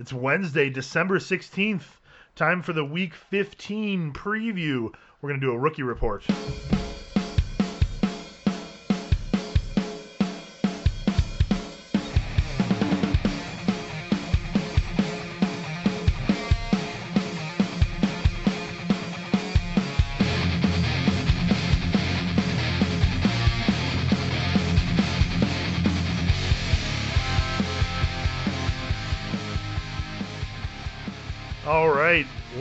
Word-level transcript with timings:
It's 0.00 0.12
Wednesday, 0.12 0.70
December 0.70 1.18
16th. 1.18 1.82
Time 2.36 2.62
for 2.62 2.72
the 2.72 2.84
week 2.84 3.14
15 3.14 4.12
preview. 4.12 4.94
We're 5.20 5.30
going 5.30 5.40
to 5.40 5.46
do 5.46 5.52
a 5.52 5.58
rookie 5.58 5.82
report. 5.82 6.24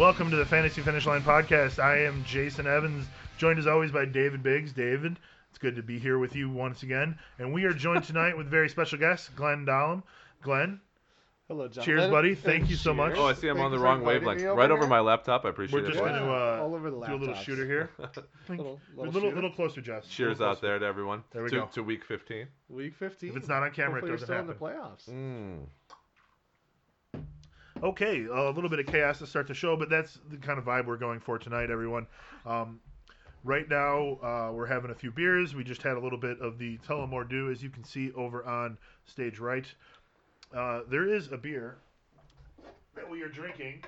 Welcome 0.07 0.31
to 0.31 0.37
the 0.37 0.45
Fantasy 0.45 0.81
Finish 0.81 1.05
Line 1.05 1.21
podcast. 1.21 1.83
I 1.83 1.97
am 2.03 2.23
Jason 2.23 2.65
Evans, 2.65 3.05
joined 3.37 3.59
as 3.59 3.67
always 3.67 3.91
by 3.91 4.05
David 4.05 4.41
Biggs. 4.41 4.71
David, 4.71 5.19
it's 5.49 5.57
good 5.57 5.75
to 5.75 5.83
be 5.83 5.99
here 5.99 6.17
with 6.17 6.33
you 6.33 6.49
once 6.49 6.83
again. 6.83 7.19
And 7.39 7.51
we 7.53 7.65
are 7.65 7.73
joined 7.73 8.03
tonight 8.05 8.37
with 8.37 8.47
very 8.47 8.69
special 8.69 8.97
guest, 8.97 9.35
Glen 9.35 9.65
Dahlem. 9.65 10.03
Glen, 10.41 10.79
Hello, 11.49 11.67
gentlemen. 11.67 11.83
Cheers, 11.85 12.09
buddy. 12.09 12.35
Thank 12.35 12.61
And 12.61 12.69
you 12.69 12.77
so 12.77 12.93
much. 12.93 13.17
Oh, 13.17 13.25
I 13.25 13.33
see 13.33 13.49
I'm 13.49 13.57
Thank 13.57 13.65
on 13.65 13.71
the 13.71 13.79
wrong 13.79 14.01
wavelength. 14.01 14.39
me 14.39 14.47
Right 14.47 14.71
over 14.71 14.87
my 14.87 15.01
laptop. 15.01 15.43
I 15.43 15.49
appreciate 15.49 15.79
it. 15.79 15.81
we're 15.83 15.89
it. 15.89 15.91
just 15.91 15.99
going 16.03 16.13
to 16.13 16.31
uh, 16.31 16.61
All 16.61 16.73
over 16.73 16.89
the 16.89 17.05
do 17.05 17.13
a 17.13 17.15
little 17.15 17.35
shooter 17.35 17.65
here. 17.65 17.89
Little, 17.99 18.15
a 18.47 18.49
little, 18.49 18.79
little, 18.95 19.11
shooter. 19.11 19.35
little 19.35 19.51
closer, 19.51 19.81
Jess. 19.81 20.07
Cheers 20.07 20.39
Little 20.39 20.53
out 20.53 20.61
there 20.61 20.79
to 20.79 20.85
everyone. 20.85 21.25
There 21.31 21.43
we 21.43 21.49
to, 21.49 21.55
go. 21.57 21.65
to 21.73 21.83
week 21.83 22.05
15. 22.05 22.47
Week 22.69 22.95
15. 22.95 23.29
If 23.29 23.35
it's 23.35 23.49
not 23.49 23.61
on 23.61 23.71
camera, 23.71 23.97
it 23.97 24.07
doesn't 24.07 24.07
you're 24.09 24.17
still 24.19 24.35
happen. 24.35 24.51
in 24.51 24.57
the 24.57 24.65
playoffs. 24.65 25.09
Mm. 25.09 25.65
Okay, 27.83 28.25
a 28.25 28.49
little 28.49 28.69
bit 28.69 28.79
of 28.79 28.87
chaos 28.87 29.19
to 29.19 29.27
start 29.27 29.47
the 29.47 29.53
show, 29.53 29.77
but 29.77 29.89
that's 29.89 30.19
the 30.29 30.37
kind 30.37 30.57
of 30.57 30.65
vibe 30.65 30.87
we're 30.87 30.97
going 30.97 31.19
for 31.19 31.37
tonight, 31.37 31.69
everyone. 31.69 32.07
Um, 32.45 32.79
right 33.43 33.69
now, 33.69 34.17
uh, 34.23 34.51
we're 34.51 34.65
having 34.65 34.89
a 34.89 34.95
few 34.95 35.11
beers. 35.11 35.53
We 35.53 35.63
just 35.63 35.83
had 35.83 35.95
a 35.95 35.99
little 35.99 36.17
bit 36.17 36.39
of 36.39 36.57
the 36.57 36.79
Tullamore 36.79 37.29
Dew, 37.29 37.51
as 37.51 37.61
you 37.61 37.69
can 37.69 37.83
see 37.83 38.11
over 38.13 38.43
on 38.45 38.77
stage 39.05 39.37
right. 39.37 39.65
Uh, 40.55 40.81
there 40.89 41.07
is 41.07 41.31
a 41.31 41.37
beer 41.37 41.77
that 42.95 43.07
we 43.07 43.21
are 43.21 43.29
drinking, 43.29 43.83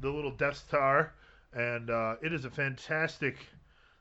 the 0.00 0.08
little 0.08 0.30
Death 0.30 0.56
Star, 0.56 1.12
and 1.52 1.90
uh, 1.90 2.16
it 2.22 2.32
is 2.32 2.46
a 2.46 2.50
fantastic. 2.50 3.36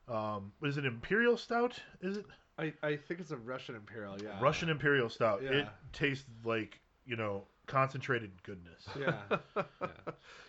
Um, 0.07 0.53
is 0.63 0.77
it 0.77 0.85
Imperial 0.85 1.35
Stout? 1.35 1.77
Is 2.01 2.17
it 2.17 2.25
I, 2.57 2.71
I 2.81 2.95
think 2.95 3.19
it's 3.19 3.31
a 3.31 3.37
Russian 3.37 3.75
Imperial, 3.75 4.15
yeah. 4.21 4.39
Russian 4.39 4.69
Imperial 4.69 5.09
Stout? 5.09 5.43
It 5.43 5.67
tastes 5.91 6.25
like 6.45 6.79
you 7.05 7.17
know 7.17 7.43
concentrated 7.67 8.31
goodness. 8.43 8.87
Yeah. 8.99 9.63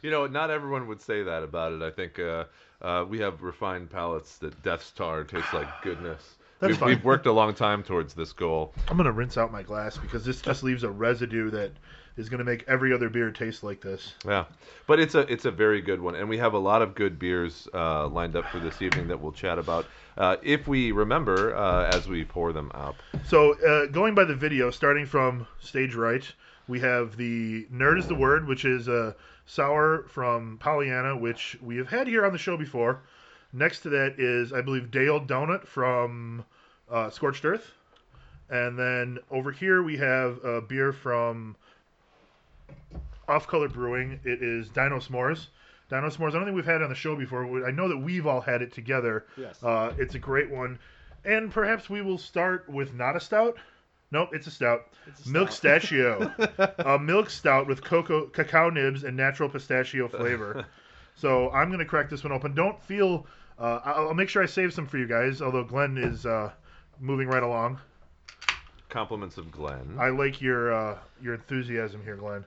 You 0.03 0.11
know, 0.11 0.27
not 0.27 0.51
everyone 0.51 0.87
would 0.89 1.01
say 1.01 1.23
that 1.25 1.43
about 1.43 1.73
it. 1.73 1.83
I 1.83 1.91
think 1.91 2.19
uh, 2.19 2.45
uh, 2.81 3.05
we 3.09 3.19
have 3.21 3.43
refined 3.43 3.91
palates 3.91 4.39
that 4.39 4.63
Death 4.63 4.85
Star 4.85 5.25
tastes 5.25 5.53
like 5.53 5.67
goodness. 5.83 6.37
That's 6.61 6.71
we've, 6.71 6.79
fine. 6.79 6.89
we've 6.91 7.05
worked 7.05 7.27
a 7.27 7.33
long 7.33 7.55
time 7.55 7.83
towards 7.83 8.15
this 8.15 8.33
goal. 8.33 8.73
I'm 8.89 8.97
gonna 8.97 9.13
rinse 9.13 9.37
out 9.37 9.53
my 9.53 9.63
glass 9.63 9.99
because 9.99 10.25
this 10.25 10.41
just 10.41 10.63
leaves 10.63 10.85
a 10.85 10.91
residue 10.91 11.51
that 11.51 11.73
is 12.17 12.29
gonna 12.29 12.45
make 12.45 12.65
every 12.67 12.95
other 12.95 13.09
beer 13.09 13.31
taste 13.31 13.63
like 13.63 13.81
this. 13.81 14.15
Yeah, 14.25 14.47
but 14.87 14.99
it's 14.99 15.15
a 15.15 15.21
it's 15.31 15.45
a 15.45 15.51
very 15.51 15.83
good 15.83 16.01
one, 16.01 16.15
and 16.15 16.29
we 16.29 16.39
have 16.39 16.55
a 16.55 16.59
lot 16.59 16.81
of 16.81 16.95
good 16.95 17.19
beers 17.19 17.69
uh, 17.75 18.07
lined 18.09 18.37
up 18.37 18.47
for 18.47 18.59
this 18.59 18.81
evening 18.81 19.09
that 19.09 19.21
we'll 19.21 19.33
chat 19.33 19.59
about 19.59 19.87
uh, 20.17 20.37
if 20.43 20.67
we 20.67 20.93
remember 20.93 21.55
uh, 21.55 21.91
as 21.95 22.09
we 22.09 22.25
pour 22.25 22.53
them 22.53 22.71
up. 22.75 22.97
So 23.27 23.59
uh, 23.61 23.87
going 23.87 24.15
by 24.15 24.25
the 24.25 24.35
video, 24.35 24.71
starting 24.71 25.05
from 25.05 25.47
stage 25.61 25.95
right, 25.95 26.25
we 26.69 26.81
have 26.81 27.17
the 27.17 27.67
Nerd 27.73 27.99
is 27.99 28.07
the 28.07 28.15
Word, 28.15 28.47
which 28.47 28.65
is 28.65 28.89
a 28.89 29.15
sour 29.47 30.05
from 30.09 30.59
Pollyanna, 30.59 31.17
which 31.17 31.57
we 31.63 31.77
have 31.77 31.89
had 31.89 32.07
here 32.07 32.27
on 32.27 32.33
the 32.33 32.39
show 32.39 32.57
before. 32.57 33.03
Next 33.53 33.81
to 33.81 33.89
that 33.91 34.19
is, 34.19 34.53
I 34.53 34.61
believe, 34.61 34.91
Dale 34.91 35.21
Donut 35.21 35.67
from 35.67 36.45
uh, 36.91 37.11
Scorched 37.11 37.45
Earth. 37.45 37.71
And 38.51 38.79
then 38.79 39.19
over 39.31 39.51
here 39.51 39.83
we 39.83 39.97
have 39.97 40.45
a 40.45 40.61
beer 40.61 40.93
from 40.93 41.57
Off 43.29 43.47
Color 43.47 43.69
Brewing. 43.69 44.21
It 44.25 44.43
is 44.43 44.69
Dino 44.69 44.99
S'mores. 44.99 45.47
Dino 45.89 46.09
S'mores, 46.09 46.31
I 46.31 46.33
don't 46.33 46.45
think 46.45 46.57
we've 46.57 46.65
had 46.65 46.77
it 46.77 46.83
on 46.83 46.89
the 46.89 46.95
show 46.95 47.17
before. 47.17 47.67
I 47.67 47.71
know 47.71 47.89
that 47.89 47.99
we've 47.99 48.27
all 48.27 48.41
had 48.41 48.63
it 48.63 48.73
together. 48.73 49.27
Yes. 49.37 49.63
Uh, 49.63 49.95
it's 49.99 50.15
a 50.15 50.19
great 50.19 50.51
one. 50.51 50.79
And 51.25 51.51
perhaps 51.51 51.91
we 51.91 52.03
will 52.03 52.19
start 52.19 52.69
with 52.69 52.95
not 52.95 53.17
a 53.17 53.21
stout. 53.21 53.57
Nope, 54.13 54.31
it's 54.33 54.47
a 54.47 54.51
stout. 54.51 54.87
It's 55.07 55.27
a 55.27 55.29
milk 55.29 55.51
stout. 55.51 55.83
stachio. 55.83 56.79
a 56.79 56.99
milk 56.99 57.29
stout 57.29 57.67
with 57.67 57.83
cocoa, 57.83 58.27
cacao 58.27 58.71
nibs 58.71 59.05
and 59.05 59.17
natural 59.17 59.49
pistachio 59.49 60.09
flavor. 60.09 60.67
so 61.17 61.51
I'm 61.51 61.69
going 61.69 61.81
to 61.81 61.85
crack 61.85 62.09
this 62.09 62.23
one 62.23 62.33
open. 62.33 62.55
Don't 62.55 62.81
feel. 62.83 63.27
Uh, 63.59 63.81
I'll, 63.85 64.09
I'll 64.09 64.15
make 64.15 64.29
sure 64.29 64.43
I 64.43 64.47
save 64.47 64.73
some 64.73 64.87
for 64.87 64.99
you 64.99 65.07
guys, 65.07 65.43
although 65.43 65.65
Glen 65.65 65.99
is 65.99 66.25
uh, 66.25 66.53
moving 67.01 67.27
right 67.27 67.43
along. 67.43 67.81
Compliments 68.89 69.39
of 69.39 69.51
Glen. 69.51 69.97
I 69.99 70.11
like 70.11 70.41
your 70.41 70.73
uh, 70.73 70.99
your 71.21 71.35
enthusiasm 71.35 72.03
here, 72.05 72.17
Glen. 72.17 72.45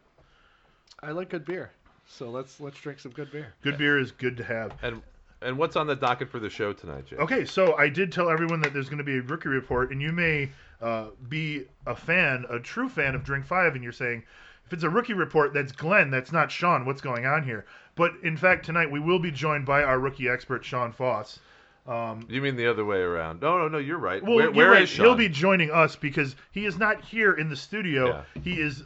I 1.01 1.11
like 1.11 1.29
good 1.29 1.45
beer. 1.45 1.71
So 2.07 2.29
let's 2.29 2.59
let's 2.59 2.79
drink 2.79 2.99
some 2.99 3.11
good 3.11 3.31
beer. 3.31 3.53
Good 3.61 3.77
beer 3.77 3.99
is 3.99 4.11
good 4.11 4.37
to 4.37 4.43
have. 4.43 4.73
And 4.81 5.01
and 5.41 5.57
what's 5.57 5.75
on 5.75 5.87
the 5.87 5.95
docket 5.95 6.29
for 6.29 6.39
the 6.39 6.49
show 6.49 6.73
tonight, 6.73 7.05
Jay? 7.07 7.15
Okay, 7.17 7.45
so 7.45 7.75
I 7.77 7.89
did 7.89 8.11
tell 8.11 8.29
everyone 8.29 8.61
that 8.61 8.73
there's 8.73 8.89
going 8.89 8.99
to 8.99 9.03
be 9.03 9.17
a 9.17 9.21
rookie 9.21 9.49
report, 9.49 9.91
and 9.91 10.01
you 10.01 10.11
may 10.11 10.49
uh, 10.81 11.07
be 11.27 11.65
a 11.85 11.95
fan, 11.95 12.45
a 12.49 12.59
true 12.59 12.89
fan 12.89 13.15
of 13.15 13.23
Drink 13.23 13.45
Five, 13.45 13.75
and 13.75 13.83
you're 13.83 13.93
saying, 13.93 14.23
if 14.65 14.73
it's 14.73 14.83
a 14.83 14.89
rookie 14.89 15.13
report, 15.13 15.53
that's 15.53 15.71
Glen, 15.71 16.11
that's 16.11 16.31
not 16.31 16.51
Shawn. 16.51 16.85
What's 16.85 17.01
going 17.01 17.25
on 17.25 17.43
here? 17.43 17.65
But 17.95 18.11
in 18.23 18.37
fact, 18.37 18.65
tonight 18.65 18.91
we 18.91 18.99
will 18.99 19.19
be 19.19 19.31
joined 19.31 19.65
by 19.65 19.83
our 19.83 19.99
rookie 19.99 20.29
expert, 20.29 20.63
Shawn 20.63 20.91
Foss. 20.91 21.39
Um, 21.87 22.25
You 22.29 22.41
mean 22.41 22.55
the 22.55 22.67
other 22.67 22.85
way 22.85 22.99
around? 22.99 23.41
No, 23.41 23.57
no, 23.57 23.67
no. 23.67 23.77
You're 23.79 23.97
right. 23.97 24.21
well, 24.21 24.35
where 24.35 24.45
you're 24.45 24.53
where 24.53 24.71
right. 24.71 24.83
is 24.83 24.89
Shawn? 24.89 25.05
He'll 25.07 25.15
be 25.15 25.27
joining 25.29 25.71
us 25.71 25.95
because 25.95 26.35
he 26.51 26.65
is 26.65 26.77
not 26.77 27.03
here 27.03 27.33
in 27.33 27.49
the 27.49 27.55
studio. 27.55 28.23
He 28.43 28.61
is 28.61 28.83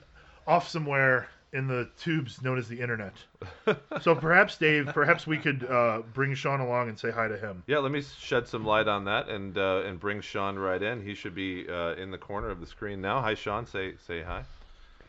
off 0.48 0.70
somewhere 0.70 1.28
in 1.54 1.68
the 1.68 1.88
tubes 1.98 2.42
known 2.42 2.58
as 2.58 2.68
the 2.68 2.80
internet. 2.80 3.14
so 4.02 4.16
perhaps, 4.16 4.58
Dave, 4.58 4.88
perhaps 4.88 5.26
we 5.28 5.38
could 5.38 5.64
uh, 5.70 6.02
bring 6.14 6.34
Shawn 6.34 6.60
along 6.60 6.90
and 6.90 7.00
say 7.00 7.12
hi 7.12 7.28
to 7.28 7.38
him. 7.38 7.64
Yeah, 7.68 7.78
let 7.78 7.92
me 7.92 8.02
shed 8.02 8.48
some 8.48 8.66
light 8.66 8.88
on 8.88 9.06
that 9.06 9.30
and 9.30 9.58
uh, 9.58 9.84
and 9.86 10.00
bring 10.00 10.20
Shawn 10.20 10.58
right 10.58 10.82
in. 10.82 11.02
He 11.02 11.14
should 11.14 11.36
be 11.36 11.68
uh, 11.70 11.94
in 11.94 12.12
the 12.12 12.18
corner 12.18 12.50
of 12.50 12.60
the 12.60 12.66
screen 12.66 13.00
now. 13.00 13.22
Hi, 13.22 13.36
Shawn. 13.36 13.66
Say 13.66 13.94
say 14.06 14.22
hi. 14.24 14.44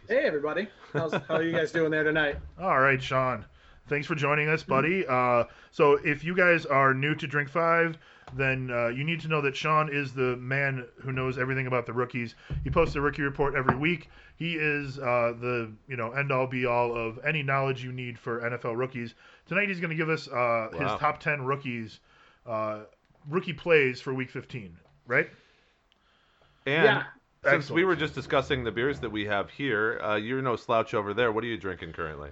Hey 0.06 0.24
everybody, 0.26 0.68
How's, 0.92 1.12
how 1.14 1.36
are 1.36 1.42
you 1.42 1.52
guys 1.52 1.72
doing 1.72 1.90
there 1.90 2.04
tonight? 2.04 2.36
All 2.60 2.78
right, 2.78 3.02
Shawn. 3.02 3.46
Thanks 3.88 4.06
for 4.06 4.14
joining 4.14 4.50
us, 4.50 4.62
buddy. 4.62 5.06
Uh, 5.06 5.44
so, 5.70 5.94
if 6.04 6.24
you 6.24 6.34
guys 6.34 6.66
are 6.66 6.92
new 6.92 7.14
to 7.14 7.26
Drink 7.26 7.48
Five, 7.48 7.96
then 8.36 8.70
uh, 8.70 8.88
you 8.88 9.04
need 9.04 9.20
to 9.20 9.28
know 9.28 9.40
that 9.40 9.56
Shawn 9.56 9.88
is 9.92 10.12
the 10.12 10.36
man 10.36 10.86
who 11.00 11.12
knows 11.12 11.38
everything 11.38 11.66
about 11.66 11.86
the 11.86 11.92
rookies. 11.92 12.34
He 12.62 12.70
posts 12.70 12.96
a 12.96 13.00
rookie 13.00 13.22
report 13.22 13.54
every 13.54 13.76
week. 13.76 14.10
He 14.36 14.54
is 14.54 14.98
uh, 14.98 15.34
the 15.40 15.70
you 15.88 15.96
know 15.96 16.12
end 16.12 16.32
all 16.32 16.46
be 16.46 16.66
all 16.66 16.94
of 16.96 17.18
any 17.24 17.42
knowledge 17.42 17.82
you 17.84 17.92
need 17.92 18.18
for 18.18 18.40
NFL 18.40 18.76
rookies. 18.76 19.14
Tonight, 19.46 19.68
he's 19.68 19.80
going 19.80 19.90
to 19.90 19.96
give 19.96 20.08
us 20.08 20.28
uh, 20.28 20.68
his 20.72 20.92
top 20.98 21.20
ten 21.20 21.44
rookies, 21.44 22.00
uh, 22.46 22.80
rookie 23.28 23.52
plays 23.52 24.00
for 24.00 24.12
Week 24.14 24.30
15. 24.30 24.76
Right? 25.06 25.28
And 26.66 26.84
Yeah. 26.84 27.02
since 27.44 27.70
we 27.70 27.84
were 27.84 27.96
just 27.96 28.14
discussing 28.14 28.64
the 28.64 28.72
beers 28.72 29.00
that 29.00 29.10
we 29.10 29.26
have 29.26 29.50
here, 29.50 30.00
uh, 30.02 30.16
you're 30.16 30.42
no 30.42 30.56
slouch 30.56 30.94
over 30.94 31.12
there. 31.12 31.30
What 31.30 31.44
are 31.44 31.46
you 31.46 31.58
drinking 31.58 31.92
currently? 31.92 32.30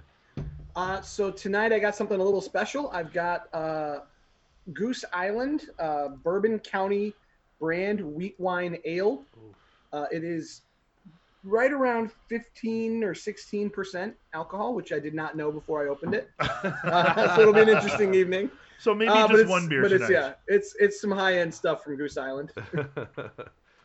Uh, 0.75 1.01
so 1.01 1.29
tonight 1.29 1.71
I 1.71 1.77
got 1.79 1.95
something 1.95 2.19
a 2.19 2.23
little 2.23 2.41
special. 2.41 2.89
I've 2.89 3.13
got 3.13 3.47
uh, 3.53 3.99
Goose 4.71 5.03
Island 5.11 5.65
uh, 5.79 6.09
Bourbon 6.09 6.59
County 6.59 7.13
brand 7.59 7.99
wheat 8.01 8.35
wine 8.39 8.77
ale. 8.85 9.23
Uh, 9.91 10.05
it 10.11 10.23
is 10.23 10.61
right 11.43 11.71
around 11.71 12.11
15 12.29 13.03
or 13.03 13.13
16 13.13 13.69
percent 13.69 14.15
alcohol, 14.33 14.73
which 14.73 14.91
I 14.93 14.99
did 14.99 15.13
not 15.13 15.35
know 15.35 15.51
before 15.51 15.85
I 15.85 15.89
opened 15.89 16.13
it. 16.15 16.29
Uh, 16.39 17.35
so 17.35 17.41
it'll 17.41 17.53
be 17.53 17.61
an 17.61 17.69
interesting 17.69 18.13
evening. 18.21 18.49
So 18.79 18.93
maybe 18.93 19.09
Uh, 19.09 19.27
just 19.27 19.33
it's- 19.33 19.49
one 19.49 19.67
beer 19.67 19.81
but 19.81 19.89
tonight. 19.89 20.03
it's 20.05 20.11
yeah, 20.11 20.33
it's 20.47 20.75
it's 20.79 20.99
some 21.01 21.11
high 21.11 21.39
end 21.39 21.53
stuff 21.53 21.83
from 21.83 21.95
Goose 21.97 22.17
Island. 22.17 22.51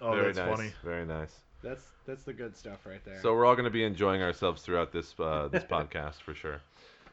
Oh, 0.00 0.12
Very 0.12 0.26
that's 0.26 0.38
nice. 0.38 0.56
funny. 0.56 0.72
Very 0.84 1.04
nice. 1.04 1.40
That's 1.60 1.82
that's 2.06 2.22
the 2.22 2.32
good 2.32 2.56
stuff 2.56 2.86
right 2.86 3.04
there. 3.04 3.20
So 3.20 3.34
we're 3.34 3.44
all 3.44 3.54
going 3.56 3.64
to 3.64 3.70
be 3.70 3.82
enjoying 3.82 4.22
ourselves 4.22 4.62
throughout 4.62 4.92
this 4.92 5.12
uh, 5.18 5.48
this 5.48 5.64
podcast 5.64 6.22
for 6.22 6.34
sure. 6.34 6.60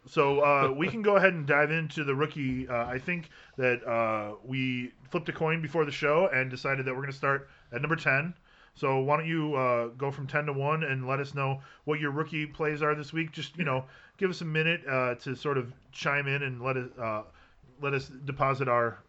So 0.07 0.42
uh, 0.42 0.72
we 0.72 0.88
can 0.88 1.02
go 1.02 1.16
ahead 1.16 1.34
and 1.34 1.48
dive 1.48 1.72
into 1.72 2.04
the 2.04 2.13
rookie. 2.13 2.68
Uh, 2.68 2.86
I 2.86 3.00
think 3.00 3.30
that 3.57 3.86
uh, 3.88 4.36
we 4.44 4.92
flipped 5.10 5.30
a 5.30 5.34
coin 5.34 5.62
before 5.62 5.86
the 5.86 5.92
show 5.92 6.30
and 6.34 6.50
decided 6.50 6.86
that 6.86 6.94
we're 6.94 7.02
going 7.02 7.12
to 7.12 7.18
start 7.18 7.50
at 7.72 7.81
number 7.81 7.96
10. 7.96 8.34
So 8.75 9.00
why 9.00 9.18
don't 9.18 9.28
you 9.28 9.56
uh, 9.56 9.88
go 9.88 10.12
from 10.12 10.28
10 10.28 10.48
to 10.48 10.54
1 10.54 10.84
and 10.84 11.07
let 11.07 11.19
us 11.19 11.34
know 11.34 11.62
what 11.86 12.00
your 12.00 12.12
rookie 12.12 12.46
plays 12.46 12.84
are 12.84 12.94
this 12.94 13.13
week? 13.13 13.31
Just, 13.31 13.57
you 13.57 13.63
know, 13.63 13.86
give 14.18 14.30
us 14.30 14.42
a 14.42 14.46
minute 14.46 14.81
uh, 14.88 15.16
to 15.16 15.36
sort 15.36 15.57
of 15.57 15.72
chime 15.92 16.28
in 16.28 16.44
and 16.44 16.62
let 16.62 16.75
us, 16.78 16.90
uh, 17.00 17.24
let 17.81 17.94
us 17.94 18.12
deposit 18.25 18.68
our 18.68 19.00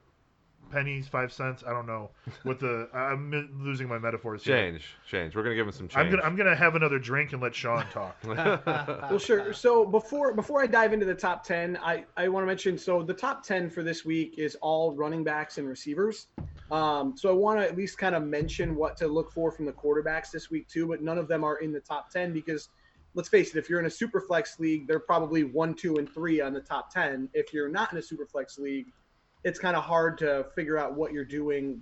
pennies, 0.70 1.08
five 1.08 1.32
cents. 1.32 1.62
I 1.66 1.70
don't 1.70 1.86
know 1.86 2.10
what 2.42 2.58
the. 2.60 2.88
I- 2.94 3.12
I'm 3.12 3.30
losing 3.60 3.88
my 3.88 3.98
metaphors 3.98 4.44
here. 4.44 4.56
Change, 4.56 4.82
change. 5.08 5.34
We're 5.34 5.42
gonna 5.42 5.54
give 5.54 5.66
him 5.66 5.72
some 5.72 5.88
change. 5.88 6.04
I'm 6.06 6.10
gonna 6.10 6.22
I'm 6.22 6.36
gonna 6.36 6.54
have 6.56 6.74
another 6.74 6.98
drink 6.98 7.32
and 7.32 7.40
let 7.42 7.54
Shawn 7.54 7.86
talk. 7.92 8.16
Well, 8.26 9.18
sure. 9.18 9.52
So 9.52 9.84
before 9.84 10.34
before 10.34 10.62
I 10.62 10.66
dive 10.66 10.92
into 10.92 11.06
the 11.06 11.14
top 11.14 11.44
ten, 11.44 11.78
I 11.82 12.04
I 12.16 12.28
want 12.28 12.42
to 12.42 12.46
mention 12.46 12.76
so 12.78 13.02
the 13.02 13.14
top 13.14 13.44
ten 13.44 13.70
for 13.70 13.82
this 13.82 14.04
week 14.04 14.34
is 14.38 14.56
all 14.56 14.94
running 14.94 15.24
backs 15.24 15.58
and 15.58 15.68
receivers. 15.68 16.26
Um, 16.70 17.16
so 17.16 17.28
I 17.30 17.32
want 17.32 17.60
to 17.60 17.64
at 17.66 17.76
least 17.76 17.96
kind 17.98 18.14
of 18.16 18.24
mention 18.24 18.74
what 18.74 18.96
to 18.96 19.06
look 19.06 19.30
for 19.32 19.52
from 19.52 19.66
the 19.66 19.72
quarterbacks 19.72 20.30
this 20.32 20.50
week 20.50 20.68
too, 20.68 20.88
but 20.88 21.00
none 21.02 21.16
of 21.18 21.28
them 21.28 21.44
are 21.44 21.58
in 21.58 21.72
the 21.72 21.80
top 21.80 22.10
ten 22.10 22.32
because 22.32 22.68
let's 23.14 23.28
face 23.28 23.54
it, 23.54 23.58
if 23.58 23.70
you're 23.70 23.80
in 23.80 23.86
a 23.86 23.90
super 23.90 24.20
flex 24.20 24.58
league, 24.58 24.86
they're 24.86 24.98
probably 25.00 25.42
one, 25.44 25.72
two, 25.74 25.96
and 25.96 26.12
three 26.12 26.40
on 26.40 26.52
the 26.52 26.60
top 26.60 26.92
ten. 26.92 27.28
If 27.34 27.52
you're 27.52 27.68
not 27.68 27.92
in 27.92 27.98
a 27.98 28.02
super 28.02 28.26
flex 28.26 28.58
league, 28.58 28.86
it's 29.44 29.58
kind 29.58 29.76
of 29.76 29.84
hard 29.84 30.18
to 30.18 30.46
figure 30.54 30.78
out 30.78 30.94
what 30.94 31.12
you're 31.12 31.24
doing, 31.24 31.80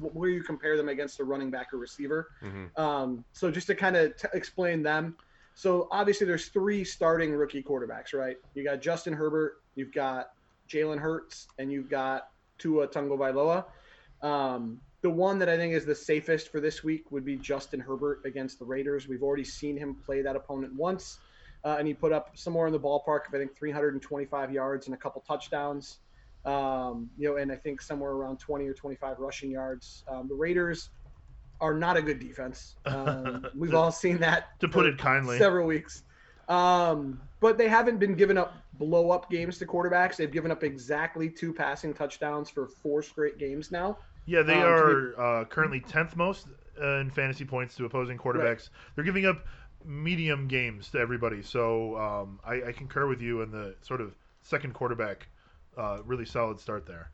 where 0.00 0.30
you 0.30 0.42
compare 0.42 0.76
them 0.76 0.88
against 0.88 1.20
a 1.20 1.24
running 1.24 1.50
back 1.50 1.72
or 1.74 1.78
receiver. 1.78 2.30
Mhm. 2.42 2.78
Um, 2.78 3.24
so 3.32 3.50
just 3.50 3.66
to 3.66 3.74
kind 3.74 3.96
of 3.96 4.16
t- 4.16 4.28
explain 4.32 4.82
them. 4.82 5.16
So 5.54 5.88
obviously 5.90 6.26
there's 6.26 6.48
three 6.48 6.82
starting 6.84 7.32
rookie 7.34 7.62
quarterbacks, 7.62 8.14
right? 8.14 8.38
You 8.54 8.64
got 8.64 8.80
Justin 8.80 9.12
Herbert, 9.12 9.60
you've 9.74 9.92
got 9.92 10.32
Jalen 10.68 10.98
Hurts, 10.98 11.48
and 11.58 11.70
you've 11.70 11.90
got 11.90 12.30
Tua 12.58 12.88
Tagovailoa. 12.88 13.66
Um, 14.22 14.80
the 15.02 15.10
one 15.10 15.38
that 15.40 15.48
I 15.48 15.56
think 15.56 15.74
is 15.74 15.84
the 15.84 15.94
safest 15.94 16.50
for 16.50 16.60
this 16.60 16.82
week 16.82 17.10
would 17.10 17.24
be 17.24 17.36
Justin 17.36 17.80
Herbert 17.80 18.20
against 18.24 18.58
the 18.58 18.64
Raiders. 18.64 19.08
We've 19.08 19.22
already 19.22 19.44
seen 19.44 19.76
him 19.76 19.96
play 19.96 20.22
that 20.22 20.36
opponent 20.36 20.72
once, 20.74 21.18
uh, 21.64 21.76
and 21.78 21.86
he 21.86 21.92
put 21.92 22.12
up 22.12 22.38
somewhere 22.38 22.66
in 22.66 22.72
the 22.72 22.80
ballpark 22.80 23.26
of 23.28 23.34
I 23.34 23.38
think 23.38 23.54
325 23.54 24.52
yards 24.52 24.86
and 24.86 24.94
a 24.94 24.98
couple 24.98 25.20
touchdowns. 25.26 25.98
Um, 26.44 27.08
you 27.16 27.28
know, 27.28 27.36
and 27.36 27.52
I 27.52 27.56
think 27.56 27.80
somewhere 27.80 28.10
around 28.12 28.38
20 28.38 28.66
or 28.66 28.74
25 28.74 29.18
rushing 29.18 29.50
yards. 29.50 30.04
Um, 30.08 30.26
the 30.28 30.34
Raiders 30.34 30.90
are 31.60 31.74
not 31.74 31.96
a 31.96 32.02
good 32.02 32.18
defense. 32.18 32.76
Um, 32.86 33.46
we've 33.56 33.74
all 33.74 33.92
seen 33.92 34.18
that 34.18 34.58
To 34.60 34.68
put 34.68 34.86
it 34.86 34.98
kindly. 34.98 35.38
several 35.38 35.66
weeks. 35.66 36.02
Um, 36.48 37.20
but 37.40 37.56
they 37.58 37.68
haven't 37.68 37.98
been 37.98 38.14
giving 38.14 38.36
up 38.36 38.54
blow 38.74 39.10
up 39.10 39.30
games 39.30 39.58
to 39.58 39.66
quarterbacks. 39.66 40.16
They've 40.16 40.30
given 40.32 40.50
up 40.50 40.64
exactly 40.64 41.28
two 41.30 41.52
passing 41.52 41.94
touchdowns 41.94 42.50
for 42.50 42.66
four 42.66 43.02
straight 43.02 43.38
games 43.38 43.70
now. 43.70 43.98
Yeah, 44.26 44.42
they 44.42 44.54
Um, 44.60 44.66
are 44.66 45.20
uh, 45.20 45.44
currently 45.44 45.80
tenth 45.80 46.16
most 46.16 46.48
uh, 46.80 46.98
in 46.98 47.10
fantasy 47.10 47.44
points 47.44 47.76
to 47.76 47.84
opposing 47.84 48.18
quarterbacks. 48.18 48.70
They're 48.94 49.04
giving 49.04 49.26
up 49.26 49.44
medium 49.84 50.48
games 50.48 50.88
to 50.90 50.98
everybody. 50.98 51.42
So 51.42 51.96
um, 51.96 52.40
I, 52.44 52.68
I 52.68 52.72
concur 52.72 53.06
with 53.06 53.20
you 53.20 53.42
in 53.42 53.50
the 53.50 53.74
sort 53.82 54.00
of 54.00 54.14
second 54.42 54.74
quarterback. 54.74 55.28
Uh, 55.76 55.98
really 56.04 56.26
solid 56.26 56.60
start 56.60 56.84
there. 56.86 57.10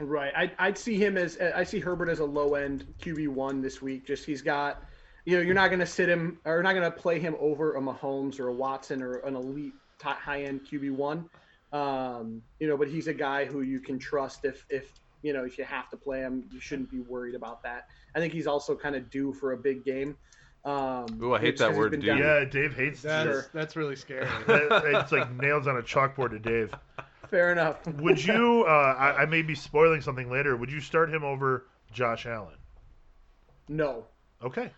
Right. 0.00 0.32
I, 0.36 0.50
I'd 0.58 0.76
see 0.76 0.96
him 0.96 1.16
as 1.16 1.38
I 1.38 1.62
see 1.62 1.78
Herbert 1.78 2.08
as 2.08 2.18
a 2.18 2.24
low 2.24 2.54
end 2.54 2.84
QB 3.00 3.28
one 3.28 3.60
this 3.62 3.80
week. 3.80 4.04
Just 4.06 4.24
he's 4.24 4.42
got, 4.42 4.82
you 5.24 5.36
know, 5.36 5.42
you're 5.42 5.54
not 5.54 5.68
going 5.68 5.78
to 5.80 5.86
sit 5.86 6.08
him 6.08 6.38
or 6.44 6.60
not 6.62 6.72
going 6.72 6.90
to 6.90 6.96
play 6.96 7.20
him 7.20 7.36
over 7.38 7.76
a 7.76 7.80
Mahomes 7.80 8.40
or 8.40 8.48
a 8.48 8.52
Watson 8.52 9.00
or 9.00 9.18
an 9.18 9.36
elite 9.36 9.74
high 10.02 10.42
end 10.42 10.62
QB 10.68 10.90
one. 10.92 11.28
Um, 11.72 12.42
you 12.58 12.66
know, 12.66 12.76
but 12.76 12.88
he's 12.88 13.06
a 13.06 13.14
guy 13.14 13.44
who 13.44 13.60
you 13.60 13.78
can 13.78 13.96
trust 13.98 14.44
if 14.44 14.66
if 14.70 14.92
you 15.22 15.32
know 15.32 15.44
if 15.44 15.56
you 15.56 15.62
have 15.64 15.88
to 15.90 15.96
play 15.96 16.18
him, 16.18 16.48
you 16.50 16.58
shouldn't 16.58 16.90
be 16.90 16.98
worried 17.00 17.36
about 17.36 17.62
that. 17.62 17.86
I 18.16 18.18
think 18.18 18.32
he's 18.32 18.48
also 18.48 18.74
kind 18.74 18.96
of 18.96 19.08
due 19.08 19.32
for 19.32 19.52
a 19.52 19.56
big 19.56 19.84
game. 19.84 20.16
Um, 20.64 21.06
Ooh, 21.22 21.32
I 21.34 21.38
hate 21.38 21.52
just 21.52 21.58
that 21.60 21.66
'cause 21.66 21.74
he's 21.74 21.78
word, 21.78 21.90
been 21.92 22.00
due. 22.00 22.06
down- 22.08 22.18
Yeah, 22.18 22.44
Dave 22.44 22.74
hates 22.74 23.02
That's 23.02 23.28
this. 23.28 23.48
that's 23.54 23.76
really 23.76 23.94
scary. 23.96 24.26
That- 24.46 24.82
it's 25.02 25.12
like 25.12 25.30
nails 25.32 25.68
on 25.68 25.76
a 25.76 25.82
chalkboard 25.82 26.30
to 26.30 26.38
Dave. 26.40 26.74
Fair 27.30 27.52
enough. 27.52 27.86
Would 27.98 28.24
you? 28.24 28.64
Uh, 28.66 28.70
I, 28.98 29.22
I 29.22 29.26
may 29.26 29.42
be 29.42 29.54
spoiling 29.54 30.00
something 30.00 30.30
later. 30.30 30.56
Would 30.56 30.70
you 30.70 30.80
start 30.80 31.12
him 31.12 31.22
over 31.24 31.66
Josh 31.92 32.26
Allen? 32.26 32.56
No. 33.68 34.04
Okay. 34.42 34.70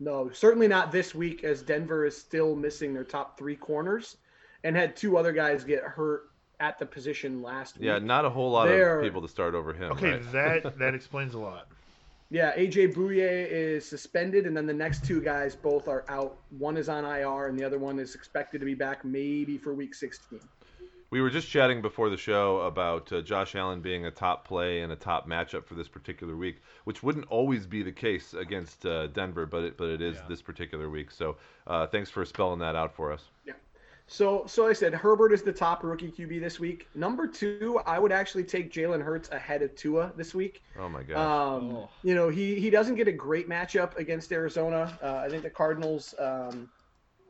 No, 0.00 0.28
certainly 0.32 0.68
not 0.68 0.92
this 0.92 1.14
week, 1.14 1.44
as 1.44 1.62
Denver 1.62 2.04
is 2.04 2.16
still 2.16 2.54
missing 2.56 2.92
their 2.92 3.04
top 3.04 3.38
three 3.38 3.56
corners, 3.56 4.16
and 4.64 4.76
had 4.76 4.96
two 4.96 5.16
other 5.16 5.32
guys 5.32 5.64
get 5.64 5.82
hurt 5.82 6.24
at 6.60 6.78
the 6.78 6.84
position 6.86 7.42
last 7.42 7.76
week. 7.78 7.86
Yeah, 7.86 7.98
not 8.00 8.24
a 8.24 8.30
whole 8.30 8.50
lot 8.50 8.66
They're- 8.66 8.98
of 8.98 9.04
people 9.04 9.22
to 9.22 9.28
start 9.28 9.54
over 9.54 9.72
him. 9.72 9.92
Okay, 9.92 10.12
right? 10.18 10.32
that 10.62 10.78
that 10.78 10.94
explains 10.94 11.34
a 11.34 11.38
lot. 11.38 11.68
Yeah, 12.30 12.54
AJ 12.56 12.94
Bouye 12.94 13.20
is 13.48 13.88
suspended, 13.88 14.46
and 14.46 14.56
then 14.56 14.66
the 14.66 14.74
next 14.74 15.04
two 15.04 15.20
guys 15.20 15.54
both 15.54 15.86
are 15.88 16.04
out. 16.08 16.38
One 16.58 16.76
is 16.76 16.88
on 16.88 17.04
IR, 17.04 17.46
and 17.46 17.58
the 17.58 17.64
other 17.64 17.78
one 17.78 17.98
is 18.00 18.14
expected 18.16 18.58
to 18.60 18.64
be 18.64 18.74
back 18.74 19.04
maybe 19.04 19.56
for 19.56 19.72
week 19.74 19.94
16. 19.94 20.40
We 21.14 21.20
were 21.20 21.30
just 21.30 21.48
chatting 21.48 21.80
before 21.80 22.10
the 22.10 22.16
show 22.16 22.62
about 22.62 23.12
uh, 23.12 23.20
Josh 23.20 23.54
Allen 23.54 23.80
being 23.80 24.04
a 24.04 24.10
top 24.10 24.44
play 24.48 24.80
and 24.80 24.90
a 24.90 24.96
top 24.96 25.28
matchup 25.28 25.64
for 25.64 25.74
this 25.76 25.86
particular 25.86 26.34
week, 26.34 26.56
which 26.86 27.04
wouldn't 27.04 27.26
always 27.28 27.66
be 27.68 27.84
the 27.84 27.92
case 27.92 28.34
against 28.34 28.84
uh, 28.84 29.06
Denver, 29.06 29.46
but 29.46 29.62
it, 29.62 29.76
but 29.76 29.90
it 29.90 30.02
is 30.02 30.16
Yeah. 30.16 30.22
this 30.28 30.42
particular 30.42 30.90
week. 30.90 31.12
So 31.12 31.36
uh, 31.68 31.86
thanks 31.86 32.10
for 32.10 32.24
spelling 32.24 32.58
that 32.58 32.74
out 32.74 32.92
for 32.96 33.12
us. 33.12 33.26
Yeah. 33.46 33.52
So, 34.08 34.42
so 34.48 34.66
I 34.66 34.72
said 34.72 34.92
Herbert 34.92 35.32
is 35.32 35.42
the 35.42 35.52
top 35.52 35.84
rookie 35.84 36.10
QB 36.10 36.40
this 36.40 36.58
week. 36.58 36.88
Number 36.96 37.28
two, 37.28 37.80
I 37.86 38.00
would 38.00 38.10
actually 38.10 38.42
take 38.42 38.72
Jalen 38.72 39.00
Hurts 39.00 39.28
ahead 39.30 39.62
of 39.62 39.72
Tua 39.76 40.12
this 40.16 40.34
week. 40.34 40.64
Oh 40.76 40.88
my 40.88 41.04
gosh. 41.04 41.16
Um, 41.16 41.76
Oh. 41.76 41.90
You 42.02 42.16
know, 42.16 42.28
he 42.28 42.58
he 42.58 42.70
doesn't 42.70 42.96
get 42.96 43.06
a 43.06 43.12
great 43.12 43.48
matchup 43.48 43.96
against 43.98 44.32
Arizona. 44.32 44.98
Uh, 45.00 45.18
I 45.24 45.28
think 45.28 45.44
the 45.44 45.50
Cardinals. 45.50 46.12
Um, 46.18 46.68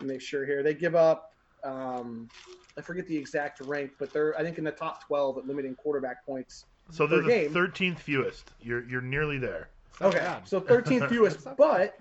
make 0.00 0.22
sure 0.22 0.46
here. 0.46 0.62
They 0.62 0.72
give 0.72 0.94
up. 0.94 1.33
Um, 1.64 2.28
I 2.76 2.80
forget 2.80 3.06
the 3.06 3.16
exact 3.16 3.60
rank, 3.60 3.92
but 3.98 4.12
they're 4.12 4.36
I 4.38 4.42
think 4.42 4.58
in 4.58 4.64
the 4.64 4.70
top 4.72 5.04
12 5.06 5.38
at 5.38 5.46
limiting 5.46 5.74
quarterback 5.74 6.24
points. 6.26 6.66
So 6.90 7.06
they're 7.06 7.22
Per 7.22 7.28
the 7.28 7.48
thirteenth 7.48 8.00
fewest. 8.00 8.50
You're 8.60 8.84
you're 8.88 9.00
nearly 9.00 9.38
there. 9.38 9.70
Okay, 10.02 10.18
bad. 10.18 10.46
so 10.46 10.60
13th 10.60 11.08
fewest, 11.10 11.46
but 11.56 11.94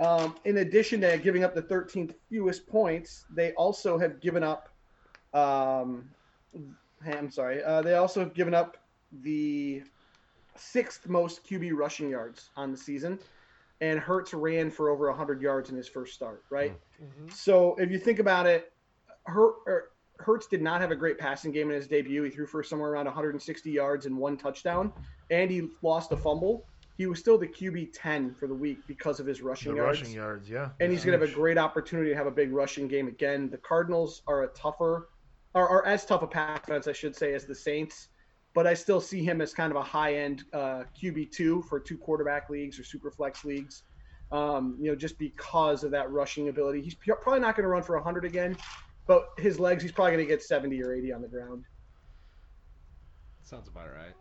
um, 0.00 0.34
in 0.44 0.58
addition 0.58 1.00
to 1.02 1.16
giving 1.18 1.44
up 1.44 1.54
the 1.54 1.62
13th 1.62 2.14
fewest 2.28 2.66
points, 2.66 3.24
they 3.34 3.52
also 3.52 3.98
have 3.98 4.20
given 4.20 4.42
up. 4.42 4.68
Um, 5.32 6.08
I'm 7.06 7.30
sorry. 7.30 7.62
Uh, 7.62 7.80
they 7.82 7.94
also 7.94 8.20
have 8.20 8.34
given 8.34 8.54
up 8.54 8.76
the 9.22 9.82
sixth 10.56 11.08
most 11.08 11.46
QB 11.48 11.72
rushing 11.74 12.10
yards 12.10 12.50
on 12.56 12.72
the 12.72 12.76
season, 12.76 13.18
and 13.80 13.98
Hurts 14.00 14.34
ran 14.34 14.70
for 14.70 14.90
over 14.90 15.08
100 15.08 15.40
yards 15.40 15.70
in 15.70 15.76
his 15.76 15.88
first 15.88 16.14
start. 16.14 16.44
Right. 16.50 16.76
Mhm. 17.00 17.32
So 17.32 17.76
if 17.78 17.90
you 17.90 17.98
think 17.98 18.18
about 18.18 18.46
it, 18.46 18.72
Her, 19.28 19.50
er, 19.66 19.90
Hurts 20.18 20.46
did 20.48 20.62
not 20.62 20.80
have 20.80 20.90
a 20.90 20.96
great 20.96 21.18
passing 21.18 21.52
game 21.52 21.70
in 21.70 21.76
his 21.76 21.86
debut. 21.86 22.24
He 22.24 22.30
threw 22.30 22.46
for 22.46 22.62
somewhere 22.62 22.90
around 22.90 23.04
160 23.04 23.70
yards 23.70 24.06
and 24.06 24.16
one 24.16 24.36
touchdown, 24.36 24.92
and 25.30 25.50
he 25.50 25.68
lost 25.82 26.10
a 26.12 26.16
fumble. 26.16 26.66
He 26.96 27.06
was 27.06 27.20
still 27.20 27.38
the 27.38 27.46
QB 27.46 27.90
10 27.94 28.34
for 28.34 28.48
the 28.48 28.54
week 28.54 28.78
because 28.88 29.20
of 29.20 29.26
his 29.26 29.38
The 29.38 29.44
rushing 29.44 29.76
yards. 29.76 30.00
rushing 30.00 30.14
yards, 30.16 30.50
yeah. 30.50 30.70
And 30.80 30.90
he's 30.90 31.04
going 31.04 31.16
to 31.16 31.24
have 31.24 31.32
a 31.32 31.36
great 31.36 31.56
opportunity 31.56 32.10
to 32.10 32.16
have 32.16 32.26
a 32.26 32.32
big 32.32 32.52
rushing 32.52 32.88
game 32.88 33.06
again. 33.06 33.48
The 33.48 33.58
Cardinals 33.58 34.22
are 34.26 34.42
a 34.42 34.48
tougher, 34.48 35.08
are, 35.54 35.68
are 35.68 35.86
as 35.86 36.04
tough 36.04 36.22
a 36.22 36.26
pass 36.26 36.58
defense, 36.58 36.88
I 36.88 36.92
should 36.92 37.14
say, 37.14 37.34
as 37.34 37.46
the 37.46 37.54
Saints. 37.54 38.08
But 38.54 38.66
I 38.66 38.74
still 38.74 39.00
see 39.00 39.22
him 39.22 39.40
as 39.40 39.54
kind 39.54 39.70
of 39.70 39.76
a 39.76 39.82
high 39.82 40.14
end 40.14 40.42
uh, 40.52 40.82
QB 41.00 41.30
two 41.30 41.62
for 41.62 41.78
two 41.78 41.96
quarterback 41.96 42.50
leagues 42.50 42.80
or 42.80 42.82
super 42.82 43.12
flex 43.12 43.44
leagues. 43.44 43.84
Um, 44.32 44.76
you 44.80 44.90
know, 44.90 44.96
just 44.96 45.16
because 45.18 45.84
of 45.84 45.92
that 45.92 46.10
rushing 46.10 46.48
ability. 46.48 46.82
He's 46.82 46.94
probably 46.94 47.40
not 47.40 47.54
going 47.54 47.62
to 47.62 47.68
run 47.68 47.82
for 47.82 47.94
100 47.94 48.24
again, 48.24 48.56
but 49.08 49.30
his 49.38 49.58
legs, 49.58 49.82
he's 49.82 49.90
probably 49.90 50.12
going 50.12 50.24
to 50.24 50.28
get 50.32 50.42
70 50.42 50.80
or 50.82 50.94
80 50.94 51.12
on 51.12 51.22
the 51.22 51.28
ground. 51.28 51.64
Sounds 53.42 53.66
about 53.66 53.88
right. 53.88 54.12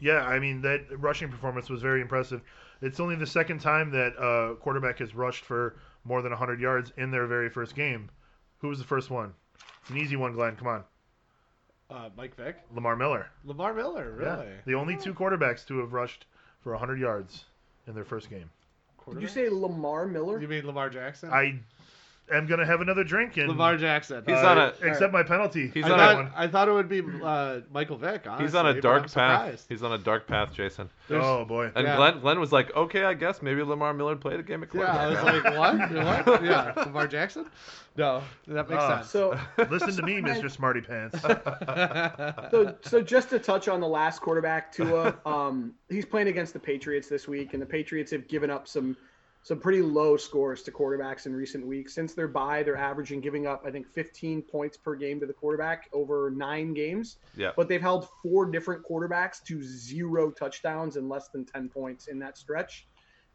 Yeah, 0.00 0.22
I 0.26 0.40
mean 0.40 0.62
that 0.62 0.80
rushing 0.98 1.28
performance 1.28 1.70
was 1.70 1.80
very 1.82 2.00
impressive. 2.00 2.40
It's 2.80 2.98
only 2.98 3.14
the 3.14 3.26
second 3.26 3.60
time 3.60 3.90
that 3.92 4.14
a 4.18 4.56
quarterback 4.56 4.98
has 4.98 5.14
rushed 5.14 5.44
for 5.44 5.76
more 6.04 6.22
than 6.22 6.32
100 6.32 6.60
yards 6.60 6.92
in 6.96 7.12
their 7.12 7.26
very 7.28 7.48
first 7.48 7.76
game. 7.76 8.10
Who 8.58 8.68
was 8.68 8.78
the 8.78 8.84
first 8.84 9.10
one? 9.10 9.34
It's 9.82 9.90
an 9.90 9.98
easy 9.98 10.16
one, 10.16 10.32
Glen. 10.32 10.56
Come 10.56 10.66
on, 10.68 10.84
Uh, 11.90 12.08
Mike 12.16 12.34
Vick, 12.34 12.56
Lamar 12.74 12.96
Miller. 12.96 13.28
Lamar 13.44 13.74
Miller, 13.74 14.12
really? 14.12 14.46
Yeah, 14.46 14.52
the 14.64 14.74
only 14.74 14.96
two 14.96 15.14
quarterbacks 15.14 15.64
to 15.66 15.78
have 15.78 15.92
rushed 15.92 16.26
for 16.60 16.72
100 16.72 16.98
yards 16.98 17.44
in 17.86 17.94
their 17.94 18.04
first 18.04 18.30
game. 18.30 18.50
Did 19.12 19.20
you 19.22 19.28
say 19.28 19.48
Lamar 19.48 20.06
Miller? 20.06 20.40
You 20.40 20.48
mean 20.48 20.66
Lamar 20.66 20.88
Jackson? 20.88 21.30
I 21.30 21.60
am 22.30 22.46
gonna 22.46 22.64
have 22.66 22.80
another 22.80 23.04
drink 23.04 23.36
and 23.36 23.48
Lamar 23.48 23.76
Jackson. 23.76 24.22
He's 24.26 24.36
uh, 24.36 24.46
on 24.46 24.58
a- 24.58 24.90
accept 24.90 25.12
my 25.12 25.22
penalty. 25.22 25.70
He's 25.72 25.84
I 25.84 25.90
on 25.90 25.98
that 25.98 26.06
thought, 26.06 26.16
one. 26.24 26.32
I 26.36 26.46
thought 26.48 26.68
it 26.68 26.72
would 26.72 26.88
be 26.88 27.02
uh, 27.22 27.60
Michael 27.72 27.96
Vick. 27.96 28.26
Honestly, 28.26 28.46
He's 28.46 28.54
on 28.54 28.66
a 28.66 28.74
but 28.74 28.82
dark 28.82 29.02
I'm 29.02 29.08
path. 29.08 29.10
surprised. 29.10 29.66
He's 29.68 29.82
on 29.82 29.92
a 29.92 29.98
dark 29.98 30.26
path, 30.26 30.52
Jason. 30.54 30.88
There's- 31.08 31.24
Oh 31.26 31.44
boy. 31.44 31.70
And 31.74 31.86
Yeah. 31.86 31.96
Glen, 31.96 32.20
Glen 32.20 32.40
was 32.40 32.52
like, 32.52 32.74
okay, 32.76 33.04
I 33.04 33.14
guess 33.14 33.42
maybe 33.42 33.62
Lamar 33.62 33.92
Miller 33.94 34.16
played 34.16 34.40
a 34.40 34.42
game 34.42 34.62
of 34.62 34.70
Yeah, 34.74 34.82
I 34.82 35.14
quarterback. 35.14 35.24
was 35.24 35.44
like, 35.44 35.58
what? 35.58 36.26
what? 36.26 36.44
Yeah, 36.44 36.72
Lamar 36.76 37.06
Jackson? 37.08 37.46
No, 37.96 38.22
that 38.46 38.70
makes 38.70 38.82
Ah. 38.82 38.96
sense. 39.00 39.10
So 39.10 39.38
Listen 39.70 39.94
to 39.96 40.02
me, 40.02 40.20
Mr. 40.22 40.50
Smarty 40.50 40.80
Pants. 40.80 41.20
so, 42.50 42.74
so 42.82 43.02
just 43.02 43.30
to 43.30 43.38
touch 43.38 43.68
on 43.68 43.80
the 43.80 43.88
last 43.88 44.20
quarterback, 44.20 44.72
Tua, 44.72 45.14
um, 45.26 45.74
he's 45.88 46.04
playing 46.06 46.28
against 46.28 46.52
the 46.52 46.58
Patriots 46.60 47.08
this 47.08 47.28
week, 47.28 47.52
and 47.52 47.60
the 47.62 47.66
Patriots 47.66 48.10
have 48.12 48.26
given 48.28 48.50
up 48.50 48.66
some 48.66 48.96
some 49.44 49.58
pretty 49.58 49.82
low 49.82 50.16
scores 50.16 50.62
to 50.62 50.70
quarterbacks 50.70 51.26
in 51.26 51.34
recent 51.34 51.66
weeks. 51.66 51.94
Since 51.94 52.14
their 52.14 52.28
bye, 52.28 52.62
they're 52.62 52.76
averaging 52.76 53.20
giving 53.20 53.46
up, 53.46 53.64
I 53.66 53.70
think, 53.70 53.88
15 53.88 54.42
points 54.42 54.76
per 54.76 54.94
game 54.94 55.18
to 55.20 55.26
the 55.26 55.32
quarterback 55.32 55.88
over 55.92 56.30
nine 56.30 56.74
games. 56.74 57.16
Yeah. 57.36 57.50
But 57.56 57.68
they've 57.68 57.80
held 57.80 58.08
four 58.22 58.46
different 58.46 58.84
quarterbacks 58.88 59.42
to 59.44 59.62
zero 59.62 60.30
touchdowns 60.30 60.96
and 60.96 61.08
less 61.08 61.28
than 61.28 61.44
10 61.44 61.68
points 61.68 62.06
in 62.06 62.20
that 62.20 62.38
stretch, 62.38 62.86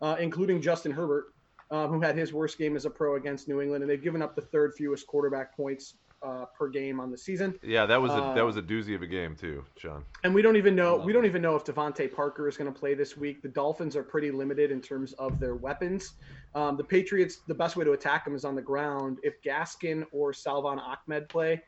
uh, 0.01 0.15
including 0.19 0.61
Justin 0.61 0.93
Herbert, 0.93 1.33
uh, 1.71 1.87
who 1.87 1.99
had 1.99 2.17
his 2.17 2.31
worst 2.31 2.57
game 2.57 2.77
as 2.77 2.85
a 2.85 2.89
pro 2.89 3.15
against 3.15 3.49
New 3.49 3.59
England. 3.59 3.83
And 3.83 3.91
they've 3.91 4.01
given 4.01 4.21
up 4.21 4.33
the 4.33 4.41
third 4.41 4.73
fewest 4.77 5.07
quarterback 5.07 5.57
points 5.57 5.95
uh, 6.23 6.45
per 6.57 6.67
game 6.69 6.99
on 6.99 7.11
the 7.11 7.17
season. 7.17 7.57
Yeah, 7.61 7.85
that 7.85 8.01
was 8.01 8.11
a 8.11 8.15
Uh, 8.15 8.33
that 8.33 8.45
was 8.45 8.57
a 8.57 8.61
doozy 8.61 8.95
of 8.95 9.01
a 9.01 9.07
game 9.07 9.35
too, 9.35 9.63
Shawn. 9.77 10.03
And 10.23 10.33
we 10.33 10.41
don't 10.41 10.55
even 10.55 10.75
know 10.75 10.97
we 10.97 11.13
don't 11.13 11.25
even 11.25 11.41
know 11.41 11.55
if 11.55 11.65
DeVante 11.65 12.13
Parker 12.13 12.47
is 12.47 12.57
going 12.57 12.71
to 12.71 12.77
play 12.77 12.93
this 12.93 13.15
week. 13.15 13.41
The 13.41 13.49
Dolphins 13.49 13.95
are 13.95 14.03
pretty 14.03 14.31
limited 14.31 14.71
in 14.71 14.81
terms 14.81 15.13
of 15.13 15.39
their 15.39 15.55
weapons. 15.55 16.13
Um, 16.55 16.77
the 16.77 16.83
Patriots, 16.83 17.39
the 17.47 17.53
best 17.53 17.75
way 17.75 17.85
to 17.85 17.91
attack 17.91 18.25
them 18.25 18.35
is 18.35 18.45
on 18.45 18.55
the 18.55 18.61
ground. 18.61 19.19
If 19.23 19.41
Gaskin 19.43 20.05
or 20.11 20.33
Salvon 20.33 20.79
Ahmed 20.79 21.29
play, 21.29 21.61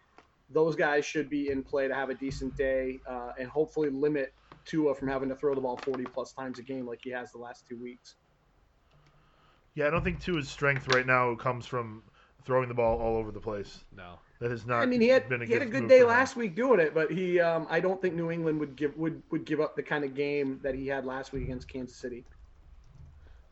those 0.50 0.76
guys 0.76 1.06
should 1.06 1.30
be 1.30 1.50
in 1.50 1.64
play 1.64 1.88
to 1.88 1.94
have 1.94 2.10
a 2.10 2.16
decent 2.16 2.56
day 2.58 3.00
uh, 3.08 3.32
and 3.40 3.48
hopefully 3.48 3.90
limit 3.90 4.34
Tua 4.66 4.96
from 4.96 5.08
having 5.08 5.30
to 5.30 5.36
throw 5.36 5.54
the 5.56 5.62
ball 5.62 5.78
40 5.78 6.06
plus 6.06 6.34
times 6.34 6.60
a 6.60 6.64
game 6.64 6.88
like 6.88 7.00
he 7.04 7.12
has 7.12 7.32
the 7.32 7.38
last 7.38 7.66
two 7.68 7.78
weeks. 7.78 8.16
Yeah, 9.76 9.88
I 9.88 9.90
don't 9.92 10.04
think 10.04 10.22
Tua's 10.22 10.50
strength 10.50 10.88
right 10.94 11.06
now 11.06 11.36
comes 11.36 11.66
from 11.66 12.04
throwing 12.46 12.68
the 12.68 12.76
ball 12.76 13.00
all 13.00 13.16
over 13.16 13.32
the 13.32 13.40
place. 13.40 13.84
No. 13.96 14.20
That 14.40 14.52
has 14.52 14.66
not. 14.66 14.82
I 14.82 14.86
mean, 14.86 15.02
he 15.02 15.10
had 15.10 15.28
been 15.28 15.42
a 15.42 15.46
he 15.46 15.52
had 15.52 15.62
a 15.62 15.66
good 15.66 15.82
good 15.82 15.90
day 15.90 16.00
for 16.00 16.04
him. 16.06 16.10
last 16.10 16.36
week 16.38 16.56
doing 16.56 16.80
it, 16.80 16.94
but 16.94 17.12
he 17.12 17.42
um, 17.42 17.68
I 17.70 17.82
don't 17.82 18.02
think 18.02 18.16
New 18.16 18.32
England 18.32 18.60
would 18.62 18.78
give 18.78 18.96
would 18.98 19.22
would 19.32 19.44
give 19.44 19.60
up 19.60 19.76
the 19.76 19.84
kind 19.84 20.06
of 20.06 20.16
game 20.16 20.60
that 20.64 20.74
he 20.74 20.88
had 20.88 21.06
last 21.06 21.34
week 21.34 21.44
against 21.44 21.68
Kansas 21.68 21.98
City. 21.98 22.24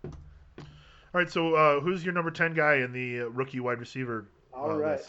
All 0.07 1.23
right, 1.23 1.29
so 1.29 1.55
uh, 1.55 1.79
who's 1.81 2.05
your 2.05 2.13
number 2.13 2.31
ten 2.31 2.53
guy 2.53 2.75
in 2.75 2.93
the 2.93 3.21
uh, 3.21 3.25
rookie 3.25 3.59
wide 3.59 3.79
receiver? 3.79 4.29
All 4.53 4.71
uh, 4.71 4.75
right. 4.75 5.01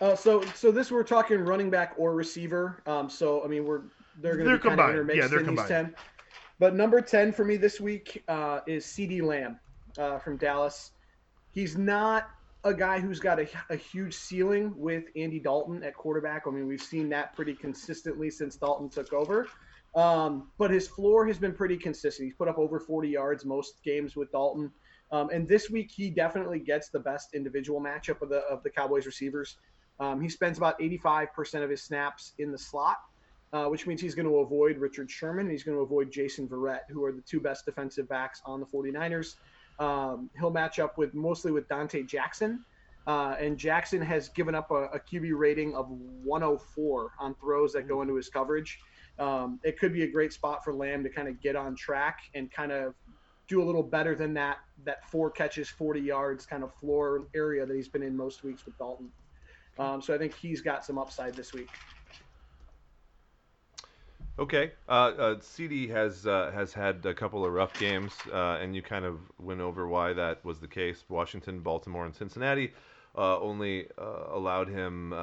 Uh, 0.00 0.14
so 0.14 0.42
so 0.54 0.70
this 0.70 0.92
we're 0.92 1.02
talking 1.02 1.40
running 1.40 1.68
back 1.68 1.94
or 1.96 2.14
receiver. 2.14 2.80
Um, 2.86 3.10
so 3.10 3.44
I 3.44 3.48
mean 3.48 3.64
we're 3.64 3.82
they're 4.20 4.36
going 4.36 4.44
to 4.44 4.50
They're 4.50 4.56
be 4.58 4.62
kind 4.62 4.80
of 4.80 4.86
combined. 4.86 4.90
intermixed 4.92 5.18
Yeah, 5.18 5.26
they're 5.26 5.40
in 5.40 5.56
these 5.56 5.66
ten. 5.66 5.94
But 6.60 6.76
number 6.76 7.00
ten 7.00 7.32
for 7.32 7.44
me 7.44 7.56
this 7.56 7.80
week 7.80 8.22
uh, 8.28 8.60
is 8.68 8.84
CeeDee 8.84 9.22
Lamb 9.22 9.58
uh, 9.98 10.18
from 10.18 10.36
Dallas. 10.36 10.92
He's 11.50 11.76
not 11.76 12.30
a 12.64 12.74
guy 12.74 12.98
who's 12.98 13.20
got 13.20 13.38
a, 13.38 13.46
a 13.70 13.76
huge 13.76 14.14
ceiling 14.14 14.72
with 14.76 15.04
Andy 15.16 15.38
Dalton 15.38 15.82
at 15.82 15.94
quarterback. 15.94 16.44
I 16.46 16.50
mean 16.50 16.66
we've 16.66 16.80
seen 16.82 17.08
that 17.10 17.34
pretty 17.36 17.54
consistently 17.54 18.30
since 18.30 18.56
Dalton 18.56 18.88
took 18.88 19.12
over. 19.12 19.46
Um, 19.94 20.48
but 20.58 20.70
his 20.70 20.88
floor 20.88 21.26
has 21.26 21.38
been 21.38 21.52
pretty 21.52 21.76
consistent. 21.76 22.26
He's 22.26 22.34
put 22.34 22.48
up 22.48 22.58
over 22.58 22.80
40 22.80 23.08
yards 23.08 23.44
most 23.44 23.82
games 23.84 24.16
with 24.16 24.32
Dalton. 24.32 24.72
Um, 25.12 25.30
and 25.30 25.46
this 25.46 25.70
week 25.70 25.92
he 25.94 26.10
definitely 26.10 26.58
gets 26.58 26.88
the 26.88 26.98
best 26.98 27.34
individual 27.34 27.80
matchup 27.80 28.20
of 28.22 28.28
the 28.28 28.38
of 28.50 28.62
the 28.62 28.70
Cowboys 28.70 29.06
receivers. 29.06 29.58
Um, 30.00 30.20
he 30.20 30.28
spends 30.28 30.58
about 30.58 30.78
85% 30.80 31.62
of 31.62 31.70
his 31.70 31.82
snaps 31.82 32.32
in 32.38 32.50
the 32.50 32.58
slot, 32.58 32.96
uh, 33.52 33.66
which 33.66 33.86
means 33.86 34.00
he's 34.00 34.14
going 34.16 34.26
to 34.26 34.38
avoid 34.38 34.78
Richard 34.78 35.08
Sherman 35.08 35.46
and 35.46 35.52
he's 35.52 35.62
going 35.62 35.76
to 35.76 35.82
avoid 35.82 36.10
Jason 36.10 36.48
Verrett, 36.48 36.80
who 36.90 37.04
are 37.04 37.12
the 37.12 37.20
two 37.20 37.40
best 37.40 37.64
defensive 37.64 38.08
backs 38.08 38.42
on 38.44 38.58
the 38.58 38.66
49ers. 38.66 39.36
Um, 39.78 40.30
he'll 40.38 40.50
match 40.50 40.78
up 40.78 40.98
with 40.98 41.14
mostly 41.14 41.52
with 41.52 41.68
Dante 41.68 42.02
Jackson. 42.02 42.64
Uh, 43.06 43.36
and 43.38 43.58
Jackson 43.58 44.00
has 44.00 44.30
given 44.30 44.54
up 44.54 44.70
a, 44.70 44.84
a 44.84 44.98
QB 44.98 45.36
rating 45.36 45.74
of 45.74 45.90
104 45.90 47.12
on 47.18 47.34
throws 47.34 47.72
that 47.74 47.86
go 47.86 48.00
into 48.00 48.14
his 48.14 48.28
coverage. 48.28 48.78
Um, 49.18 49.60
it 49.62 49.78
could 49.78 49.92
be 49.92 50.04
a 50.04 50.10
great 50.10 50.32
spot 50.32 50.64
for 50.64 50.72
Lamb 50.72 51.02
to 51.04 51.10
kind 51.10 51.28
of 51.28 51.40
get 51.40 51.54
on 51.54 51.76
track 51.76 52.20
and 52.34 52.50
kind 52.50 52.72
of 52.72 52.94
do 53.46 53.62
a 53.62 53.64
little 53.64 53.82
better 53.82 54.14
than 54.14 54.32
that 54.34 54.58
that 54.84 55.08
four 55.10 55.30
catches, 55.30 55.68
40 55.68 56.00
yards 56.00 56.46
kind 56.46 56.64
of 56.64 56.74
floor 56.74 57.26
area 57.34 57.66
that 57.66 57.74
he's 57.74 57.88
been 57.88 58.02
in 58.02 58.16
most 58.16 58.42
weeks 58.42 58.64
with 58.64 58.76
Dalton. 58.78 59.10
Um, 59.78 60.00
so 60.00 60.14
I 60.14 60.18
think 60.18 60.34
he's 60.34 60.60
got 60.60 60.84
some 60.84 60.98
upside 60.98 61.34
this 61.34 61.52
week. 61.52 61.68
Okay. 64.36 64.72
Uh, 64.88 64.92
uh, 64.92 65.34
CeeDee 65.36 65.88
has 65.90 66.26
uh, 66.26 66.50
has 66.52 66.72
had 66.72 67.06
a 67.06 67.14
couple 67.14 67.44
of 67.44 67.52
rough 67.52 67.78
games, 67.78 68.12
uh, 68.32 68.58
and 68.60 68.74
you 68.74 68.82
kind 68.82 69.04
of 69.04 69.20
went 69.38 69.60
over 69.60 69.86
why 69.86 70.12
that 70.12 70.44
was 70.44 70.58
the 70.58 70.66
case. 70.66 71.04
Washington, 71.08 71.60
Baltimore, 71.60 72.04
and 72.04 72.14
Cincinnati 72.14 72.72
uh, 73.16 73.38
only 73.38 73.86
uh, 73.96 74.24
allowed 74.32 74.68
him 74.68 75.14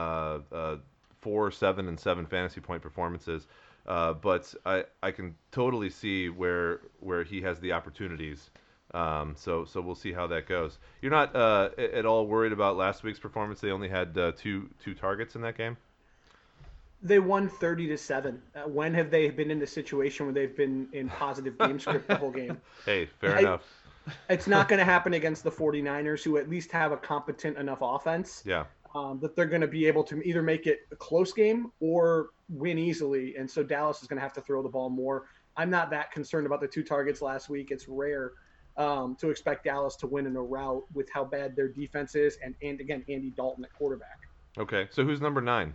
four, 1.19 1.51
seven, 1.51 1.87
and 1.89 1.99
seven 1.99 2.25
fantasy 2.25 2.61
point 2.61 2.81
performances. 2.81 3.47
But 3.85 4.53
I, 4.65 4.85
I 5.03 5.11
can 5.11 5.35
totally 5.51 5.89
see 5.89 6.29
where 6.29 6.79
where 7.01 7.25
he 7.25 7.41
has 7.41 7.59
the 7.59 7.73
opportunities. 7.73 8.49
Um, 8.93 9.35
so 9.37 9.65
so 9.65 9.81
we'll 9.81 9.95
see 9.95 10.13
how 10.13 10.27
that 10.27 10.47
goes. 10.47 10.79
You're 11.01 11.11
not 11.11 11.35
at 11.35 12.05
all 12.05 12.27
worried 12.27 12.53
about 12.53 12.77
last 12.77 13.03
week's 13.03 13.19
performance. 13.19 13.59
They 13.59 13.71
only 13.71 13.89
had 13.89 14.15
two 14.37 14.69
two 14.81 14.93
targets 14.93 15.35
in 15.35 15.41
that 15.41 15.57
game. 15.57 15.75
They 17.03 17.19
won 17.19 17.49
30 17.49 17.87
to 17.87 17.97
7. 17.97 18.41
Uh, 18.55 18.59
when 18.67 18.93
have 18.93 19.09
they 19.09 19.29
been 19.29 19.49
in 19.49 19.59
the 19.59 19.65
situation 19.67 20.25
where 20.27 20.33
they've 20.33 20.55
been 20.55 20.87
in 20.93 21.09
positive 21.09 21.57
game 21.57 21.79
script 21.79 22.07
the 22.07 22.15
whole 22.15 22.31
game? 22.31 22.57
Hey, 22.85 23.07
fair 23.19 23.35
I- 23.35 23.39
enough. 23.39 23.63
It's 24.29 24.47
not 24.47 24.67
going 24.67 24.79
to 24.85 24.85
happen 24.85 25.13
against 25.13 25.43
the 25.43 25.51
49ers, 25.51 26.23
who 26.23 26.37
at 26.37 26.49
least 26.49 26.71
have 26.71 26.91
a 26.91 26.97
competent 26.97 27.57
enough 27.57 27.79
offense 27.81 28.43
Yeah. 28.45 28.65
um, 28.95 29.19
that 29.21 29.35
they're 29.35 29.45
going 29.45 29.61
to 29.61 29.67
be 29.67 29.85
able 29.87 30.03
to 30.05 30.21
either 30.23 30.41
make 30.41 30.65
it 30.67 30.81
a 30.91 30.95
close 30.95 31.33
game 31.33 31.71
or 31.79 32.29
win 32.49 32.77
easily. 32.77 33.35
And 33.35 33.49
so 33.49 33.63
Dallas 33.63 34.01
is 34.01 34.07
going 34.07 34.17
to 34.17 34.23
have 34.23 34.33
to 34.33 34.41
throw 34.41 34.61
the 34.63 34.69
ball 34.69 34.89
more. 34.89 35.25
I'm 35.57 35.69
not 35.69 35.89
that 35.91 36.11
concerned 36.11 36.45
about 36.47 36.61
the 36.61 36.67
two 36.67 36.83
targets 36.83 37.21
last 37.21 37.49
week. 37.49 37.69
It's 37.71 37.87
rare 37.87 38.31
um, 38.77 39.15
to 39.19 39.29
expect 39.29 39.65
Dallas 39.65 39.95
to 39.97 40.07
win 40.07 40.25
in 40.25 40.35
a 40.35 40.41
rout 40.41 40.83
with 40.93 41.09
how 41.11 41.23
bad 41.25 41.55
their 41.55 41.67
defense 41.67 42.15
is, 42.15 42.37
and, 42.43 42.55
and 42.63 42.79
again, 42.79 43.03
Andy 43.09 43.31
Dalton 43.31 43.63
at 43.65 43.73
quarterback. 43.73 44.19
Okay. 44.57 44.87
So 44.91 45.03
who's 45.03 45.19
number 45.21 45.41
nine? 45.41 45.73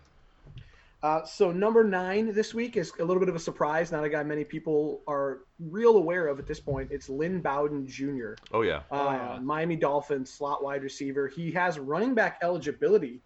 Uh, 1.03 1.23
so 1.25 1.53
number 1.53 1.85
nine 1.85 2.33
this 2.33 2.55
week 2.55 2.77
is 2.77 2.91
a 3.01 3.05
little 3.05 3.21
bit 3.21 3.29
of 3.29 3.35
a 3.37 3.39
surprise. 3.41 3.93
Not 3.93 4.03
a 4.05 4.09
guy 4.09 4.23
many 4.23 4.45
people 4.45 5.03
are 5.07 5.41
real 5.61 5.97
aware 5.99 6.27
of 6.27 6.39
at 6.39 6.47
this 6.47 6.59
point. 6.59 6.91
It's 6.91 7.09
Lynn 7.09 7.41
Bowden 7.41 7.87
Jr. 7.87 8.33
Oh 8.53 8.63
yeah. 8.63 8.79
Uh, 8.91 8.97
Oh, 9.07 9.11
yeah. 9.13 9.39
Miami 9.43 9.77
Dolphins 9.77 10.33
slot 10.33 10.65
wide 10.65 10.83
receiver. 10.83 11.29
He 11.29 11.53
has 11.53 11.79
running 11.79 12.15
back 12.15 12.39
eligibility. 12.43 13.21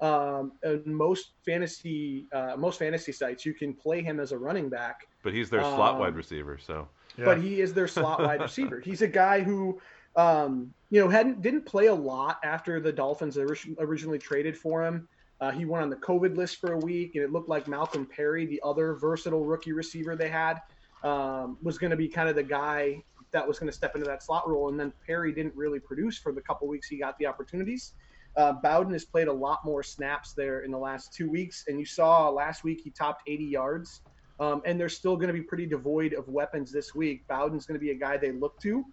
Um, 0.00 0.52
in 0.64 0.82
most 0.94 1.30
fantasy 1.46 2.26
uh, 2.32 2.56
most 2.58 2.78
fantasy 2.78 3.12
sites, 3.12 3.46
you 3.46 3.54
can 3.54 3.72
play 3.72 4.02
him 4.02 4.20
as 4.20 4.32
a 4.32 4.38
running 4.38 4.68
back. 4.68 5.06
But 5.22 5.32
he's 5.32 5.48
their 5.48 5.62
slot 5.62 5.94
Um, 5.94 6.00
wide 6.00 6.16
receiver, 6.16 6.58
so 6.58 6.88
Yeah. 7.16 7.24
but 7.24 7.38
he 7.40 7.60
is 7.62 7.72
their 7.72 7.88
slot 7.88 8.20
wide 8.20 8.42
receiver. 8.42 8.80
He's 8.80 9.02
a 9.02 9.08
guy 9.08 9.40
who, 9.40 9.80
um, 10.16 10.74
you 10.90 11.00
know, 11.00 11.08
hadn't 11.08 11.40
didn't 11.42 11.62
play 11.64 11.86
a 11.86 11.94
lot 11.94 12.38
after 12.44 12.80
the 12.80 12.92
Dolphins 12.92 13.38
ori- 13.38 13.76
originally 13.78 14.18
traded 14.18 14.58
for 14.58 14.84
him. 14.84 15.08
Uh, 15.40 15.50
he 15.50 15.64
went 15.64 15.82
on 15.82 15.90
the 15.90 15.96
COVID 15.96 16.36
list 16.36 16.60
for 16.60 16.72
a 16.72 16.78
week, 16.78 17.14
and 17.14 17.24
it 17.24 17.32
looked 17.32 17.48
like 17.48 17.66
Malcolm 17.66 18.06
Perry, 18.06 18.46
the 18.46 18.60
other 18.64 18.94
versatile 18.94 19.44
rookie 19.44 19.72
receiver 19.72 20.16
they 20.16 20.28
had, 20.28 20.60
um, 21.02 21.58
was 21.62 21.76
going 21.78 21.90
to 21.90 21.96
be 21.96 22.08
kind 22.08 22.28
of 22.28 22.34
the 22.34 22.42
guy 22.42 23.02
that 23.32 23.46
was 23.46 23.58
going 23.58 23.70
to 23.70 23.76
step 23.76 23.94
into 23.96 24.06
that 24.06 24.22
slot 24.22 24.48
role. 24.48 24.68
And 24.68 24.78
then 24.78 24.92
Perry 25.04 25.32
didn't 25.32 25.54
really 25.56 25.80
produce 25.80 26.18
for 26.18 26.32
the 26.32 26.40
couple 26.40 26.68
weeks 26.68 26.86
he 26.86 26.98
got 26.98 27.18
the 27.18 27.26
opportunities. 27.26 27.92
Uh, 28.36 28.52
Bowden 28.52 28.92
has 28.92 29.04
played 29.04 29.28
a 29.28 29.32
lot 29.32 29.64
more 29.64 29.82
snaps 29.82 30.32
there 30.34 30.60
in 30.60 30.70
the 30.70 30.78
last 30.78 31.12
two 31.12 31.30
weeks, 31.30 31.64
and 31.68 31.78
you 31.78 31.84
saw 31.84 32.28
last 32.30 32.64
week 32.64 32.80
he 32.82 32.90
topped 32.90 33.22
80 33.26 33.44
yards. 33.44 34.00
Um, 34.40 34.62
and 34.64 34.80
they're 34.80 34.88
still 34.88 35.14
going 35.14 35.28
to 35.28 35.32
be 35.32 35.42
pretty 35.42 35.66
devoid 35.66 36.12
of 36.12 36.26
weapons 36.28 36.72
this 36.72 36.92
week. 36.92 37.24
Bowden's 37.28 37.66
going 37.66 37.78
to 37.78 37.84
be 37.84 37.92
a 37.92 37.94
guy 37.94 38.16
they 38.16 38.32
look 38.32 38.58
to. 38.62 38.84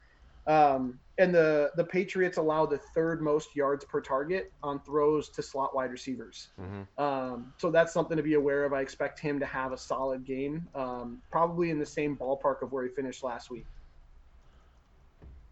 Um, 0.47 0.99
and 1.17 1.33
the 1.35 1.71
the 1.75 1.83
Patriots 1.83 2.37
allow 2.37 2.65
the 2.65 2.79
third 2.95 3.21
most 3.21 3.55
yards 3.55 3.85
per 3.85 4.01
target 4.01 4.51
on 4.63 4.81
throws 4.81 5.29
to 5.29 5.43
slot 5.43 5.75
wide 5.75 5.91
receivers. 5.91 6.49
mhm. 6.59 6.87
Um, 6.97 7.53
so 7.57 7.69
that's 7.69 7.93
something 7.93 8.17
to 8.17 8.23
be 8.23 8.33
aware 8.33 8.65
of. 8.65 8.73
I 8.73 8.81
expect 8.81 9.19
him 9.19 9.39
to 9.39 9.45
have 9.45 9.71
a 9.71 9.77
solid 9.77 10.25
game, 10.25 10.67
um, 10.73 11.21
probably 11.31 11.69
in 11.69 11.79
the 11.79 11.85
same 11.85 12.17
ballpark 12.17 12.61
of 12.63 12.71
where 12.71 12.83
he 12.83 12.89
finished 12.89 13.23
last 13.23 13.49
week. 13.51 13.67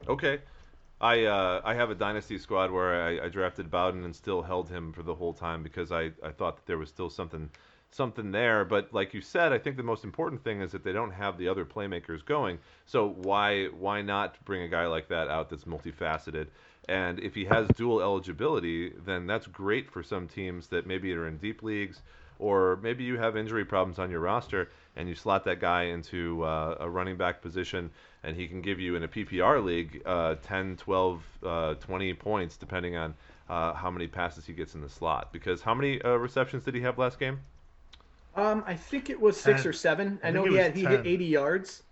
okay. 0.07 0.39
I 1.01 1.23
uh, 1.25 1.61
I 1.63 1.75
have 1.75 1.91
a 1.91 1.95
dynasty 1.95 2.37
squad 2.37 2.71
where 2.71 3.01
I, 3.01 3.25
I 3.25 3.29
drafted 3.29 3.69
Bowden 3.71 4.03
and 4.03 4.13
still 4.15 4.41
held 4.41 4.69
him 4.69 4.91
for 4.91 5.01
the 5.01 5.15
whole 5.15 5.33
time 5.33 5.63
because 5.63 5.91
I, 5.91 6.11
I 6.23 6.31
thought 6.31 6.57
that 6.57 6.65
there 6.65 6.77
was 6.77 6.89
still 6.89 7.09
something 7.09 7.49
something 7.91 8.31
there. 8.31 8.65
But 8.65 8.93
like 8.93 9.13
you 9.13 9.21
said, 9.21 9.53
I 9.53 9.57
think 9.57 9.77
the 9.77 9.83
most 9.83 10.03
important 10.03 10.43
thing 10.43 10.61
is 10.61 10.71
that 10.71 10.83
they 10.83 10.93
don't 10.93 11.11
have 11.11 11.37
the 11.37 11.47
other 11.47 11.65
playmakers 11.65 12.25
going. 12.25 12.59
So 12.85 13.09
why 13.09 13.67
why 13.67 14.01
not 14.01 14.43
bring 14.45 14.63
a 14.63 14.67
guy 14.67 14.87
like 14.87 15.07
that 15.09 15.27
out 15.27 15.49
that's 15.49 15.65
multifaceted? 15.65 16.47
And 16.87 17.19
if 17.19 17.35
he 17.35 17.45
has 17.45 17.67
dual 17.69 18.01
eligibility, 18.01 18.93
then 19.05 19.27
that's 19.27 19.45
great 19.47 19.91
for 19.91 20.01
some 20.01 20.27
teams 20.27 20.67
that 20.67 20.87
maybe 20.87 21.13
are 21.13 21.27
in 21.27 21.37
deep 21.37 21.61
leagues 21.61 22.01
or 22.39 22.79
maybe 22.81 23.03
you 23.03 23.17
have 23.17 23.35
injury 23.37 23.65
problems 23.65 23.99
on 23.99 24.09
your 24.09 24.21
roster 24.21 24.69
and 24.95 25.07
you 25.07 25.13
slot 25.13 25.43
that 25.43 25.59
guy 25.59 25.83
into 25.83 26.41
uh, 26.43 26.77
a 26.79 26.89
running 26.89 27.17
back 27.17 27.41
position 27.41 27.91
and 28.23 28.35
he 28.35 28.47
can 28.47 28.61
give 28.61 28.79
you 28.79 28.95
in 28.95 29.03
a 29.03 29.07
PPR 29.07 29.63
league 29.63 30.01
uh, 30.05 30.35
10, 30.41 30.77
12, 30.77 31.23
uh, 31.43 31.73
20 31.75 32.13
points 32.15 32.57
depending 32.57 32.95
on 32.95 33.13
uh, 33.49 33.73
how 33.73 33.91
many 33.91 34.07
passes 34.07 34.45
he 34.45 34.53
gets 34.53 34.73
in 34.73 34.81
the 34.81 34.89
slot. 34.89 35.31
Because 35.31 35.61
how 35.61 35.73
many 35.73 36.01
uh, 36.01 36.15
receptions 36.15 36.63
did 36.63 36.75
he 36.75 36.81
have 36.81 36.97
last 36.97 37.19
game? 37.19 37.39
Um, 38.35 38.63
I 38.67 38.75
think 38.75 39.09
it 39.09 39.19
was 39.19 39.39
six 39.39 39.61
Ten. 39.63 39.69
or 39.69 39.73
seven. 39.73 40.19
I, 40.23 40.27
I 40.27 40.31
know 40.31 40.45
he 40.45 40.55
had 40.55 40.73
was 40.73 40.81
he 40.81 40.87
hit 40.87 41.05
80 41.05 41.25
yards. 41.25 41.83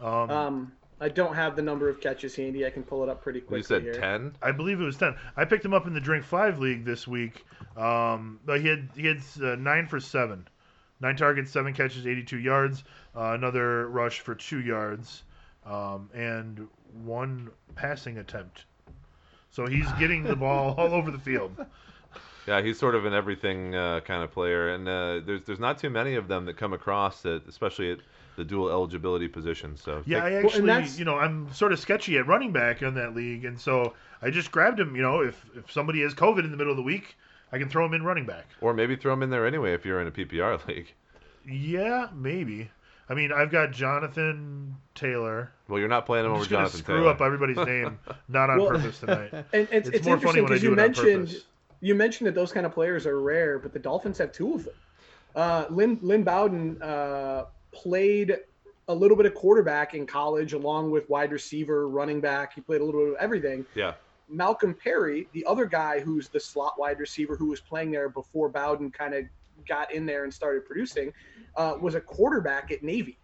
um, 0.00 0.30
Um, 0.30 0.72
I 1.00 1.08
don't 1.08 1.34
have 1.34 1.54
the 1.54 1.62
number 1.62 1.88
of 1.88 2.00
catches 2.00 2.34
handy. 2.34 2.66
I 2.66 2.70
can 2.70 2.82
pull 2.82 3.04
it 3.04 3.08
up 3.08 3.22
pretty 3.22 3.40
quickly 3.40 3.58
You 3.78 3.92
said 3.92 4.00
ten. 4.00 4.34
I 4.42 4.50
believe 4.50 4.80
it 4.80 4.84
was 4.84 4.96
ten. 4.96 5.14
I 5.36 5.44
picked 5.44 5.64
him 5.64 5.72
up 5.72 5.86
in 5.86 5.94
the 5.94 6.00
Drink 6.00 6.24
Five 6.24 6.58
league 6.58 6.84
this 6.84 7.06
week. 7.06 7.44
Um, 7.76 8.40
but 8.44 8.60
he 8.60 8.66
had 8.68 8.88
he 8.96 9.06
had 9.06 9.20
uh, 9.40 9.54
nine 9.54 9.86
for 9.86 10.00
seven, 10.00 10.48
nine 11.00 11.14
targets, 11.14 11.52
seven 11.52 11.72
catches, 11.72 12.04
eighty-two 12.06 12.38
yards. 12.40 12.82
Uh, 13.14 13.32
another 13.34 13.88
rush 13.88 14.20
for 14.20 14.34
two 14.34 14.60
yards, 14.60 15.22
um, 15.64 16.10
and 16.14 16.66
one 17.04 17.48
passing 17.76 18.18
attempt. 18.18 18.64
So 19.50 19.66
he's 19.66 19.90
getting 20.00 20.24
the 20.24 20.34
ball 20.36 20.74
all 20.78 20.94
over 20.94 21.12
the 21.12 21.18
field. 21.18 21.54
Yeah, 22.48 22.62
he's 22.62 22.78
sort 22.78 22.94
of 22.94 23.04
an 23.04 23.12
everything 23.14 23.74
uh, 23.74 24.00
kind 24.00 24.22
of 24.22 24.32
player, 24.32 24.70
and 24.70 24.88
uh, 24.88 25.20
there's 25.24 25.42
there's 25.42 25.60
not 25.60 25.78
too 25.78 25.90
many 25.90 26.14
of 26.14 26.28
them 26.28 26.44
that 26.46 26.56
come 26.56 26.72
across 26.72 27.22
that, 27.22 27.46
especially 27.46 27.92
at 27.92 27.98
the 28.36 28.44
dual 28.44 28.70
eligibility 28.70 29.28
position. 29.28 29.76
So 29.76 30.02
Yeah, 30.06 30.24
I 30.24 30.30
take- 30.30 30.36
and 30.36 30.44
actually, 30.46 30.66
that's- 30.66 30.98
you 30.98 31.04
know, 31.04 31.18
I'm 31.18 31.52
sort 31.52 31.72
of 31.72 31.78
sketchy 31.78 32.16
at 32.18 32.26
running 32.26 32.52
back 32.52 32.82
in 32.82 32.94
that 32.94 33.14
league, 33.14 33.44
and 33.44 33.60
so 33.60 33.94
I 34.22 34.30
just 34.30 34.50
grabbed 34.50 34.80
him. 34.80 34.96
You 34.96 35.02
know, 35.02 35.20
if 35.22 35.44
if 35.56 35.70
somebody 35.70 36.00
has 36.02 36.14
COVID 36.14 36.44
in 36.44 36.50
the 36.50 36.56
middle 36.56 36.70
of 36.72 36.76
the 36.76 36.82
week, 36.82 37.16
I 37.52 37.58
can 37.58 37.68
throw 37.68 37.84
him 37.84 37.94
in 37.94 38.02
running 38.02 38.24
back. 38.26 38.46
or 38.60 38.72
maybe 38.72 38.96
throw 38.96 39.12
him 39.12 39.22
in 39.22 39.30
there 39.30 39.46
anyway 39.46 39.74
if 39.74 39.84
you're 39.84 40.00
in 40.00 40.06
a 40.06 40.10
PPR 40.12 40.66
league. 40.68 40.94
Yeah, 41.46 42.08
maybe. 42.14 42.70
I 43.10 43.14
mean, 43.14 43.32
I've 43.32 43.50
got 43.50 43.72
Jonathan 43.72 44.76
Taylor. 44.94 45.50
Well, 45.66 45.78
you're 45.78 45.88
not 45.88 46.04
playing 46.04 46.26
him 46.26 46.32
I'm 46.32 46.36
over 46.36 46.42
just 46.44 46.50
gonna 46.50 46.62
Jonathan 46.64 46.80
screw 46.80 46.96
Taylor. 46.98 47.10
up 47.10 47.20
everybody's 47.22 47.56
name, 47.56 47.98
not 48.28 48.50
on 48.50 48.58
Well- 48.58 48.68
purpose 48.70 49.00
tonight. 49.00 49.30
And 49.52 49.66
it's, 49.72 49.88
It's 49.88 49.88
it's, 49.98 50.06
more 50.06 50.18
funny 50.18 50.40
interesting 50.40 50.44
when 50.44 50.52
I 50.52 50.56
because 50.56 50.60
do 50.60 50.66
you 50.66 50.72
it 50.72 50.72
on 50.72 50.76
mentioned 50.76 51.28
purpose. 51.28 51.44
You 51.80 51.94
mentioned 51.94 52.26
that 52.26 52.34
those 52.34 52.52
kind 52.52 52.66
of 52.66 52.72
players 52.72 53.06
are 53.06 53.20
rare, 53.20 53.58
but 53.58 53.72
the 53.72 53.78
Dolphins 53.78 54.18
have 54.18 54.32
two 54.32 54.54
of 54.54 54.64
them. 54.64 54.74
Uh, 55.34 55.66
Lynn 55.70 55.98
Lynn 56.02 56.24
Bowden 56.24 56.80
uh, 56.82 57.44
played 57.72 58.36
a 58.88 58.94
little 58.94 59.16
bit 59.16 59.26
of 59.26 59.34
quarterback 59.34 59.94
in 59.94 60.06
college, 60.06 60.54
along 60.54 60.90
with 60.90 61.08
wide 61.10 61.30
receiver, 61.30 61.88
running 61.88 62.20
back. 62.20 62.54
He 62.54 62.60
played 62.60 62.80
a 62.80 62.84
little 62.84 63.02
bit 63.02 63.10
of 63.10 63.16
everything. 63.20 63.66
Yeah, 63.74 63.94
Malcolm 64.28 64.74
Perry, 64.74 65.28
the 65.32 65.44
other 65.46 65.66
guy 65.66 66.00
who's 66.00 66.28
the 66.28 66.40
slot 66.40 66.78
wide 66.78 66.98
receiver 66.98 67.36
who 67.36 67.46
was 67.46 67.60
playing 67.60 67.90
there 67.90 68.08
before 68.08 68.48
Bowden 68.48 68.90
kind 68.90 69.14
of 69.14 69.24
got 69.66 69.92
in 69.92 70.06
there 70.06 70.24
and 70.24 70.32
started 70.32 70.66
producing, 70.66 71.12
uh, 71.56 71.76
was 71.80 71.94
a 71.94 72.00
quarterback 72.00 72.70
at 72.70 72.82
Navy, 72.82 73.18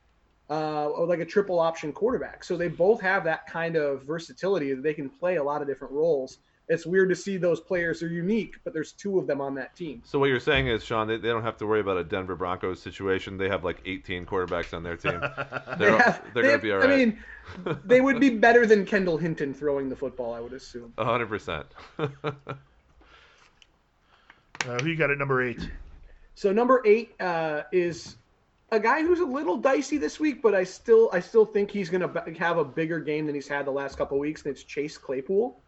uh, 0.50 1.04
like 1.04 1.20
a 1.20 1.24
triple 1.24 1.58
option 1.58 1.92
quarterback. 1.92 2.42
So 2.44 2.56
they 2.56 2.68
both 2.68 3.00
have 3.00 3.24
that 3.24 3.46
kind 3.46 3.76
of 3.76 4.02
versatility 4.02 4.72
that 4.74 4.82
they 4.82 4.94
can 4.94 5.08
play 5.08 5.36
a 5.36 5.42
lot 5.42 5.62
of 5.62 5.68
different 5.68 5.92
roles. 5.92 6.38
It's 6.68 6.86
weird 6.86 7.10
to 7.10 7.14
see 7.14 7.36
those 7.36 7.60
players 7.60 8.02
are 8.02 8.08
unique, 8.08 8.54
but 8.64 8.72
there's 8.72 8.92
two 8.92 9.18
of 9.18 9.26
them 9.26 9.40
on 9.42 9.54
that 9.56 9.76
team. 9.76 10.00
So 10.04 10.18
what 10.18 10.30
you're 10.30 10.40
saying 10.40 10.68
is, 10.68 10.82
Shawn, 10.82 11.06
they, 11.06 11.18
they 11.18 11.28
don't 11.28 11.42
have 11.42 11.58
to 11.58 11.66
worry 11.66 11.80
about 11.80 11.98
a 11.98 12.04
Denver 12.04 12.36
Broncos 12.36 12.80
situation. 12.80 13.36
They 13.36 13.50
have 13.50 13.64
like 13.64 13.82
18 13.84 14.24
quarterbacks 14.24 14.72
on 14.72 14.82
their 14.82 14.96
team. 14.96 15.20
They 15.78 15.86
They're, 15.86 15.98
have- 15.98 16.22
they're 16.32 16.42
they 16.42 16.48
going 16.48 16.58
to 16.60 16.62
be 16.62 16.72
all 16.72 16.78
right. 16.78 16.90
I 16.90 16.96
mean, 16.96 17.18
they 17.84 18.00
would 18.00 18.18
be 18.18 18.30
better 18.30 18.64
than 18.64 18.86
Kendall 18.86 19.18
Hinton 19.18 19.52
throwing 19.52 19.88
the 19.90 19.96
football, 19.96 20.32
I 20.32 20.40
would 20.40 20.52
assume. 20.52 20.92
100%. 20.96 21.64
Uh, 24.66 24.78
who 24.78 24.88
you 24.88 24.96
got 24.96 25.10
at 25.10 25.18
number 25.18 25.42
eight? 25.42 25.68
So 26.34 26.50
number 26.50 26.80
eight 26.86 27.14
uh, 27.20 27.64
is 27.70 28.16
a 28.72 28.80
guy 28.80 29.02
who's 29.02 29.20
a 29.20 29.24
little 29.24 29.58
dicey 29.58 29.98
this 29.98 30.18
week, 30.18 30.40
but 30.42 30.54
I 30.54 30.64
still 30.64 31.10
I 31.12 31.20
still 31.20 31.44
think 31.44 31.70
he's 31.70 31.90
going 31.90 32.00
to 32.00 32.34
have 32.38 32.56
a 32.56 32.64
bigger 32.64 32.98
game 32.98 33.26
than 33.26 33.34
he's 33.34 33.46
had 33.46 33.66
the 33.66 33.70
last 33.70 33.98
couple 33.98 34.16
of 34.16 34.20
weeks, 34.20 34.42
and 34.44 34.50
it's 34.52 34.64
Chase 34.64 34.96
Claypool 34.96 35.60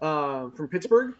uh, 0.00 0.50
from 0.50 0.68
Pittsburgh. 0.68 1.14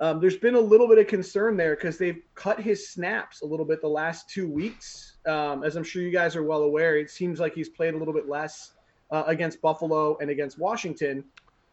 Um, 0.00 0.20
there's 0.20 0.36
been 0.36 0.56
a 0.56 0.60
little 0.60 0.88
bit 0.88 0.98
of 0.98 1.06
concern 1.06 1.56
there 1.56 1.76
because 1.76 1.98
they've 1.98 2.20
cut 2.34 2.60
his 2.60 2.88
snaps 2.88 3.42
a 3.42 3.46
little 3.46 3.64
bit 3.64 3.80
the 3.80 3.88
last 3.88 4.28
two 4.28 4.48
weeks. 4.48 5.16
Um, 5.26 5.62
as 5.62 5.76
I'm 5.76 5.84
sure 5.84 6.02
you 6.02 6.10
guys 6.10 6.34
are 6.34 6.42
well 6.42 6.62
aware, 6.62 6.96
it 6.96 7.10
seems 7.10 7.38
like 7.38 7.54
he's 7.54 7.68
played 7.68 7.94
a 7.94 7.96
little 7.96 8.14
bit 8.14 8.28
less 8.28 8.72
uh, 9.10 9.24
against 9.26 9.60
Buffalo 9.60 10.16
and 10.20 10.30
against 10.30 10.58
Washington. 10.58 11.24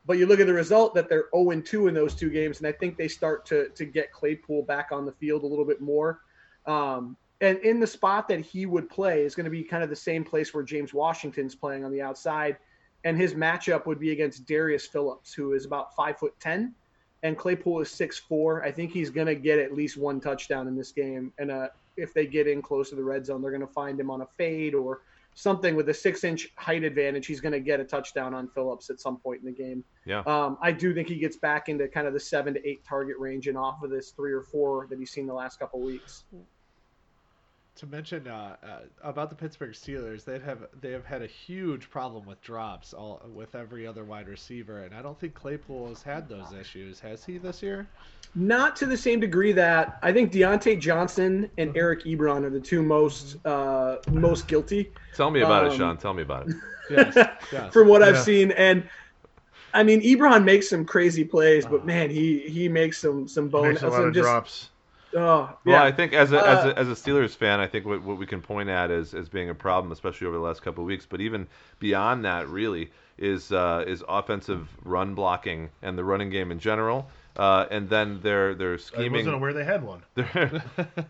But 0.05 0.19
you 0.19 0.27
look 0.27 0.39
at 0.39 0.45
the 0.45 0.53
result 0.53 0.93
that 0.95 1.09
they're 1.09 1.29
0 1.35 1.61
2 1.61 1.87
in 1.87 1.95
those 1.95 2.13
two 2.13 2.29
games, 2.29 2.59
and 2.59 2.67
I 2.67 2.71
think 2.71 2.95
they 2.95 3.07
start 3.07 3.43
to 3.47 3.69
to 3.69 3.85
get 3.85 4.11
Claypool 4.11 4.63
back 4.63 4.89
on 4.91 5.05
the 5.05 5.11
field 5.13 5.43
a 5.43 5.47
little 5.47 5.65
bit 5.65 5.81
more. 5.81 6.21
Um, 6.67 7.17
and 7.41 7.57
in 7.59 7.79
the 7.79 7.87
spot 7.87 8.27
that 8.29 8.39
he 8.39 8.65
would 8.65 8.89
play 8.89 9.23
is 9.23 9.35
going 9.35 9.45
to 9.45 9.49
be 9.49 9.63
kind 9.63 9.83
of 9.83 9.89
the 9.89 9.95
same 9.95 10.23
place 10.23 10.53
where 10.53 10.63
James 10.63 10.93
Washington's 10.93 11.55
playing 11.55 11.83
on 11.83 11.91
the 11.91 12.01
outside, 12.01 12.57
and 13.05 13.17
his 13.17 13.33
matchup 13.33 13.85
would 13.85 13.99
be 13.99 14.11
against 14.11 14.45
Darius 14.45 14.85
Phillips, 14.85 15.33
who 15.33 15.53
is 15.53 15.65
about 15.65 15.95
five 15.95 16.17
foot 16.17 16.33
ten, 16.41 16.75
and 17.23 17.37
Claypool 17.37 17.79
is 17.79 17.89
six 17.89 18.19
four. 18.19 18.63
I 18.65 18.71
think 18.71 18.91
he's 18.91 19.09
going 19.09 19.27
to 19.27 19.35
get 19.35 19.59
at 19.59 19.73
least 19.73 19.95
one 19.95 20.19
touchdown 20.19 20.67
in 20.67 20.75
this 20.75 20.91
game, 20.91 21.31
and 21.37 21.49
uh, 21.49 21.67
if 21.95 22.13
they 22.13 22.25
get 22.25 22.47
in 22.47 22.61
close 22.61 22.89
to 22.89 22.95
the 22.95 23.03
red 23.03 23.25
zone, 23.25 23.41
they're 23.41 23.51
going 23.51 23.61
to 23.61 23.73
find 23.73 23.97
him 23.97 24.11
on 24.11 24.21
a 24.21 24.27
fade 24.37 24.75
or 24.75 25.01
something 25.35 25.75
with 25.75 25.87
a 25.89 25.93
six 25.93 26.23
inch 26.23 26.49
height 26.57 26.83
advantage. 26.83 27.27
He's 27.27 27.41
going 27.41 27.51
to 27.51 27.59
get 27.59 27.79
a 27.79 27.83
touchdown 27.83 28.33
on 28.33 28.47
Phillips 28.47 28.89
at 28.89 28.99
some 28.99 29.17
point 29.17 29.41
in 29.41 29.45
the 29.45 29.51
game. 29.51 29.83
Yeah. 30.05 30.23
Um, 30.25 30.57
I 30.61 30.71
do 30.71 30.93
think 30.93 31.07
he 31.07 31.15
gets 31.15 31.37
back 31.37 31.69
into 31.69 31.87
kind 31.87 32.07
of 32.07 32.13
the 32.13 32.19
seven 32.19 32.53
to 32.55 32.67
eight 32.67 32.83
target 32.83 33.17
range 33.19 33.47
and 33.47 33.57
off 33.57 33.83
of 33.83 33.91
this 33.91 34.11
three 34.11 34.31
or 34.31 34.41
four 34.41 34.87
that 34.89 34.97
he's 34.97 35.11
seen 35.11 35.27
the 35.27 35.33
last 35.33 35.59
couple 35.59 35.79
weeks. 35.81 36.23
To 37.77 37.85
mention 37.87 38.25
uh, 38.25 38.55
uh, 38.63 38.67
about 39.03 39.29
the 39.29 39.35
Pittsburgh 39.35 39.73
Steelers, 39.73 40.23
they 40.23 40.39
have 40.39 40.67
they 40.79 40.91
have 40.91 41.03
had 41.03 41.21
a 41.21 41.27
huge 41.27 41.89
problem 41.89 42.25
with 42.25 42.41
drops 42.41 42.93
all 42.93 43.21
with 43.33 43.53
every 43.53 43.85
other 43.85 44.05
wide 44.05 44.29
receiver, 44.29 44.83
and 44.83 44.95
I 44.95 45.01
don't 45.01 45.19
think 45.19 45.33
Claypool 45.33 45.89
has 45.89 46.01
had 46.01 46.29
those 46.29 46.53
issues. 46.53 47.01
Has 47.01 47.25
he 47.25 47.37
this 47.37 47.61
year? 47.61 47.85
Not 48.33 48.77
to 48.77 48.85
the 48.85 48.95
same 48.95 49.19
degree 49.19 49.51
that 49.53 49.97
I 50.01 50.13
think 50.13 50.31
Diontae 50.31 50.79
Johnson 50.79 51.49
and 51.57 51.75
Eric 51.75 52.05
Ebron 52.05 52.45
are 52.45 52.49
the 52.49 52.61
two 52.61 52.81
most 52.81 53.45
uh, 53.45 53.97
most 54.09 54.47
guilty 54.47 54.91
Tell 55.13 55.29
me 55.29 55.41
about 55.41 55.65
it, 55.65 55.71
Um, 55.71 55.77
Shawn. 55.77 55.97
Tell 55.97 56.13
me 56.13 56.21
about 56.23 56.47
it. 56.47 56.55
Yes. 56.89 57.15
yes. 57.51 57.73
from 57.73 57.87
what 57.87 58.03
I've 58.03 58.19
seen. 58.19 58.51
And 58.51 58.87
I 59.73 59.81
mean, 59.83 60.01
Ebron 60.01 60.43
makes 60.43 60.69
some 60.69 60.85
crazy 60.85 61.23
plays, 61.23 61.65
but 61.65 61.81
Oh. 61.81 61.85
man, 61.85 62.09
he 62.11 62.39
he 62.41 62.69
makes 62.69 62.99
some 62.99 63.27
some 63.27 63.49
bone 63.49 63.69
Makes 63.69 63.81
a 63.81 63.87
lot 63.87 63.95
some 63.95 64.05
of 64.05 64.13
just 64.13 64.23
drops. 64.23 64.69
Oh 65.15 65.57
Well, 65.65 65.81
yeah. 65.81 65.83
I 65.83 65.91
think 65.91 66.13
as 66.13 66.31
a, 66.31 66.47
as 66.47 66.65
Uh, 66.65 66.69
a 66.69 66.79
as 66.79 66.89
a 66.89 66.93
Steelers 66.93 67.35
fan, 67.35 67.59
I 67.59 67.67
think 67.67 67.85
what, 67.85 68.03
what 68.03 68.17
we 68.17 68.25
can 68.25 68.41
point 68.41 68.69
at 68.69 68.91
as, 68.91 69.13
as 69.13 69.29
being 69.29 69.49
a 69.49 69.55
problem, 69.55 69.91
especially 69.91 70.27
over 70.27 70.35
the 70.37 70.43
last 70.43 70.61
couple 70.61 70.83
of 70.83 70.87
weeks, 70.87 71.05
but 71.05 71.21
even 71.21 71.47
beyond 71.79 72.25
that, 72.25 72.47
really 72.49 72.91
is 73.17 73.51
uh, 73.51 73.83
is 73.87 74.03
offensive 74.07 74.67
run 74.83 75.15
blocking 75.15 75.69
and 75.81 75.97
the 75.97 76.03
running 76.03 76.29
game 76.29 76.51
in 76.51 76.59
general, 76.59 77.09
uh, 77.37 77.65
and 77.71 77.89
then 77.89 78.21
their 78.21 78.53
their 78.55 78.73
I 78.73 78.77
scheming. 78.77 79.11
wasn't 79.11 79.35
aware 79.35 79.53
they 79.53 79.63
had 79.63 79.83
one. 79.83 80.03
they're, 80.15 80.63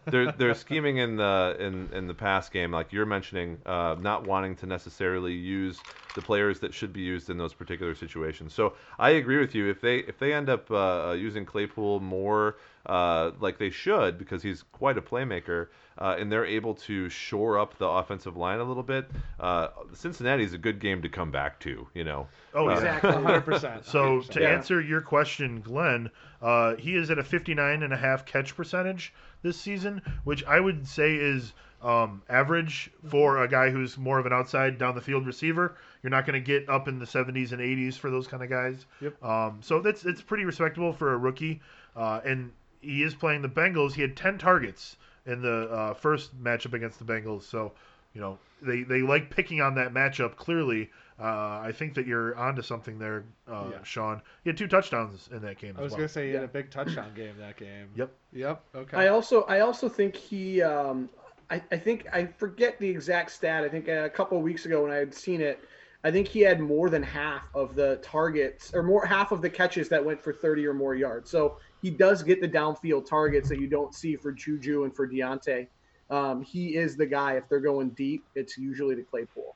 they're 0.09 0.31
they're 0.31 0.53
scheming 0.53 0.97
in 0.97 1.15
the 1.17 1.55
in 1.59 1.89
in 1.93 2.07
the 2.07 2.13
pass 2.13 2.49
game, 2.49 2.71
like 2.71 2.93
you're 2.93 3.05
mentioning, 3.05 3.59
uh, 3.65 3.95
not 3.99 4.25
wanting 4.25 4.55
to 4.57 4.65
necessarily 4.65 5.33
use 5.33 5.83
the 6.13 6.21
players 6.21 6.59
that 6.61 6.73
should 6.73 6.93
be 6.93 7.01
used 7.01 7.29
in 7.29 7.37
those 7.37 7.53
particular 7.53 7.95
situations. 7.95 8.53
So 8.53 8.75
I 8.99 9.11
agree 9.11 9.39
with 9.39 9.55
you. 9.55 9.69
If 9.69 9.81
they 9.81 9.97
if 9.99 10.17
they 10.19 10.33
end 10.33 10.49
up 10.49 10.69
uh, 10.71 11.15
using 11.17 11.45
Claypool 11.45 11.99
more 11.99 12.57
uh, 12.85 13.31
like 13.39 13.57
they 13.57 13.69
should, 13.69 14.17
because 14.17 14.41
he's 14.43 14.63
quite 14.71 14.97
a 14.97 15.01
playmaker, 15.01 15.67
uh, 15.97 16.15
and 16.19 16.31
they're 16.31 16.45
able 16.45 16.73
to 16.75 17.09
shore 17.09 17.57
up 17.57 17.77
the 17.77 17.87
offensive 17.87 18.35
line 18.35 18.59
a 18.59 18.63
little 18.63 18.83
bit, 18.83 19.09
uh, 19.39 19.69
Cincinnati's 19.93 20.53
a 20.53 20.57
good 20.57 20.79
game 20.79 21.01
to 21.01 21.09
come 21.09 21.31
back 21.31 21.59
to. 21.61 21.87
You 21.93 22.03
know. 22.03 22.27
Oh. 22.53 22.69
Exactly. 22.69 23.11
100%. 23.11 23.85
So 23.85 24.21
to 24.21 24.41
Yeah. 24.41 24.49
answer 24.49 24.81
your 24.81 25.01
question, 25.01 25.61
Glen, 25.61 26.09
uh, 26.41 26.75
he 26.75 26.95
is 26.95 27.09
at 27.11 27.17
a 27.19 27.23
59 27.23 27.83
and 27.83 27.93
a 27.93 27.97
half 27.97 28.25
catch 28.25 28.55
percentage 28.55 29.13
this 29.41 29.57
season, 29.59 30.01
which 30.23 30.43
I 30.45 30.59
would 30.59 30.87
say 30.87 31.15
is 31.15 31.53
um, 31.81 32.23
average 32.29 32.89
for 33.09 33.43
a 33.43 33.47
guy 33.47 33.69
who's 33.69 33.95
more 33.97 34.17
of 34.17 34.25
an 34.25 34.33
outside 34.33 34.79
down 34.79 34.95
the 34.95 35.01
field 35.01 35.27
receiver. 35.27 35.75
You're 36.01 36.09
not 36.09 36.25
going 36.25 36.33
to 36.33 36.45
get 36.45 36.67
up 36.67 36.87
in 36.87 36.97
the 36.97 37.05
70s 37.05 37.51
and 37.51 37.61
80s 37.61 37.95
for 37.95 38.09
those 38.09 38.25
kind 38.27 38.41
of 38.41 38.49
guys. 38.49 38.85
Yep. 39.01 39.23
Um, 39.23 39.59
so 39.61 39.79
that's 39.81 40.03
it's 40.03 40.21
pretty 40.21 40.45
respectable 40.45 40.93
for 40.93 41.13
a 41.13 41.17
rookie. 41.17 41.61
Uh, 41.95 42.21
and 42.25 42.51
he 42.81 43.03
is 43.03 43.13
playing 43.15 43.41
the 43.41 43.49
Bengals. 43.49 43.93
He 43.93 44.01
had 44.01 44.15
10 44.15 44.37
targets 44.37 44.97
in 45.25 45.41
the 45.41 45.69
uh, 45.69 45.93
first 45.93 46.41
matchup 46.41 46.73
against 46.73 46.99
the 46.99 47.05
Bengals. 47.05 47.43
So 47.43 47.71
you 48.13 48.21
know 48.21 48.37
they 48.61 48.83
they 48.83 49.01
like 49.01 49.29
picking 49.29 49.61
on 49.61 49.75
that 49.75 49.93
matchup 49.93 50.35
clearly. 50.35 50.89
Uh, 51.17 51.61
I 51.63 51.71
think 51.73 51.93
that 51.93 52.05
you're 52.05 52.35
onto 52.35 52.61
something 52.61 52.99
there, 52.99 53.23
uh, 53.49 53.67
Yeah. 53.71 53.83
Shawn. 53.83 54.21
He 54.43 54.49
had 54.49 54.57
two 54.57 54.67
touchdowns 54.67 55.29
in 55.31 55.41
that 55.43 55.57
game 55.57 55.75
I 55.77 55.79
as 55.79 55.83
was 55.83 55.91
well. 55.91 55.97
gonna 55.99 56.09
say 56.09 56.27
he 56.27 56.33
had 56.33 56.43
a 56.43 56.47
big 56.47 56.69
touchdown 56.69 57.13
game 57.15 57.35
that 57.39 57.55
game. 57.55 57.87
Yep. 57.95 58.09
Yep. 58.33 58.61
Okay. 58.75 58.97
I 58.97 59.07
also 59.07 59.43
I 59.43 59.61
also 59.61 59.87
think 59.87 60.15
he 60.15 60.61
um, 60.61 61.09
I, 61.49 61.61
I 61.71 61.77
think 61.77 62.07
I 62.11 62.25
forget 62.25 62.77
the 62.79 62.89
exact 62.89 63.31
stat. 63.31 63.63
I 63.63 63.69
think 63.69 63.87
a 63.87 64.09
couple 64.09 64.37
of 64.37 64.43
weeks 64.43 64.65
ago 64.65 64.83
when 64.83 64.91
I 64.91 64.95
had 64.97 65.13
seen 65.13 65.39
it, 65.41 65.59
I 66.03 66.11
think 66.11 66.27
he 66.27 66.41
had 66.41 66.59
more 66.59 66.89
than 66.89 67.01
half 67.01 67.43
of 67.55 67.75
the 67.75 67.97
targets 68.01 68.73
or 68.73 68.83
more 68.83 69.05
half 69.05 69.31
of 69.31 69.41
the 69.41 69.49
catches 69.49 69.87
that 69.89 70.03
went 70.03 70.21
for 70.21 70.33
30 70.33 70.65
or 70.67 70.73
more 70.73 70.95
yards. 70.95 71.29
So 71.29 71.57
he 71.85 71.91
does 71.91 72.23
get 72.23 72.41
the 72.41 72.49
downfield 72.49 73.07
targets 73.07 73.47
that 73.47 73.59
you 73.59 73.67
don't 73.67 73.93
see 73.93 74.15
for 74.15 74.31
Juju 74.31 74.85
and 74.85 74.95
for 74.95 75.07
Diontae. 75.07 75.67
Um, 76.09 76.41
he 76.41 76.75
is 76.75 76.97
the 76.97 77.05
guy. 77.05 77.33
If 77.33 77.47
they're 77.47 77.59
going 77.59 77.89
deep, 77.91 78.25
it's 78.33 78.57
usually 78.57 78.95
to 78.95 79.03
Claypool. 79.03 79.55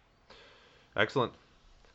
Excellent. 0.95 1.33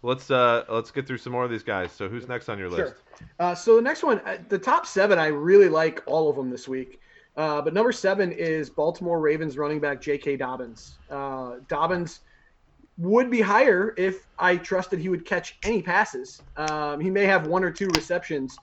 Let's 0.03 0.33
uh 0.33 0.65
let's 0.69 0.91
get 0.91 1.07
through 1.07 1.19
some 1.19 1.33
more 1.33 1.45
of 1.45 1.53
these 1.53 1.63
guys. 1.63 1.93
So 1.93 2.09
who's 2.09 2.27
next 2.27 2.49
on 2.49 2.59
your 2.59 2.69
list? 2.69 2.95
Uh, 3.39 3.55
so 3.55 3.77
the 3.77 3.83
next 3.83 4.03
one, 4.03 4.19
uh, 4.27 4.39
the 4.49 4.59
top 4.59 4.87
seven, 4.87 5.21
I 5.21 5.27
really 5.27 5.69
like 5.69 6.03
all 6.05 6.29
of 6.29 6.35
them 6.35 6.51
this 6.51 6.67
week. 6.67 7.01
Uh, 7.37 7.63
but 7.63 7.73
number 7.73 7.93
seven 7.93 8.33
is 8.33 8.69
Baltimore 8.69 9.21
Ravens 9.21 9.57
running 9.57 9.79
back 9.79 10.01
J.K. 10.01 10.37
Dobbins. 10.37 10.99
Uh, 11.09 11.59
Dobbins 11.69 12.23
would 12.99 13.31
be 13.31 13.41
higher 13.41 13.95
if 13.97 14.27
I 14.37 14.57
trusted 14.57 14.99
he 14.99 15.09
would 15.09 15.25
catch 15.25 15.59
any 15.63 15.81
passes. 15.81 16.43
Um, 16.57 16.99
he 16.99 17.09
may 17.09 17.25
have 17.25 17.47
one 17.47 17.63
or 17.63 17.71
two 17.71 17.89
receptions, 17.95 18.59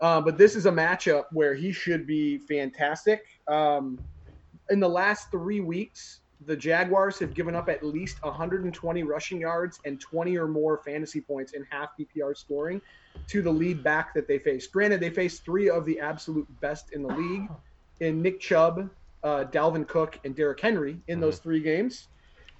uh, 0.00 0.20
but 0.20 0.36
this 0.36 0.56
is 0.56 0.66
a 0.66 0.70
matchup 0.70 1.24
where 1.32 1.54
he 1.54 1.72
should 1.72 2.06
be 2.06 2.38
fantastic. 2.38 3.24
Um, 3.48 3.98
in 4.70 4.80
the 4.80 4.88
last 4.88 5.30
three 5.30 5.60
weeks, 5.60 6.20
the 6.44 6.56
Jaguars 6.56 7.18
have 7.18 7.32
given 7.34 7.54
up 7.54 7.68
at 7.68 7.82
least 7.82 8.22
120 8.22 9.02
rushing 9.04 9.40
yards 9.40 9.80
and 9.84 9.98
20 10.00 10.36
or 10.36 10.46
more 10.46 10.78
fantasy 10.84 11.20
points 11.20 11.52
in 11.52 11.64
half 11.70 11.90
PPR 11.98 12.36
scoring 12.36 12.80
to 13.28 13.40
the 13.40 13.50
lead 13.50 13.82
back 13.82 14.12
that 14.14 14.28
they 14.28 14.38
faced. 14.38 14.70
Granted, 14.72 15.00
they 15.00 15.10
faced 15.10 15.44
three 15.44 15.70
of 15.70 15.86
the 15.86 15.98
absolute 15.98 16.46
best 16.60 16.92
in 16.92 17.02
the 17.02 17.14
league 17.14 17.48
in 18.00 18.20
Nick 18.20 18.40
Chubb, 18.40 18.90
uh, 19.22 19.44
Dalvin 19.50 19.88
Cook, 19.88 20.20
and 20.24 20.36
Derrick 20.36 20.60
Henry 20.60 21.00
in 21.08 21.20
those 21.20 21.38
three 21.38 21.60
games. 21.60 22.08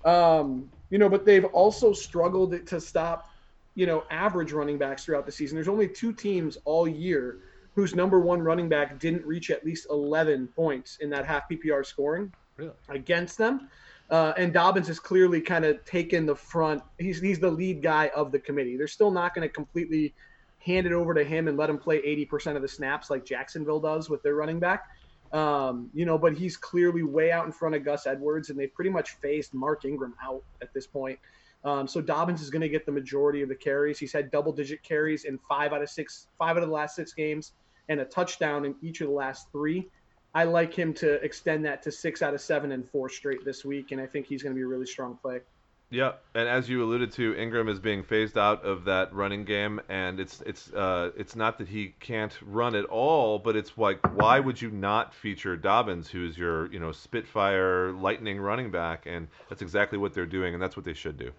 Um, 0.04 0.70
you 0.90 0.98
know, 0.98 1.08
but 1.08 1.26
they've 1.26 1.44
also 1.46 1.92
struggled 1.92 2.66
to 2.66 2.80
stop, 2.80 3.28
you 3.76 3.86
know, 3.86 4.02
average 4.10 4.52
running 4.52 4.78
backs 4.78 5.04
throughout 5.04 5.26
the 5.26 5.30
season. 5.30 5.54
There's 5.54 5.68
only 5.68 5.86
two 5.86 6.12
teams 6.12 6.58
all 6.64 6.88
year 6.88 7.38
whose 7.74 7.94
number 7.94 8.18
one 8.18 8.40
running 8.40 8.68
back 8.68 8.98
didn't 8.98 9.24
reach 9.24 9.50
at 9.50 9.64
least 9.64 9.86
11 9.90 10.48
points 10.48 10.96
in 11.00 11.10
that 11.10 11.26
half 11.26 11.48
PPR 11.48 11.84
scoring 11.86 12.32
Really? 12.56 12.72
against 12.88 13.36
them. 13.38 13.68
Uh, 14.08 14.32
and 14.38 14.52
Dobbins 14.52 14.88
has 14.88 14.98
clearly 14.98 15.40
kind 15.42 15.64
of 15.64 15.84
taken 15.84 16.24
the 16.26 16.34
front. 16.34 16.82
He's 16.98 17.20
he's 17.20 17.38
the 17.38 17.50
lead 17.50 17.82
guy 17.82 18.10
of 18.16 18.32
the 18.32 18.38
committee. 18.38 18.76
They're 18.76 18.88
still 18.88 19.10
not 19.10 19.34
going 19.34 19.46
to 19.46 19.52
completely 19.52 20.14
hand 20.58 20.86
it 20.86 20.92
over 20.92 21.12
to 21.12 21.22
him 21.22 21.48
and 21.48 21.56
let 21.56 21.68
him 21.68 21.78
play 21.78 22.00
80% 22.02 22.56
of 22.56 22.62
the 22.62 22.68
snaps 22.68 23.10
like 23.10 23.24
Jacksonville 23.24 23.80
does 23.80 24.08
with 24.08 24.22
their 24.22 24.34
running 24.34 24.58
back. 24.58 24.84
Um, 25.32 25.90
you 25.92 26.06
know, 26.06 26.16
but 26.16 26.34
he's 26.34 26.56
clearly 26.56 27.02
way 27.02 27.30
out 27.30 27.46
in 27.46 27.52
front 27.52 27.74
of 27.74 27.84
Gus 27.84 28.06
Edwards, 28.06 28.48
and 28.48 28.58
they've 28.58 28.72
pretty 28.72 28.90
much 28.90 29.10
phased 29.16 29.52
Mark 29.52 29.84
Ingram 29.84 30.14
out 30.22 30.42
at 30.62 30.72
this 30.72 30.86
point. 30.86 31.18
Um, 31.64 31.88
so 31.88 32.00
Dobbins 32.00 32.42
is 32.42 32.50
going 32.50 32.62
to 32.62 32.68
get 32.68 32.86
the 32.86 32.92
majority 32.92 33.42
of 33.42 33.48
the 33.48 33.54
carries. 33.54 33.98
He's 33.98 34.12
had 34.12 34.30
double-digit 34.30 34.82
carries 34.82 35.24
in 35.24 35.38
five 35.48 35.72
out 35.72 35.82
of 35.82 35.90
six, 35.90 36.28
five 36.38 36.56
out 36.56 36.62
of 36.62 36.68
the 36.68 36.74
last 36.74 36.94
six 36.94 37.12
games, 37.12 37.52
and 37.88 38.00
a 38.00 38.04
touchdown 38.04 38.64
in 38.64 38.74
each 38.82 39.00
of 39.00 39.08
the 39.08 39.14
last 39.14 39.50
three. 39.50 39.88
I 40.34 40.44
like 40.44 40.74
him 40.74 40.92
to 40.94 41.14
extend 41.24 41.64
that 41.64 41.82
to 41.82 41.90
six 41.90 42.22
out 42.22 42.34
of 42.34 42.40
seven 42.40 42.72
and 42.72 42.88
four 42.90 43.08
straight 43.08 43.44
this 43.44 43.64
week, 43.64 43.92
and 43.92 44.00
I 44.00 44.06
think 44.06 44.26
he's 44.26 44.42
going 44.42 44.54
to 44.54 44.58
be 44.58 44.62
a 44.62 44.66
really 44.66 44.86
strong 44.86 45.16
play. 45.16 45.40
Yeah, 45.88 46.12
and 46.34 46.48
as 46.48 46.68
you 46.68 46.82
alluded 46.82 47.12
to, 47.12 47.36
Ingram 47.36 47.68
is 47.68 47.78
being 47.78 48.02
phased 48.02 48.36
out 48.36 48.64
of 48.64 48.84
that 48.86 49.14
running 49.14 49.44
game, 49.44 49.80
and 49.88 50.18
it's 50.18 50.42
it's 50.44 50.72
uh, 50.72 51.12
it's 51.16 51.36
not 51.36 51.58
that 51.58 51.68
he 51.68 51.94
can't 52.00 52.36
run 52.42 52.74
at 52.74 52.86
all, 52.86 53.38
but 53.38 53.54
it's 53.54 53.78
like 53.78 54.00
why 54.16 54.40
would 54.40 54.60
you 54.60 54.70
not 54.70 55.14
feature 55.14 55.56
Dobbins, 55.56 56.08
who's 56.08 56.36
your 56.36 56.70
you 56.72 56.80
know 56.80 56.90
Spitfire 56.90 57.92
lightning 57.92 58.40
running 58.40 58.72
back, 58.72 59.06
and 59.06 59.28
that's 59.48 59.62
exactly 59.62 59.96
what 59.96 60.12
they're 60.12 60.26
doing, 60.26 60.54
and 60.54 60.62
that's 60.62 60.76
what 60.76 60.84
they 60.84 60.92
should 60.92 61.16
do. 61.16 61.30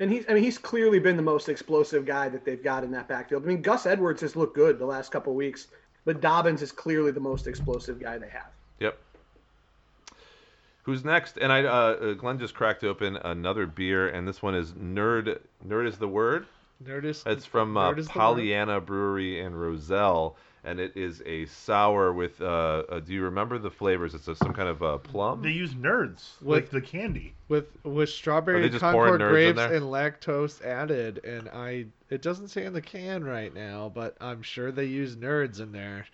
And 0.00 0.10
he's, 0.10 0.24
I 0.28 0.34
mean, 0.34 0.42
he's 0.42 0.58
clearly 0.58 0.98
been 0.98 1.16
the 1.16 1.22
most 1.22 1.48
explosive 1.48 2.04
guy 2.04 2.28
that 2.28 2.44
they've 2.44 2.62
got 2.62 2.82
in 2.82 2.90
that 2.92 3.06
backfield. 3.06 3.44
I 3.44 3.46
mean, 3.46 3.62
Gus 3.62 3.86
Edwards 3.86 4.20
has 4.22 4.34
looked 4.34 4.56
good 4.56 4.78
the 4.78 4.86
last 4.86 5.12
couple 5.12 5.32
of 5.32 5.36
weeks, 5.36 5.68
but 6.04 6.20
Dobbins 6.20 6.62
is 6.62 6.72
clearly 6.72 7.12
the 7.12 7.20
most 7.20 7.46
explosive 7.46 8.00
guy 8.00 8.18
they 8.18 8.28
have. 8.28 8.48
Yep. 8.80 8.98
Who's 10.82 11.04
next? 11.04 11.38
And 11.38 11.52
I, 11.52 11.64
uh, 11.64 11.70
uh, 11.70 12.12
Glen 12.14 12.38
just 12.38 12.54
cracked 12.54 12.82
open 12.82 13.16
another 13.16 13.66
beer, 13.66 14.08
and 14.08 14.26
this 14.26 14.42
one 14.42 14.54
is 14.54 14.72
Nerd. 14.72 15.38
Nerd 15.66 15.86
is 15.86 15.96
the 15.96 16.08
word. 16.08 16.46
Nerdist. 16.84 17.26
It's 17.26 17.46
from 17.46 17.76
uh, 17.76 17.92
Nerd 17.92 17.98
is 17.98 18.06
the 18.06 18.10
word? 18.10 18.14
Pollyanna 18.14 18.80
Brewery 18.80 19.40
in 19.40 19.54
Roselle, 19.54 20.36
and 20.64 20.80
it 20.80 20.96
is 20.96 21.22
a 21.26 21.46
sour 21.46 22.12
with. 22.12 22.40
Uh, 22.40 22.82
uh, 22.88 23.00
do 23.00 23.12
you 23.12 23.22
remember 23.22 23.58
the 23.58 23.70
flavors? 23.70 24.14
It's 24.14 24.26
a, 24.28 24.34
some 24.34 24.52
kind 24.52 24.68
of 24.68 24.82
uh, 24.82 24.98
plum. 24.98 25.42
They 25.42 25.50
use 25.50 25.74
nerds 25.74 26.40
With- 26.40 26.64
like 26.64 26.70
the 26.70 26.80
candy. 26.80 27.34
with 27.48 27.66
with 27.84 28.08
strawberry 28.08 28.68
just 28.70 28.80
pouring 28.82 29.12
Concord 29.12 29.20
nerds 29.20 29.24
in 29.26 29.30
grapes 29.32 29.56
there? 29.56 29.74
and 29.74 29.84
lactose 29.86 30.64
added, 30.64 31.24
and 31.24 31.48
I 31.50 31.86
it 32.10 32.22
doesn't 32.22 32.48
say 32.48 32.64
in 32.64 32.72
the 32.72 32.82
can 32.82 33.24
right 33.24 33.52
now, 33.54 33.90
but 33.94 34.16
I'm 34.20 34.42
sure 34.42 34.72
they 34.72 34.86
use 34.86 35.16
nerds 35.16 35.60
in 35.60 35.72
there. 35.72 36.06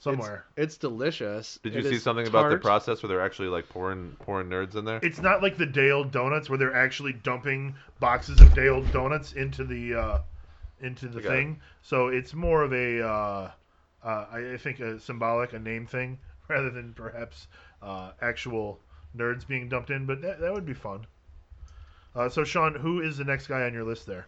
Somewhere. 0.00 0.44
It's, 0.56 0.74
it's 0.74 0.76
delicious. 0.76 1.58
Did 1.64 1.72
you 1.74 1.80
It 1.80 1.86
see 1.86 1.94
is 1.96 2.04
something 2.04 2.28
about 2.28 2.44
the 2.44 2.50
tart. 2.50 2.62
process 2.62 3.02
where 3.02 3.08
they're 3.08 3.20
actually 3.20 3.48
like 3.48 3.68
pouring 3.68 4.14
pouring 4.20 4.48
nerds 4.48 4.76
in 4.76 4.84
there? 4.84 5.00
It's 5.02 5.20
not 5.20 5.42
like 5.42 5.56
the 5.56 5.66
Dale 5.66 6.04
donuts 6.04 6.48
where 6.48 6.56
they're 6.56 6.74
actually 6.74 7.14
dumping 7.14 7.74
boxes 7.98 8.40
of 8.40 8.54
Dale 8.54 8.80
donuts 8.92 9.32
into 9.32 9.64
the 9.64 9.94
uh, 9.96 10.18
into 10.80 11.08
the 11.08 11.18
Okay. 11.18 11.26
thing. 11.28 11.60
So 11.82 12.08
it's 12.08 12.32
more 12.32 12.62
of 12.62 12.72
a 12.72 13.04
uh, 13.04 13.50
uh, 14.04 14.26
I 14.30 14.52
I 14.54 14.56
think 14.56 14.80
a 14.80 14.98
symbolic, 15.00 15.52
a 15.52 15.58
name 15.58 15.86
thing, 15.86 16.18
rather 16.48 16.70
than 16.70 16.92
perhaps 16.94 17.48
uh, 17.82 18.12
actual 18.20 18.80
nerds 19.16 19.46
being 19.46 19.68
dumped 19.68 19.90
in. 19.90 20.06
But 20.06 20.22
that, 20.22 20.40
that 20.40 20.52
would 20.52 20.66
be 20.66 20.74
fun. 20.74 21.06
Uh, 22.14 22.28
so 22.28 22.44
Shawn, 22.44 22.74
who 22.74 23.00
is 23.00 23.16
the 23.16 23.24
next 23.24 23.46
guy 23.46 23.62
on 23.62 23.72
your 23.72 23.84
list 23.84 24.06
there? 24.06 24.26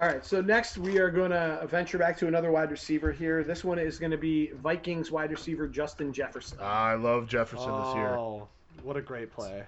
All 0.00 0.08
right, 0.08 0.24
so 0.24 0.40
next 0.40 0.78
we 0.78 0.98
are 0.98 1.10
going 1.10 1.30
to 1.30 1.66
venture 1.68 1.98
back 1.98 2.16
to 2.18 2.26
another 2.26 2.50
wide 2.50 2.70
receiver 2.70 3.12
here. 3.12 3.44
This 3.44 3.62
one 3.64 3.78
is 3.78 3.98
going 3.98 4.12
to 4.12 4.16
be 4.16 4.50
Vikings 4.62 5.10
wide 5.10 5.30
receiver 5.30 5.68
Justin 5.68 6.10
Jefferson. 6.10 6.56
I 6.62 6.94
love 6.94 7.26
Jefferson 7.28 7.70
this 7.84 7.94
year. 7.94 8.16
Oh, 8.16 8.48
what 8.82 8.96
a 8.96 9.02
great 9.02 9.30
play! 9.30 9.64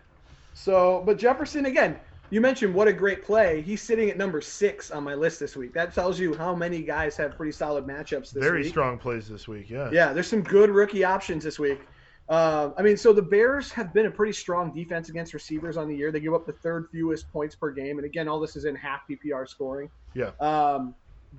So, 0.54 1.02
but 1.04 1.18
Jefferson 1.18 1.66
again, 1.66 2.00
you 2.32 2.40
mentioned 2.40 2.72
what 2.72 2.88
a 2.88 2.94
great 2.94 3.22
play. 3.22 3.60
He's 3.60 3.82
sitting 3.82 4.08
at 4.08 4.16
number 4.16 4.40
six 4.40 4.90
on 4.90 5.04
my 5.04 5.14
list 5.14 5.38
this 5.38 5.54
week. 5.54 5.74
That 5.74 5.94
tells 5.94 6.18
you 6.18 6.34
how 6.34 6.54
many 6.54 6.80
guys 6.80 7.14
have 7.18 7.36
pretty 7.36 7.52
solid 7.52 7.86
matchups 7.86 8.32
this 8.32 8.42
Very 8.42 8.60
week. 8.60 8.62
Very 8.62 8.68
strong 8.70 8.96
plays 8.96 9.28
this 9.28 9.46
week. 9.46 9.68
Yeah. 9.68 9.90
Yeah, 9.92 10.14
there's 10.14 10.28
some 10.28 10.42
good 10.42 10.70
rookie 10.70 11.04
options 11.04 11.44
this 11.44 11.58
week. 11.58 11.82
Uh, 12.30 12.70
I 12.78 12.80
mean, 12.80 12.96
so 12.96 13.12
the 13.12 13.20
Bears 13.20 13.70
have 13.72 13.92
been 13.92 14.06
a 14.06 14.10
pretty 14.10 14.32
strong 14.32 14.72
defense 14.72 15.10
against 15.10 15.34
receivers 15.34 15.76
on 15.76 15.88
the 15.88 15.94
year. 15.94 16.10
They 16.10 16.20
give 16.20 16.32
up 16.32 16.46
the 16.46 16.54
third 16.54 16.88
fewest 16.90 17.30
points 17.30 17.54
per 17.54 17.70
game, 17.70 17.98
and 17.98 18.06
again, 18.06 18.28
all 18.28 18.40
this 18.40 18.56
is 18.56 18.64
in 18.64 18.76
half 18.76 19.00
PPR 19.10 19.46
scoring. 19.46 19.90
Yeah. 20.14 20.30
Um, 20.40 20.94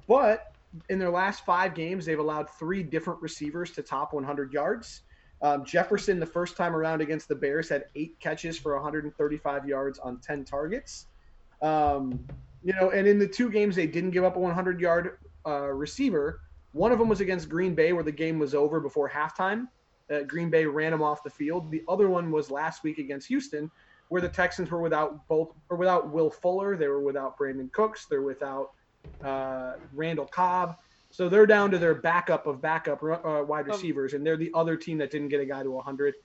but 0.07 0.53
in 0.89 0.99
their 0.99 1.09
last 1.09 1.43
five 1.43 1.73
games, 1.73 2.05
they've 2.05 2.19
allowed 2.19 2.51
three 2.51 2.83
different 2.83 3.19
receivers 3.19 3.71
to 3.71 3.81
top 3.81 4.13
100 4.13 4.53
yards. 4.53 5.01
Um, 5.43 5.65
Jefferson, 5.65 6.19
the 6.19 6.25
first 6.25 6.55
time 6.55 6.73
around 6.73 7.01
against 7.01 7.27
the 7.27 7.35
Bears, 7.35 7.67
had 7.67 7.85
eight 7.95 8.17
catches 8.21 8.57
for 8.57 8.73
135 8.75 9.67
yards 9.67 9.99
on 9.99 10.19
10 10.19 10.45
targets. 10.45 11.07
Um, 11.61 12.25
you 12.63 12.73
know, 12.73 12.91
and 12.91 13.05
in 13.05 13.19
the 13.19 13.27
two 13.27 13.49
games 13.49 13.75
they 13.75 13.85
didn't 13.85 14.11
give 14.11 14.23
up 14.23 14.37
a 14.37 14.39
100 14.39 14.79
yard 14.79 15.17
uh, 15.45 15.67
receiver. 15.67 16.39
One 16.71 16.93
of 16.93 16.97
them 16.97 17.09
was 17.09 17.19
against 17.19 17.49
Green 17.49 17.75
Bay, 17.75 17.91
where 17.91 18.03
the 18.03 18.11
game 18.11 18.39
was 18.39 18.55
over 18.55 18.79
before 18.79 19.09
halftime. 19.09 19.67
Uh, 20.09 20.21
Green 20.21 20.49
Bay 20.49 20.65
ran 20.65 20.93
him 20.93 21.03
off 21.03 21.23
the 21.23 21.29
field. 21.29 21.69
The 21.71 21.83
other 21.89 22.09
one 22.09 22.31
was 22.31 22.49
last 22.49 22.83
week 22.83 22.97
against 22.97 23.27
Houston, 23.27 23.69
where 24.07 24.21
the 24.21 24.29
Texans 24.29 24.71
were 24.71 24.81
without 24.81 25.27
both 25.27 25.53
or 25.69 25.75
without 25.75 26.09
Will 26.09 26.31
Fuller. 26.31 26.77
They 26.77 26.87
were 26.87 27.01
without 27.01 27.37
Brandin 27.37 27.71
Cooks. 27.73 28.05
They're 28.09 28.21
without 28.21 28.71
uh, 29.23 29.73
Randall 29.93 30.25
Cobb. 30.25 30.77
So 31.13 31.29
they're 31.29 31.45
down 31.45 31.69
to 31.69 31.77
their 31.77 31.93
backup 31.93 32.47
of 32.47 32.59
backup 32.59 33.03
uh, 33.03 33.43
wide 33.47 33.67
receivers, 33.67 34.15
and 34.15 34.25
they're 34.25 34.35
the 34.35 34.49
other 34.55 34.75
team 34.75 34.97
that 34.97 35.11
didn't 35.11 35.29
get 35.29 35.39
a 35.39 35.45
guy 35.45 35.61
to 35.61 35.69
100. 35.69 36.15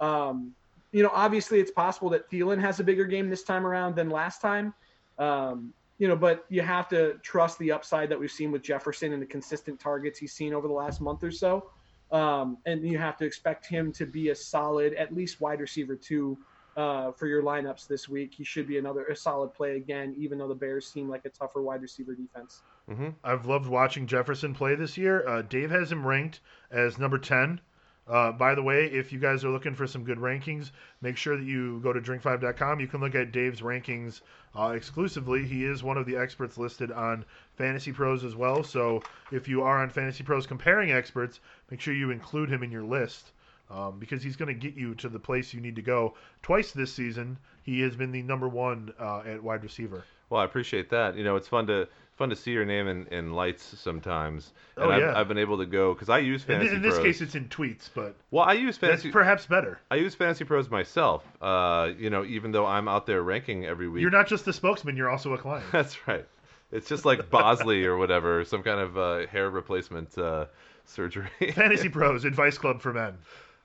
Um, 0.00 0.54
you 0.92 1.02
know, 1.02 1.10
obviously 1.14 1.60
it's 1.60 1.70
possible 1.70 2.10
that 2.10 2.30
Thielen 2.30 2.60
has 2.60 2.78
a 2.78 2.84
bigger 2.84 3.06
game 3.06 3.30
this 3.30 3.42
time 3.42 3.66
around 3.66 3.96
than 3.96 4.10
last 4.10 4.42
time. 4.42 4.74
Um, 5.18 5.72
you 5.96 6.08
know, 6.08 6.14
but 6.14 6.44
you 6.50 6.60
have 6.60 6.90
to 6.90 7.14
trust 7.22 7.58
the 7.58 7.72
upside 7.72 8.10
that 8.10 8.20
we've 8.20 8.30
seen 8.30 8.52
with 8.52 8.60
Jefferson 8.60 9.14
and 9.14 9.22
the 9.22 9.26
consistent 9.26 9.80
targets 9.80 10.18
he's 10.18 10.34
seen 10.34 10.52
over 10.52 10.68
the 10.68 10.74
last 10.74 11.00
month 11.00 11.24
or 11.24 11.30
so. 11.30 11.70
Um, 12.12 12.58
and 12.66 12.86
you 12.86 12.98
have 12.98 13.16
to 13.16 13.24
expect 13.24 13.66
him 13.66 13.92
to 13.92 14.04
be 14.04 14.28
a 14.28 14.34
solid, 14.34 14.92
at 14.92 15.14
least 15.14 15.40
wide 15.40 15.60
receiver 15.60 15.96
two 15.96 16.36
uh, 16.76 17.12
for 17.12 17.26
your 17.26 17.42
lineups 17.42 17.86
this 17.86 18.08
week. 18.08 18.34
He 18.34 18.44
should 18.44 18.66
be 18.66 18.78
another 18.78 19.04
a 19.04 19.16
solid 19.16 19.54
play 19.54 19.76
again, 19.76 20.14
even 20.18 20.38
though 20.38 20.48
the 20.48 20.54
Bears 20.54 20.86
seem 20.86 21.08
like 21.08 21.24
a 21.24 21.30
tougher 21.30 21.62
wide 21.62 21.82
receiver 21.82 22.14
defense. 22.14 22.62
hmm 22.88 23.10
I've 23.22 23.46
loved 23.46 23.66
watching 23.66 24.06
Jefferson 24.06 24.54
play 24.54 24.74
this 24.74 24.96
year. 24.96 25.26
Uh, 25.26 25.42
Dave 25.42 25.70
has 25.70 25.90
him 25.92 26.06
ranked 26.06 26.40
as 26.70 26.98
number 26.98 27.18
10. 27.18 27.60
Uh, 28.06 28.32
by 28.32 28.54
the 28.54 28.62
way, 28.62 28.84
if 28.84 29.12
you 29.12 29.18
guys 29.18 29.44
are 29.44 29.48
looking 29.50 29.74
for 29.74 29.86
some 29.86 30.04
good 30.04 30.18
rankings, 30.18 30.72
make 31.00 31.16
sure 31.16 31.38
that 31.38 31.44
you 31.44 31.80
go 31.80 31.90
to 31.90 32.00
drink5.com. 32.00 32.78
You 32.78 32.86
can 32.86 33.00
look 33.00 33.14
at 33.14 33.32
Dave's 33.32 33.62
rankings 33.62 34.20
uh, 34.54 34.72
exclusively. 34.76 35.46
He 35.46 35.64
is 35.64 35.82
one 35.82 35.96
of 35.96 36.04
the 36.04 36.16
experts 36.16 36.58
listed 36.58 36.92
on 36.92 37.24
Fantasy 37.56 37.92
Pros 37.92 38.22
as 38.22 38.36
well. 38.36 38.62
So 38.62 39.02
if 39.32 39.48
you 39.48 39.62
are 39.62 39.82
on 39.82 39.88
Fantasy 39.88 40.22
Pros 40.22 40.46
comparing 40.46 40.92
experts, 40.92 41.40
make 41.70 41.80
sure 41.80 41.94
you 41.94 42.10
include 42.10 42.50
him 42.50 42.62
in 42.62 42.70
your 42.70 42.84
list 42.84 43.32
um, 43.70 43.98
because 43.98 44.22
he's 44.22 44.36
going 44.36 44.48
to 44.48 44.54
get 44.54 44.74
you 44.78 44.94
to 44.96 45.08
the 45.08 45.18
place 45.18 45.52
you 45.54 45.60
need 45.60 45.76
to 45.76 45.82
go. 45.82 46.14
Twice 46.42 46.72
this 46.72 46.92
season, 46.92 47.38
he 47.62 47.80
has 47.80 47.96
been 47.96 48.12
the 48.12 48.22
number 48.22 48.48
one 48.48 48.92
uh, 49.00 49.20
at 49.26 49.42
wide 49.42 49.62
receiver. 49.62 50.04
Well, 50.30 50.40
I 50.40 50.44
appreciate 50.44 50.90
that. 50.90 51.16
You 51.16 51.24
know, 51.24 51.36
it's 51.36 51.48
fun 51.48 51.66
to 51.68 51.88
fun 52.16 52.30
to 52.30 52.36
see 52.36 52.52
your 52.52 52.64
name 52.64 52.86
in, 52.86 53.06
in 53.08 53.32
lights 53.32 53.74
sometimes. 53.78 54.52
And 54.76 54.86
Oh, 54.86 54.90
I've, 54.90 55.00
yeah. 55.00 55.18
I've 55.18 55.26
been 55.26 55.38
able 55.38 55.58
to 55.58 55.66
go 55.66 55.92
because 55.94 56.08
I 56.08 56.18
use 56.18 56.42
In, 56.42 56.46
Fantasy 56.46 56.76
in 56.76 56.82
this 56.82 56.94
Pros. 56.94 57.04
case, 57.06 57.20
it's 57.20 57.34
in 57.34 57.48
tweets, 57.48 57.90
but 57.92 58.14
well, 58.30 58.44
I 58.44 58.52
use 58.52 58.78
that's 58.78 58.90
Fantasy. 59.02 59.10
perhaps 59.10 59.46
better. 59.46 59.80
I 59.90 59.96
use 59.96 60.14
Fantasy 60.14 60.44
Pros 60.44 60.70
myself. 60.70 61.24
Uh, 61.42 61.90
you 61.98 62.10
know, 62.10 62.24
even 62.24 62.52
though 62.52 62.66
I'm 62.66 62.86
out 62.88 63.06
there 63.06 63.22
ranking 63.22 63.64
every 63.66 63.88
week. 63.88 64.00
You're 64.02 64.10
not 64.12 64.28
just 64.28 64.44
the 64.44 64.52
spokesman; 64.52 64.96
you're 64.96 65.10
also 65.10 65.32
a 65.34 65.38
client. 65.38 65.66
That's 65.72 66.06
right. 66.06 66.24
It's 66.72 66.88
just 66.88 67.04
like 67.04 67.30
Bosley 67.30 67.84
or 67.84 67.96
whatever, 67.96 68.44
some 68.44 68.62
kind 68.62 68.80
of 68.80 68.96
uh, 68.98 69.26
hair 69.26 69.50
replacement 69.50 70.16
uh, 70.18 70.46
surgery. 70.84 71.28
Fantasy 71.54 71.88
Pros 71.90 72.24
Advice 72.24 72.58
Club 72.58 72.80
for 72.80 72.92
Men. 72.92 73.14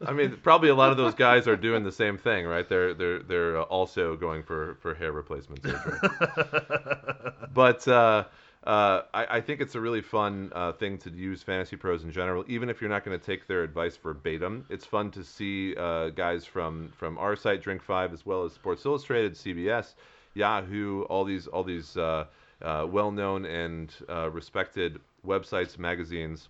I 0.05 0.13
mean, 0.13 0.37
probably 0.43 0.69
a 0.69 0.75
lot 0.75 0.91
of 0.91 0.97
those 0.97 1.13
guys 1.13 1.47
are 1.47 1.57
doing 1.57 1.83
the 1.83 1.91
same 1.91 2.17
thing, 2.17 2.45
right? 2.45 2.67
They're 2.67 2.93
they're 2.93 3.19
they're 3.19 3.61
also 3.61 4.15
going 4.15 4.43
for 4.43 4.75
for 4.81 4.93
hair 4.93 5.11
replacement 5.11 5.61
surgery. 5.63 5.99
but 7.53 7.87
uh, 7.87 8.23
uh, 8.63 9.01
I, 9.13 9.37
I 9.37 9.41
think 9.41 9.61
it's 9.61 9.75
a 9.75 9.81
really 9.81 10.01
fun 10.01 10.51
uh, 10.53 10.73
thing 10.73 10.97
to 10.99 11.09
use 11.09 11.43
Fantasy 11.43 11.75
Pros 11.75 12.03
in 12.03 12.11
general. 12.11 12.45
Even 12.47 12.69
if 12.69 12.79
you're 12.81 12.89
not 12.89 13.03
going 13.03 13.17
to 13.17 13.25
take 13.25 13.47
their 13.47 13.63
advice 13.63 13.97
verbatim, 13.97 14.65
it's 14.69 14.85
fun 14.85 15.11
to 15.11 15.23
see 15.23 15.75
uh, 15.75 16.09
guys 16.09 16.45
from 16.45 16.93
from 16.95 17.17
our 17.17 17.35
site, 17.35 17.61
Drink 17.61 17.81
Five, 17.81 18.13
as 18.13 18.25
well 18.25 18.43
as 18.43 18.53
Sports 18.53 18.85
Illustrated, 18.85 19.33
CBS, 19.33 19.95
Yahoo, 20.33 21.03
all 21.03 21.25
these 21.25 21.47
all 21.47 21.63
these 21.63 21.97
uh, 21.97 22.25
uh, 22.61 22.85
well-known 22.89 23.45
and 23.45 23.93
uh, 24.09 24.29
respected 24.29 24.99
websites, 25.25 25.77
magazines, 25.77 26.49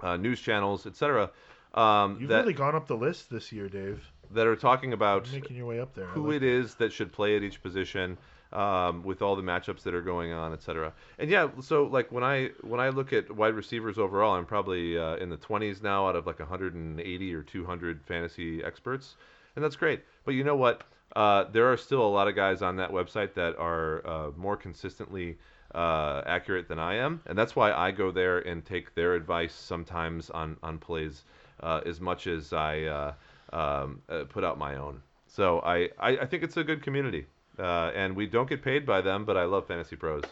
uh, 0.00 0.16
news 0.16 0.40
channels, 0.40 0.86
etc. 0.86 1.30
Um, 1.76 2.16
You've 2.18 2.30
that 2.30 2.40
really 2.40 2.54
gone 2.54 2.74
up 2.74 2.86
the 2.86 2.96
list 2.96 3.30
this 3.30 3.52
year, 3.52 3.68
Dave. 3.68 4.10
that 4.32 4.46
are 4.46 4.56
talking 4.56 4.92
about 4.92 5.26
You're 5.26 5.40
making 5.40 5.56
your 5.56 5.66
way 5.66 5.80
up 5.80 5.94
there. 5.94 6.06
Who 6.06 6.28
like 6.28 6.36
it 6.36 6.42
is 6.42 6.74
that 6.76 6.92
should 6.92 7.12
play 7.12 7.36
at 7.36 7.42
each 7.42 7.62
position 7.62 8.16
um, 8.52 9.02
with 9.02 9.22
all 9.22 9.36
the 9.36 9.42
matchups 9.42 9.82
that 9.82 9.94
are 9.94 10.02
going 10.02 10.32
on, 10.32 10.52
etc. 10.52 10.92
And 11.18 11.30
yeah, 11.30 11.48
so 11.60 11.84
like 11.84 12.10
when 12.10 12.24
I 12.24 12.50
when 12.62 12.80
I 12.80 12.88
look 12.88 13.12
at 13.12 13.30
wide 13.30 13.54
receivers 13.54 13.98
overall, 13.98 14.34
I'm 14.34 14.46
probably 14.46 14.98
uh, 14.98 15.16
in 15.16 15.28
the 15.28 15.36
20s 15.36 15.82
now 15.82 16.08
out 16.08 16.16
of 16.16 16.26
like 16.26 16.38
180 16.38 17.34
or 17.34 17.42
200 17.42 18.04
fantasy 18.04 18.64
experts, 18.64 19.16
and 19.54 19.64
that's 19.64 19.76
great. 19.76 20.02
But 20.24 20.34
you 20.34 20.44
know 20.44 20.56
what? 20.56 20.84
Uh, 21.14 21.44
there 21.44 21.70
are 21.70 21.76
still 21.76 22.02
a 22.02 22.08
lot 22.08 22.28
of 22.28 22.34
guys 22.34 22.62
on 22.62 22.76
that 22.76 22.90
website 22.90 23.34
that 23.34 23.56
are 23.58 24.06
uh, 24.06 24.30
more 24.36 24.56
consistently 24.56 25.38
uh, 25.74 26.22
accurate 26.26 26.68
than 26.68 26.78
I 26.78 26.96
am, 26.96 27.20
and 27.26 27.36
that's 27.36 27.54
why 27.54 27.72
I 27.72 27.90
go 27.90 28.10
there 28.10 28.38
and 28.38 28.64
take 28.64 28.94
their 28.94 29.14
advice 29.14 29.54
sometimes 29.54 30.30
on 30.30 30.56
on 30.62 30.78
plays 30.78 31.24
as 31.62 32.00
much 32.00 32.26
as 32.26 32.52
I 32.52 32.82
uh, 32.82 33.12
um, 33.52 34.02
uh, 34.08 34.24
put 34.24 34.44
out 34.44 34.58
my 34.58 34.76
own. 34.76 35.02
So 35.26 35.60
I, 35.60 35.90
I, 35.98 36.18
I 36.18 36.26
think 36.26 36.42
it's 36.42 36.56
a 36.56 36.64
good 36.64 36.82
community, 36.82 37.26
uh, 37.58 37.90
and 37.94 38.16
we 38.16 38.26
don't 38.26 38.48
get 38.48 38.62
paid 38.62 38.86
by 38.86 39.00
them, 39.00 39.24
but 39.24 39.36
I 39.36 39.44
love 39.44 39.66
Fantasy 39.66 39.96
Pros. 39.96 40.24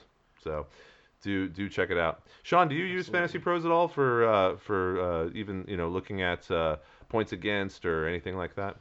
So 0.43 0.67
do 1.23 1.49
do 1.49 1.69
check 1.69 1.91
it 1.91 1.99
out. 1.99 2.23
Shawn, 2.43 2.69
do 2.69 2.75
you 2.75 2.85
use 2.85 3.09
Fantasy 3.09 3.39
Pros 3.39 3.65
at 3.65 3.71
all 3.71 3.89
for 3.89 4.29
uh, 4.29 4.57
for 4.57 5.01
uh, 5.01 5.31
even 5.35 5.65
you 5.67 5.77
know 5.77 5.89
looking 5.89 6.23
at 6.23 6.49
uh, 6.51 6.77
points 7.09 7.33
against 7.33 7.85
or 7.85 8.07
anything 8.07 8.37
like 8.37 8.55
that? 8.57 8.77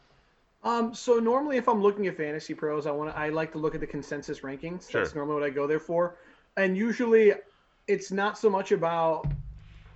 Um, 0.64 0.94
so 0.94 1.20
normally, 1.20 1.58
if 1.58 1.68
I'm 1.68 1.82
looking 1.82 2.08
at 2.08 2.16
Fantasy 2.16 2.54
Pros, 2.54 2.86
I 2.86 2.92
want 2.92 3.16
I 3.16 3.30
like 3.30 3.52
to 3.54 3.58
look 3.58 3.76
at 3.76 3.82
the 3.82 3.88
consensus 3.88 4.42
rankings. 4.42 4.90
Sure. 4.90 5.02
That's 5.02 5.16
normally 5.16 5.36
what 5.42 5.44
I 5.44 5.50
go 5.50 5.68
there 5.68 5.80
for, 5.80 6.18
and 6.58 6.78
usually, 6.78 7.34
it's 7.88 8.12
not 8.12 8.38
so 8.38 8.50
much 8.50 8.72
about. 8.72 9.26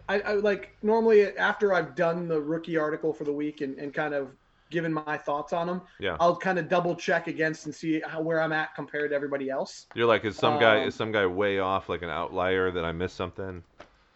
I, 0.07 0.19
I 0.21 0.33
like 0.33 0.75
normally 0.81 1.35
after 1.37 1.73
I've 1.73 1.95
done 1.95 2.27
the 2.27 2.41
rookie 2.41 2.77
article 2.77 3.13
for 3.13 3.23
the 3.23 3.33
week 3.33 3.61
and, 3.61 3.77
and 3.77 3.93
kind 3.93 4.13
of 4.13 4.35
given 4.69 4.93
my 4.93 5.17
thoughts 5.17 5.53
on 5.53 5.67
them, 5.67 5.81
Yeah, 5.99 6.17
I'll 6.19 6.35
kind 6.35 6.59
of 6.59 6.67
double 6.67 6.95
check 6.95 7.27
against 7.27 7.65
and 7.65 7.73
see 7.75 8.01
how, 8.05 8.21
where 8.21 8.41
I'm 8.41 8.51
at 8.51 8.75
compared 8.75 9.11
to 9.11 9.15
everybody 9.15 9.49
else. 9.49 9.87
you're 9.95 10.05
like, 10.07 10.25
is 10.25 10.37
some 10.37 10.57
guy 10.57 10.77
Um, 10.77 10.87
is 10.87 10.95
some 10.95 11.11
guy 11.11 11.25
way 11.25 11.59
off, 11.59 11.89
like 11.89 12.01
an 12.01 12.09
outlier 12.09 12.71
that 12.71 12.85
I 12.85 12.91
missed 12.91 13.15
something? 13.15 13.63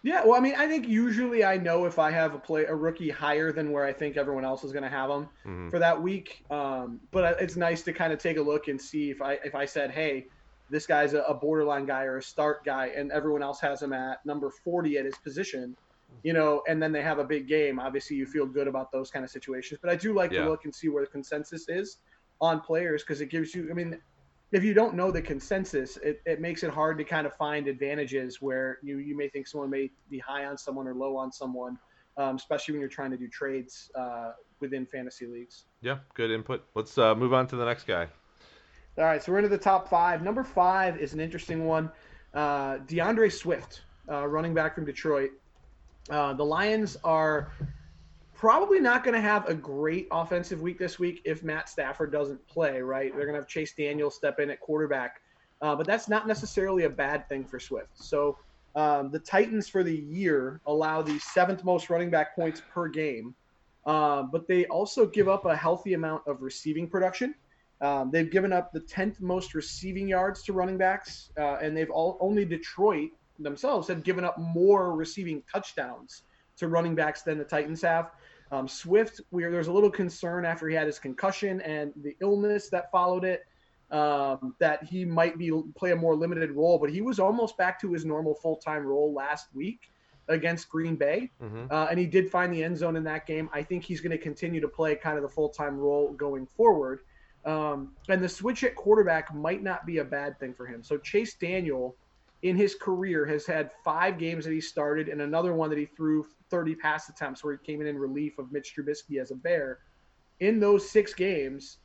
Yeah, 0.04 0.24
well, 0.26 0.34
I 0.34 0.40
mean, 0.40 0.56
I 0.58 0.68
think 0.68 0.88
usually 0.88 1.44
I 1.46 1.58
know 1.58 1.86
if 1.86 2.00
I 2.00 2.10
have 2.10 2.34
a 2.34 2.40
play 2.40 2.66
a 2.66 2.74
rookie 2.74 3.10
higher 3.10 3.52
than 3.52 3.72
where 3.72 3.86
I 3.86 3.94
think 3.94 4.18
everyone 4.18 4.44
else 4.46 4.64
is 4.64 4.72
going 4.72 4.84
to 4.84 4.90
have 4.90 5.10
them 5.10 5.30
hmm 5.44 5.70
for 5.70 5.80
that 5.80 6.02
week. 6.02 6.44
Um, 6.50 7.00
but 7.12 7.40
it's 7.40 7.56
nice 7.56 7.84
to 7.84 7.94
kind 7.94 8.12
of 8.12 8.20
take 8.20 8.38
a 8.38 8.42
look 8.42 8.68
and 8.68 8.82
see 8.82 9.12
if 9.12 9.22
I 9.22 9.34
if 9.44 9.54
I 9.56 9.66
said, 9.66 9.92
hey, 9.92 10.26
this 10.72 10.88
guy's 10.88 11.14
a, 11.14 11.22
a 11.24 11.34
borderline 11.34 11.86
guy 11.86 12.04
or 12.06 12.18
a 12.18 12.24
start 12.24 12.64
guy, 12.66 12.88
and 12.98 13.12
everyone 13.12 13.44
else 13.44 13.60
has 13.62 13.82
him 13.82 13.94
at 13.94 14.26
number 14.26 14.50
forty 14.64 14.98
at 14.98 15.06
his 15.06 15.18
position, 15.24 15.76
you 16.24 16.34
know, 16.34 16.64
and 16.68 16.82
then 16.82 16.92
they 16.92 17.02
have 17.04 17.20
a 17.20 17.24
big 17.24 17.48
game. 17.48 17.80
Obviously, 17.80 18.16
you 18.16 18.26
feel 18.26 18.46
good 18.46 18.68
about 18.68 18.92
those 18.92 19.12
kind 19.12 19.24
of 19.26 19.32
situations. 19.32 19.80
But 19.84 19.92
I 19.92 19.96
do 19.96 20.14
like 20.14 20.32
Yeah. 20.32 20.44
to 20.44 20.50
look 20.50 20.66
and 20.66 20.74
see 20.74 20.90
where 20.90 21.04
the 21.04 21.12
consensus 21.12 21.68
is 21.68 21.98
on 22.40 22.62
players 22.62 23.04
because 23.04 23.22
it 23.22 23.28
gives 23.28 23.54
you. 23.54 23.70
I 23.70 23.74
mean, 23.74 24.00
if 24.52 24.64
you 24.64 24.74
don't 24.74 24.96
know 24.96 25.12
the 25.12 25.22
consensus, 25.22 25.98
it, 25.98 26.22
it 26.26 26.42
makes 26.42 26.64
it 26.64 26.72
hard 26.72 26.98
to 26.98 27.04
kind 27.04 27.26
of 27.28 27.34
find 27.36 27.68
advantages 27.68 28.42
where 28.42 28.80
you, 28.84 28.98
you 28.98 29.16
may 29.16 29.30
think 29.30 29.48
someone 29.48 29.70
may 29.70 29.90
be 30.10 30.20
high 30.20 30.46
on 30.46 30.58
someone 30.58 30.88
or 30.88 30.94
low 30.94 31.16
on 31.16 31.32
someone, 31.32 31.78
um, 32.18 32.36
especially 32.36 32.74
when 32.74 32.82
you're 32.82 32.90
trying 32.90 33.12
to 33.12 33.18
do 33.18 33.30
trades 33.30 33.90
uh, 33.96 34.32
within 34.60 34.86
fantasy 34.86 35.26
leagues. 35.26 35.66
Yeah, 35.82 36.00
good 36.16 36.32
input. 36.32 36.66
Let's 36.76 36.98
uh, 36.98 37.16
move 37.16 37.34
on 37.34 37.48
to 37.48 37.56
the 37.56 37.66
next 37.66 37.86
guy. 37.88 38.08
All 38.98 39.06
right, 39.06 39.24
so 39.24 39.32
we're 39.32 39.38
into 39.38 39.50
the 39.50 39.58
top 39.58 39.90
five. 39.90 40.22
Number 40.22 40.44
five 40.44 40.98
is 41.00 41.14
an 41.14 41.22
interesting 41.22 41.66
one. 41.66 41.90
Uh, 42.34 42.78
D'Andre 42.88 43.30
Swift, 43.30 43.82
uh, 44.10 44.28
running 44.28 44.54
back 44.54 44.76
from 44.76 44.84
Detroit. 44.84 45.32
Uh, 46.10 46.34
the 46.34 46.44
Lions 46.44 46.98
are 47.06 47.54
probably 48.34 48.82
not 48.82 49.06
going 49.06 49.14
to 49.14 49.22
have 49.22 49.48
a 49.48 49.54
great 49.54 50.10
offensive 50.12 50.62
week 50.62 50.78
this 50.78 51.00
week 51.00 51.22
if 51.24 51.42
Matt 51.42 51.70
Stafford 51.70 52.12
doesn't 52.12 52.46
play, 52.48 52.82
right? 52.82 53.16
They're 53.16 53.26
going 53.26 53.36
to 53.36 53.40
have 53.40 53.48
Chase 53.48 53.74
Daniel 53.74 54.12
step 54.12 54.40
in 54.40 54.50
at 54.50 54.60
quarterback. 54.60 55.22
Uh, 55.62 55.76
but 55.76 55.88
that's 55.88 56.10
not 56.10 56.28
necessarily 56.28 56.84
a 56.84 56.90
bad 56.90 57.30
thing 57.30 57.46
for 57.46 57.60
Swift. 57.60 57.92
So 57.94 58.38
um, 58.76 59.10
the 59.10 59.20
Titans 59.20 59.70
for 59.70 59.84
the 59.84 59.96
year 59.96 60.60
allow 60.66 61.02
the 61.02 61.18
seventh 61.20 61.64
most 61.64 61.90
running 61.90 62.10
back 62.10 62.36
points 62.36 62.62
per 62.74 62.90
game, 62.90 63.36
uh, 63.86 64.24
but 64.24 64.48
they 64.48 64.66
also 64.66 65.06
give 65.06 65.30
up 65.30 65.46
a 65.46 65.56
healthy 65.56 65.94
amount 65.94 66.24
of 66.28 66.42
receiving 66.42 66.90
production. 66.90 67.36
Um, 67.82 68.12
they've 68.12 68.30
given 68.30 68.54
up 68.54 68.72
the 68.72 68.82
10th 68.82 69.22
most 69.22 69.56
receiving 69.56 70.08
yards 70.08 70.44
to 70.44 70.54
running 70.54 70.78
backs, 70.78 71.32
uh, 71.38 71.56
and 71.56 71.76
they've 71.76 71.90
all 71.90 72.18
only 72.22 72.46
Detroit 72.46 73.10
themselves 73.40 73.88
have 73.88 74.04
given 74.04 74.24
up 74.24 74.38
more 74.38 74.96
receiving 74.96 75.42
touchdowns 75.52 76.24
to 76.58 76.68
running 76.68 76.94
backs 76.94 77.24
than 77.24 77.38
the 77.38 77.44
Titans 77.44 77.82
have. 77.82 78.12
Um, 78.52 78.68
Swift, 78.68 79.22
we 79.32 79.44
there's 79.44 79.68
a 79.68 79.72
little 79.72 79.90
concern 79.90 80.46
after 80.46 80.68
he 80.68 80.76
had 80.76 80.86
his 80.86 81.00
concussion 81.00 81.62
and 81.62 81.94
the 82.04 82.16
illness 82.22 82.70
that 82.70 82.92
followed 82.92 83.24
it 83.24 83.46
um, 83.92 84.56
that 84.60 84.84
he 84.84 85.06
might 85.06 85.38
be 85.38 85.52
play 85.76 85.92
a 85.92 85.96
more 85.96 86.16
limited 86.16 86.52
role, 86.52 86.78
but 86.78 86.90
he 86.90 87.02
was 87.02 87.20
almost 87.20 87.58
back 87.58 87.80
to 87.82 87.92
his 87.92 88.06
normal 88.06 88.36
full 88.36 88.58
time 88.58 88.86
role 88.86 89.14
last 89.14 89.48
week 89.54 89.92
against 90.28 90.70
Green 90.70 90.96
Bay, 90.96 91.32
hmm 91.40 91.66
uh, 91.70 91.88
and 91.90 92.00
he 92.00 92.06
did 92.06 92.30
find 92.30 92.54
the 92.54 92.64
end 92.64 92.78
zone 92.78 92.96
in 92.96 93.04
that 93.06 93.26
game. 93.26 93.50
I 93.54 93.64
think 93.64 93.84
he's 93.84 94.02
going 94.02 94.12
to 94.12 94.18
continue 94.18 94.62
to 94.62 94.68
play 94.68 94.96
kind 94.96 95.18
of 95.18 95.24
the 95.24 95.30
full 95.30 95.50
time 95.50 95.78
role 95.78 96.14
going 96.14 96.46
forward. 96.46 97.02
Um, 97.46 97.94
and 98.08 98.22
the 98.22 98.30
switch 98.30 98.64
at 98.64 98.76
quarterback 98.76 99.34
might 99.34 99.64
not 99.64 99.86
be 99.86 99.98
a 99.98 100.04
bad 100.04 100.40
thing 100.40 100.54
for 100.54 100.66
him. 100.66 100.84
So 100.84 100.98
Chase 100.98 101.36
Daniel, 101.36 101.96
in 102.44 102.56
his 102.56 102.76
career, 102.76 103.26
has 103.26 103.46
had 103.46 103.72
five 103.84 104.20
games 104.20 104.46
that 104.46 104.52
he 104.52 104.62
started, 104.62 105.10
and 105.10 105.22
another 105.22 105.54
one 105.54 105.70
that 105.70 105.80
he 105.80 105.86
threw 105.86 106.26
30 106.50 106.76
pass 106.76 107.10
attempts 107.10 107.44
where 107.44 107.54
he 107.54 107.66
came 107.66 107.82
in 107.82 107.88
in 107.88 107.98
relief 107.98 108.38
of 108.38 108.52
Mitch 108.52 108.76
Trubisky 108.76 109.20
as 109.20 109.32
a 109.32 109.36
Bear. 109.36 109.80
In 110.40 110.60
those 110.60 110.90
six 110.90 111.14
games, 111.14 111.78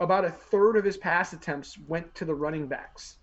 about 0.00 0.24
a 0.24 0.30
third 0.30 0.76
of 0.76 0.84
his 0.84 0.96
pass 0.96 1.32
attempts 1.32 1.78
went 1.86 2.14
to 2.14 2.24
the 2.24 2.34
running 2.34 2.66
backs. 2.66 3.18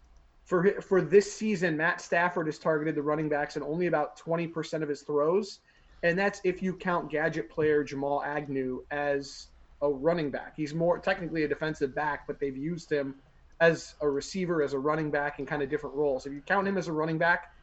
For 0.46 0.82
for 0.82 1.02
this 1.02 1.32
season, 1.32 1.78
Matt 1.78 2.02
Stafford 2.02 2.48
has 2.48 2.60
targeted 2.60 2.96
the 2.96 3.02
running 3.02 3.30
backs 3.30 3.56
in 3.56 3.64
only 3.64 3.88
about 3.88 4.20
20% 4.20 4.84
of 4.84 4.90
his 4.90 5.02
throws, 5.02 5.60
and 6.04 6.20
that's 6.20 6.42
if 6.44 6.62
you 6.62 6.76
count 6.76 7.10
gadget 7.10 7.50
player 7.50 7.84
Jamal 7.84 8.22
Agnew 8.24 8.84
as 8.92 9.48
a 9.84 9.90
running 9.90 10.32
back. 10.32 10.54
He's 10.56 10.74
more 10.74 10.98
technically 10.98 11.44
a 11.44 11.48
defensive 11.48 11.94
back, 11.94 12.26
but 12.26 12.40
they've 12.40 12.58
used 12.58 12.92
him 12.92 13.16
as 13.60 13.94
a 14.02 14.10
receiver, 14.10 14.64
as 14.64 14.74
a 14.74 14.80
running 14.80 15.12
back, 15.12 15.40
in 15.40 15.46
kind 15.46 15.62
of 15.62 15.70
different 15.70 15.96
roles. 15.96 16.26
If 16.26 16.34
you 16.34 16.42
count 16.42 16.68
him 16.68 16.78
as 16.78 16.88
a 16.88 16.94
running 16.94 17.18
back, 17.18 17.54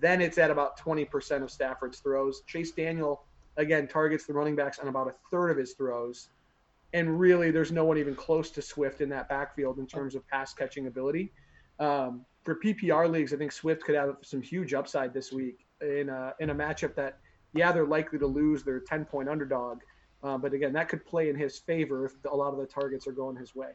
then 0.00 0.20
it's 0.20 0.36
at 0.36 0.50
about 0.50 0.78
20% 0.78 1.42
of 1.42 1.50
Stafford's 1.50 2.00
throws. 2.00 2.42
Chase 2.46 2.72
Daniel, 2.72 3.22
again, 3.56 3.88
targets 3.88 4.26
the 4.26 4.32
running 4.32 4.56
backs 4.56 4.78
on 4.80 4.88
about 4.88 5.08
a 5.08 5.14
third 5.30 5.50
of 5.50 5.56
his 5.56 5.72
throws. 5.72 6.28
And 6.92 7.18
really, 7.20 7.52
there's 7.52 7.70
no 7.70 7.84
one 7.84 7.98
even 7.98 8.16
close 8.16 8.50
to 8.50 8.62
Swift 8.62 9.00
in 9.00 9.08
that 9.10 9.28
backfield 9.28 9.78
in 9.78 9.86
terms 9.86 10.16
of 10.16 10.26
pass 10.26 10.52
catching 10.52 10.88
ability. 10.88 11.32
Um, 11.78 12.24
for 12.44 12.56
PPR 12.56 13.08
leagues, 13.08 13.32
I 13.32 13.36
think 13.36 13.52
Swift 13.52 13.84
could 13.84 13.94
have 13.94 14.16
some 14.22 14.42
huge 14.42 14.74
upside 14.74 15.14
this 15.14 15.32
week 15.32 15.66
in 15.80 16.08
a, 16.08 16.34
in 16.40 16.50
a 16.50 16.54
matchup 16.54 16.96
that, 16.96 17.18
yeah, 17.54 17.70
they're 17.70 17.86
likely 17.86 18.18
to 18.18 18.26
lose. 18.26 18.64
They're 18.64 18.78
a 18.78 18.84
10 18.84 19.04
point 19.04 19.28
underdog. 19.28 19.80
Uh, 20.22 20.36
but 20.36 20.52
again, 20.52 20.72
that 20.72 20.88
could 20.88 21.04
play 21.04 21.30
in 21.30 21.36
his 21.36 21.58
favor 21.58 22.04
if 22.04 22.12
a 22.30 22.36
lot 22.36 22.52
of 22.52 22.58
the 22.58 22.66
targets 22.66 23.06
are 23.06 23.12
going 23.12 23.36
his 23.36 23.54
way. 23.54 23.70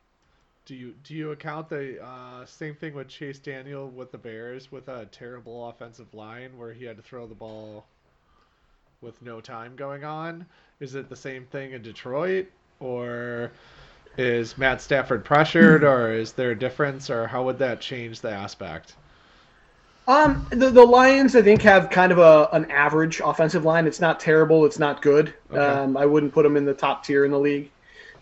Do 0.65 0.73
you 0.75 0.95
do 1.03 1.13
you 1.13 1.31
account 1.31 1.69
the 1.69 2.03
uh, 2.03 2.45
same 2.45 2.75
thing 2.75 2.95
with 2.95 3.07
Chase 3.07 3.37
Daniel 3.37 3.87
with 3.87 4.11
the 4.11 4.17
Bears 4.17 4.71
with 4.71 4.87
a 4.87 5.05
terrible 5.11 5.69
offensive 5.69 6.11
line 6.13 6.57
where 6.57 6.73
he 6.73 6.85
had 6.85 6.97
to 6.97 7.03
throw 7.03 7.27
the 7.27 7.35
ball 7.35 7.85
with 9.01 9.21
no 9.21 9.41
time 9.41 9.75
going 9.75 10.03
on? 10.03 10.45
Is 10.79 10.95
it 10.95 11.07
the 11.07 11.15
same 11.15 11.45
thing 11.45 11.73
in 11.73 11.83
Detroit, 11.83 12.47
or 12.79 13.51
is 14.17 14.57
Matt 14.57 14.81
Stafford 14.81 15.23
pressured, 15.23 15.83
or 15.83 16.11
is 16.11 16.33
there 16.33 16.51
a 16.51 16.57
difference, 16.57 17.11
or 17.11 17.27
how 17.27 17.43
would 17.43 17.59
that 17.59 17.79
change 17.79 18.21
the 18.21 18.31
aspect? 18.31 18.95
Um, 20.07 20.45
the, 20.51 20.69
the 20.69 20.83
Lions, 20.83 21.35
I 21.35 21.41
think, 21.41 21.61
have 21.63 21.89
kind 21.89 22.11
of 22.11 22.19
a 22.19 22.47
an 22.53 22.69
average 22.69 23.21
offensive 23.23 23.65
line. 23.65 23.87
It's 23.87 23.99
not 23.99 24.19
terrible. 24.19 24.65
It's 24.65 24.77
not 24.77 25.01
good. 25.01 25.33
Okay. 25.51 25.59
Um, 25.59 25.97
I 25.97 26.05
wouldn't 26.05 26.33
put 26.33 26.43
them 26.43 26.57
in 26.57 26.65
the 26.65 26.73
top 26.73 27.03
tier 27.03 27.25
in 27.25 27.31
the 27.31 27.39
league. 27.39 27.71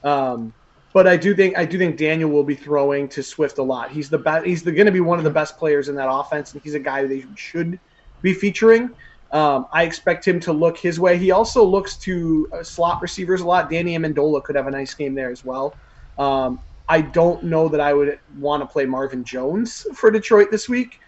Um, 0.04 0.54
but 0.94 1.08
I 1.08 1.18
do 1.18 1.36
think 1.36 1.58
I 1.58 1.66
do 1.66 1.78
think 1.78 1.98
Daniel 1.98 2.30
will 2.30 2.44
be 2.44 2.56
throwing 2.56 3.10
to 3.10 3.24
Swift 3.24 3.58
a 3.58 3.64
lot. 3.64 3.92
He's 3.92 4.10
the 4.10 4.18
best. 4.18 4.46
He's 4.46 4.62
going 4.62 4.86
to 4.86 4.92
be 4.92 5.02
one 5.02 5.18
of 5.18 5.24
the 5.24 5.32
best 5.32 5.58
players 5.58 5.90
in 5.90 5.96
that 5.96 6.10
offense, 6.10 6.54
and 6.54 6.62
he's 6.62 6.76
a 6.76 6.80
guy 6.80 7.06
they 7.06 7.26
should 7.36 7.80
be 8.22 8.34
featuring. 8.34 8.92
Um, 9.32 9.66
I 9.74 9.84
expect 9.84 10.26
him 10.26 10.40
to 10.42 10.54
look 10.54 10.78
his 10.78 11.00
way. 11.00 11.18
He 11.18 11.32
also 11.32 11.64
looks 11.64 11.98
to 11.98 12.48
uh, 12.54 12.64
slot 12.64 13.02
receivers 13.02 13.42
a 13.42 13.48
lot. 13.48 13.70
Danny 13.70 13.98
Amendola 13.98 14.44
could 14.44 14.56
have 14.56 14.68
a 14.68 14.72
nice 14.72 14.94
game 14.94 15.16
there 15.16 15.32
as 15.32 15.44
well. 15.44 15.74
Um, 16.20 16.60
I 16.88 17.02
don't 17.02 17.44
know 17.44 17.68
that 17.70 17.80
I 17.80 17.94
would 17.94 18.20
want 18.38 18.62
to 18.62 18.68
play 18.68 18.86
Marvin 18.86 19.24
Jones 19.24 19.88
for 19.96 20.12
Detroit 20.12 20.52
this 20.52 20.70
week, 20.70 21.00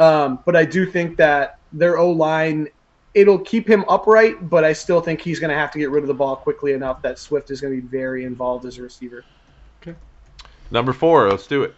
um, 0.00 0.40
but 0.44 0.56
I 0.56 0.64
do 0.64 0.86
think 0.86 1.16
that 1.18 1.58
their 1.72 1.98
O 1.98 2.10
line 2.10 2.68
it'll 3.14 3.38
keep 3.38 3.68
him 3.68 3.84
upright, 3.88 4.48
but 4.48 4.64
I 4.64 4.72
still 4.72 5.00
think 5.00 5.20
he's 5.20 5.40
going 5.40 5.50
to 5.50 5.56
have 5.56 5.70
to 5.72 5.78
get 5.78 5.90
rid 5.90 6.02
of 6.04 6.08
the 6.08 6.14
ball 6.14 6.36
quickly 6.36 6.72
enough 6.72 7.02
that 7.02 7.18
Swift 7.18 7.50
is 7.50 7.60
going 7.60 7.74
to 7.74 7.82
be 7.82 7.86
very 7.88 8.24
involved 8.24 8.64
as 8.66 8.78
a 8.78 8.82
receiver. 8.82 9.24
Okay. 9.82 9.96
Number 10.70 10.92
four, 10.92 11.28
let's 11.28 11.46
do 11.46 11.62
it. 11.64 11.74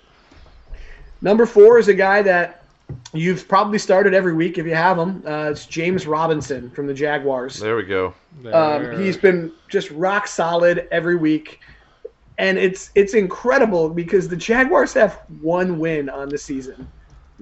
Number 1.22 1.46
four 1.46 1.78
is 1.78 1.88
a 1.88 1.94
guy 1.94 2.20
that 2.22 2.64
you've 3.14 3.48
probably 3.48 3.78
started 3.78 4.12
every 4.12 4.34
week 4.34 4.58
if 4.58 4.66
you 4.66 4.74
have 4.74 4.98
him. 4.98 5.22
Uh, 5.26 5.50
it's 5.50 5.66
James 5.66 6.06
Robinson 6.06 6.70
from 6.70 6.86
the 6.86 6.94
Jaguars. 6.94 7.58
There 7.58 7.76
we 7.76 7.84
go. 7.84 8.08
Um, 8.08 8.82
There. 8.82 9.00
he's 9.00 9.16
been 9.16 9.52
just 9.68 9.90
rock 9.92 10.26
solid 10.26 10.88
every 10.90 11.16
week, 11.16 11.60
and 12.38 12.58
it's 12.58 12.90
it's 12.94 13.14
incredible 13.14 13.88
because 13.88 14.28
the 14.28 14.36
Jaguars 14.36 14.92
have 14.94 15.20
one 15.40 15.78
win 15.78 16.10
on 16.10 16.28
the 16.28 16.38
season. 16.38 16.86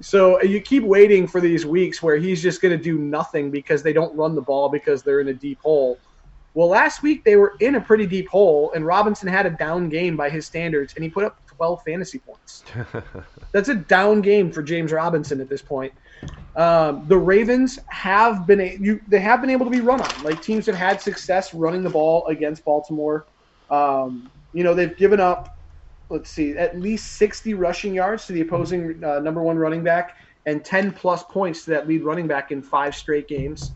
So 0.01 0.41
you 0.41 0.61
keep 0.61 0.83
waiting 0.83 1.27
for 1.27 1.39
these 1.39 1.65
weeks 1.65 2.01
where 2.01 2.17
he's 2.17 2.41
just 2.41 2.61
going 2.61 2.75
to 2.77 2.83
do 2.83 2.97
nothing 2.97 3.51
because 3.51 3.83
they 3.83 3.93
don't 3.93 4.15
run 4.15 4.35
the 4.35 4.41
ball 4.41 4.69
because 4.69 5.03
they're 5.03 5.21
in 5.21 5.27
a 5.29 5.33
deep 5.33 5.59
hole. 5.61 5.99
Well, 6.53 6.67
last 6.67 7.01
week 7.01 7.23
they 7.23 7.37
were 7.37 7.53
in 7.61 7.75
a 7.75 7.81
pretty 7.81 8.05
deep 8.05 8.27
hole, 8.27 8.73
and 8.75 8.85
Robinson 8.85 9.29
had 9.29 9.45
a 9.45 9.51
down 9.51 9.87
game 9.87 10.17
by 10.17 10.29
his 10.29 10.45
standards, 10.45 10.93
and 10.95 11.03
he 11.03 11.09
put 11.09 11.23
up 11.23 11.37
12 11.47 11.81
fantasy 11.85 12.19
points. 12.19 12.63
That's 13.53 13.69
a 13.69 13.75
down 13.75 14.21
game 14.21 14.51
for 14.51 14.61
James 14.61 14.91
Robinson 14.91 15.39
at 15.39 15.47
this 15.47 15.61
point. 15.61 15.93
Um, 16.55 17.05
the 17.07 17.17
Ravens 17.17 17.79
have 17.87 18.45
been 18.45 18.59
a, 18.59 18.77
you, 18.81 18.99
they 19.07 19.21
have 19.21 19.39
been 19.39 19.49
able 19.49 19.65
to 19.65 19.71
be 19.71 19.79
run 19.79 20.01
on. 20.01 20.23
Like 20.23 20.41
teams 20.41 20.65
have 20.65 20.75
had 20.75 20.99
success 20.99 21.53
running 21.53 21.83
the 21.83 21.89
ball 21.89 22.27
against 22.27 22.65
Baltimore. 22.65 23.27
Um, 23.69 24.29
you 24.53 24.63
know 24.63 24.73
they've 24.73 24.95
given 24.97 25.19
up, 25.19 25.57
let's 26.11 26.29
see, 26.29 26.57
at 26.57 26.79
least 26.79 27.13
60 27.13 27.53
rushing 27.53 27.93
yards 27.93 28.25
to 28.27 28.33
the 28.33 28.41
opposing 28.41 29.03
uh, 29.03 29.19
number 29.19 29.41
one 29.41 29.57
running 29.57 29.83
back 29.83 30.17
and 30.45 30.63
10 30.63 30.91
plus 30.91 31.23
points 31.23 31.63
to 31.65 31.71
that 31.71 31.87
lead 31.87 32.03
running 32.03 32.27
back 32.27 32.51
in 32.51 32.61
five 32.61 32.95
straight 32.95 33.27
games. 33.27 33.71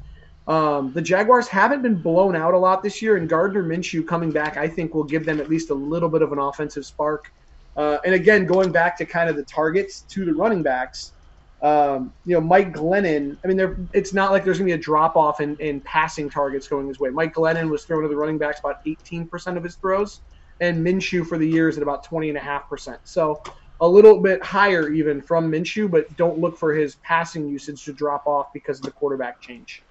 Um, 0.47 0.93
the 0.93 1.01
Jaguars 1.01 1.47
haven't 1.47 1.81
been 1.81 1.95
blown 1.95 2.35
out 2.35 2.53
a 2.53 2.57
lot 2.57 2.83
this 2.83 3.01
year, 3.01 3.17
and 3.17 3.27
Gardner 3.27 3.63
Minshew 3.63 4.05
coming 4.05 4.31
back, 4.31 4.57
I 4.57 4.67
think, 4.67 4.93
will 4.93 5.03
give 5.03 5.25
them 5.25 5.39
at 5.39 5.49
least 5.49 5.69
a 5.71 5.73
little 5.73 6.09
bit 6.09 6.21
of 6.21 6.31
an 6.31 6.39
offensive 6.39 6.85
spark. 6.85 7.31
Uh, 7.75 7.97
and 8.05 8.13
again, 8.13 8.45
going 8.45 8.71
back 8.71 8.97
to 8.97 9.05
kind 9.05 9.29
of 9.29 9.35
the 9.35 9.43
targets 9.43 10.01
to 10.01 10.23
the 10.23 10.33
running 10.33 10.61
backs, 10.61 11.13
um, 11.61 12.13
you 12.25 12.35
know, 12.35 12.41
Mike 12.41 12.73
Glennon. 12.73 13.37
I 13.43 13.47
mean, 13.47 13.89
it's 13.93 14.13
not 14.13 14.31
like 14.31 14.43
there's 14.43 14.59
going 14.59 14.69
to 14.69 14.75
be 14.75 14.79
a 14.79 14.83
drop 14.83 15.15
off 15.15 15.41
in, 15.41 15.55
in 15.57 15.81
passing 15.81 16.29
targets 16.29 16.67
going 16.67 16.87
his 16.87 16.99
way. 16.99 17.09
Mike 17.09 17.33
Glennon 17.33 17.69
was 17.69 17.85
throwing 17.85 18.03
to 18.03 18.09
the 18.09 18.15
running 18.15 18.37
backs 18.37 18.59
about 18.59 18.85
18% 18.85 19.57
of 19.57 19.63
his 19.63 19.75
throws, 19.75 20.21
and 20.59 20.85
Minshew 20.85 21.25
for 21.25 21.37
the 21.37 21.47
year 21.47 21.69
is 21.69 21.77
at 21.77 21.83
about 21.83 22.05
20.5%. 22.05 22.99
So 23.03 23.41
a 23.81 23.87
little 23.87 24.19
bit 24.21 24.41
higher 24.43 24.89
even 24.89 25.21
from 25.21 25.51
Minshew, 25.51 25.89
but 25.89 26.15
don't 26.17 26.39
look 26.39 26.57
for 26.57 26.73
his 26.73 26.95
passing 26.95 27.47
usage 27.47 27.83
to 27.85 27.93
drop 27.93 28.25
off 28.25 28.53
because 28.53 28.79
of 28.79 28.85
the 28.85 28.91
quarterback 28.91 29.41
change. 29.41 29.83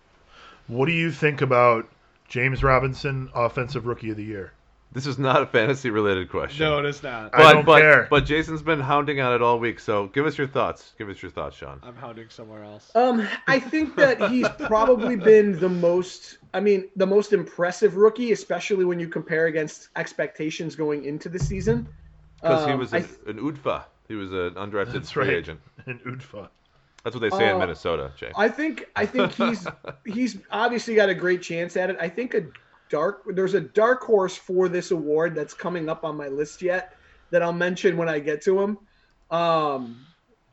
What 0.66 0.86
do 0.86 0.92
you 0.92 1.10
think 1.10 1.42
about 1.42 1.88
James 2.28 2.62
Robinson, 2.62 3.30
Offensive 3.34 3.86
Rookie 3.86 4.10
of 4.10 4.16
the 4.16 4.24
Year? 4.24 4.52
This 4.94 5.06
is 5.06 5.18
not 5.18 5.42
a 5.42 5.46
fantasy 5.46 5.90
related 5.90 6.30
question. 6.30 6.64
no, 6.64 6.78
it 6.78 6.86
is 6.86 7.02
not. 7.02 7.34
I 7.34 7.38
but, 7.38 7.52
don't 7.52 7.66
but, 7.66 7.80
care. 7.80 8.06
But 8.08 8.24
Jason's 8.24 8.62
been 8.62 8.80
hounding 8.80 9.20
on 9.20 9.34
it 9.34 9.42
all 9.42 9.58
week, 9.58 9.80
so 9.80 10.06
give 10.06 10.24
us 10.24 10.38
your 10.38 10.46
thoughts. 10.46 10.94
Give 10.96 11.08
us 11.10 11.20
your 11.20 11.32
thoughts, 11.32 11.56
Shawn. 11.56 11.80
I'm 11.82 11.96
hounding 11.96 12.28
somewhere 12.30 12.62
else. 12.62 12.92
Um, 12.94 13.26
I 13.48 13.58
think 13.58 13.96
that 13.96 14.30
he's 14.30 14.48
probably 14.66 15.16
been 15.16 15.58
the 15.58 15.68
most. 15.68 16.38
I 16.54 16.60
mean, 16.60 16.88
the 16.94 17.06
most 17.06 17.32
impressive 17.32 17.96
rookie, 17.96 18.30
especially 18.30 18.84
when 18.84 19.00
you 19.00 19.08
compare 19.08 19.46
against 19.46 19.88
expectations 19.96 20.76
going 20.76 21.04
into 21.04 21.28
the 21.28 21.40
season. 21.40 21.88
Because 22.40 22.64
he 22.66 22.72
Um, 22.72 22.78
was 22.78 22.92
an, 22.92 23.02
th- 23.04 23.36
an 23.36 23.38
UDFA. 23.42 23.82
He 24.06 24.14
was 24.14 24.30
an 24.32 24.50
undrafted 24.54 24.92
That's 24.92 25.10
free 25.10 25.26
right. 25.28 25.36
agent. 25.38 25.60
And 25.86 25.98
Udfa. 26.04 26.48
That's 27.02 27.16
what 27.16 27.20
they 27.20 27.30
say 27.36 27.48
in 27.50 27.56
Uh, 27.56 27.58
Minnesota, 27.58 28.12
Jay. 28.16 28.30
I 28.36 28.48
think 28.48 28.88
I 28.96 29.04
think 29.06 29.32
he's 29.32 29.66
he's 30.06 30.38
obviously 30.50 30.94
got 30.94 31.08
a 31.10 31.14
great 31.14 31.42
chance 31.42 31.76
at 31.76 31.90
it. 31.90 31.96
I 32.00 32.08
think 32.08 32.32
a 32.34 32.44
dark 32.94 33.24
there's 33.34 33.54
a 33.54 33.60
dark 33.60 34.04
horse 34.04 34.36
for 34.36 34.68
this 34.68 34.92
award 34.92 35.34
that's 35.34 35.52
coming 35.52 35.88
up 35.88 36.04
on 36.04 36.16
my 36.16 36.28
list 36.28 36.62
yet 36.62 36.96
that 37.30 37.42
I'll 37.42 37.52
mention 37.52 37.96
when 37.96 38.08
I 38.08 38.20
get 38.20 38.40
to 38.42 38.60
him. 38.60 38.78
Um, 39.32 40.06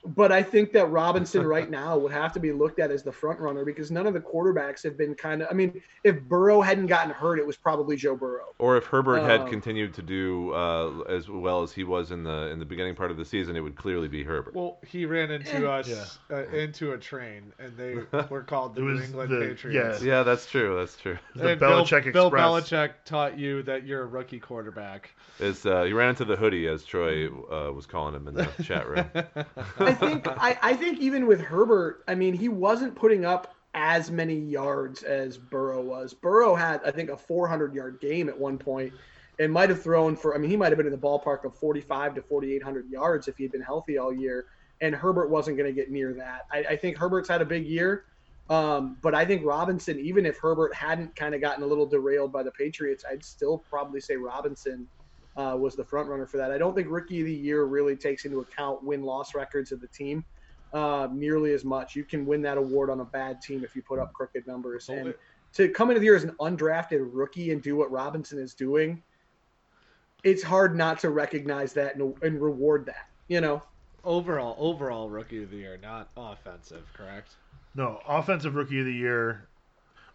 but 0.05 0.31
I 0.31 0.41
think 0.43 0.71
that 0.73 0.87
Robinson 0.87 1.45
right 1.55 1.69
now 1.69 1.97
would 1.97 2.11
have 2.11 2.33
to 2.33 2.39
be 2.39 2.51
looked 2.51 2.79
at 2.79 2.91
as 2.91 3.03
the 3.03 3.11
front 3.11 3.39
runner 3.39 3.63
because 3.65 3.91
none 3.91 4.07
of 4.07 4.13
the 4.13 4.19
quarterbacks 4.19 4.83
have 4.83 4.97
been 4.97 5.13
kind 5.15 5.41
of. 5.41 5.47
I 5.51 5.53
mean, 5.53 5.81
if 6.03 6.19
Burrow 6.21 6.61
hadn't 6.61 6.87
gotten 6.87 7.11
hurt, 7.11 7.39
it 7.39 7.45
was 7.45 7.57
probably 7.57 7.95
Joe 7.95 8.15
Burrow. 8.15 8.53
Or 8.59 8.77
if 8.77 8.85
Herbert 8.85 9.21
had 9.21 9.41
Um, 9.41 9.49
continued 9.49 9.93
to 9.95 10.01
do 10.01 10.53
uh, 10.53 11.01
as 11.09 11.29
well 11.29 11.61
as 11.63 11.71
he 11.71 11.83
was 11.83 12.11
in 12.11 12.23
the 12.23 12.47
in 12.51 12.59
the 12.59 12.65
beginning 12.65 12.95
part 12.95 13.11
of 13.11 13.17
the 13.17 13.25
season, 13.25 13.55
it 13.55 13.61
would 13.61 13.75
clearly 13.75 14.07
be 14.07 14.23
Herbert. 14.23 14.55
Well, 14.55 14.79
he 14.87 15.05
ran 15.05 15.31
into 15.31 15.69
us 15.69 16.19
uh, 16.31 16.45
into 16.47 16.93
a 16.93 16.97
train, 16.97 17.53
and 17.59 17.75
they 17.77 17.95
were 18.29 18.43
called 18.43 18.75
the 18.75 18.81
New 18.81 19.01
England 19.01 19.31
the- 19.31 19.39
Patriots. 19.47 20.01
yeah, 20.01 20.07
yeah, 20.17 20.23
that's 20.23 20.45
true. 20.49 20.77
That's 20.79 20.97
true. 20.97 21.17
The 21.35 21.49
And 21.49 21.59
Bill, 21.59 21.83
Belichick 21.85 22.11
Bill 22.13 22.27
Express. 22.27 22.43
Belichick 22.69 22.91
taught 23.05 23.37
you 23.37 23.63
that 23.63 23.85
you're 23.85 24.01
a 24.03 24.05
rookie 24.07 24.39
quarterback. 24.39 25.11
Is 25.39 25.65
uh, 25.65 25.83
he 25.83 25.93
ran 25.93 26.09
into 26.09 26.25
the 26.25 26.35
hoodie 26.35 26.67
as 26.67 26.83
Troy 26.83 27.27
uh, 27.27 27.71
was 27.71 27.85
calling 27.85 28.13
him 28.15 28.27
in 28.27 28.35
the 28.35 28.45
chat 28.63 28.87
room. 28.87 29.05
I 29.91 29.93
think 29.93 30.27
I, 30.27 30.57
I 30.61 30.73
think 30.73 30.99
even 30.99 31.27
with 31.27 31.41
Herbert, 31.41 32.03
I 32.07 32.15
mean, 32.15 32.33
he 32.33 32.49
wasn't 32.49 32.95
putting 32.95 33.25
up 33.25 33.55
as 33.73 34.11
many 34.11 34.35
yards 34.35 35.03
as 35.03 35.37
Burrow 35.37 35.81
was. 35.81 36.13
Burrow 36.13 36.55
had, 36.55 36.81
I 36.85 36.91
think, 36.91 37.09
a 37.09 37.17
400 37.17 37.73
yard 37.73 37.99
game 38.01 38.29
at 38.29 38.37
one 38.37 38.57
point 38.57 38.93
and 39.39 39.51
might 39.51 39.69
have 39.69 39.81
thrown 39.81 40.15
for, 40.15 40.35
I 40.35 40.37
mean, 40.37 40.49
he 40.49 40.57
might 40.57 40.69
have 40.69 40.77
been 40.77 40.87
in 40.87 40.91
the 40.91 40.97
ballpark 40.97 41.45
of 41.45 41.55
45 41.55 42.15
to 42.15 42.21
4,800 42.21 42.89
yards 42.89 43.27
if 43.27 43.37
he 43.37 43.43
had 43.43 43.51
been 43.51 43.61
healthy 43.61 43.97
all 43.97 44.13
year. 44.13 44.45
And 44.81 44.95
Herbert 44.95 45.29
wasn't 45.29 45.57
going 45.57 45.69
to 45.69 45.73
get 45.73 45.91
near 45.91 46.13
that. 46.13 46.47
I, 46.51 46.73
I 46.73 46.75
think 46.75 46.97
Herbert's 46.97 47.29
had 47.29 47.41
a 47.41 47.45
big 47.45 47.65
year. 47.65 48.05
Um, 48.49 48.97
but 49.01 49.15
I 49.15 49.25
think 49.25 49.45
Robinson, 49.45 49.99
even 49.99 50.25
if 50.25 50.37
Herbert 50.37 50.73
hadn't 50.73 51.15
kind 51.15 51.33
of 51.33 51.39
gotten 51.39 51.63
a 51.63 51.67
little 51.67 51.85
derailed 51.85 52.33
by 52.33 52.43
the 52.43 52.51
Patriots, 52.51 53.05
I'd 53.09 53.23
still 53.23 53.59
probably 53.59 54.01
say 54.01 54.17
Robinson 54.17 54.87
uh, 55.37 55.55
was 55.57 55.75
the 55.75 55.83
front 55.83 56.09
runner 56.09 56.25
for 56.27 56.37
that. 56.37 56.51
I 56.51 56.57
don't 56.57 56.75
think 56.75 56.87
Rookie 56.89 57.21
of 57.21 57.25
the 57.25 57.33
Year 57.33 57.63
really 57.65 57.95
takes 57.95 58.25
into 58.25 58.39
account 58.41 58.83
win 58.83 59.01
loss 59.03 59.33
records 59.35 59.71
of 59.71 59.79
the 59.79 59.87
team 59.87 60.25
uh, 60.73 61.07
nearly 61.11 61.53
as 61.53 61.63
much. 61.63 61.95
You 61.95 62.03
can 62.03 62.25
win 62.25 62.41
that 62.43 62.57
award 62.57 62.89
on 62.89 62.99
a 62.99 63.05
bad 63.05 63.41
team 63.41 63.63
if 63.63 63.75
you 63.75 63.81
put 63.81 63.99
up 63.99 64.13
crooked 64.13 64.45
numbers. 64.47 64.85
So 64.85 64.93
And 64.93 65.07
it- 65.09 65.19
to 65.53 65.67
come 65.69 65.89
into 65.89 65.99
the 65.99 66.05
year 66.05 66.15
as 66.15 66.23
an 66.23 66.35
undrafted 66.39 67.09
rookie 67.11 67.51
and 67.51 67.61
do 67.61 67.75
what 67.75 67.91
Robinson 67.91 68.39
is 68.39 68.53
doing, 68.53 69.03
it's 70.23 70.43
hard 70.43 70.75
not 70.77 70.99
to 70.99 71.09
recognize 71.09 71.73
that 71.73 71.95
and, 71.95 72.13
and 72.21 72.41
reward 72.41 72.85
that. 72.85 73.09
You 73.27 73.41
know, 73.41 73.61
Overall, 74.03 74.55
overall 74.57 75.09
rookie 75.09 75.43
of 75.43 75.51
the 75.51 75.57
year, 75.57 75.77
not 75.81 76.09
offensive, 76.17 76.85
correct? 76.93 77.35
No, 77.75 77.99
Offensive 78.07 78.55
Rookie 78.55 78.79
of 78.79 78.85
the 78.85 78.91
Year. 78.93 79.47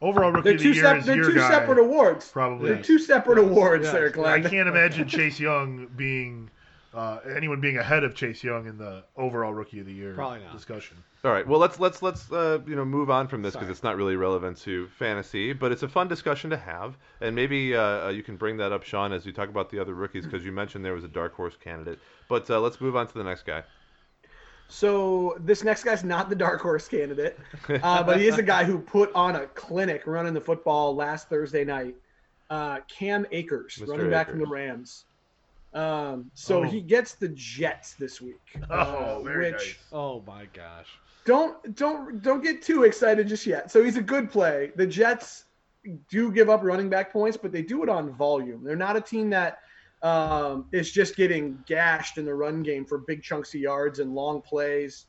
Overall 0.01 0.31
Rookie 0.33 0.43
they're 0.45 0.53
of 0.55 0.59
the 0.59 0.65
two, 0.65 0.73
Year 0.73 0.85
sep- 0.85 0.97
is 0.99 1.07
they're 1.07 1.17
your 1.17 1.31
two 1.31 1.35
guy. 1.37 1.49
separate 1.51 1.79
awards. 1.79 2.29
Probably. 2.31 2.73
They're 2.73 2.83
two 2.83 2.99
separate 2.99 3.39
awards 3.39 3.85
Yes. 3.85 3.93
there, 3.93 4.27
I 4.27 4.41
can't 4.41 4.69
imagine 4.75 5.09
Chase 5.09 5.41
Young 5.41 5.87
being 5.97 6.51
uh, 6.95 7.19
anyone 7.37 7.61
being 7.61 7.77
ahead 7.79 8.05
of 8.05 8.15
Chase 8.15 8.43
Young 8.43 8.67
in 8.67 8.79
the 8.79 9.05
overall 9.17 9.53
Rookie 9.53 9.81
of 9.81 9.87
the 9.87 9.93
Year 9.93 10.15
Probably 10.15 10.41
not. 10.41 10.53
discussion. 10.53 10.97
All 11.25 11.33
right. 11.33 11.47
Well, 11.47 11.59
let's 11.59 11.81
let's 11.81 12.03
let's 12.03 12.31
uh, 12.31 12.61
you 12.67 12.77
know 12.77 12.85
move 12.85 13.11
on 13.11 13.27
from 13.27 13.43
this 13.43 13.55
because 13.55 13.69
it's 13.69 13.83
not 13.83 13.97
really 13.97 14.17
relevant 14.17 14.59
to 14.59 14.87
fantasy, 14.99 15.53
but 15.53 15.73
it's 15.73 15.83
a 15.83 15.89
fun 15.89 16.09
discussion 16.09 16.51
to 16.51 16.57
have, 16.57 16.97
and 17.21 17.35
maybe 17.35 17.75
uh, 17.75 18.07
uh, 18.07 18.09
you 18.11 18.23
can 18.23 18.37
bring 18.37 18.57
that 18.59 18.71
up, 18.73 18.83
Shawn, 18.85 19.13
as 19.13 19.27
you 19.27 19.33
talk 19.33 19.49
about 19.49 19.69
the 19.71 19.79
other 19.79 19.93
rookies 19.95 20.25
because 20.25 20.45
you 20.45 20.53
mentioned 20.53 20.85
there 20.85 20.95
was 20.95 21.05
a 21.05 21.09
dark 21.09 21.35
horse 21.35 21.57
candidate. 21.57 21.99
But 22.29 22.49
uh, 22.51 22.61
let's 22.61 22.81
move 22.81 22.97
on 22.97 23.09
to 23.09 23.15
the 23.15 23.25
next 23.25 23.45
guy. 23.45 23.65
So 24.69 25.37
this 25.41 25.63
next 25.63 25.85
guy's 25.85 26.03
not 26.05 26.29
the 26.29 26.35
dark 26.35 26.61
horse 26.61 26.89
candidate, 26.89 27.39
uh, 27.69 28.03
but 28.03 28.19
he 28.19 28.27
is 28.27 28.39
a 28.39 28.43
guy 28.43 28.65
who 28.65 28.79
put 28.79 29.13
on 29.15 29.37
a 29.37 29.47
clinic 29.49 30.07
running 30.07 30.35
the 30.35 30.41
football 30.41 30.95
last 30.95 31.29
Thursday 31.29 31.65
night. 31.65 31.95
Uh, 32.51 32.79
Cam 32.89 33.27
Akers, 33.33 33.77
Mr. 33.81 33.89
running 33.89 34.11
back 34.11 34.29
from 34.31 34.39
the 34.39 34.47
Rams. 34.47 35.05
Um, 35.75 36.31
so 36.35 36.61
Oh. 36.61 36.63
he 36.63 36.81
gets 36.81 37.15
the 37.15 37.29
Jets 37.31 37.95
this 37.95 38.21
week, 38.21 38.41
Oh, 38.71 38.75
uh, 38.77 39.21
very 39.23 39.53
which 39.53 39.61
nice. 39.61 39.75
Oh 39.93 40.23
my 40.27 40.47
gosh. 40.53 40.87
don't 41.25 41.75
don't 41.75 42.23
don't 42.23 42.43
get 42.43 42.63
too 42.63 42.85
excited 42.85 43.29
just 43.29 43.47
yet. 43.47 43.71
So 43.71 43.85
he's 43.85 43.97
a 43.97 44.03
good 44.03 44.31
play. 44.31 44.73
The 44.77 44.87
Jets 44.87 45.45
do 46.09 46.33
give 46.33 46.49
up 46.49 46.63
running 46.63 46.89
back 46.89 47.13
points, 47.13 47.37
but 47.37 47.53
they 47.53 47.63
do 47.63 47.83
it 47.83 47.89
on 47.89 48.11
volume. 48.15 48.65
They're 48.65 48.75
not 48.77 48.97
a 48.97 49.01
team 49.01 49.29
that 49.31 49.59
um, 50.03 50.67
is 50.73 50.93
just 50.93 51.17
getting 51.17 51.59
gashed 51.67 52.19
in 52.19 52.25
the 52.25 52.35
run 52.35 52.63
game 52.63 52.85
for 52.85 52.99
big 52.99 53.23
chunks 53.23 53.55
of 53.55 53.61
yards 53.61 53.99
and 53.99 54.15
long 54.15 54.43
plays 54.43 55.07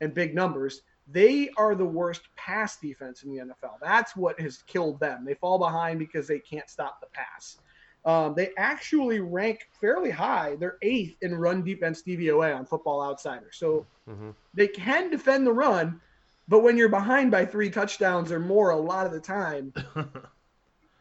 and 0.00 0.14
big 0.14 0.34
numbers. 0.34 0.82
They 1.12 1.50
are 1.56 1.74
the 1.74 1.84
worst 1.84 2.22
pass 2.36 2.78
defense 2.78 3.22
in 3.24 3.30
the 3.34 3.42
NFL. 3.42 3.74
That's 3.82 4.16
what 4.16 4.40
has 4.40 4.62
killed 4.66 5.00
them. 5.00 5.24
They 5.24 5.34
fall 5.34 5.58
behind 5.58 5.98
because 5.98 6.26
they 6.28 6.38
can't 6.38 6.68
stop 6.70 7.00
the 7.00 7.08
pass. 7.12 7.58
Um, 8.04 8.34
they 8.34 8.50
actually 8.56 9.20
rank 9.20 9.60
fairly 9.80 10.10
high. 10.10 10.56
They're 10.58 10.78
eighth 10.82 11.16
in 11.20 11.34
run 11.34 11.62
defense 11.62 12.02
DVOA 12.02 12.56
on 12.56 12.64
Football 12.64 13.02
Outsiders. 13.02 13.56
So 13.58 13.86
Mhm. 14.08 14.34
they 14.54 14.68
can 14.68 15.10
defend 15.10 15.46
the 15.46 15.52
run, 15.52 16.00
But 16.48 16.60
when 16.64 16.76
you're 16.76 16.88
behind 16.88 17.30
by 17.30 17.46
three 17.46 17.70
touchdowns 17.70 18.32
or 18.32 18.40
more, 18.40 18.70
a 18.70 18.76
lot 18.76 19.06
of 19.06 19.12
the 19.12 19.20
time, 19.20 19.72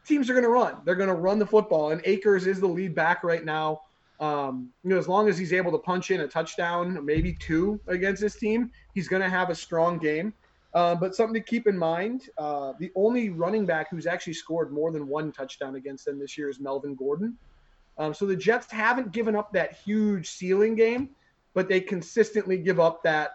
teams 0.10 0.30
are 0.30 0.34
going 0.34 0.44
to 0.44 0.50
run. 0.50 0.78
They're 0.84 0.96
going 0.96 1.10
to 1.10 1.16
run 1.16 1.40
the 1.40 1.46
football, 1.46 1.92
and 1.92 2.02
Akers 2.04 2.48
is 2.48 2.60
the 2.60 2.68
lead 2.68 2.94
back 2.94 3.24
right 3.24 3.46
now. 3.46 3.82
Um, 4.20 4.70
you 4.84 4.90
know, 4.90 4.98
as 4.98 5.08
long 5.08 5.30
as 5.30 5.38
he's 5.38 5.54
able 5.54 5.72
to 5.72 5.78
punch 5.78 6.12
in 6.12 6.22
a 6.22 6.28
touchdown, 6.28 7.06
maybe 7.06 7.38
two 7.40 7.80
against 7.88 8.22
this 8.22 8.36
team, 8.36 8.72
he's 8.94 9.08
going 9.08 9.22
to 9.22 9.30
have 9.30 9.50
a 9.50 9.56
strong 9.56 9.98
game. 9.98 10.34
Uh, 10.74 10.94
but 10.94 11.16
something 11.16 11.34
to 11.34 11.48
keep 11.48 11.68
in 11.68 11.78
mind: 11.78 12.24
uh, 12.38 12.74
the 12.80 12.92
only 12.96 13.30
running 13.30 13.66
back 13.66 13.90
who's 13.90 14.06
actually 14.06 14.34
scored 14.34 14.74
more 14.74 14.92
than 14.92 15.08
one 15.08 15.32
touchdown 15.32 15.76
against 15.76 16.06
them 16.06 16.20
this 16.20 16.38
year 16.38 16.50
is 16.50 16.60
Melvin 16.60 16.96
Gordon. 16.96 17.38
Um, 17.98 18.14
so 18.14 18.26
the 18.26 18.36
Jets 18.36 18.72
haven't 18.72 19.12
given 19.12 19.36
up 19.36 19.54
that 19.54 19.78
huge 19.86 20.30
ceiling 20.30 20.76
game, 20.76 21.10
but 21.54 21.68
they 21.68 21.82
consistently 21.82 22.58
give 22.58 22.80
up 22.80 23.04
that 23.04 23.32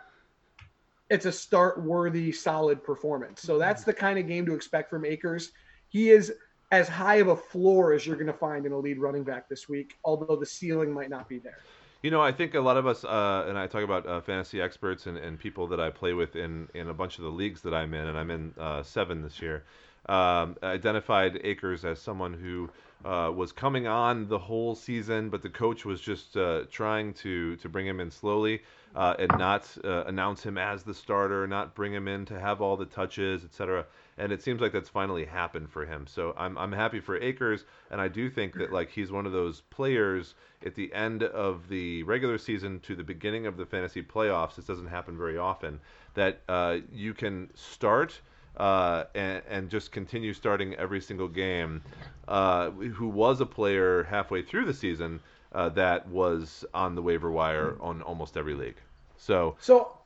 it's 1.10 1.26
a 1.26 1.32
start 1.32 1.82
worthy, 1.82 2.32
solid 2.32 2.82
performance. 2.82 3.42
So 3.42 3.58
that's 3.58 3.84
the 3.84 3.92
kind 3.92 4.18
of 4.18 4.26
game 4.26 4.46
to 4.46 4.54
expect 4.54 4.88
from 4.88 5.04
Akers. 5.04 5.52
He 5.88 6.10
is 6.10 6.32
as 6.78 6.88
high 6.88 7.16
of 7.16 7.28
a 7.28 7.36
floor 7.36 7.92
as 7.92 8.06
you're 8.06 8.16
going 8.16 8.26
to 8.26 8.32
find 8.32 8.66
in 8.66 8.72
a 8.72 8.78
lead 8.78 8.98
running 8.98 9.24
back 9.24 9.48
this 9.48 9.68
week, 9.68 9.96
although 10.04 10.36
the 10.36 10.46
ceiling 10.46 10.92
might 10.92 11.10
not 11.10 11.28
be 11.28 11.38
there. 11.38 11.58
You 12.02 12.10
know, 12.10 12.20
I 12.20 12.32
think 12.32 12.54
a 12.54 12.60
lot 12.60 12.76
of 12.76 12.86
us, 12.86 13.02
uh, 13.02 13.46
and 13.48 13.58
I 13.58 13.66
talk 13.66 13.82
about 13.82 14.06
uh, 14.06 14.20
fantasy 14.20 14.60
experts 14.60 15.06
and, 15.06 15.16
and 15.16 15.38
people 15.38 15.66
that 15.68 15.80
I 15.80 15.88
play 15.88 16.12
with 16.12 16.36
in, 16.36 16.68
in 16.74 16.90
a 16.90 16.94
bunch 16.94 17.16
of 17.16 17.24
the 17.24 17.30
leagues 17.30 17.62
that 17.62 17.72
I'm 17.72 17.94
in, 17.94 18.06
and 18.06 18.18
I'm 18.18 18.30
in 18.30 18.54
uh, 18.58 18.82
seven 18.82 19.22
this 19.22 19.40
year, 19.40 19.64
um, 20.06 20.54
identified 20.62 21.40
Akers 21.44 21.82
as 21.86 21.98
someone 21.98 22.34
who 22.34 22.68
uh, 23.08 23.32
was 23.34 23.52
coming 23.52 23.86
on 23.86 24.28
the 24.28 24.38
whole 24.38 24.74
season, 24.74 25.30
but 25.30 25.40
the 25.40 25.48
coach 25.48 25.86
was 25.86 25.98
just 25.98 26.36
uh, 26.36 26.64
trying 26.70 27.14
to, 27.14 27.56
to 27.56 27.70
bring 27.70 27.86
him 27.86 28.00
in 28.00 28.10
slowly 28.10 28.60
uh, 28.94 29.14
and 29.18 29.30
not 29.38 29.66
announce 29.84 30.42
him 30.42 30.58
as 30.58 30.82
the 30.82 30.92
starter, 30.92 31.46
not 31.46 31.74
bring 31.74 31.92
him 31.92 32.06
in 32.06 32.26
to 32.26 32.38
have 32.38 32.60
all 32.60 32.76
the 32.76 32.84
touches, 32.84 33.44
etc 33.44 33.86
and 34.18 34.32
it 34.32 34.42
seems 34.42 34.60
like 34.60 34.72
that's 34.72 34.88
finally 34.88 35.24
happened 35.24 35.70
for 35.70 35.84
him. 35.84 36.06
So 36.06 36.34
I'm 36.36 36.56
I'm 36.58 36.72
happy 36.72 37.00
for 37.00 37.16
Akers, 37.16 37.64
and 37.90 38.00
I 38.00 38.08
do 38.08 38.30
think 38.30 38.54
that 38.54 38.72
like 38.72 38.90
he's 38.90 39.10
one 39.10 39.26
of 39.26 39.32
those 39.32 39.60
players 39.62 40.34
at 40.64 40.74
the 40.74 40.92
end 40.92 41.22
of 41.22 41.68
the 41.68 42.02
regular 42.04 42.38
season 42.38 42.80
to 42.80 42.94
the 42.94 43.04
beginning 43.04 43.46
of 43.46 43.56
the 43.56 43.66
fantasy 43.66 44.02
playoffs. 44.02 44.56
This 44.56 44.66
doesn't 44.66 44.88
happen 44.88 45.16
very 45.16 45.38
often. 45.38 45.80
That 46.14 46.42
uh, 46.48 46.78
you 46.92 47.14
can 47.14 47.50
start. 47.54 48.20
Uh, 48.56 49.02
and, 49.16 49.42
and, 49.48 49.68
just 49.68 49.90
continue 49.90 50.32
starting 50.32 50.74
every 50.76 51.00
single 51.00 51.26
game. 51.26 51.82
Uh, 52.28 52.70
who 52.70 53.08
was 53.08 53.40
a 53.40 53.46
player 53.46 54.04
halfway 54.04 54.42
through 54.42 54.64
the 54.64 54.72
season 54.72 55.18
uh, 55.54 55.68
that 55.70 56.06
was 56.08 56.64
on 56.74 56.94
the 56.94 57.02
waiver 57.02 57.30
wire 57.30 57.76
on 57.80 58.02
almost 58.02 58.36
every 58.36 58.54
league. 58.54 58.76
So, 59.16 59.56
so 59.60 59.96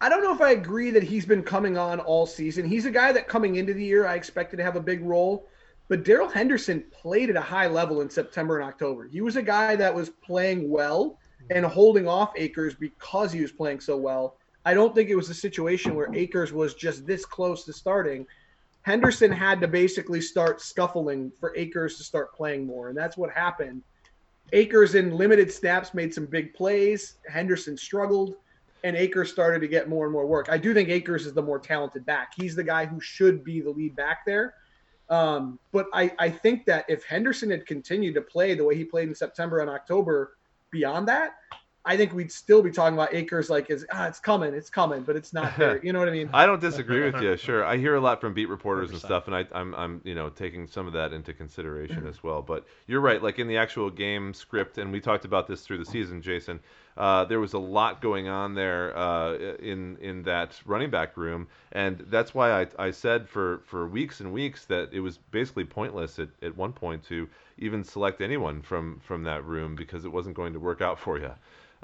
I 0.00 0.08
don't 0.08 0.22
know 0.22 0.34
if 0.34 0.40
I 0.40 0.50
agree 0.50 0.90
that 0.90 1.02
he's 1.02 1.24
been 1.24 1.42
coming 1.42 1.78
on 1.78 2.00
all 2.00 2.26
season. 2.26 2.66
He's 2.66 2.84
a 2.84 2.90
guy 2.90 3.12
that 3.12 3.28
coming 3.28 3.56
into 3.56 3.72
the 3.72 3.84
year 3.84 4.06
I 4.06 4.14
expected 4.14 4.56
to 4.58 4.62
have 4.62 4.76
a 4.76 4.80
big 4.80 5.02
role, 5.02 5.46
but 5.88 6.04
Darrell 6.04 6.28
Henderson 6.28 6.84
played 6.90 7.30
at 7.30 7.36
a 7.36 7.40
high 7.40 7.68
level 7.68 8.00
in 8.00 8.10
September 8.10 8.58
and 8.58 8.68
October. 8.68 9.06
He 9.06 9.20
was 9.20 9.36
a 9.36 9.42
guy 9.42 9.76
that 9.76 9.94
was 9.94 10.10
playing 10.10 10.68
well 10.68 11.18
and 11.50 11.64
holding 11.64 12.08
off 12.08 12.32
Akers 12.36 12.74
because 12.74 13.32
he 13.32 13.40
was 13.40 13.52
playing 13.52 13.80
so 13.80 13.96
well. 13.96 14.36
I 14.64 14.74
don't 14.74 14.94
think 14.94 15.10
it 15.10 15.16
was 15.16 15.28
a 15.28 15.34
situation 15.34 15.94
where 15.94 16.14
Akers 16.14 16.52
was 16.52 16.74
just 16.74 17.06
this 17.06 17.24
close 17.24 17.64
to 17.64 17.72
starting. 17.72 18.26
Henderson 18.82 19.30
had 19.30 19.60
to 19.60 19.68
basically 19.68 20.20
start 20.20 20.60
scuffling 20.60 21.30
for 21.38 21.56
Akers 21.56 21.96
to 21.98 22.04
start 22.04 22.34
playing 22.34 22.66
more, 22.66 22.88
and 22.88 22.96
that's 22.96 23.16
what 23.16 23.30
happened. 23.30 23.82
Akers 24.52 24.94
in 24.94 25.16
limited 25.16 25.50
snaps 25.50 25.94
made 25.94 26.12
some 26.12 26.26
big 26.26 26.52
plays. 26.54 27.16
Henderson 27.28 27.76
struggled 27.76 28.36
and 28.84 28.96
Akers 28.96 29.32
started 29.32 29.60
to 29.60 29.66
get 29.66 29.88
more 29.88 30.04
and 30.04 30.12
more 30.12 30.26
work. 30.26 30.48
I 30.50 30.58
do 30.58 30.74
think 30.74 30.90
Akers 30.90 31.24
is 31.26 31.32
the 31.32 31.42
more 31.42 31.58
talented 31.58 32.04
back. 32.04 32.34
He's 32.36 32.54
the 32.54 32.62
guy 32.62 32.84
who 32.84 33.00
should 33.00 33.42
be 33.42 33.62
the 33.62 33.70
lead 33.70 33.96
back 33.96 34.26
there. 34.26 34.54
Um, 35.08 35.58
but 35.72 35.86
I, 35.94 36.12
I 36.18 36.28
think 36.28 36.66
that 36.66 36.84
if 36.88 37.02
Henderson 37.04 37.50
had 37.50 37.66
continued 37.66 38.14
to 38.14 38.20
play 38.20 38.54
the 38.54 38.64
way 38.64 38.76
he 38.76 38.84
played 38.84 39.08
in 39.08 39.14
September 39.14 39.60
and 39.60 39.70
October 39.70 40.36
beyond 40.70 41.08
that, 41.08 41.36
I 41.86 41.96
think 41.96 42.14
we'd 42.14 42.32
still 42.32 42.62
be 42.62 42.70
talking 42.70 42.94
about 42.94 43.12
Akers 43.12 43.50
like 43.50 43.68
it's 43.68 43.84
ah, 43.92 44.06
it's 44.06 44.18
coming, 44.18 44.54
it's 44.54 44.70
coming, 44.70 45.02
but 45.02 45.16
it's 45.16 45.34
not 45.34 45.56
there. 45.58 45.84
You 45.84 45.92
know 45.92 45.98
what 45.98 46.08
I 46.08 46.12
mean? 46.12 46.30
I 46.32 46.46
don't 46.46 46.60
disagree 46.60 47.04
with 47.10 47.22
you. 47.22 47.36
Sure, 47.36 47.62
I 47.62 47.76
hear 47.76 47.94
a 47.96 48.00
lot 48.00 48.22
from 48.22 48.32
beat 48.32 48.48
reporters 48.48 48.88
100%. 48.88 48.92
and 48.92 49.00
stuff, 49.00 49.26
and 49.26 49.36
I, 49.36 49.44
I'm 49.52 49.74
I'm 49.74 50.00
you 50.02 50.14
know 50.14 50.30
taking 50.30 50.66
some 50.66 50.86
of 50.86 50.94
that 50.94 51.12
into 51.12 51.34
consideration 51.34 52.06
as 52.06 52.22
well. 52.22 52.40
But 52.40 52.66
you're 52.86 53.02
right, 53.02 53.22
like 53.22 53.38
in 53.38 53.48
the 53.48 53.58
actual 53.58 53.90
game 53.90 54.32
script, 54.32 54.78
and 54.78 54.90
we 54.92 55.00
talked 55.00 55.26
about 55.26 55.46
this 55.46 55.60
through 55.60 55.76
the 55.78 55.84
season, 55.84 56.22
Jason. 56.22 56.58
Uh, 56.96 57.24
there 57.24 57.40
was 57.40 57.54
a 57.54 57.58
lot 57.58 58.00
going 58.00 58.28
on 58.28 58.54
there 58.54 58.96
uh, 58.96 59.34
in 59.58 59.96
in 60.00 60.22
that 60.22 60.60
running 60.64 60.90
back 60.90 61.16
room, 61.16 61.48
and 61.72 61.98
that's 62.08 62.32
why 62.34 62.62
I, 62.62 62.66
I 62.78 62.90
said 62.92 63.28
for, 63.28 63.62
for 63.66 63.88
weeks 63.88 64.20
and 64.20 64.32
weeks 64.32 64.66
that 64.66 64.92
it 64.92 65.00
was 65.00 65.18
basically 65.32 65.64
pointless 65.64 66.20
at, 66.20 66.28
at 66.40 66.56
one 66.56 66.72
point 66.72 67.02
to 67.08 67.28
even 67.58 67.82
select 67.82 68.20
anyone 68.20 68.62
from 68.62 69.00
from 69.00 69.24
that 69.24 69.44
room 69.44 69.74
because 69.74 70.04
it 70.04 70.12
wasn't 70.12 70.36
going 70.36 70.52
to 70.52 70.60
work 70.60 70.80
out 70.80 70.98
for 70.98 71.18
you. 71.18 71.32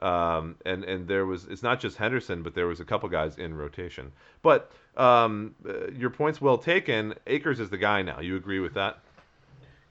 Um, 0.01 0.55
and 0.65 0.85
and 0.85 1.09
there 1.09 1.27
was 1.27 1.47
it's 1.47 1.63
not 1.63 1.81
just 1.81 1.97
Henderson, 1.97 2.45
but 2.45 2.55
there 2.55 2.69
was 2.69 2.79
a 2.79 2.85
couple 2.85 3.09
guys 3.09 3.37
in 3.37 3.55
rotation. 3.55 4.13
But 4.43 4.71
um, 4.97 5.57
uh, 5.69 5.91
your 5.91 6.11
point's 6.11 6.41
well 6.41 6.57
taken. 6.57 7.15
Akers 7.27 7.59
is 7.59 7.69
the 7.69 7.79
guy 7.79 8.03
now. 8.03 8.21
You 8.21 8.37
agree 8.37 8.61
with 8.61 8.75
that? 8.75 9.01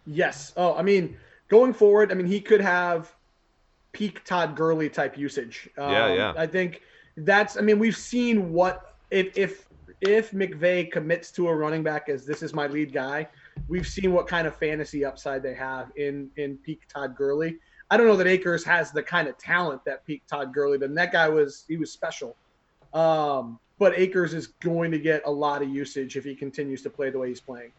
Yes. 0.07 0.53
Oh, 0.55 0.75
I 0.75 0.81
mean, 0.81 1.17
going 1.49 1.73
forward, 1.73 2.11
I 2.11 2.15
mean, 2.15 2.25
he 2.25 2.39
could 2.39 2.61
have 2.61 3.13
peak 3.91 4.23
Todd 4.23 4.55
Gurley 4.55 4.89
type 4.89 5.17
usage. 5.17 5.69
Um, 5.77 5.91
yeah, 5.91 6.13
yeah. 6.13 6.33
I 6.37 6.47
think 6.47 6.81
that's. 7.17 7.57
I 7.57 7.61
mean, 7.61 7.79
we've 7.79 7.97
seen 7.97 8.51
what 8.51 8.95
if 9.11 9.37
if 9.37 9.67
if 10.01 10.31
McVay 10.31 10.91
commits 10.91 11.31
to 11.31 11.47
a 11.47 11.55
running 11.55 11.83
back 11.83 12.09
as 12.09 12.25
this 12.25 12.41
is 12.41 12.53
my 12.53 12.67
lead 12.67 12.93
guy, 12.93 13.27
we've 13.67 13.87
seen 13.87 14.13
what 14.13 14.27
kind 14.27 14.47
of 14.47 14.55
fantasy 14.55 15.03
upside 15.03 15.43
they 15.43 15.53
have 15.53 15.91
in 15.95 16.29
in 16.37 16.57
peak 16.57 16.81
Todd 16.87 17.15
Gurley. 17.15 17.57
I 17.91 17.97
don't 17.97 18.07
know 18.07 18.15
that 18.17 18.27
Akers 18.27 18.63
has 18.65 18.91
the 18.91 19.01
kind 19.01 19.27
of 19.27 19.37
talent 19.37 19.83
that 19.85 20.05
peak 20.05 20.23
Todd 20.27 20.53
Gurley, 20.53 20.77
but 20.77 20.93
that 20.95 21.11
guy 21.11 21.27
was 21.27 21.65
he 21.67 21.77
was 21.77 21.91
special. 21.91 22.35
Um, 22.93 23.59
but 23.79 23.97
Akers 23.97 24.33
is 24.33 24.47
going 24.47 24.91
to 24.91 24.99
get 24.99 25.21
a 25.25 25.31
lot 25.31 25.61
of 25.61 25.69
usage 25.69 26.17
if 26.17 26.23
he 26.23 26.35
continues 26.35 26.81
to 26.83 26.89
play 26.89 27.09
the 27.09 27.17
way 27.17 27.29
he's 27.29 27.39
playing. 27.39 27.71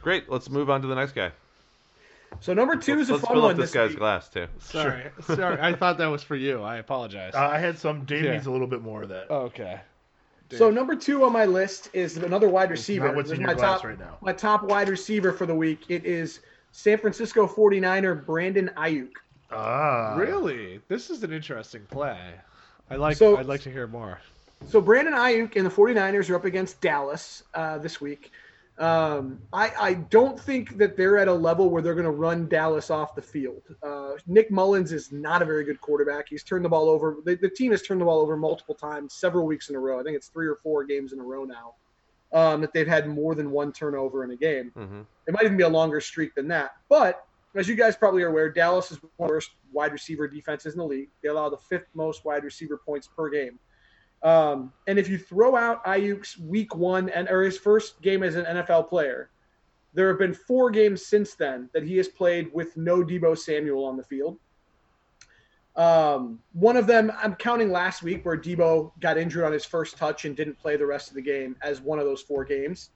Great. 0.00 0.28
Let's 0.28 0.48
move 0.48 0.70
on 0.70 0.80
to 0.82 0.88
the 0.88 0.94
next 0.94 1.12
guy. 1.12 1.32
So 2.40 2.54
number 2.54 2.74
2 2.76 2.96
let's, 2.96 3.02
is 3.04 3.08
a 3.10 3.12
let's 3.14 3.24
fun 3.26 3.34
fill 3.34 3.42
one. 3.42 3.50
Up 3.52 3.56
this, 3.56 3.70
this 3.70 3.74
guy's 3.74 3.90
week. 3.90 3.98
glass 3.98 4.28
too. 4.28 4.46
Sorry, 4.58 5.04
sorry. 5.22 5.58
I 5.60 5.72
thought 5.74 5.98
that 5.98 6.06
was 6.06 6.22
for 6.22 6.36
you. 6.36 6.62
I 6.62 6.76
apologize. 6.78 7.34
Uh, 7.34 7.38
I 7.46 7.58
had 7.58 7.78
some. 7.78 8.04
Dave 8.04 8.24
Yeah. 8.24 8.32
needs 8.32 8.46
a 8.46 8.50
little 8.50 8.66
bit 8.66 8.82
more 8.82 9.02
of 9.02 9.08
that. 9.10 9.30
okay. 9.30 9.80
So 10.50 10.70
number 10.70 10.94
two 10.94 11.24
on 11.24 11.32
my 11.32 11.46
list 11.46 11.88
is 11.94 12.18
another 12.18 12.46
wide 12.46 12.70
receiver. 12.70 13.06
Not 13.06 13.16
what's 13.16 13.30
This 13.30 13.36
in 13.38 13.40
your 13.40 13.48
my 13.48 13.54
glass 13.54 13.80
top, 13.80 13.84
right 13.88 13.98
now. 13.98 14.18
my 14.20 14.34
top 14.34 14.64
wide 14.64 14.90
receiver 14.90 15.32
for 15.32 15.46
the 15.46 15.54
week. 15.54 15.84
It 15.88 16.04
is 16.04 16.40
San 16.72 16.98
Francisco 16.98 17.46
49er 17.46 18.26
Brandon 18.26 18.70
Aiyuk. 18.76 19.12
Ah, 19.50 20.14
really, 20.14 20.80
this 20.88 21.08
is 21.08 21.22
an 21.22 21.32
interesting 21.32 21.80
play. 21.90 22.18
I 22.90 22.96
like. 22.96 23.16
So- 23.16 23.38
I'd 23.38 23.46
like 23.46 23.62
to 23.62 23.70
hear 23.70 23.86
more. 23.86 24.20
So 24.68 24.80
Brandon 24.80 25.14
Aiyuk 25.14 25.56
and 25.56 25.64
the 25.64 25.70
49ers 25.70 26.28
are 26.30 26.36
up 26.36 26.44
against 26.44 26.80
Dallas 26.82 27.42
uh, 27.54 27.78
this 27.78 28.00
week. 28.00 28.30
Um, 28.78 29.40
I, 29.52 29.70
I 29.78 29.94
don't 29.94 30.40
think 30.40 30.78
that 30.78 30.96
they're 30.96 31.18
at 31.18 31.28
a 31.28 31.32
level 31.32 31.68
where 31.68 31.82
they're 31.82 31.94
going 31.94 32.04
to 32.04 32.10
run 32.10 32.48
Dallas 32.48 32.90
off 32.90 33.14
the 33.14 33.22
field. 33.22 33.62
Uh, 33.82 34.12
Nick 34.26 34.50
Mullens 34.50 34.92
is 34.92 35.12
not 35.12 35.42
a 35.42 35.44
very 35.44 35.64
good 35.64 35.80
quarterback. 35.80 36.26
He's 36.28 36.42
turned 36.42 36.64
the 36.64 36.68
ball 36.68 36.88
over. 36.88 37.18
The, 37.24 37.36
the 37.36 37.50
team 37.50 37.70
has 37.72 37.82
turned 37.82 38.00
the 38.00 38.04
ball 38.06 38.20
over 38.20 38.36
multiple 38.36 38.74
times, 38.74 39.14
several 39.14 39.46
weeks 39.46 39.68
in 39.68 39.76
a 39.76 39.78
row. 39.78 40.00
I 40.00 40.02
think 40.02 40.16
it's 40.16 40.28
three 40.28 40.46
or 40.46 40.56
four 40.62 40.84
games 40.84 41.12
in 41.12 41.20
a 41.20 41.22
row 41.22 41.44
now 41.44 41.74
um, 42.32 42.60
that 42.62 42.72
they've 42.72 42.88
had 42.88 43.06
more 43.08 43.34
than 43.34 43.50
one 43.50 43.72
turnover 43.72 44.24
in 44.24 44.30
a 44.30 44.36
game. 44.36 44.72
Mm-hmm. 44.76 45.02
It 45.26 45.34
might 45.34 45.44
even 45.44 45.56
be 45.56 45.64
a 45.64 45.68
longer 45.68 46.00
streak 46.00 46.34
than 46.34 46.48
that. 46.48 46.72
But 46.88 47.24
as 47.54 47.68
you 47.68 47.74
guys 47.74 47.96
probably 47.96 48.22
are 48.22 48.28
aware, 48.28 48.50
Dallas 48.50 48.90
is 48.90 48.98
one 49.02 49.10
of 49.26 49.28
the 49.28 49.34
worst 49.34 49.50
wide 49.72 49.92
receiver 49.92 50.26
defenses 50.26 50.72
in 50.74 50.78
the 50.78 50.86
league. 50.86 51.08
They 51.22 51.28
allow 51.28 51.50
the 51.50 51.58
fifth 51.58 51.88
most 51.94 52.24
wide 52.24 52.44
receiver 52.44 52.80
points 52.84 53.06
per 53.06 53.28
game. 53.28 53.58
Um, 54.22 54.72
and 54.86 54.98
if 54.98 55.08
you 55.08 55.18
throw 55.18 55.56
out 55.56 55.84
Aiyuk's 55.84 56.38
week 56.38 56.76
one 56.76 57.08
and 57.08 57.28
or 57.28 57.42
his 57.42 57.58
first 57.58 58.00
game 58.02 58.22
as 58.22 58.36
an 58.36 58.44
NFL 58.44 58.88
player, 58.88 59.30
there 59.94 60.08
have 60.08 60.18
been 60.18 60.32
four 60.32 60.70
games 60.70 61.04
since 61.04 61.34
then 61.34 61.68
that 61.74 61.82
he 61.82 61.96
has 61.96 62.08
played 62.08 62.52
with 62.52 62.76
no 62.76 63.02
Deebo 63.02 63.36
Samuel 63.36 63.84
on 63.84 63.96
the 63.96 64.04
field. 64.04 64.38
Um, 65.74 66.38
one 66.52 66.76
of 66.76 66.86
them, 66.86 67.10
I'm 67.20 67.34
counting 67.34 67.70
last 67.70 68.02
week 68.02 68.24
where 68.24 68.36
Deebo 68.36 68.92
got 69.00 69.18
injured 69.18 69.44
on 69.44 69.52
his 69.52 69.64
first 69.64 69.96
touch 69.96 70.24
and 70.24 70.36
didn't 70.36 70.58
play 70.58 70.76
the 70.76 70.86
rest 70.86 71.08
of 71.08 71.14
the 71.14 71.22
game 71.22 71.56
as 71.62 71.80
one 71.80 71.98
of 71.98 72.04
those 72.04 72.22
four 72.22 72.44
games. 72.44 72.90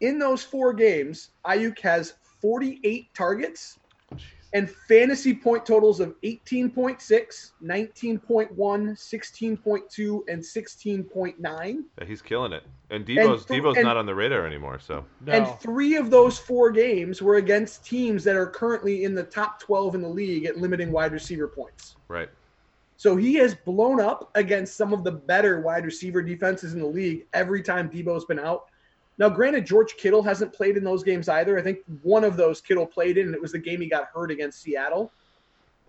In 0.00 0.18
those 0.18 0.42
four 0.42 0.72
games, 0.72 1.30
Aiyuk 1.44 1.78
has 1.80 2.14
48 2.40 3.14
targets 3.14 3.78
and 4.52 4.68
fantasy 4.88 5.32
point 5.32 5.64
totals 5.64 6.00
of 6.00 6.14
18.6, 6.22 7.52
19.1, 7.62 8.50
16.2, 8.56 10.20
and 10.28 10.42
16.9. 10.42 11.84
Yeah, 11.98 12.04
he's 12.04 12.22
killing 12.22 12.52
it. 12.52 12.64
And 12.90 13.06
Deebo's 13.06 13.44
th- 13.44 13.62
Deebo's 13.62 13.76
and- 13.76 13.84
not 13.84 13.96
on 13.96 14.06
the 14.06 14.14
radar 14.14 14.46
anymore. 14.46 14.78
So 14.80 15.04
No. 15.24 15.32
And 15.32 15.60
three 15.60 15.96
of 15.96 16.10
those 16.10 16.38
four 16.38 16.70
games 16.70 17.22
were 17.22 17.36
against 17.36 17.84
teams 17.84 18.24
that 18.24 18.36
are 18.36 18.46
currently 18.46 19.04
in 19.04 19.14
the 19.14 19.22
top 19.22 19.60
12 19.60 19.94
in 19.94 20.02
the 20.02 20.08
league 20.08 20.46
at 20.46 20.56
limiting 20.58 20.90
wide 20.90 21.12
receiver 21.12 21.48
points. 21.48 21.96
right. 22.08 22.28
So 22.96 23.16
he 23.16 23.32
has 23.36 23.54
blown 23.54 23.98
up 23.98 24.30
against 24.34 24.76
some 24.76 24.92
of 24.92 25.04
the 25.04 25.12
better 25.12 25.62
wide 25.62 25.86
receiver 25.86 26.20
defenses 26.20 26.74
in 26.74 26.80
the 26.80 26.86
league 26.86 27.24
every 27.32 27.62
time 27.62 27.88
Deebo's 27.88 28.26
been 28.26 28.38
out. 28.38 28.66
Now, 29.20 29.28
granted, 29.28 29.66
George 29.66 29.98
Kittle 29.98 30.22
hasn't 30.22 30.54
played 30.54 30.78
in 30.78 30.82
those 30.82 31.04
games 31.04 31.28
either. 31.28 31.58
I 31.58 31.62
think 31.62 31.80
one 32.02 32.24
of 32.24 32.38
those 32.38 32.62
Kittle 32.62 32.86
played 32.86 33.18
in, 33.18 33.26
and 33.26 33.34
it 33.34 33.40
was 33.40 33.52
the 33.52 33.58
game 33.58 33.82
he 33.82 33.86
got 33.86 34.08
hurt 34.14 34.30
against 34.30 34.62
Seattle. 34.62 35.12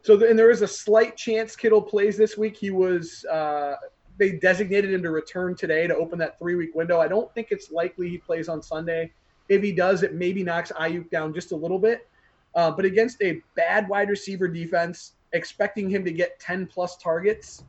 So, 0.02 0.22
and 0.26 0.38
there 0.38 0.52
is 0.52 0.62
a 0.62 0.68
slight 0.68 1.16
chance 1.16 1.56
Kittle 1.56 1.82
plays 1.82 2.18
this 2.18 2.38
week. 2.38 2.58
He 2.58 2.72
was, 2.72 3.24
uh, 3.32 3.76
they 4.18 4.34
designated 4.34 4.94
him 4.94 5.02
to 5.04 5.12
return 5.12 5.56
today 5.56 5.88
to 5.88 5.96
open 5.96 6.20
that 6.20 6.38
three 6.40 6.56
week 6.56 6.76
window. 6.76 7.00
I 7.00 7.08
don't 7.08 7.34
think 7.34 7.48
it's 7.52 7.72
likely 7.72 8.10
he 8.10 8.18
plays 8.18 8.50
on 8.50 8.62
Sunday. 8.62 9.14
If 9.48 9.64
he 9.64 9.72
does, 9.72 10.04
it 10.04 10.14
maybe 10.14 10.44
knocks 10.44 10.74
Aiyuk 10.74 11.10
down 11.10 11.34
just 11.34 11.54
a 11.54 11.56
little 11.56 11.80
bit. 11.80 12.10
Uh, 12.54 12.70
but 12.70 12.84
against 12.84 13.22
a 13.22 13.42
bad 13.56 13.88
wide 13.88 14.10
receiver 14.10 14.50
defense, 14.50 15.14
expecting 15.32 15.90
him 15.90 16.04
to 16.04 16.12
get 16.12 16.38
10 16.42 16.68
plus 16.68 16.98
targets, 16.98 17.64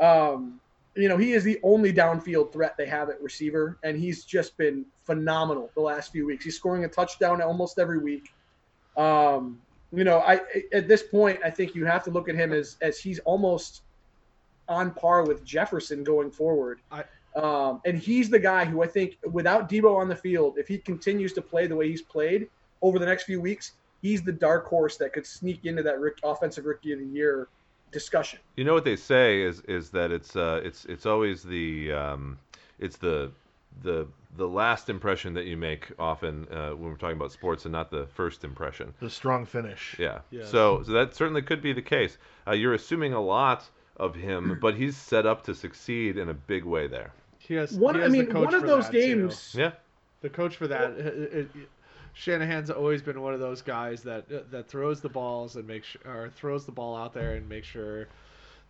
um, 0.00 0.60
you 0.98 1.08
know, 1.08 1.16
he 1.16 1.32
is 1.32 1.44
the 1.44 1.60
only 1.62 1.92
downfield 1.92 2.52
threat 2.52 2.76
they 2.76 2.86
have 2.86 3.08
at 3.08 3.22
receiver, 3.22 3.78
and 3.84 3.96
he's 3.96 4.24
just 4.24 4.56
been 4.56 4.84
phenomenal 5.04 5.70
the 5.74 5.80
last 5.80 6.10
few 6.10 6.26
weeks. 6.26 6.44
He's 6.44 6.56
scoring 6.56 6.84
a 6.84 6.88
touchdown 6.88 7.40
almost 7.40 7.78
every 7.78 7.98
week. 7.98 8.32
Um, 8.96 9.60
you 9.92 10.02
know, 10.02 10.18
I 10.18 10.40
at 10.72 10.88
this 10.88 11.04
point, 11.04 11.38
I 11.44 11.50
think 11.50 11.74
you 11.74 11.86
have 11.86 12.02
to 12.04 12.10
look 12.10 12.28
at 12.28 12.34
him 12.34 12.52
as 12.52 12.76
as 12.82 12.98
he's 12.98 13.20
almost 13.20 13.82
on 14.68 14.90
par 14.90 15.24
with 15.24 15.44
Jefferson 15.44 16.02
going 16.02 16.30
forward. 16.30 16.80
I- 16.90 17.04
um, 17.36 17.80
and 17.84 17.96
he's 17.96 18.28
the 18.30 18.38
guy 18.38 18.64
who 18.64 18.82
I 18.82 18.88
think, 18.88 19.16
without 19.30 19.68
Deebo 19.68 19.96
on 19.96 20.08
the 20.08 20.16
field, 20.16 20.58
if 20.58 20.66
he 20.66 20.78
continues 20.78 21.32
to 21.34 21.42
play 21.42 21.68
the 21.68 21.76
way 21.76 21.88
he's 21.88 22.02
played 22.02 22.48
over 22.82 22.98
the 22.98 23.06
next 23.06 23.24
few 23.24 23.40
weeks, 23.40 23.72
he's 24.02 24.22
the 24.22 24.32
dark 24.32 24.66
horse 24.66 24.96
that 24.96 25.12
could 25.12 25.26
sneak 25.26 25.64
into 25.64 25.82
that 25.84 26.00
Rick, 26.00 26.18
offensive 26.24 26.64
rookie 26.64 26.92
of 26.92 26.98
the 26.98 27.04
year 27.04 27.48
discussion. 27.92 28.38
You 28.56 28.64
know 28.64 28.74
what 28.74 28.84
they 28.84 28.96
say 28.96 29.42
is 29.42 29.60
is 29.62 29.90
that 29.90 30.10
it's 30.10 30.36
uh 30.36 30.60
it's 30.64 30.84
it's 30.86 31.06
always 31.06 31.42
the 31.42 31.92
um 31.92 32.38
it's 32.78 32.96
the 32.96 33.30
the 33.82 34.06
the 34.36 34.46
last 34.46 34.88
impression 34.88 35.34
that 35.34 35.46
you 35.46 35.56
make 35.56 35.90
often 35.98 36.46
uh, 36.50 36.70
when 36.70 36.90
we're 36.90 36.96
talking 36.96 37.16
about 37.16 37.32
sports 37.32 37.64
and 37.64 37.72
not 37.72 37.90
the 37.90 38.06
first 38.06 38.44
impression. 38.44 38.92
The 39.00 39.10
strong 39.10 39.46
finish. 39.46 39.96
Yeah. 39.98 40.20
Yes. 40.30 40.50
So 40.50 40.82
so 40.84 40.92
that 40.92 41.14
certainly 41.14 41.42
could 41.42 41.62
be 41.62 41.72
the 41.72 41.82
case. 41.82 42.18
Uh, 42.46 42.52
you're 42.52 42.74
assuming 42.74 43.12
a 43.14 43.20
lot 43.20 43.64
of 43.96 44.14
him, 44.14 44.58
but 44.62 44.74
he's 44.74 44.96
set 44.96 45.26
up 45.26 45.44
to 45.44 45.54
succeed 45.54 46.16
in 46.16 46.28
a 46.28 46.34
big 46.34 46.64
way 46.64 46.86
there. 46.86 47.12
He 47.38 47.54
has. 47.54 47.72
One, 47.72 47.94
he 47.94 48.00
I 48.00 48.04
has 48.04 48.12
the 48.12 48.18
mean, 48.18 48.26
coach 48.30 48.44
one 48.46 48.54
of 48.54 48.62
those 48.62 48.86
that, 48.86 48.92
too. 48.92 49.00
games. 49.00 49.54
Yeah. 49.56 49.72
The 50.20 50.28
coach 50.28 50.56
for 50.56 50.66
that. 50.68 50.90
It, 50.90 51.50
it, 51.56 51.68
Shanahan's 52.14 52.70
always 52.70 53.02
been 53.02 53.20
one 53.22 53.34
of 53.34 53.40
those 53.40 53.62
guys 53.62 54.02
that 54.02 54.50
that 54.50 54.68
throws 54.68 55.00
the 55.00 55.08
balls 55.08 55.56
and 55.56 55.66
makes 55.66 55.86
sure, 55.88 56.02
or 56.04 56.30
throws 56.30 56.64
the 56.66 56.72
ball 56.72 56.96
out 56.96 57.14
there 57.14 57.34
and 57.34 57.48
makes 57.48 57.66
sure 57.66 58.08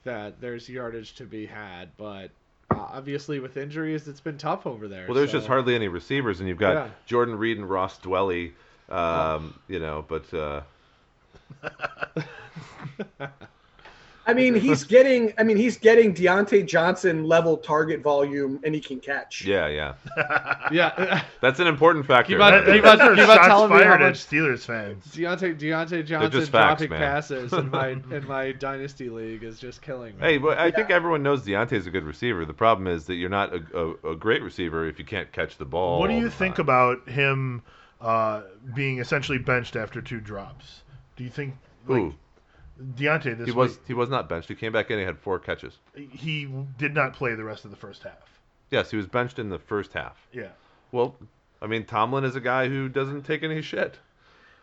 that 0.04 0.40
there's 0.40 0.68
yardage 0.68 1.14
to 1.16 1.24
be 1.24 1.46
had. 1.46 1.88
But 1.96 2.30
uh, 2.70 2.76
obviously, 2.78 3.40
with 3.40 3.56
injuries, 3.56 4.06
it's 4.08 4.20
been 4.20 4.38
tough 4.38 4.66
over 4.66 4.88
there. 4.88 5.06
Well, 5.06 5.14
there's 5.14 5.30
so- 5.30 5.38
just 5.38 5.46
hardly 5.48 5.74
any 5.74 5.88
receivers, 5.88 6.40
and 6.40 6.48
you've 6.48 6.58
got 6.58 6.72
Yeah. 6.74 6.88
Jordan 7.06 7.36
Reed 7.36 7.56
and 7.58 7.68
Ross 7.68 7.98
Dwelley. 7.98 8.52
Um, 8.88 9.58
You 9.68 9.80
know, 9.80 10.04
but 10.08 10.32
uh, 10.32 10.62
I 14.28 14.34
mean, 14.34 14.54
he's 14.60 14.84
getting. 14.84 15.32
I 15.38 15.42
mean, 15.42 15.56
he's 15.56 15.76
getting 15.78 16.14
Diontae 16.14 16.66
Johnson 16.66 17.24
level 17.24 17.56
target 17.56 18.02
volume, 18.02 18.60
and 18.62 18.74
he 18.74 18.80
can 18.80 19.00
catch. 19.00 19.44
yeah, 19.44 19.66
yeah, 19.66 19.94
Yeah. 20.70 21.22
that's 21.40 21.58
an 21.60 21.66
important 21.66 22.06
factor. 22.06 22.34
Keep 22.34 22.42
on- 22.42 22.52
That, 22.52 22.72
keep 22.72 22.82
that, 22.84 23.00
on- 23.00 23.06
those 23.08 23.16
keep 23.18 23.28
on 23.28 23.36
shots 23.36 23.48
telling 23.48 23.70
me 23.70 23.76
how 23.78 23.82
fired 23.82 24.02
at 24.02 24.06
much- 24.10 24.26
Steelers 24.26 24.60
fans. 24.66 25.04
Diontae 25.06 25.58
Diontae 25.58 26.04
Johnson 26.04 26.30
just 26.30 26.52
facts, 26.52 26.80
dropping 26.82 26.90
man. 26.90 27.00
passes 27.00 27.52
in 27.52 27.70
my 27.70 27.88
in 28.10 28.26
my 28.28 28.52
dynasty 28.52 29.08
league 29.08 29.42
is 29.42 29.58
just 29.58 29.82
killing 29.82 30.14
me. 30.18 30.20
Hey, 30.24 30.38
but 30.38 30.58
I 30.58 30.70
think 30.70 30.90
everyone 30.90 31.22
knows 31.22 31.42
Diontae's 31.42 31.86
a 31.86 31.90
good 31.90 32.04
receiver. 32.04 32.44
The 32.44 32.52
problem 32.54 32.86
is 32.86 33.06
that 33.06 33.14
you're 33.14 33.30
not 33.30 33.52
a, 33.54 33.94
a, 34.04 34.12
a 34.12 34.16
great 34.16 34.42
receiver 34.42 34.86
if 34.86 34.98
you 34.98 35.04
can't 35.04 35.32
catch 35.32 35.56
the 35.56 35.64
ball. 35.64 35.98
What 36.00 36.08
do 36.08 36.14
you 36.16 36.28
think 36.30 36.56
time. 36.56 36.64
about 36.66 37.08
him 37.08 37.62
uh, 38.00 38.42
being 38.74 38.98
essentially 38.98 39.38
benched 39.38 39.74
after 39.74 40.02
two 40.02 40.20
drops? 40.20 40.82
Do 41.16 41.24
you 41.24 41.30
think 41.30 41.54
like 41.86 42.00
Who? 42.02 42.14
Diontae 42.94 43.36
this 43.36 43.46
He 43.46 43.52
was 43.52 43.72
week, 43.72 43.80
he 43.88 43.94
was 43.94 44.08
not 44.08 44.28
benched. 44.28 44.48
He 44.48 44.54
came 44.54 44.72
back 44.72 44.90
in. 44.90 44.98
He 44.98 45.04
had 45.04 45.18
four 45.18 45.38
catches. 45.38 45.78
he 45.94 46.48
did 46.78 46.94
not 46.94 47.12
play 47.12 47.34
the 47.34 47.44
rest 47.44 47.64
of 47.64 47.70
the 47.70 47.76
first 47.76 48.02
half? 48.02 48.40
Yes, 48.70 48.90
he 48.90 48.96
was 48.96 49.06
benched 49.06 49.38
in 49.38 49.48
the 49.48 49.58
first 49.58 49.92
half. 49.92 50.16
Yeah. 50.32 50.48
Well, 50.92 51.16
I 51.60 51.66
mean, 51.66 51.84
Tomlin 51.84 52.24
is 52.24 52.36
a 52.36 52.40
guy 52.40 52.68
who 52.68 52.88
doesn't 52.88 53.22
take 53.22 53.42
any 53.42 53.62
shit. 53.62 53.96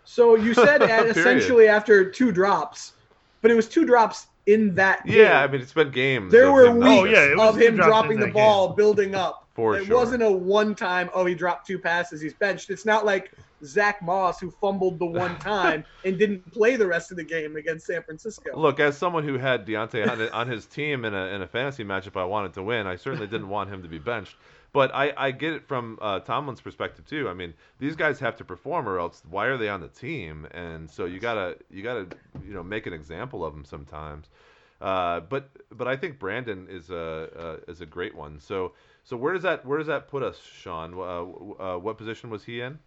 So 0.05 0.35
you 0.35 0.53
said 0.53 0.81
essentially 1.09 1.67
after 1.67 2.09
two 2.09 2.31
drops, 2.31 2.93
but 3.41 3.51
it 3.51 3.55
was 3.55 3.67
two 3.67 3.85
drops 3.85 4.27
in 4.45 4.75
that 4.75 5.05
game. 5.05 5.17
Yeah, 5.17 5.41
I 5.41 5.47
mean, 5.47 5.59
it's 5.61 5.73
been 5.73 5.89
games. 5.91 6.31
there 6.31 6.51
were 6.51 6.69
weeks 6.71 6.85
Oh, 6.87 7.03
yeah, 7.05 7.35
of 7.39 7.57
him 7.59 7.75
dropping 7.75 8.19
the 8.19 8.27
ball, 8.27 8.67
game. 8.69 8.75
building 8.77 9.15
up. 9.15 9.47
For 9.55 9.77
it 9.77 9.85
sure. 9.85 9.95
wasn't 9.97 10.21
a 10.21 10.29
one 10.31 10.75
time. 10.75 11.09
Oh, 11.13 11.25
he 11.25 11.33
dropped 11.33 11.65
two 11.65 11.79
passes. 11.79 12.21
He's 12.21 12.33
benched. 12.33 12.69
It's 12.69 12.85
not 12.85 13.05
like 13.05 13.31
Zack 13.65 14.01
Moss 14.01 14.39
who 14.39 14.51
fumbled 14.51 14.99
the 14.99 15.05
one 15.05 15.37
time 15.39 15.83
and 16.03 16.17
didn't 16.17 16.51
play 16.51 16.75
the 16.75 16.87
rest 16.87 17.11
of 17.11 17.17
the 17.17 17.23
game 17.23 17.55
against 17.55 17.85
San 17.85 18.03
Francisco. 18.03 18.57
Look, 18.57 18.79
as 18.79 18.97
someone 18.97 19.23
who 19.23 19.37
had 19.37 19.65
Diontae 19.65 20.09
on, 20.09 20.21
on 20.29 20.47
his 20.47 20.65
team 20.65 21.05
in 21.05 21.13
a, 21.13 21.25
in 21.27 21.41
a 21.41 21.47
fantasy 21.47 21.83
matchup 21.83 22.19
I 22.19 22.25
wanted 22.25 22.53
to 22.53 22.63
win, 22.63 22.87
I 22.87 22.95
certainly 22.95 23.27
didn't 23.27 23.49
want 23.49 23.69
him 23.69 23.81
to 23.83 23.89
be 23.89 23.99
benched. 23.99 24.35
But 24.75 24.93
I, 24.93 25.13
I 25.15 25.31
get 25.31 25.53
it 25.53 25.65
from 25.65 25.97
uh, 26.01 26.19
Tomlin's 26.19 26.59
perspective 26.59 27.05
too. 27.05 27.29
I 27.29 27.33
mean, 27.33 27.53
these 27.79 27.95
guys 27.95 28.19
have 28.19 28.35
to 28.37 28.43
perform, 28.43 28.89
or 28.89 28.99
else 28.99 29.23
why 29.29 29.45
are 29.45 29.57
they 29.57 29.69
on 29.69 29.79
the 29.79 29.87
team? 29.87 30.45
And 30.51 30.91
so 30.91 31.05
you 31.05 31.19
gotta 31.19 31.57
you 31.69 31.81
gotta 31.81 32.07
you 32.45 32.53
know 32.53 32.61
make 32.61 32.85
an 32.85 32.91
example 32.91 33.45
of 33.45 33.53
them 33.53 33.63
sometimes. 33.63 34.27
Uh, 34.81 35.21
but 35.21 35.49
but 35.71 35.87
I 35.87 35.95
think 35.95 36.19
Brandon 36.19 36.67
is 36.69 36.89
a 36.89 37.29
uh, 37.67 37.71
is 37.71 37.79
a 37.79 37.85
great 37.85 38.13
one. 38.15 38.39
So 38.41 38.73
so 39.05 39.15
where 39.15 39.33
does 39.33 39.43
that 39.43 39.65
where 39.65 39.77
does 39.77 39.87
that 39.87 40.09
put 40.09 40.23
us, 40.23 40.41
Shawn? 40.41 40.93
Uh, 40.93 40.97
uh, 41.63 41.77
what 41.77 41.97
position 41.97 42.29
was 42.29 42.43
he 42.43 42.59
in? 42.59 42.77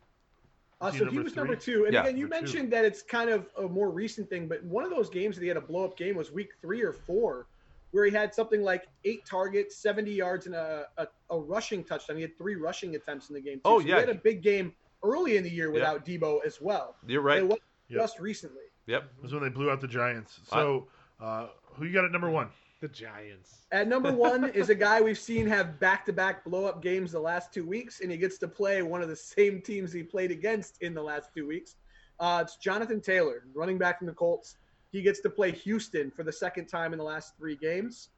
Uh, 0.81 0.91
so 0.91 0.99
he 0.99 1.05
number 1.07 1.23
was 1.25 1.33
three? 1.33 1.41
number 1.43 1.57
two. 1.57 1.85
And 1.87 1.95
Yeah, 1.95 2.03
again, 2.03 2.17
you 2.17 2.25
number 2.29 2.37
two. 2.37 2.43
mentioned 2.43 2.73
that 2.73 2.85
it's 2.85 3.03
kind 3.03 3.31
of 3.31 3.47
a 3.57 3.63
more 3.69 3.91
recent 3.91 4.31
thing, 4.31 4.47
but 4.47 4.63
one 4.65 4.85
of 4.85 4.91
those 4.91 5.11
games 5.11 5.35
that 5.37 5.43
he 5.43 5.49
had 5.49 5.57
a 5.57 5.61
blow 5.61 5.85
up 5.85 5.97
game 5.97 6.17
was 6.17 6.31
week 6.31 6.51
three 6.61 6.83
or 6.83 6.93
four, 6.93 7.47
where 7.91 8.05
he 8.05 8.13
had 8.13 8.33
something 8.35 8.63
like 8.63 8.87
eight 9.05 9.25
targets, 9.27 9.77
70 9.77 10.13
yards, 10.13 10.47
and 10.47 10.55
a, 10.55 10.87
a, 10.99 11.07
a 11.31 11.39
rushing 11.39 11.83
touchdown. 11.83 12.17
He 12.17 12.23
had 12.23 12.37
three 12.39 12.55
rushing 12.55 12.95
attempts 12.95 13.29
in 13.29 13.35
the 13.35 13.41
game. 13.41 13.57
Too. 13.57 13.63
Oh, 13.65 13.81
So 13.81 13.87
yeah. 13.87 13.95
He 13.97 14.01
had 14.01 14.09
a 14.11 14.15
big 14.15 14.43
game 14.43 14.73
early 15.03 15.37
in 15.37 15.43
the 15.43 15.51
year 15.51 15.71
without 15.73 16.05
Deebo 16.07 16.45
as 16.47 16.61
well. 16.61 16.97
You're 17.07 17.23
right. 17.23 17.39
It 17.39 17.49
was 17.49 17.59
Yep. 17.89 18.01
just 18.01 18.21
recently. 18.21 18.65
Yep. 18.87 19.03
It 19.19 19.23
was 19.23 19.33
when 19.33 19.43
they 19.43 19.49
blew 19.49 19.71
out 19.71 19.81
the 19.81 19.89
Giants. 19.89 20.41
So 20.51 20.89
uh, 21.21 21.49
who 21.75 21.87
you 21.87 21.93
got 21.93 22.05
at 22.05 22.13
number 22.13 22.31
one? 22.31 22.49
The 22.81 22.89
Giants. 22.89 23.67
At 23.73 23.89
number 23.89 24.13
one 24.13 24.45
is 24.51 24.71
a 24.71 24.75
guy 24.75 25.01
we've 25.01 25.19
seen 25.19 25.47
have 25.49 25.81
back 25.81 26.07
to 26.07 26.13
back 26.13 26.45
blow 26.45 26.65
up 26.65 26.81
games 26.81 27.11
the 27.11 27.19
last 27.21 27.53
two 27.53 27.67
weeks, 27.67 28.01
and 28.01 28.11
he 28.11 28.17
gets 28.17 28.39
to 28.39 28.49
play 28.49 28.83
one 28.83 29.03
of 29.03 29.09
the 29.09 29.17
same 29.17 29.61
teams 29.61 29.93
he 29.93 30.05
played 30.05 30.31
against 30.31 30.81
in 30.81 30.95
the 30.95 31.03
last 31.03 31.31
two 31.35 31.47
weeks. 31.47 31.75
Uh, 32.21 32.41
it's 32.45 32.57
Jonathan 32.57 33.01
Taylor, 33.01 33.45
running 33.53 33.79
back 33.79 33.99
from 33.99 34.07
the 34.07 34.13
Colts. 34.13 34.57
He 34.93 35.03
gets 35.03 35.21
to 35.21 35.31
play 35.31 35.51
Houston 35.51 36.11
for 36.11 36.23
the 36.23 36.33
second 36.33 36.67
time 36.67 36.93
in 36.93 36.99
the 36.99 37.05
last 37.05 37.37
three 37.37 37.57
games. 37.57 38.11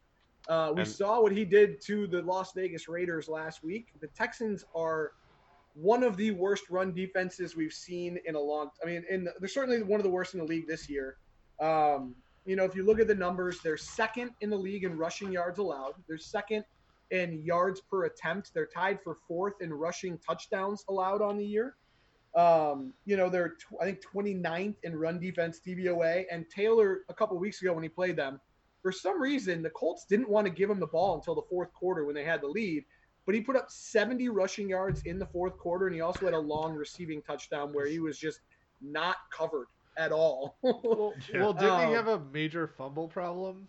Uh, 0.46 0.72
we 0.74 0.82
And- 0.82 0.90
saw 0.90 1.22
what 1.22 1.32
he 1.32 1.44
did 1.46 1.80
to 1.82 2.06
the 2.06 2.20
Las 2.22 2.52
Vegas 2.52 2.86
Raiders 2.86 3.28
last 3.28 3.64
week. 3.64 3.92
The 4.00 4.08
Texans 4.08 4.64
are 4.74 5.12
one 5.74 6.02
of 6.02 6.16
the 6.18 6.32
worst 6.32 6.68
run 6.68 6.92
defenses 6.92 7.56
we've 7.56 7.72
seen 7.72 8.18
in 8.26 8.34
a 8.34 8.40
long. 8.40 8.70
I 8.82 8.86
mean, 8.86 9.04
in 9.08 9.28
they're 9.38 9.48
certainly 9.48 9.82
one 9.82 10.00
of 10.00 10.04
the 10.04 10.10
worst 10.10 10.34
in 10.34 10.40
the 10.40 10.46
league 10.46 10.66
this 10.66 10.88
year. 10.90 11.16
Um, 11.60 12.14
you 12.44 12.56
know, 12.56 12.64
if 12.64 12.74
you 12.74 12.84
look 12.84 13.00
at 13.00 13.08
the 13.08 13.14
numbers, 13.14 13.60
they're 13.62 13.76
second 13.76 14.30
in 14.40 14.50
the 14.50 14.56
league 14.56 14.84
in 14.84 14.96
rushing 14.96 15.30
yards 15.32 15.58
allowed. 15.58 15.92
They're 16.08 16.18
second 16.18 16.64
in 17.10 17.42
yards 17.42 17.80
per 17.90 18.04
attempt. 18.04 18.52
They're 18.54 18.68
tied 18.74 19.00
for 19.02 19.18
fourth 19.28 19.54
in 19.60 19.72
rushing 19.72 20.18
touchdowns 20.18 20.84
allowed 20.88 21.22
on 21.22 21.36
the 21.36 21.44
year. 21.44 21.76
Um, 22.36 22.94
you 23.04 23.16
know, 23.16 23.28
they're 23.28 23.50
tw- 23.50 23.80
I 23.80 23.84
think 23.84 24.00
29th 24.14 24.76
in 24.84 24.96
run 24.96 25.18
defense 25.18 25.60
DVOA. 25.66 26.24
And 26.30 26.46
Taylor, 26.48 27.00
a 27.08 27.14
couple 27.14 27.38
weeks 27.38 27.60
ago 27.60 27.72
when 27.72 27.82
he 27.82 27.88
played 27.88 28.16
them, 28.16 28.40
for 28.82 28.92
some 28.92 29.20
reason 29.20 29.62
the 29.62 29.70
Colts 29.70 30.06
didn't 30.08 30.30
want 30.30 30.46
to 30.46 30.52
give 30.52 30.70
him 30.70 30.80
the 30.80 30.86
ball 30.86 31.16
until 31.16 31.34
the 31.34 31.42
fourth 31.50 31.72
quarter 31.74 32.04
when 32.04 32.14
they 32.14 32.24
had 32.24 32.40
the 32.40 32.46
lead. 32.46 32.84
But 33.26 33.34
he 33.34 33.42
put 33.42 33.56
up 33.56 33.66
70 33.70 34.28
rushing 34.30 34.68
yards 34.68 35.02
in 35.02 35.18
the 35.18 35.26
fourth 35.26 35.58
quarter, 35.58 35.86
and 35.86 35.94
he 35.94 36.00
also 36.00 36.24
had 36.24 36.34
a 36.34 36.38
long 36.38 36.74
receiving 36.74 37.20
touchdown 37.22 37.72
where 37.72 37.86
he 37.86 38.00
was 38.00 38.18
just 38.18 38.40
not 38.80 39.16
covered 39.36 39.66
at 39.96 40.12
all. 40.12 40.56
Well, 40.62 41.14
Yeah. 41.32 41.40
well 41.40 41.52
didn't 41.52 41.70
Um, 41.70 41.88
he 41.88 41.94
have 41.94 42.08
a 42.08 42.20
major 42.32 42.66
fumble 42.66 43.08
problem? 43.08 43.68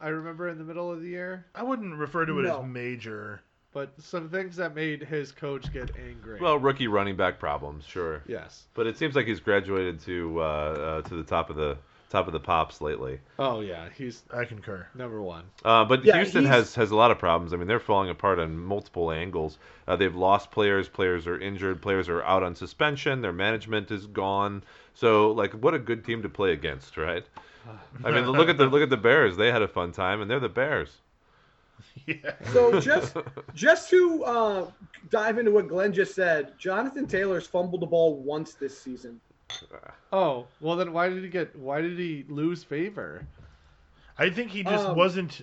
I 0.00 0.08
remember 0.08 0.48
in 0.48 0.58
the 0.58 0.64
middle 0.64 0.92
of 0.92 1.00
the 1.00 1.08
year, 1.08 1.46
I 1.54 1.62
wouldn't 1.62 1.94
refer 1.96 2.26
to 2.26 2.38
it 2.40 2.42
No. 2.44 2.60
as 2.60 2.66
major. 2.66 3.40
but 3.72 3.90
some 4.00 4.28
things 4.30 4.56
that 4.56 4.74
made 4.74 5.02
his 5.02 5.32
coach 5.32 5.70
get 5.72 5.90
angry. 5.98 6.40
Well, 6.40 6.58
rookie 6.58 6.86
running 6.86 7.16
back 7.16 7.38
problems, 7.38 7.84
sure. 7.84 8.22
yes. 8.26 8.64
But 8.74 8.86
it 8.86 8.96
seems 8.96 9.14
like 9.14 9.26
he's 9.26 9.40
graduated 9.40 10.00
to 10.00 10.40
uh, 10.40 10.42
uh, 10.44 11.02
to 11.02 11.14
the 11.16 11.22
top 11.22 11.50
of 11.50 11.56
the 11.56 11.76
top 12.08 12.26
of 12.26 12.32
the 12.32 12.40
pops 12.40 12.80
lately. 12.80 13.20
Oh 13.38 13.60
yeah, 13.60 13.88
he's 13.94 14.22
I 14.32 14.44
concur. 14.46 14.86
number 14.94 15.20
one. 15.20 15.44
Uh, 15.64 15.84
but 15.84 16.04
Yeah, 16.04 16.16
Houston 16.16 16.42
he's- 16.44 16.54
has 16.54 16.74
has 16.76 16.90
a 16.90 16.96
lot 16.96 17.10
of 17.10 17.18
problems. 17.18 17.52
I 17.52 17.56
mean, 17.56 17.66
they're 17.66 17.80
falling 17.80 18.08
apart 18.08 18.38
on 18.38 18.56
multiple 18.58 19.10
angles. 19.12 19.58
Uh, 19.86 19.96
they've 19.96 20.14
lost 20.14 20.50
players. 20.50 20.88
Players 20.88 21.26
are 21.26 21.38
injured. 21.38 21.82
Players 21.82 22.08
are 22.08 22.22
out 22.22 22.42
on 22.42 22.54
suspension. 22.54 23.20
Their 23.20 23.32
management 23.34 23.90
is 23.90 24.06
gone. 24.06 24.62
So, 24.96 25.30
like, 25.32 25.52
what 25.52 25.74
a 25.74 25.78
good 25.78 26.04
team 26.04 26.22
to 26.22 26.28
play 26.28 26.52
against, 26.52 26.96
right? 26.96 27.24
I 28.02 28.10
mean, 28.10 28.26
look 28.30 28.48
at 28.48 28.56
the 28.56 28.66
look 28.72 28.82
at 28.82 28.90
the 28.90 28.96
Bears. 28.96 29.36
They 29.36 29.52
had 29.52 29.62
a 29.62 29.68
fun 29.68 29.92
time, 29.92 30.22
and 30.22 30.30
they're 30.30 30.40
the 30.40 30.48
Bears. 30.48 31.00
Yeah. 32.06 32.32
So 32.52 32.80
just 32.80 33.16
just 33.54 33.90
to 33.90 34.24
uh, 34.24 34.70
dive 35.10 35.38
into 35.38 35.50
what 35.50 35.68
Glen 35.68 35.92
just 35.92 36.14
said, 36.14 36.58
Jonathan 36.58 37.06
Taylor's 37.06 37.46
fumbled 37.46 37.82
the 37.82 37.86
ball 37.86 38.16
once 38.16 38.54
this 38.54 38.78
season. 38.78 39.20
Oh 40.12 40.46
well, 40.60 40.76
then 40.76 40.92
why 40.92 41.08
did 41.10 41.22
he 41.22 41.28
get? 41.28 41.54
Why 41.56 41.80
did 41.82 41.98
he 41.98 42.24
lose 42.28 42.64
favor? 42.64 43.26
I 44.18 44.30
think 44.30 44.50
he 44.50 44.62
just 44.62 44.86
Um, 44.86 44.96
wasn't. 44.96 45.42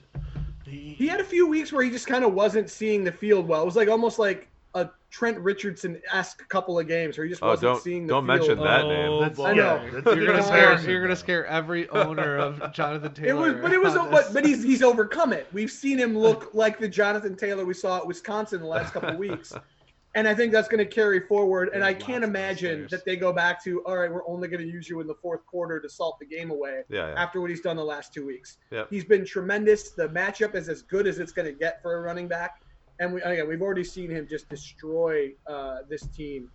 He, 0.65 0.93
He 0.97 1.07
had 1.07 1.19
a 1.19 1.23
few 1.25 1.47
weeks 1.47 1.71
where 1.71 1.83
he 1.83 1.91
just 1.91 2.07
kind 2.07 2.23
of 2.25 2.33
wasn't 2.33 2.69
seeing 2.69 3.03
the 3.03 3.11
field 3.11 3.47
well. 3.47 3.61
It 3.61 3.65
was 3.65 3.75
like 3.75 3.89
almost 3.89 4.17
like 4.17 4.47
a 4.75 4.89
Trent 5.11 5.37
Richardson 5.39 6.01
esque 6.11 6.47
couple 6.49 6.79
of 6.79 6.87
games 6.87 7.17
where 7.17 7.25
he 7.25 7.29
just 7.29 7.43
Oh, 7.43 7.47
wasn't 7.49 7.61
don't- 7.73 7.81
seeing 7.83 8.07
the 8.07 8.13
don't 8.13 8.25
field. 8.25 8.39
mention 8.39 8.57
that 8.63 8.81
oh, 8.85 8.89
name. 8.89 9.09
Oh, 9.11 9.19
That's- 9.19 9.37
boy. 9.37 9.45
I 9.45 9.53
know. 9.53 9.89
that's 10.01 10.15
You're 10.15 10.25
gonna 10.25 10.41
scare. 10.43 10.79
You're 10.89 11.01
gonna 11.03 11.15
scare 11.15 11.45
every 11.45 11.87
owner 11.89 12.37
of 12.37 12.73
Jonathan 12.73 13.11
It 13.11 13.15
Taylor. 13.15 13.53
was, 13.53 13.61
but 13.61 13.71
it 13.73 13.81
was, 13.81 13.93
but, 13.93 14.33
but 14.33 14.45
he's 14.45 14.63
he's 14.63 14.81
overcome 14.81 15.31
it. 15.33 15.47
We've 15.53 15.71
seen 15.71 15.99
him 15.99 16.17
look 16.17 16.53
like 16.53 16.79
the 16.79 16.87
Jonathan 16.87 17.35
Taylor 17.35 17.63
we 17.65 17.73
saw 17.75 17.97
at 17.97 18.07
Wisconsin 18.07 18.59
the 18.61 18.65
last 18.67 18.93
couple 18.93 19.09
of 19.09 19.17
weeks, 19.17 19.53
and 20.15 20.27
I 20.27 20.33
think 20.33 20.51
that's 20.51 20.67
going 20.67 20.79
to 20.79 20.85
carry 20.91 21.19
forward. 21.19 21.69
And 21.73 21.83
I 21.83 21.93
can't 21.93 22.23
imagine 22.23 22.87
that 22.89 23.05
they 23.05 23.15
go 23.15 23.31
back 23.33 23.63
to 23.65 23.81
all 23.85 23.97
right. 23.97 24.11
We're 24.11 24.27
only 24.27 24.47
going 24.47 24.61
to 24.61 24.67
use 24.67 24.89
you 24.89 24.99
in 24.99 25.05
the 25.07 25.15
fourth 25.15 25.45
quarter 25.45 25.79
to 25.79 25.87
salt 25.89 26.17
the 26.19 26.25
game 26.25 26.49
away 26.49 26.81
Yeah, 26.89 27.09
yeah. 27.09 27.13
after 27.23 27.39
what 27.41 27.49
he's 27.51 27.61
done 27.61 27.75
the 27.77 27.83
last 27.83 28.13
two 28.13 28.25
weeks. 28.25 28.57
Yep. 28.71 28.87
He's 28.89 29.05
been 29.05 29.25
tremendous. 29.25 29.91
The 29.91 30.09
matchup 30.09 30.55
is 30.55 30.69
as 30.69 30.81
good 30.81 31.05
as 31.07 31.19
it's 31.19 31.31
going 31.31 31.45
to 31.47 31.53
get 31.53 31.81
for 31.83 31.97
a 31.97 32.01
running 32.01 32.27
back, 32.27 32.61
and 32.99 33.13
we 33.13 33.21
again 33.21 33.47
we've 33.47 33.61
already 33.61 33.83
seen 33.83 34.09
him 34.09 34.27
just 34.27 34.49
destroy 34.49 35.31
uh, 35.47 35.79
this 35.89 36.05
team 36.07 36.49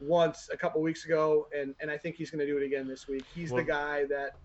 once 0.00 0.48
a 0.52 0.56
couple 0.56 0.80
weeks 0.82 1.04
ago, 1.04 1.48
and 1.56 1.74
and 1.80 1.90
I 1.90 1.96
think 1.96 2.16
he's 2.16 2.30
going 2.30 2.40
to 2.40 2.46
do 2.46 2.58
it 2.58 2.64
again 2.64 2.86
this 2.88 3.08
week. 3.08 3.24
He's 3.34 3.50
Well- 3.50 3.62
the 3.62 3.70
guy 3.70 4.04
that. 4.06 4.36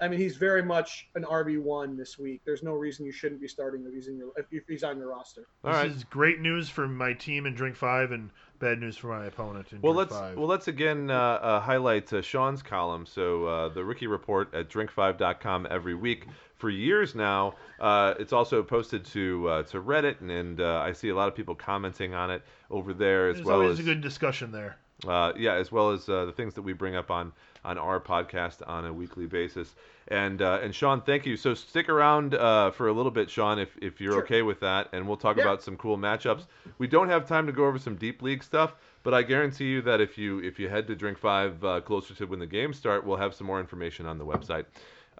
I 0.00 0.08
mean, 0.08 0.18
he's 0.18 0.36
very 0.36 0.62
much 0.62 1.08
an 1.14 1.22
RB 1.22 1.62
one 1.62 1.96
this 1.96 2.18
week. 2.18 2.40
There's 2.44 2.64
no 2.64 2.72
reason 2.72 3.06
you 3.06 3.12
shouldn't 3.12 3.40
be 3.40 3.46
starting 3.46 3.86
if 3.86 3.94
he's 3.94 4.08
in 4.08 4.18
your 4.18 4.32
if, 4.36 4.46
if 4.50 4.64
he's 4.66 4.82
on 4.82 4.98
your 4.98 5.10
roster. 5.10 5.46
All 5.62 5.70
this 5.70 5.82
right. 5.82 5.90
is 5.90 6.02
great 6.02 6.40
news 6.40 6.68
for 6.68 6.88
my 6.88 7.12
team 7.12 7.46
in 7.46 7.54
Drink 7.54 7.76
Five, 7.76 8.10
and 8.10 8.30
bad 8.58 8.80
news 8.80 8.96
for 8.96 9.08
my 9.08 9.26
opponent 9.26 9.72
in 9.72 9.80
Well, 9.80 9.94
let's 9.94 10.14
Five. 10.14 10.36
well 10.36 10.46
let's 10.46 10.68
again 10.68 11.10
uh, 11.10 11.14
uh, 11.14 11.60
highlight 11.60 12.12
uh, 12.12 12.22
Shawn's 12.22 12.62
column. 12.62 13.06
So 13.06 13.46
uh, 13.46 13.68
the 13.68 13.84
rookie 13.84 14.06
report 14.06 14.54
at 14.54 14.68
drink5.com 14.68 15.66
every 15.70 15.94
week 15.94 16.26
for 16.56 16.70
years 16.70 17.14
now. 17.14 17.54
Uh, 17.80 18.14
it's 18.18 18.32
also 18.32 18.62
posted 18.62 19.04
to 19.06 19.48
uh, 19.48 19.62
to 19.64 19.80
Reddit, 19.80 20.20
and, 20.20 20.30
and 20.30 20.60
uh, 20.60 20.80
I 20.80 20.92
see 20.92 21.08
a 21.10 21.14
lot 21.14 21.28
of 21.28 21.34
people 21.34 21.54
commenting 21.54 22.14
on 22.14 22.30
it 22.30 22.42
over 22.70 22.94
there 22.94 23.28
as 23.28 23.36
There's 23.36 23.46
well 23.46 23.60
always 23.60 23.78
as 23.78 23.80
a 23.80 23.88
good 23.88 24.00
discussion 24.00 24.52
there. 24.52 24.76
uh, 25.06 25.32
yeah, 25.36 25.54
as 25.54 25.70
well 25.72 25.90
as 25.90 26.08
uh, 26.08 26.24
the 26.24 26.32
things 26.32 26.54
that 26.54 26.62
we 26.62 26.72
bring 26.72 26.96
up 26.96 27.10
on 27.10 27.32
on 27.64 27.78
our 27.78 28.00
podcast 28.00 28.66
on 28.66 28.84
a 28.86 28.92
weekly 28.92 29.26
basis. 29.26 29.74
And 30.08 30.42
uh, 30.42 30.58
and 30.62 30.74
Shawn, 30.74 31.00
thank 31.00 31.24
you. 31.26 31.36
So 31.36 31.54
stick 31.54 31.88
around 31.88 32.34
uh, 32.34 32.70
for 32.72 32.88
a 32.88 32.92
little 32.92 33.10
bit, 33.10 33.30
Shawn, 33.30 33.58
if 33.58 33.76
if 33.80 34.00
you're 34.00 34.12
Sure. 34.14 34.24
okay 34.24 34.42
with 34.42 34.60
that, 34.60 34.88
and 34.92 35.06
we'll 35.08 35.16
talk 35.16 35.36
Yeah. 35.36 35.42
about 35.44 35.62
some 35.62 35.76
cool 35.76 35.96
matchups. 35.96 36.46
We 36.78 36.86
don't 36.86 37.08
have 37.08 37.26
time 37.26 37.46
to 37.46 37.52
go 37.52 37.64
over 37.66 37.78
some 37.78 37.96
deep 37.96 38.20
league 38.22 38.42
stuff, 38.44 38.74
but 39.02 39.14
I 39.14 39.22
guarantee 39.22 39.66
you 39.70 39.82
that 39.82 40.00
if 40.00 40.18
you 40.18 40.40
if 40.40 40.58
you 40.58 40.68
head 40.68 40.86
to 40.88 40.94
Drink 40.94 41.18
Five 41.18 41.64
uh, 41.64 41.80
closer 41.80 42.14
to 42.14 42.26
when 42.26 42.38
the 42.38 42.46
games 42.46 42.76
start, 42.76 43.04
we'll 43.06 43.16
have 43.16 43.34
some 43.34 43.46
more 43.46 43.60
information 43.60 44.06
on 44.06 44.18
the 44.18 44.26
website. 44.26 44.66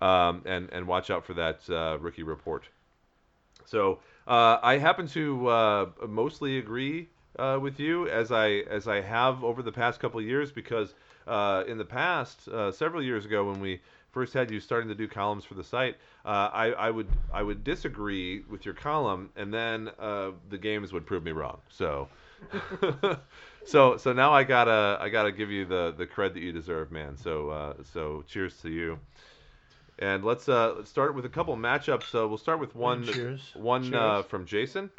Um, 0.02 0.42
and 0.44 0.68
and 0.72 0.86
watch 0.86 1.10
out 1.10 1.24
for 1.24 1.34
that 1.34 1.68
uh, 1.70 1.96
rookie 2.00 2.24
report. 2.24 2.68
So 3.64 4.00
uh, 4.26 4.58
I 4.62 4.78
happen 4.78 5.06
to 5.08 5.46
uh, 5.48 5.86
mostly 6.06 6.58
agree 6.58 7.08
uh, 7.38 7.58
with 7.60 7.80
you 7.80 8.08
as 8.08 8.30
I 8.32 8.48
as 8.68 8.86
I 8.88 9.00
have 9.00 9.42
over 9.44 9.62
the 9.62 9.72
past 9.72 10.00
couple 10.00 10.20
of 10.20 10.26
years 10.26 10.52
because 10.52 10.94
uh, 11.26 11.64
in 11.66 11.78
the 11.78 11.84
past 11.84 12.48
uh, 12.48 12.72
several 12.72 13.02
years 13.02 13.24
ago 13.24 13.50
when 13.50 13.60
we 13.60 13.80
first 14.12 14.32
had 14.32 14.50
you 14.50 14.60
starting 14.60 14.88
to 14.88 14.94
do 14.94 15.08
columns 15.08 15.44
for 15.44 15.54
the 15.54 15.64
site, 15.64 15.96
uh, 16.24 16.50
I, 16.52 16.66
I 16.72 16.90
would 16.90 17.08
I 17.32 17.42
would 17.42 17.64
disagree 17.64 18.40
with 18.48 18.64
your 18.64 18.74
column 18.74 19.30
and 19.36 19.52
then 19.52 19.90
uh, 19.98 20.30
the 20.50 20.58
games 20.58 20.92
would 20.92 21.06
prove 21.06 21.24
me 21.24 21.32
wrong. 21.32 21.58
So. 21.68 22.08
so 23.64 23.96
so 23.96 24.12
now 24.12 24.32
I 24.32 24.44
gotta 24.44 24.98
I 25.00 25.08
gotta 25.08 25.32
give 25.32 25.50
you 25.50 25.64
the 25.64 25.94
the 25.96 26.06
cred 26.06 26.34
that 26.34 26.40
you 26.40 26.52
deserve, 26.52 26.92
man. 26.92 27.16
So 27.16 27.48
uh, 27.50 27.74
so 27.92 28.22
cheers 28.28 28.60
to 28.60 28.70
you. 28.70 28.98
And 29.98 30.24
let's 30.24 30.48
uh, 30.48 30.74
let's 30.76 30.90
start 30.90 31.14
with 31.14 31.24
a 31.24 31.28
couple 31.28 31.56
matchups. 31.56 32.10
So 32.10 32.26
we'll 32.26 32.38
start 32.38 32.58
with 32.58 32.74
one 32.74 33.04
Cheers. 33.04 33.52
one 33.54 33.94
uh, 33.94 34.16
Cheers. 34.16 34.26
from 34.26 34.44
Jason. 34.44 34.90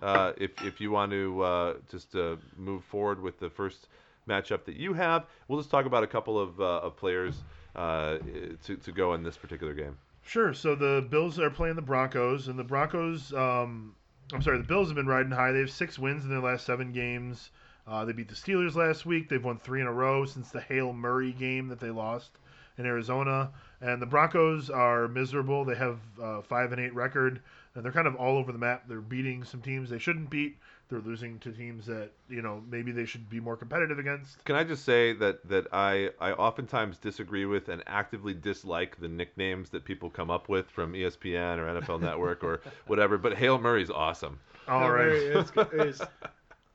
Uh, 0.00 0.32
if 0.36 0.50
if 0.62 0.80
you 0.80 0.90
want 0.90 1.10
to 1.12 1.42
uh, 1.42 1.74
just 1.90 2.14
uh, 2.14 2.36
move 2.56 2.84
forward 2.84 3.20
with 3.20 3.38
the 3.40 3.50
first 3.50 3.88
matchup 4.28 4.64
that 4.64 4.76
you 4.76 4.92
have, 4.92 5.26
we'll 5.48 5.58
just 5.58 5.70
talk 5.70 5.86
about 5.86 6.02
a 6.02 6.06
couple 6.06 6.38
of, 6.38 6.60
uh, 6.60 6.80
of 6.82 6.96
players 6.96 7.42
uh, 7.74 8.18
to 8.64 8.76
to 8.76 8.92
go 8.92 9.14
in 9.14 9.22
this 9.22 9.36
particular 9.36 9.74
game. 9.74 9.96
Sure. 10.22 10.52
So 10.52 10.74
the 10.74 11.06
Bills 11.08 11.38
are 11.38 11.50
playing 11.50 11.76
the 11.76 11.82
Broncos, 11.82 12.48
and 12.48 12.58
the 12.58 12.64
Broncos, 12.64 13.32
um, 13.32 13.94
I'm 14.32 14.42
sorry, 14.42 14.58
the 14.58 14.64
Bills 14.64 14.88
have 14.88 14.96
been 14.96 15.06
riding 15.06 15.30
high. 15.30 15.52
They 15.52 15.60
have 15.60 15.70
six 15.70 15.98
wins 15.98 16.24
in 16.24 16.30
their 16.30 16.40
last 16.40 16.66
seven 16.66 16.92
games. 16.92 17.50
Uh, 17.86 18.04
they 18.04 18.12
beat 18.12 18.28
the 18.28 18.34
Steelers 18.34 18.74
last 18.74 19.06
week. 19.06 19.28
They've 19.28 19.44
won 19.44 19.58
three 19.58 19.80
in 19.80 19.86
a 19.86 19.92
row 19.92 20.24
since 20.24 20.50
the 20.50 20.60
Hail 20.60 20.92
Murray 20.92 21.32
game 21.32 21.68
that 21.68 21.78
they 21.78 21.90
lost 21.90 22.30
in 22.78 22.86
Arizona. 22.86 23.52
And 23.80 24.02
the 24.02 24.06
Broncos 24.06 24.68
are 24.68 25.06
miserable. 25.06 25.64
They 25.64 25.76
have 25.76 26.00
uh, 26.20 26.42
five 26.42 26.72
and 26.72 26.80
eight 26.80 26.94
record, 26.94 27.40
and 27.74 27.84
they're 27.84 27.92
kind 27.92 28.08
of 28.08 28.16
all 28.16 28.36
over 28.36 28.50
the 28.50 28.58
map. 28.58 28.84
They're 28.88 29.00
beating 29.00 29.44
some 29.44 29.60
teams 29.62 29.90
they 29.90 29.98
shouldn't 29.98 30.30
beat. 30.30 30.56
They're 30.88 31.00
losing 31.00 31.40
to 31.40 31.50
teams 31.50 31.86
that 31.86 32.10
you 32.28 32.42
know 32.42 32.62
maybe 32.70 32.92
they 32.92 33.06
should 33.06 33.28
be 33.28 33.40
more 33.40 33.56
competitive 33.56 33.98
against. 33.98 34.44
Can 34.44 34.54
I 34.54 34.62
just 34.62 34.84
say 34.84 35.12
that 35.14 35.46
that 35.48 35.66
I 35.72 36.10
I 36.20 36.30
oftentimes 36.32 36.98
disagree 36.98 37.44
with 37.44 37.68
and 37.68 37.82
actively 37.88 38.34
dislike 38.34 38.96
the 39.00 39.08
nicknames 39.08 39.70
that 39.70 39.84
people 39.84 40.10
come 40.10 40.30
up 40.30 40.48
with 40.48 40.70
from 40.70 40.92
ESPN 40.92 41.58
or 41.58 41.80
NFL 41.80 42.00
Network 42.00 42.44
or 42.44 42.60
whatever. 42.86 43.18
But 43.18 43.36
Hail 43.36 43.58
Murray's 43.58 43.90
awesome. 43.90 44.38
All 44.68 44.90
right. 44.92 45.06
It's, 45.08 45.50
it's, 45.72 46.00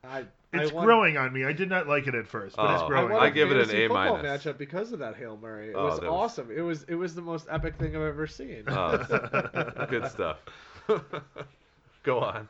I, 0.04 0.26
It's 0.52 0.72
I 0.72 0.74
won- 0.76 0.86
growing 0.86 1.16
on 1.18 1.32
me. 1.32 1.46
I 1.46 1.54
did 1.54 1.70
not 1.70 1.88
like 1.88 2.08
it 2.08 2.16
at 2.16 2.28
first, 2.28 2.58
but 2.58 2.70
it's 2.74 2.82
Oh, 2.82 2.86
I, 2.86 2.90
growing. 2.90 3.12
won 3.14 3.24
I 3.24 3.28
a 3.28 3.32
give 3.32 3.50
it 3.52 3.56
an 3.58 3.64
fantasy 3.66 3.86
A 3.86 3.88
football 3.88 4.18
minus. 4.18 4.44
matchup 4.44 4.58
because 4.58 4.92
of 4.92 5.00
that 5.00 5.16
Hail 5.16 5.38
Murray. 5.42 5.70
It 5.70 5.76
Oh, 5.76 5.86
was 5.86 6.00
that 6.02 6.12
was- 6.12 6.32
awesome. 6.32 6.50
It 6.54 6.62
was 6.62 6.84
it 6.90 6.96
was 6.96 7.16
the 7.16 7.22
most 7.22 7.48
epic 7.50 7.76
thing 7.78 7.96
I've 7.96 8.02
ever 8.02 8.28
seen. 8.28 8.64
Oh, 8.68 8.98
good 9.90 10.10
stuff. 10.12 10.40
Go 12.04 12.20
on. 12.20 12.48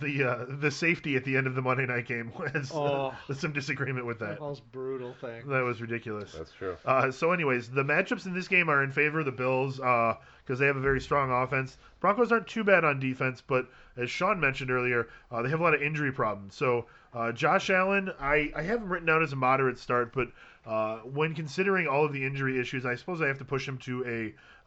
The 0.00 0.24
uh, 0.24 0.46
the 0.48 0.70
safety 0.70 1.16
at 1.16 1.24
the 1.24 1.36
end 1.36 1.46
of 1.46 1.54
the 1.54 1.60
Monday 1.60 1.84
night 1.84 2.06
game 2.06 2.32
was 2.38 2.70
Oh. 2.74 3.14
uh, 3.28 3.34
some 3.34 3.52
disagreement 3.52 4.06
with 4.06 4.20
the 4.20 4.26
that. 4.26 4.40
most 4.40 4.62
brutal 4.72 5.14
thing. 5.20 5.46
That 5.48 5.60
was 5.64 5.82
ridiculous. 5.82 6.32
That's 6.32 6.52
true. 6.52 6.76
Uh, 6.86 7.10
so, 7.10 7.32
anyways, 7.32 7.68
the 7.68 7.84
matchups 7.84 8.24
in 8.24 8.32
this 8.32 8.48
game 8.48 8.70
are 8.70 8.82
in 8.82 8.90
favor 8.90 9.18
of 9.20 9.26
the 9.26 9.32
Bills 9.32 9.76
because 9.76 10.58
they 10.58 10.66
have 10.66 10.76
a 10.76 10.80
very 10.80 11.00
strong 11.00 11.30
offense. 11.30 11.76
Broncos 12.00 12.32
aren't 12.32 12.46
too 12.46 12.64
bad 12.64 12.84
on 12.84 13.00
defense, 13.00 13.42
but 13.46 13.66
as 13.98 14.10
Shawn 14.10 14.40
mentioned 14.40 14.70
earlier, 14.70 15.08
uh, 15.30 15.42
they 15.42 15.50
have 15.50 15.60
a 15.60 15.62
lot 15.62 15.74
of 15.74 15.82
injury 15.82 16.10
problems. 16.10 16.54
So, 16.54 16.86
uh, 17.12 17.30
Josh 17.32 17.68
Allen, 17.68 18.10
I, 18.18 18.50
I 18.56 18.62
have 18.62 18.80
him 18.80 18.88
written 18.88 19.06
down 19.06 19.22
as 19.22 19.34
a 19.34 19.36
moderate 19.36 19.78
start, 19.78 20.14
but 20.14 20.28
uh, 20.64 20.98
when 21.00 21.34
considering 21.34 21.86
all 21.86 22.04
of 22.06 22.14
the 22.14 22.24
injury 22.24 22.58
issues, 22.58 22.86
I 22.86 22.94
suppose 22.94 23.20
I 23.20 23.26
have 23.26 23.38
to 23.38 23.44
push 23.44 23.68
him 23.68 23.76
to 23.78 24.04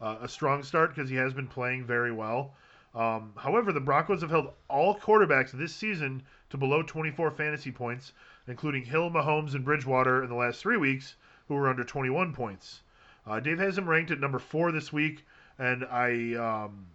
a 0.00 0.04
uh, 0.04 0.18
a 0.22 0.28
strong 0.28 0.62
start 0.62 0.94
because 0.94 1.10
he 1.10 1.16
has 1.16 1.32
been 1.34 1.46
playing 1.48 1.84
very 1.84 2.12
well. 2.12 2.54
Um, 2.96 3.34
however, 3.36 3.72
the 3.72 3.80
Broncos 3.80 4.22
have 4.22 4.30
held 4.30 4.54
all 4.68 4.98
quarterbacks 4.98 5.50
this 5.50 5.74
season 5.74 6.22
to 6.48 6.56
below 6.56 6.82
24 6.82 7.30
fantasy 7.30 7.70
points, 7.70 8.12
including 8.48 8.84
Hill, 8.84 9.10
Mahomes, 9.10 9.54
and 9.54 9.64
Bridgewater 9.64 10.22
in 10.22 10.30
the 10.30 10.34
last 10.34 10.62
three 10.62 10.78
weeks, 10.78 11.14
who 11.46 11.54
were 11.54 11.68
under 11.68 11.84
21 11.84 12.32
points. 12.32 12.80
Uh, 13.26 13.38
Dave 13.38 13.58
has 13.58 13.76
him 13.76 13.88
ranked 13.88 14.10
at 14.10 14.18
number 14.18 14.38
four 14.38 14.72
this 14.72 14.94
week, 14.94 15.26
and 15.58 15.84
I, 15.84 16.34
um, 16.36 16.86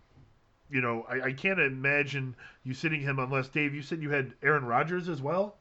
you 0.72 0.82
know, 0.82 1.06
I, 1.08 1.28
I 1.28 1.34
can't 1.34 1.60
imagine 1.60 2.36
you 2.64 2.74
sitting 2.74 3.02
him 3.02 3.20
unless 3.20 3.50
Dave, 3.50 3.76
you 3.76 3.84
said 3.84 4.02
you 4.02 4.10
had 4.10 4.34
Aaron 4.42 4.66
Rodgers 4.66 5.08
as 5.08 5.22
well 5.22 5.58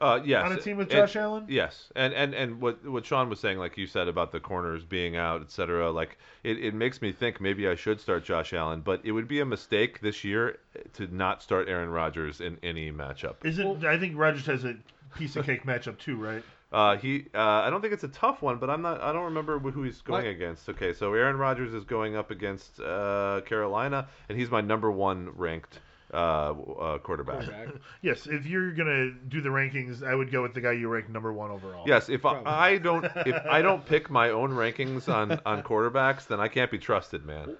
Uh, 0.00 0.20
yes. 0.24 0.44
on 0.44 0.52
a 0.52 0.60
team 0.60 0.76
with 0.76 0.88
and- 0.90 0.98
Josh 0.98 1.16
Allen. 1.16 1.46
Yes, 1.48 1.90
and 1.96 2.14
and 2.14 2.34
and 2.34 2.60
what 2.60 2.84
what 2.88 3.04
Sean 3.04 3.28
was 3.28 3.40
saying, 3.40 3.58
like 3.58 3.76
you 3.76 3.86
said 3.86 4.08
about 4.08 4.32
the 4.32 4.40
corners 4.40 4.84
being 4.84 5.16
out, 5.16 5.40
et 5.42 5.50
cetera, 5.50 5.90
like 5.90 6.18
it, 6.44 6.58
it 6.64 6.74
makes 6.74 7.02
me 7.02 7.12
think 7.12 7.40
maybe 7.40 7.68
I 7.68 7.74
should 7.74 8.00
start 8.00 8.24
Josh 8.24 8.52
Allen, 8.52 8.80
but 8.82 9.00
it 9.04 9.12
would 9.12 9.26
be 9.28 9.40
a 9.40 9.44
mistake 9.46 10.00
this 10.00 10.22
year 10.24 10.58
to 10.94 11.06
not 11.14 11.42
start 11.42 11.68
Aaron 11.68 11.90
Rodgers 11.90 12.40
in 12.40 12.58
any 12.62 12.92
matchup. 12.92 13.44
Is 13.44 13.58
it? 13.58 13.66
I 13.84 13.98
think 13.98 14.16
Rodgers 14.16 14.46
has 14.46 14.64
a 14.64 14.76
piece 15.16 15.34
of 15.36 15.46
cake 15.46 15.64
matchup 15.64 15.98
too, 15.98 16.16
right? 16.16 16.42
Uh, 16.70 16.98
he, 16.98 17.24
uh, 17.34 17.38
I 17.40 17.70
don't 17.70 17.80
think 17.80 17.94
it's 17.94 18.04
a 18.04 18.08
tough 18.08 18.42
one, 18.42 18.58
but 18.58 18.68
I'm 18.68 18.82
not, 18.82 19.00
I 19.00 19.10
don't 19.10 19.24
remember 19.24 19.58
who 19.58 19.84
he's 19.84 20.02
going 20.02 20.26
What? 20.26 20.30
against. 20.30 20.68
Okay, 20.68 20.92
so 20.92 21.14
Aaron 21.14 21.38
Rodgers 21.38 21.72
is 21.72 21.82
going 21.84 22.14
up 22.14 22.30
against 22.30 22.78
uh, 22.78 23.40
Carolina, 23.46 24.06
and 24.28 24.36
he's 24.38 24.50
my 24.50 24.60
number 24.60 24.90
one 24.90 25.30
ranked 25.34 25.78
uh, 26.12 26.16
uh, 26.16 26.98
quarterback. 26.98 27.44
Quarterback. 27.44 27.74
Yes, 28.02 28.26
if 28.26 28.46
you're 28.46 28.72
gonna 28.72 29.12
do 29.12 29.40
the 29.40 29.48
rankings, 29.48 30.02
I 30.02 30.14
would 30.14 30.30
go 30.30 30.42
with 30.42 30.54
the 30.54 30.60
guy 30.60 30.72
you 30.72 30.88
rank 30.88 31.08
number 31.08 31.32
one 31.32 31.50
overall. 31.50 31.84
Yes, 31.86 32.08
if 32.08 32.24
I, 32.24 32.42
I 32.44 32.78
don't 32.78 33.04
if 33.26 33.36
I 33.50 33.60
don't 33.62 33.84
pick 33.84 34.10
my 34.10 34.30
own 34.30 34.50
rankings 34.50 35.12
on 35.12 35.40
on 35.44 35.62
quarterbacks, 35.62 36.26
then 36.26 36.40
I 36.40 36.48
can't 36.48 36.70
be 36.70 36.78
trusted, 36.78 37.24
man. 37.24 37.56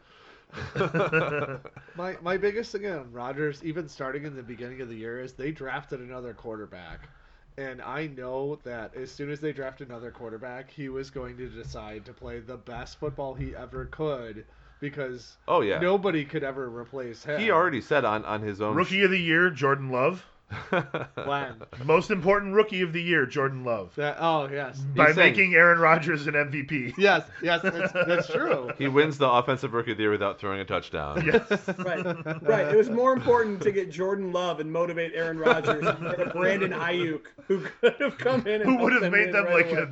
My 1.95 2.17
my 2.23 2.37
biggest 2.39 2.73
thing 2.73 2.87
on 2.87 3.13
Rodgers, 3.13 3.63
even 3.63 3.87
starting 3.87 4.25
in 4.25 4.35
the 4.35 4.43
beginning 4.43 4.81
of 4.81 4.89
the 4.89 4.95
year, 4.97 5.21
is 5.21 5.35
they 5.35 5.51
drafted 5.53 6.01
another 6.01 6.33
quarterback. 6.33 7.11
And 7.59 7.83
I 7.83 8.07
know 8.07 8.57
that 8.63 8.95
as 8.95 9.11
soon 9.11 9.31
as 9.31 9.41
they 9.41 9.53
draft 9.53 9.81
another 9.81 10.11
quarterback, 10.13 10.71
he 10.71 10.89
was 10.89 11.11
going 11.11 11.37
to 11.39 11.49
decide 11.49 12.05
to 12.07 12.13
play 12.15 12.39
the 12.39 12.57
best 12.57 12.99
football 12.99 13.35
he 13.35 13.55
ever 13.55 13.87
could 13.87 14.47
because 14.81 15.37
Oh 15.47 15.61
yeah. 15.61 15.79
nobody 15.79 16.25
could 16.25 16.43
ever 16.45 16.69
replace 16.69 17.25
him. 17.25 17.41
He 17.41 17.51
already 17.51 17.81
said 17.81 18.05
on 18.05 18.25
on 18.25 18.43
his 18.43 18.61
own 18.61 18.77
Rookie 18.77 19.03
of 19.03 19.11
the 19.11 19.19
year, 19.21 19.51
Jordan 19.51 19.91
Love. 19.91 20.25
When 20.71 21.55
Most 21.85 22.11
important 22.11 22.55
rookie 22.55 22.81
of 22.83 22.93
the 22.93 23.03
year, 23.03 23.27
Jordan 23.27 23.65
Love. 23.65 23.95
that 23.97 24.17
oh 24.19 24.49
yes 24.51 24.79
By 24.79 25.13
saying- 25.13 25.17
making 25.33 25.55
Aaron 25.55 25.79
Rodgers 25.79 26.27
an 26.27 26.35
MVP. 26.35 26.95
yes 26.97 27.29
yes 27.43 27.61
that's, 27.63 27.93
that's 27.93 28.29
true. 28.29 28.71
he 28.79 28.89
wins 28.89 29.19
the 29.19 29.29
offensive 29.29 29.73
rookie 29.75 29.93
of 29.93 29.97
the 29.99 30.05
year 30.05 30.11
without 30.11 30.39
throwing 30.39 30.61
a 30.61 30.65
touchdown. 30.65 31.23
Yes. 31.27 31.69
Right, 31.79 32.43
right. 32.43 32.69
It 32.69 32.77
was 32.77 32.89
more 32.91 33.13
important 33.13 33.61
to 33.63 33.73
get 33.73 33.91
Jordan 33.91 34.33
Love 34.33 34.61
and 34.61 34.73
motivate 34.73 35.13
Aaron 35.15 35.39
Rodgers 35.39 35.85
than 35.85 36.31
Brandon 36.31 36.71
Aiyuk, 36.73 37.23
who 37.47 37.61
could 37.81 37.95
have 38.01 38.17
come 38.19 38.47
in 38.47 38.63
and 38.63 38.65
Who 38.65 38.77
would 38.79 38.93
have 38.93 39.03
them 39.03 39.13
made 39.13 39.27
win 39.27 39.33
them 39.33 39.45
right 39.47 39.67
like 39.67 39.73
away. 39.73 39.89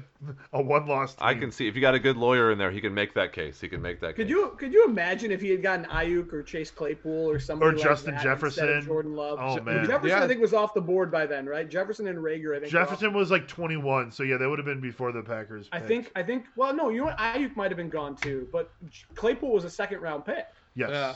a, 0.53 0.59
a 0.59 0.63
one 0.63 0.87
loss 0.87 1.15
team. 1.15 1.27
I 1.27 1.35
can 1.35 1.53
see 1.53 1.69
if 1.69 1.75
you 1.75 1.81
got 1.81 1.95
a 1.95 1.99
good 1.99 2.17
lawyer 2.17 2.51
in 2.53 2.59
there, 2.59 2.71
he 2.71 2.81
can 2.81 2.95
make 2.95 3.15
that 3.15 3.33
case. 3.33 3.61
He 3.61 3.69
can 3.69 3.83
make 3.83 4.01
that 4.01 4.17
Could 4.17 4.27
case. 4.27 4.31
you 4.31 4.55
could 4.59 4.73
you 4.73 4.85
imagine 4.87 5.31
if 5.31 5.41
he 5.41 5.51
had 5.51 5.63
gotten 5.63 5.85
Aiyuk 5.87 6.33
or 6.33 6.43
Chase 6.43 6.71
Claypool 6.71 7.31
or 7.31 7.39
somebody 7.39 7.71
Or 7.73 7.75
like 7.77 7.83
Justin 7.85 8.15
that 8.15 8.23
Jefferson. 8.23 8.65
instead 8.65 8.79
of 8.79 8.87
Jordan 8.87 9.15
Love? 9.15 9.39
Oh, 9.41 9.61
man. 9.63 9.87
Jefferson 9.87 10.09
Yeah. 10.09 10.25
I 10.25 10.29
think 10.29 10.41
was 10.41 10.46
off 10.53 10.75
the 10.75 10.81
board 10.81 11.11
by 11.11 11.27
then, 11.27 11.47
right? 11.47 11.69
Jefferson 11.69 12.07
and 12.09 12.19
Reagor 12.19 12.57
I 12.57 12.61
think. 12.61 12.73
Jefferson 12.73 13.13
was 13.13 13.31
like 13.31 13.49
21, 13.49 14.11
so 14.13 14.23
yeah, 14.23 14.37
that 14.37 14.49
would 14.49 14.59
have 14.59 14.67
been 14.67 14.81
before 14.81 15.13
the 15.13 15.23
Packers. 15.23 15.69
I 15.73 15.81
think 15.81 16.11
I 16.15 16.23
think 16.23 16.47
well 16.57 16.75
no 16.75 16.89
you 16.89 16.99
know 16.99 17.07
what 17.07 17.19
Aiyuk 17.19 17.57
might 17.57 17.71
have 17.71 17.77
been 17.77 17.91
gone 17.91 18.17
too, 18.17 18.49
but 18.53 18.71
Claypool 19.15 19.53
was 19.53 19.65
a 19.65 19.71
second 19.71 20.01
round 20.01 20.25
pick. 20.25 20.47
Yes. 20.75 20.91
Yeah. 20.91 21.15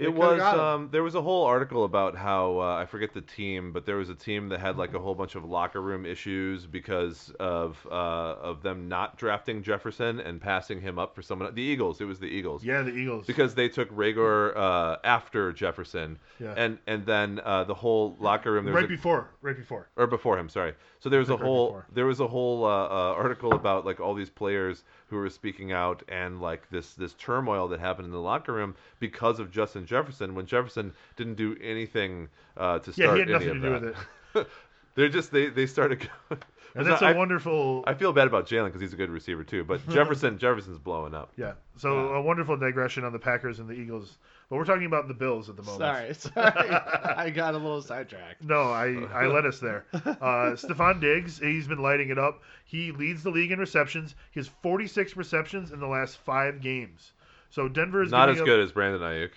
It 0.00 0.14
was 0.14 0.40
um, 0.40 0.88
there 0.90 1.02
was 1.02 1.14
a 1.14 1.22
whole 1.22 1.44
article 1.44 1.84
about 1.84 2.16
how 2.16 2.58
uh, 2.60 2.76
I 2.76 2.86
forget 2.86 3.12
the 3.12 3.20
team, 3.20 3.72
but 3.72 3.84
there 3.86 3.96
was 3.96 4.08
a 4.08 4.14
team 4.14 4.48
that 4.48 4.60
had 4.60 4.76
like 4.76 4.94
a 4.94 4.98
whole 4.98 5.14
bunch 5.14 5.34
of 5.34 5.44
locker 5.44 5.80
room 5.80 6.06
issues 6.06 6.66
because 6.66 7.30
of 7.38 7.78
uh, 7.90 7.94
of 7.94 8.62
them 8.62 8.88
not 8.88 9.16
drafting 9.18 9.62
Jefferson 9.62 10.20
and 10.20 10.40
passing 10.40 10.80
him 10.80 10.98
up 10.98 11.14
for 11.14 11.22
someone. 11.22 11.54
The 11.54 11.62
Eagles, 11.62 12.00
it 12.00 12.04
was 12.06 12.18
the 12.18 12.26
Eagles. 12.28 12.64
Yeah, 12.64 12.82
the 12.82 12.92
Eagles. 12.94 13.26
Because 13.26 13.54
they 13.54 13.68
took 13.68 13.90
Reagor 13.90 14.56
uh, 14.56 14.96
after 15.04 15.52
Jefferson, 15.52 16.18
Yeah. 16.38 16.54
and 16.56 16.78
and 16.86 17.04
then 17.04 17.40
uh, 17.44 17.64
the 17.64 17.74
whole 17.74 18.16
locker 18.20 18.52
room 18.52 18.64
there 18.64 18.74
was 18.74 18.82
right 18.82 18.90
a- 18.90 18.96
before, 18.96 19.30
right 19.42 19.56
before. 19.56 19.88
or 19.96 20.06
before 20.06 20.38
him 20.38 20.48
sorry 20.48 20.74
so 21.00 21.08
there 21.08 21.20
was 21.20 21.30
a 21.30 21.36
think 21.36 21.40
right 21.40 21.52
whole 21.52 21.66
before. 21.66 21.86
there 21.92 22.06
was 22.06 22.20
a 22.20 22.28
whole 22.28 22.64
uh, 22.64 22.86
uh, 22.86 23.14
article 23.14 23.54
about 23.54 23.84
like 23.86 24.00
all 24.00 24.14
these 24.14 24.30
players 24.30 24.84
who 25.08 25.16
were 25.16 25.30
speaking 25.30 25.72
out 25.72 26.02
and 26.08 26.40
like 26.40 26.68
this 26.70 26.94
this 26.94 27.14
turmoil 27.14 27.68
that 27.68 27.80
happened 27.80 28.06
in 28.06 28.12
the 28.12 28.20
locker 28.20 28.52
room 28.52 28.74
because 29.00 29.38
of 29.40 29.50
Justin 29.50 29.86
Jefferson 29.86 30.34
when 30.34 30.46
Jefferson 30.46 30.92
didn't 31.16 31.34
do 31.36 31.56
anything 31.62 32.28
uh, 32.56 32.78
to 32.80 32.92
Yeah, 32.96 33.06
start 33.06 33.10
he 33.10 33.18
had 33.20 33.28
any 33.28 33.46
nothing 33.46 33.48
of 33.48 33.60
to 33.60 33.60
do 33.60 33.72
with 33.72 33.84
it. 33.84 34.46
They're 34.94 35.08
just 35.08 35.32
they 35.32 35.48
they 35.48 35.66
started. 35.66 36.08
And 36.74 36.86
that's 36.86 37.02
a 37.02 37.06
I, 37.06 37.12
wonderful. 37.12 37.82
I 37.86 37.94
feel 37.94 38.12
bad 38.12 38.26
about 38.26 38.46
Jalen 38.46 38.66
because 38.66 38.80
he's 38.80 38.92
a 38.92 38.96
good 38.96 39.10
receiver 39.10 39.42
too, 39.44 39.64
but 39.64 39.86
Jefferson 39.88 40.38
Jefferson's 40.38 40.78
blowing 40.78 41.14
up. 41.14 41.32
yeah. 41.36 41.52
So 41.76 41.94
Yeah. 42.10 42.18
a 42.18 42.22
wonderful 42.22 42.56
digression 42.56 43.04
on 43.04 43.12
the 43.12 43.18
Packers 43.18 43.58
and 43.58 43.68
the 43.68 43.74
Eagles, 43.74 44.18
but 44.48 44.56
we're 44.56 44.64
talking 44.64 44.86
about 44.86 45.08
the 45.08 45.14
Bills 45.14 45.48
at 45.48 45.56
the 45.56 45.62
moment. 45.62 45.80
Sorry, 45.80 46.14
sorry, 46.52 46.70
I 46.70 47.30
got 47.30 47.54
a 47.54 47.58
little 47.58 47.82
sidetracked. 47.82 48.42
No, 48.44 48.62
I, 48.70 48.94
I 49.12 49.26
led 49.26 49.46
us 49.46 49.58
there. 49.60 49.84
Uh, 50.20 50.54
Stefon 50.54 51.00
Diggs, 51.00 51.38
he's 51.38 51.66
been 51.66 51.80
lighting 51.82 52.10
it 52.10 52.18
up. 52.18 52.42
He 52.64 52.92
leads 52.92 53.22
the 53.22 53.30
league 53.30 53.50
in 53.52 53.58
receptions. 53.58 54.14
He 54.32 54.40
has 54.40 54.48
46 54.62 55.16
receptions 55.16 55.70
in 55.72 55.80
the 55.80 55.86
last 55.86 56.18
five 56.18 56.60
games. 56.60 57.12
So 57.50 57.68
Denver 57.68 58.02
is 58.02 58.12
Not 58.12 58.28
as 58.30 58.38
up- 58.40 58.46
good 58.46 58.60
as 58.60 58.70
Brandon 58.72 59.00
Aiyuk. 59.00 59.30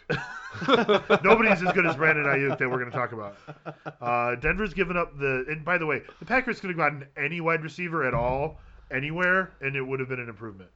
Nobody's 1.24 1.64
as 1.64 1.72
good 1.74 1.86
as 1.86 1.95
Brandon 1.95 2.26
Aiyuk 2.26 2.57
that 2.59 2.70
we're 2.70 2.78
going 2.80 2.91
to 2.91 2.95
talk 2.97 3.11
about. 3.11 3.38
Uh, 3.99 4.36
Denver's 4.36 4.74
given 4.74 4.95
up 4.95 5.18
the. 5.18 5.45
And 5.49 5.66
by 5.66 5.78
the 5.80 5.86
way, 5.86 6.03
the 6.20 6.26
Packers 6.26 6.59
could 6.59 6.70
have 6.70 6.78
gotten 6.78 7.05
any 7.18 7.41
wide 7.41 7.64
receiver 7.64 8.03
at 8.05 8.14
all, 8.14 8.59
anywhere, 8.91 9.51
and 9.61 9.76
it 9.76 9.82
would 9.82 9.99
have 9.99 10.09
been 10.09 10.20
an 10.20 10.30
improvement. 10.30 10.70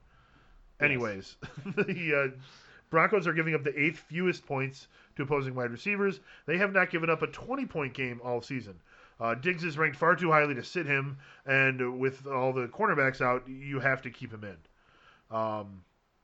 Anyways, 0.82 1.36
the 1.76 2.32
uh, 2.36 2.42
Broncos 2.90 3.28
are 3.28 3.34
giving 3.34 3.54
up 3.54 3.64
the 3.64 3.80
eighth 3.80 4.00
fewest 4.10 4.46
points 4.46 4.88
to 5.16 5.24
opposing 5.24 5.54
wide 5.54 5.72
receivers. 5.72 6.20
They 6.48 6.58
have 6.58 6.74
not 6.74 6.90
given 6.90 7.10
up 7.10 7.22
a 7.22 7.28
20 7.28 7.66
point 7.68 7.94
game 7.94 8.20
all 8.24 8.42
season. 8.42 8.76
Uh, 9.20 9.34
Diggs 9.36 9.64
is 9.64 9.78
ranked 9.78 9.98
far 9.98 10.16
too 10.16 10.32
highly 10.32 10.54
to 10.56 10.64
sit 10.64 10.86
him, 10.86 11.18
and 11.46 12.00
with 12.00 12.26
all 12.28 12.54
the 12.54 12.68
cornerbacks 12.68 13.22
out, 13.22 13.48
you 13.48 13.80
have 13.80 14.02
to 14.04 14.10
keep 14.12 14.32
him 14.32 14.44
in. 14.44 15.36
Um, 15.36 15.82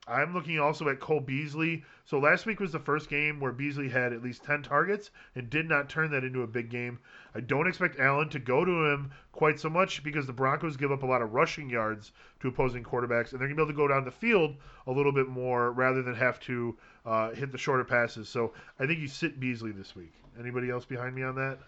I'm 0.08 0.34
looking 0.34 0.60
also 0.60 0.89
at 0.89 0.99
Cole 0.99 1.22
Beasley. 1.22 1.84
So 2.04 2.20
last 2.20 2.45
week 2.45 2.60
was 2.60 2.74
the 2.74 2.80
first 2.80 3.10
game 3.10 3.39
where 3.39 3.54
Beasley 3.54 3.88
had 3.88 4.12
at 4.12 4.22
least 4.22 4.43
10 4.43 4.64
targets 4.64 5.12
and 5.36 5.49
did 5.49 5.70
not 5.70 5.89
turn 5.89 6.12
that 6.12 6.26
into 6.26 6.41
a 6.41 6.47
big 6.47 6.70
game. 6.70 6.99
I 7.34 7.39
don't 7.39 7.68
expect 7.68 7.99
Allen 7.99 8.28
to 8.30 8.39
go 8.39 8.66
to 8.66 8.86
him 8.91 9.12
quite 9.32 9.60
so 9.60 9.70
much 9.70 10.04
because 10.04 10.28
the 10.28 10.34
Broncos 10.34 10.76
give 10.76 10.91
up 10.91 11.04
a 11.04 11.08
lot 11.08 11.22
of 11.22 11.34
rushing 11.34 11.70
yards 11.70 12.12
to 12.41 12.49
opposing 12.49 12.84
quarterbacks, 12.84 13.32
and 13.32 13.39
they're 13.39 13.47
going 13.47 13.51
to 13.51 13.56
be 13.56 13.62
able 13.62 13.72
to 13.72 13.78
go 13.78 13.88
down 13.88 14.04
the 14.04 14.12
field 14.12 14.56
a 14.88 14.91
little 14.91 15.14
bit 15.14 15.30
more 15.30 15.72
rather 15.72 16.01
than 16.01 16.16
have 16.16 16.39
to 16.41 16.78
uh, 17.06 17.32
hit 17.32 17.51
the 17.54 17.58
shorter 17.58 17.86
passes. 17.86 18.28
So 18.28 18.54
I 18.80 18.86
think 18.86 18.99
you 18.99 19.08
sit 19.08 19.39
Beasley 19.39 19.72
this 19.72 19.95
week. 19.95 20.14
Anybody 20.38 20.70
else 20.70 20.84
behind 20.84 21.16
me 21.16 21.24
on 21.24 21.36
that? 21.36 21.60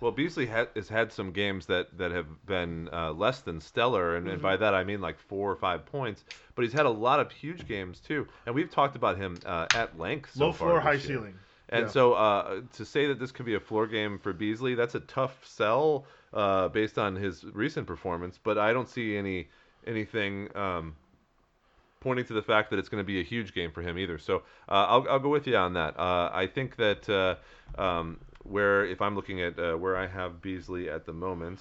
Well, 0.00 0.12
Beasley 0.12 0.46
ha- 0.46 0.66
has 0.74 0.88
had 0.88 1.12
some 1.12 1.32
games 1.32 1.66
that, 1.66 1.96
that 1.98 2.10
have 2.10 2.44
been 2.46 2.88
uh, 2.92 3.12
less 3.12 3.40
than 3.40 3.60
stellar, 3.60 4.16
and, 4.16 4.28
and 4.28 4.36
Mm-hmm. 4.36 4.42
by 4.42 4.56
that 4.56 4.74
I 4.74 4.84
mean 4.84 5.00
like 5.00 5.18
four 5.18 5.50
or 5.50 5.56
five 5.56 5.86
points. 5.86 6.24
But 6.54 6.62
he's 6.62 6.72
had 6.74 6.86
a 6.86 6.90
lot 6.90 7.20
of 7.20 7.32
huge 7.32 7.66
games 7.66 8.00
too, 8.00 8.28
and 8.46 8.54
we've 8.54 8.70
talked 8.70 8.96
about 8.96 9.16
him 9.16 9.40
uh, 9.44 9.68
at 9.72 9.98
length. 9.98 10.34
So 10.34 10.46
Low 10.46 10.52
floor, 10.52 10.80
high 10.80 10.92
year. 10.92 11.00
ceiling. 11.00 11.38
And 11.70 11.86
Yeah. 11.86 11.92
so 11.92 12.12
uh, 12.12 12.60
to 12.74 12.84
say 12.84 13.06
that 13.06 13.18
this 13.18 13.32
could 13.32 13.46
be 13.46 13.54
a 13.54 13.60
floor 13.60 13.86
game 13.86 14.18
for 14.18 14.32
Beasley, 14.32 14.74
that's 14.74 14.94
a 14.94 15.00
tough 15.00 15.44
sell 15.46 16.06
uh, 16.32 16.68
based 16.68 16.98
on 16.98 17.16
his 17.16 17.44
recent 17.44 17.86
performance. 17.86 18.38
But 18.38 18.58
I 18.58 18.72
don't 18.72 18.88
see 18.88 19.16
any 19.16 19.48
anything 19.86 20.54
um, 20.56 20.96
pointing 22.00 22.24
to 22.26 22.34
the 22.34 22.42
fact 22.42 22.70
that 22.70 22.78
it's 22.78 22.88
going 22.88 23.00
to 23.00 23.06
be 23.06 23.20
a 23.20 23.24
huge 23.24 23.54
game 23.54 23.70
for 23.72 23.82
him 23.82 23.98
either. 23.98 24.18
So 24.18 24.38
uh, 24.68 24.86
I'll, 24.88 25.06
I'll 25.08 25.18
go 25.18 25.30
with 25.30 25.46
you 25.46 25.56
on 25.56 25.72
that. 25.74 25.98
Uh, 25.98 26.30
I 26.32 26.46
think 26.46 26.76
that 26.76 27.08
uh, 27.08 27.36
um, 27.80 28.20
where 28.44 28.84
if 28.84 29.02
I'm 29.02 29.14
looking 29.14 29.40
at 29.40 29.58
uh, 29.58 29.74
where 29.74 29.96
I 29.96 30.06
have 30.06 30.40
Beasley 30.40 30.88
at 30.88 31.04
the 31.06 31.12
moment. 31.12 31.60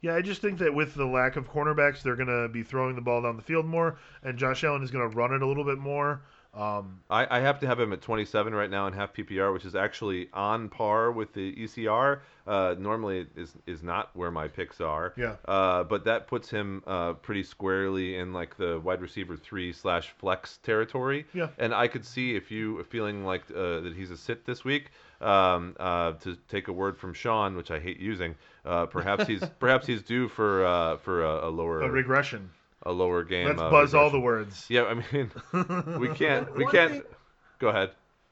Yeah, 0.00 0.16
I 0.16 0.20
just 0.20 0.42
think 0.42 0.58
that 0.58 0.74
with 0.74 0.94
the 0.94 1.06
lack 1.06 1.36
of 1.36 1.48
cornerbacks, 1.48 2.02
they're 2.02 2.16
going 2.16 2.26
to 2.26 2.48
be 2.48 2.64
throwing 2.64 2.96
the 2.96 3.00
ball 3.00 3.22
down 3.22 3.36
the 3.36 3.42
field 3.42 3.66
more, 3.66 3.98
and 4.24 4.36
Josh 4.36 4.64
Allen 4.64 4.82
is 4.82 4.90
going 4.90 5.08
to 5.08 5.16
run 5.16 5.32
it 5.32 5.42
a 5.42 5.46
little 5.46 5.64
bit 5.64 5.78
more. 5.78 6.22
Um, 6.54 7.00
I, 7.08 7.38
I 7.38 7.40
have 7.40 7.60
to 7.60 7.66
have 7.66 7.80
him 7.80 7.94
at 7.94 8.02
27 8.02 8.54
right 8.54 8.68
now 8.68 8.86
in 8.86 8.92
half 8.92 9.14
PPR, 9.14 9.54
which 9.54 9.64
is 9.64 9.74
actually 9.74 10.28
on 10.34 10.68
par 10.68 11.10
with 11.10 11.32
the 11.32 11.54
ECR. 11.54 12.20
Uh, 12.46 12.74
normally 12.78 13.20
it 13.20 13.28
is 13.36 13.54
is 13.66 13.82
not 13.82 14.10
where 14.14 14.30
my 14.30 14.48
picks 14.48 14.80
are. 14.80 15.14
Yeah. 15.16 15.36
Uh, 15.46 15.84
but 15.84 16.04
that 16.04 16.26
puts 16.26 16.50
him 16.50 16.82
uh, 16.86 17.14
pretty 17.14 17.42
squarely 17.42 18.16
in 18.16 18.34
like 18.34 18.56
the 18.58 18.78
wide 18.80 19.00
receiver 19.00 19.36
three 19.36 19.72
slash 19.72 20.10
flex 20.18 20.58
territory. 20.58 21.24
Yeah. 21.32 21.48
And 21.56 21.72
I 21.74 21.88
could 21.88 22.04
see 22.04 22.36
if 22.36 22.50
you 22.50 22.78
are 22.80 22.84
feeling 22.84 23.24
like 23.24 23.44
uh, 23.50 23.80
that 23.80 23.94
he's 23.96 24.10
a 24.10 24.16
sit 24.16 24.44
this 24.44 24.62
week. 24.62 24.90
Um, 25.22 25.76
uh, 25.78 26.12
to 26.14 26.36
take 26.48 26.68
a 26.68 26.72
word 26.72 26.98
from 26.98 27.14
Shawn, 27.14 27.56
which 27.56 27.70
I 27.70 27.78
hate 27.78 28.00
using, 28.00 28.34
uh, 28.64 28.86
perhaps 28.86 29.26
he's 29.26 29.42
perhaps 29.60 29.86
he's 29.86 30.02
due 30.02 30.28
for 30.28 30.64
uh, 30.66 30.96
for 30.98 31.22
a, 31.24 31.48
a 31.48 31.50
lower 31.50 31.82
a 31.82 31.90
regression. 31.90 32.50
a 32.84 32.92
lower 32.92 33.22
game. 33.22 33.46
Let's 33.46 33.60
uh, 33.60 33.70
buzz 33.70 33.94
all 33.94 34.10
the 34.10 34.18
words. 34.20 34.66
Yeah, 34.68 34.84
I 34.84 34.94
mean, 34.94 35.30
we 36.00 36.08
can't 36.14 36.54
we 36.56 36.66
can't. 36.66 36.90
thing- 36.92 37.02
Go 37.60 37.68
ahead. 37.68 37.90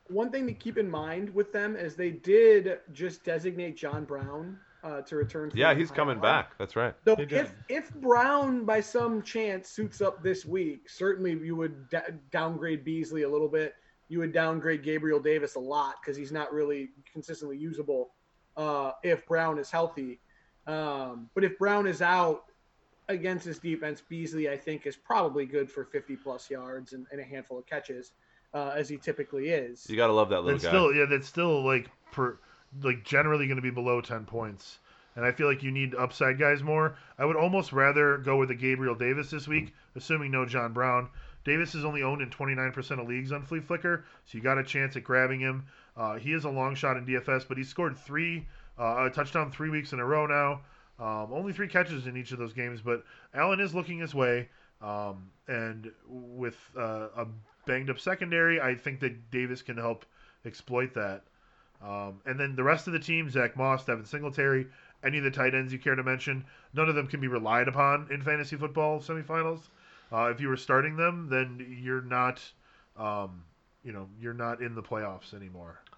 One 0.09 0.31
thing 0.33 0.45
to 0.49 0.53
keep 0.53 0.77
in 0.77 0.91
mind 0.91 1.33
with 1.33 1.53
them 1.53 1.77
is 1.77 1.95
they 1.95 2.11
did 2.11 2.79
just 2.93 3.23
designate 3.25 3.77
John 3.77 4.05
Brown 4.05 4.59
uh, 4.83 5.03
to 5.03 5.15
return. 5.15 5.51
from 5.51 5.59
Yeah, 5.61 5.73
he's 5.75 5.93
coming 5.93 6.17
IR. 6.17 6.23
back. 6.23 6.59
That's 6.59 6.75
right. 6.75 6.95
So 7.05 7.15
if 7.19 7.53
if 7.69 7.95
Brown 7.95 8.65
by 8.65 8.81
some 8.81 9.23
chance 9.23 9.69
suits 9.69 10.01
up 10.01 10.25
this 10.25 10.45
week, 10.45 10.89
certainly 10.91 11.33
you 11.35 11.55
would 11.55 11.89
da- 11.91 12.11
downgrade 12.33 12.85
Beasley 12.85 13.23
a 13.23 13.29
little 13.29 13.47
bit. 13.49 13.75
You 14.11 14.19
would 14.19 14.33
downgrade 14.33 14.83
Gabriel 14.83 15.21
Davis 15.21 15.55
a 15.55 15.61
lot 15.61 15.97
because 16.03 16.17
he's 16.17 16.33
not 16.33 16.53
really 16.53 16.91
consistently 17.11 17.57
usable. 17.57 18.11
Uh, 18.57 18.93
if 19.03 19.27
Brown 19.27 19.59
is 19.59 19.71
healthy, 19.71 20.21
um, 20.67 21.31
but 21.35 21.45
if 21.45 21.57
Brown 21.59 21.87
is 21.87 22.03
out 22.03 22.45
against 23.09 23.47
this 23.47 23.59
defense, 23.59 24.03
Beasley 24.07 24.51
I 24.51 24.57
think 24.59 24.85
is 24.85 24.97
probably 24.97 25.47
good 25.47 25.71
for 25.71 25.85
50 25.85 26.17
plus 26.17 26.51
yards 26.51 26.93
and, 26.93 27.07
and 27.11 27.21
a 27.21 27.25
handful 27.25 27.59
of 27.59 27.67
catches, 27.67 28.13
uh, 28.53 28.73
as 28.75 28.89
he 28.89 28.97
typically 28.99 29.49
is. 29.49 29.89
You 29.89 29.97
gotta 29.97 30.13
love 30.13 30.29
that 30.31 30.43
little 30.43 30.59
That's 30.59 30.65
guy. 30.65 30.71
still 30.71 30.93
yeah, 30.93 31.07
that's 31.09 31.29
still 31.29 31.65
like 31.65 31.89
per 32.13 32.39
like 32.83 33.05
generally 33.05 33.47
going 33.47 33.57
to 33.57 33.63
be 33.63 33.71
below 33.71 34.01
10 34.01 34.25
points. 34.25 34.79
And 35.17 35.25
I 35.25 35.33
feel 35.33 35.49
like 35.49 35.63
you 35.63 35.73
need 35.73 35.95
upside 35.95 36.39
guys 36.39 36.63
more. 36.63 36.97
I 37.19 37.25
would 37.25 37.37
almost 37.37 37.73
rather 37.73 38.19
go 38.19 38.37
with 38.37 38.51
a 38.53 38.55
Gabriel 38.55 38.95
Davis 38.95 39.31
this 39.31 39.49
week, 39.49 39.75
assuming 39.97 40.31
no 40.31 40.47
John 40.47 40.73
Brown. 40.73 41.11
Davis 41.45 41.75
is 41.75 41.85
only 41.85 42.03
owned 42.03 42.23
in 42.23 42.31
29% 42.31 43.01
of 43.01 43.09
leagues 43.09 43.33
on 43.33 43.47
Fleaflicker, 43.47 44.03
so 44.27 44.39
you 44.39 44.41
got 44.41 44.59
a 44.59 44.65
chance 44.65 44.97
at 44.97 45.05
grabbing 45.05 45.41
him. 45.41 45.65
Uh, 45.97 46.17
he 46.17 46.33
is 46.33 46.45
a 46.45 46.51
long 46.51 46.75
shot 46.75 46.97
in 46.97 47.07
DFS, 47.07 47.47
but 47.49 47.57
he's 47.57 47.69
scored 47.69 47.97
three 47.97 48.47
uh, 48.79 49.07
a 49.07 49.11
touchdown 49.11 49.51
three 49.51 49.69
weeks 49.69 49.93
in 49.93 50.01
a 50.01 50.05
row 50.05 50.27
now. 50.27 50.61
Um, 50.99 51.33
only 51.33 51.53
three 51.53 51.69
catches 51.69 52.07
in 52.07 52.17
each 52.17 52.33
of 52.33 52.39
those 52.39 52.53
games, 52.53 52.81
but 52.81 53.05
Allen 53.35 53.61
is 53.61 53.75
looking 53.75 53.99
his 53.99 54.15
way. 54.15 54.49
Um, 54.83 55.31
and 55.49 55.91
with 56.09 56.57
uh, 56.77 57.09
a 57.17 57.27
banged 57.67 57.91
up 57.91 58.01
secondary, 58.01 58.61
I 58.61 58.75
think 58.75 59.01
that 59.01 59.31
Davis 59.31 59.61
can 59.61 59.77
help 59.77 60.07
exploit 60.45 60.95
that. 60.95 61.23
Um, 61.83 62.21
and 62.27 62.39
then 62.39 62.57
the 62.57 62.65
rest 62.65 62.87
of 62.87 62.93
the 62.93 62.99
team, 62.99 63.31
Zack 63.31 63.57
Moss, 63.57 63.85
Devin 63.85 64.05
Singletary, 64.05 64.67
any 65.03 65.19
of 65.19 65.25
the 65.25 65.31
tight 65.31 65.55
ends 65.55 65.73
you 65.73 65.79
care 65.79 65.95
to 65.95 66.03
mention, 66.03 66.45
none 66.75 66.89
of 66.89 66.95
them 66.95 67.07
can 67.07 67.21
be 67.21 67.29
relied 67.29 67.69
upon 67.69 68.09
in 68.11 68.23
fantasy 68.23 68.57
football 68.57 69.01
semifinals. 69.01 69.69
Uh, 70.13 70.31
if 70.31 70.41
you 70.41 70.49
were 70.49 70.57
starting 70.57 70.97
them, 70.97 71.29
then 71.31 71.79
you're 71.83 72.03
not, 72.03 72.41
um, 72.97 73.43
you 73.85 73.93
know, 73.93 74.09
you're 74.21 74.35
not 74.35 74.61
in 74.61 74.75
the 74.75 74.83
playoffs 74.83 75.35
anymore. 75.35 75.81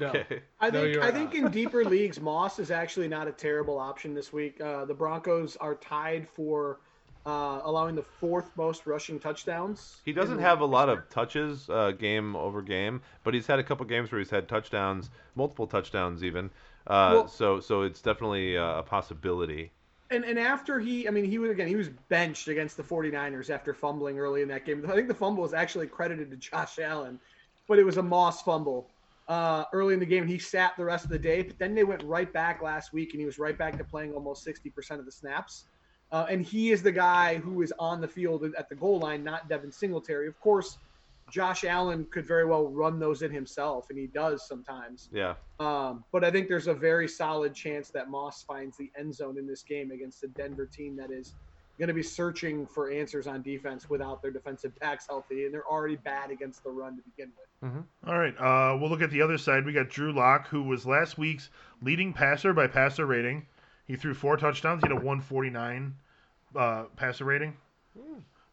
No. 0.00 0.08
Okay. 0.08 0.40
I 0.60 0.70
think 0.72 0.94
you're 0.94 1.04
I 1.04 1.12
think 1.12 1.34
in 1.36 1.50
deeper 1.52 1.84
leagues, 1.84 2.20
Moss 2.20 2.58
is 2.58 2.72
actually 2.72 3.06
not 3.06 3.28
a 3.28 3.32
terrible 3.32 3.78
option 3.78 4.12
this 4.12 4.32
week. 4.32 4.60
Uh, 4.60 4.84
the 4.86 4.94
Broncos 4.94 5.54
are 5.56 5.76
tied 5.76 6.28
for 6.28 6.80
uh, 7.24 7.60
allowing 7.62 7.94
the 7.94 8.02
fourth 8.02 8.50
most 8.56 8.86
rushing 8.86 9.20
touchdowns. 9.20 10.00
He 10.04 10.12
doesn't 10.12 10.40
have 10.40 10.62
a 10.62 10.64
lot 10.64 10.88
of 10.88 11.08
touches 11.10 11.70
uh, 11.70 11.92
game 11.92 12.34
over 12.34 12.60
game, 12.60 13.02
but 13.22 13.34
he's 13.34 13.46
had 13.46 13.60
a 13.60 13.62
couple 13.62 13.86
games 13.86 14.10
where 14.10 14.18
he's 14.18 14.30
had 14.30 14.48
touchdowns, 14.48 15.10
multiple 15.36 15.68
touchdowns 15.68 16.24
even. 16.24 16.46
Uh, 16.88 17.10
Well- 17.14 17.28
so 17.28 17.60
so 17.60 17.82
it's 17.82 18.02
definitely 18.02 18.56
uh, 18.58 18.78
a 18.78 18.82
possibility. 18.82 19.70
And 20.10 20.24
and 20.24 20.38
after 20.38 20.80
he, 20.80 21.06
I 21.06 21.10
mean, 21.10 21.24
he 21.24 21.38
was 21.38 21.50
again, 21.50 21.68
he 21.68 21.76
was 21.76 21.90
benched 22.08 22.48
against 22.48 22.76
the 22.76 22.82
49ers 22.82 23.50
after 23.50 23.74
fumbling 23.74 24.18
early 24.18 24.42
in 24.42 24.48
that 24.48 24.64
game. 24.64 24.84
I 24.88 24.94
think 24.94 25.08
the 25.08 25.14
fumble 25.14 25.42
was 25.42 25.52
actually 25.52 25.86
credited 25.86 26.30
to 26.30 26.36
Josh 26.36 26.78
Allen, 26.78 27.20
but 27.66 27.78
it 27.78 27.84
was 27.84 27.98
a 27.98 28.02
Moss 28.02 28.42
fumble 28.42 28.88
uh, 29.28 29.64
early 29.72 29.94
in 29.94 30.00
the 30.00 30.06
game. 30.06 30.26
He 30.26 30.38
sat 30.38 30.72
the 30.76 30.84
rest 30.84 31.04
of 31.04 31.10
the 31.10 31.18
day, 31.18 31.42
but 31.42 31.58
then 31.58 31.74
they 31.74 31.84
went 31.84 32.02
right 32.02 32.32
back 32.32 32.62
last 32.62 32.92
week, 32.92 33.12
and 33.12 33.20
he 33.20 33.26
was 33.26 33.38
right 33.38 33.56
back 33.56 33.76
to 33.76 33.84
playing 33.84 34.14
almost 34.14 34.46
60% 34.46 34.98
of 34.98 35.04
the 35.04 35.12
snaps. 35.12 35.66
Uh, 36.10 36.26
and 36.30 36.42
he 36.42 36.70
is 36.70 36.82
the 36.82 36.92
guy 36.92 37.36
who 37.36 37.60
is 37.60 37.72
on 37.78 38.00
the 38.00 38.08
field 38.08 38.42
at 38.56 38.68
the 38.70 38.74
goal 38.74 38.98
line, 38.98 39.22
not 39.22 39.46
Devin 39.48 39.70
Singletary. 39.70 40.26
Of 40.26 40.40
course, 40.40 40.78
Josh 41.30 41.64
Allen 41.64 42.06
could 42.10 42.26
very 42.26 42.44
well 42.44 42.68
run 42.68 42.98
those 42.98 43.22
in 43.22 43.30
himself, 43.30 43.86
and 43.90 43.98
he 43.98 44.06
does 44.06 44.46
sometimes. 44.46 45.08
Yeah. 45.12 45.34
Um, 45.60 46.04
but 46.12 46.24
I 46.24 46.30
think 46.30 46.48
there's 46.48 46.66
a 46.66 46.74
very 46.74 47.08
solid 47.08 47.54
chance 47.54 47.90
that 47.90 48.10
Moss 48.10 48.42
finds 48.42 48.76
the 48.76 48.90
end 48.98 49.14
zone 49.14 49.38
in 49.38 49.46
this 49.46 49.62
game 49.62 49.90
against 49.90 50.20
the 50.20 50.28
Denver 50.28 50.66
team 50.66 50.96
that 50.96 51.10
is 51.10 51.34
going 51.78 51.88
to 51.88 51.94
be 51.94 52.02
searching 52.02 52.66
for 52.66 52.90
answers 52.90 53.26
on 53.26 53.40
defense 53.42 53.88
without 53.88 54.20
their 54.20 54.32
defensive 54.32 54.76
backs 54.80 55.06
healthy, 55.08 55.44
and 55.44 55.54
they're 55.54 55.66
already 55.66 55.96
bad 55.96 56.30
against 56.30 56.64
the 56.64 56.70
run 56.70 56.96
to 56.96 57.02
begin 57.02 57.30
with. 57.38 57.48
All 58.06 58.18
right, 58.18 58.34
uh, 58.38 58.76
we'll 58.78 58.90
look 58.90 59.02
at 59.02 59.10
the 59.10 59.22
other 59.22 59.38
side. 59.38 59.64
We 59.64 59.72
got 59.72 59.88
Drew 59.88 60.12
Lock, 60.12 60.48
who 60.48 60.62
was 60.62 60.86
last 60.86 61.18
week's 61.18 61.50
leading 61.82 62.12
passer 62.12 62.52
by 62.52 62.66
passer 62.66 63.06
rating. 63.06 63.46
He 63.86 63.96
threw 63.96 64.14
four 64.14 64.36
touchdowns. 64.36 64.82
He 64.82 64.88
had 64.88 64.92
a 64.92 64.96
149 64.96 65.94
uh, 66.54 66.84
passer 66.96 67.24
rating. 67.24 67.56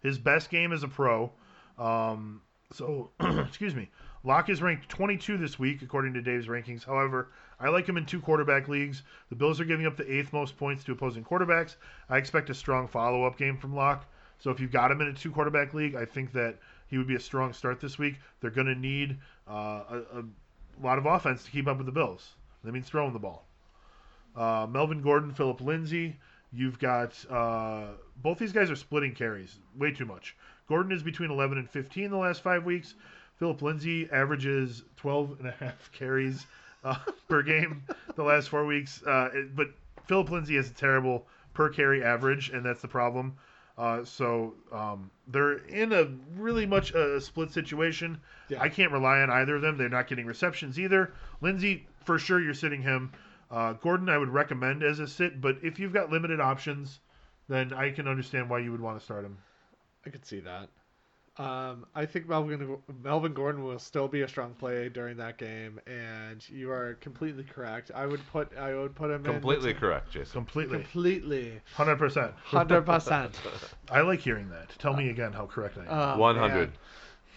His 0.02 0.18
best 0.18 0.50
game 0.50 0.72
as 0.72 0.84
a 0.84 0.88
pro. 0.88 1.32
Um, 1.78 2.42
so, 2.72 3.12
excuse 3.20 3.76
me. 3.76 3.90
Lock 4.24 4.50
is 4.50 4.62
ranked 4.62 4.90
22 4.90 5.38
this 5.38 5.60
week, 5.60 5.82
according 5.82 6.14
to 6.14 6.22
Dave's 6.22 6.48
rankings. 6.48 6.84
However, 6.84 7.30
I 7.60 7.70
like 7.70 7.88
him 7.88 7.98
in 7.98 8.06
two 8.06 8.20
quarterback 8.20 8.68
leagues. 8.68 9.04
The 9.30 9.36
Bills 9.36 9.60
are 9.60 9.66
giving 9.66 9.86
up 9.86 9.98
the 9.98 10.12
eighth 10.12 10.34
most 10.34 10.58
points 10.58 10.84
to 10.86 10.92
opposing 10.92 11.24
quarterbacks. 11.24 11.76
I 12.10 12.18
expect 12.18 12.50
a 12.50 12.56
strong 12.56 12.88
follow 12.88 13.24
up 13.24 13.38
game 13.38 13.58
from 13.58 13.76
Lock. 13.76 14.06
So, 14.40 14.50
if 14.52 14.60
you've 14.60 14.72
got 14.72 14.92
him 14.92 15.02
in 15.02 15.08
a 15.08 15.14
two 15.14 15.32
quarterback 15.32 15.74
league, 15.74 15.96
I 15.96 16.06
think 16.06 16.32
that 16.34 16.58
he 16.88 16.98
would 16.98 17.08
be 17.08 17.16
a 17.16 17.20
strong 17.20 17.54
start 17.54 17.80
this 17.80 17.98
week. 17.98 18.16
They're 18.42 18.50
going 18.50 18.68
to 18.68 18.76
need 18.76 19.18
uh, 19.48 19.84
a, 19.90 20.20
a 20.20 20.24
lot 20.84 20.98
of 20.98 21.06
offense 21.06 21.44
to 21.44 21.52
keep 21.52 21.68
up 21.68 21.78
with 21.78 21.86
the 21.86 21.92
Bills. 21.92 22.36
That 22.64 22.74
means 22.74 22.88
throwing 22.88 23.14
the 23.14 23.20
ball. 23.20 23.46
Uh, 24.36 24.68
Melvin 24.70 25.02
Gordon, 25.02 25.32
Philip 25.32 25.62
Lindsay. 25.62 26.18
You've 26.52 26.80
got 26.80 27.14
uh, 27.30 27.88
both 28.22 28.40
these 28.40 28.54
guys 28.54 28.72
are 28.72 28.76
splitting 28.76 29.14
carries 29.14 29.60
way 29.78 29.92
too 29.92 30.06
much. 30.06 30.36
Gordon 30.68 30.92
is 30.92 31.04
between 31.04 31.32
11 31.32 31.58
and 31.58 31.70
15 31.70 32.10
the 32.10 32.18
last 32.18 32.42
five 32.42 32.64
weeks. 32.66 32.96
Philip 33.38 33.62
Lindsay 33.62 34.10
averages 34.12 34.84
12 34.98 35.40
and 35.40 35.48
a 35.48 35.52
half 35.52 35.92
carries 35.98 36.46
uh, 36.84 36.96
per 37.28 37.42
game 37.44 37.84
the 38.16 38.24
last 38.24 38.50
four 38.50 38.66
weeks. 38.66 39.04
Uh, 39.06 39.30
it- 39.34 39.56
but 39.56 39.68
Philip 40.08 40.30
Lindsay 40.32 40.56
has 40.56 40.70
a 40.70 40.74
terrible 40.74 41.26
per 41.54 41.70
carry 41.70 42.04
average, 42.04 42.50
and 42.50 42.64
that's 42.66 42.82
the 42.82 42.88
problem. 42.88 43.36
Uh, 43.78 44.06
so 44.06 44.54
um, 44.72 45.10
they're 45.28 45.58
in 45.68 45.92
a 45.92 46.08
really 46.38 46.66
much 46.66 46.94
a 46.94 47.20
split 47.20 47.52
situation. 47.52 48.18
Yeah. 48.48 48.62
I 48.62 48.70
can't 48.70 48.92
rely 48.92 49.20
on 49.22 49.30
either 49.30 49.56
of 49.58 49.62
them. 49.62 49.78
They're 49.78 49.90
not 49.90 50.08
getting 50.08 50.26
receptions 50.26 50.80
either. 50.80 51.12
Lindsay, 51.42 51.86
for 52.06 52.18
sure, 52.18 52.40
you're 52.40 52.54
sitting 52.54 52.82
him. 52.82 53.12
Uh, 53.52 53.74
Gordon, 53.74 54.08
I 54.08 54.18
would 54.18 54.30
recommend 54.30 54.82
as 54.84 55.00
a 55.00 55.08
sit, 55.08 55.42
but 55.42 55.58
if 55.62 55.78
you've 55.80 55.92
got 55.94 56.10
limited 56.10 56.40
options, 56.40 57.00
then 57.50 57.74
I 57.74 57.90
can 57.92 58.08
understand 58.08 58.50
why 58.50 58.60
you 58.60 58.72
would 58.72 58.80
want 58.82 58.98
to 58.98 59.04
start 59.04 59.26
him. 59.26 59.38
I 60.06 60.10
could 60.10 60.26
see 60.26 60.42
that. 60.42 60.70
Um, 61.38 61.86
I 61.94 62.06
think 62.06 62.30
Melvin 62.30 62.78
Melvin 63.04 63.34
Gordon 63.34 63.64
will 63.64 63.78
still 63.78 64.08
be 64.08 64.22
a 64.22 64.28
strong 64.28 64.54
play 64.54 64.88
during 64.88 65.18
that 65.18 65.38
game, 65.38 65.82
and 65.86 66.48
you 66.48 66.72
are 66.72 66.94
completely 67.02 67.44
correct. 67.44 67.92
I 67.94 68.06
would 68.06 68.26
put 68.32 68.58
I 68.58 68.74
would 68.74 68.96
put 68.96 69.12
him 69.12 69.22
Completely 69.22 69.72
in 69.72 69.78
correct, 69.78 70.12
Jason. 70.12 70.32
Completely, 70.32 70.78
completely 70.80 71.60
hundred 71.74 71.98
percent. 71.98 72.32
hundred 72.42 72.86
percent. 72.86 73.38
I 73.92 74.00
like 74.02 74.22
hearing 74.22 74.50
that. 74.52 74.70
Tell 74.80 74.96
me 74.96 75.10
again 75.10 75.34
how 75.34 75.46
correct 75.46 75.78
I 75.78 75.82
am. 75.82 75.88
Oh, 75.90 76.18
100. 76.20 76.72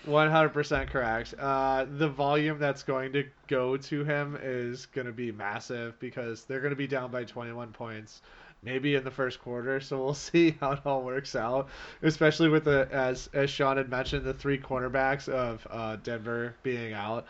One 0.04 0.30
hundred 0.30 0.50
percent 0.50 0.90
correct. 0.90 1.34
Uh, 1.36 1.84
the 1.90 2.08
volume 2.08 2.60
that's 2.60 2.84
going 2.84 3.12
to 3.14 3.24
go 3.48 3.76
to 3.76 4.04
him 4.04 4.38
is 4.40 4.86
going 4.86 5.08
to 5.08 5.12
be 5.12 5.32
massive 5.32 5.98
because 5.98 6.44
they're 6.44 6.60
going 6.60 6.70
to 6.70 6.76
be 6.76 6.86
down 6.86 7.10
by 7.10 7.24
twenty 7.24 7.52
one 7.52 7.72
points, 7.72 8.22
maybe 8.62 8.94
in 8.94 9.04
the 9.04 9.10
first 9.10 9.40
quarter. 9.40 9.80
So 9.80 10.02
we'll 10.02 10.14
see 10.32 10.56
how 10.60 10.72
it 10.72 10.80
all 10.84 11.02
works 11.02 11.36
out. 11.36 11.68
Especially 12.02 12.48
with 12.48 12.64
the 12.64 12.88
as 12.90 13.28
as 13.32 13.50
Shawn 13.50 13.76
had 13.76 13.88
mentioned, 13.88 14.24
the 14.24 14.34
three 14.34 14.58
cornerbacks 14.58 15.28
of 15.28 15.66
uh, 15.70 15.96
Denver 15.96 16.54
being 16.62 16.92
out. 16.92 17.26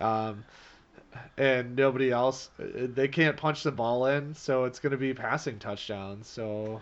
Um, 0.00 0.44
and 1.38 1.76
nobody 1.76 2.10
else, 2.10 2.50
they 2.58 3.08
can't 3.08 3.38
punch 3.38 3.62
the 3.62 3.72
ball 3.72 4.04
in, 4.06 4.34
so 4.34 4.64
it's 4.64 4.78
going 4.78 4.90
to 4.90 4.98
be 4.98 5.14
passing 5.14 5.58
touchdowns. 5.58 6.28
So 6.28 6.80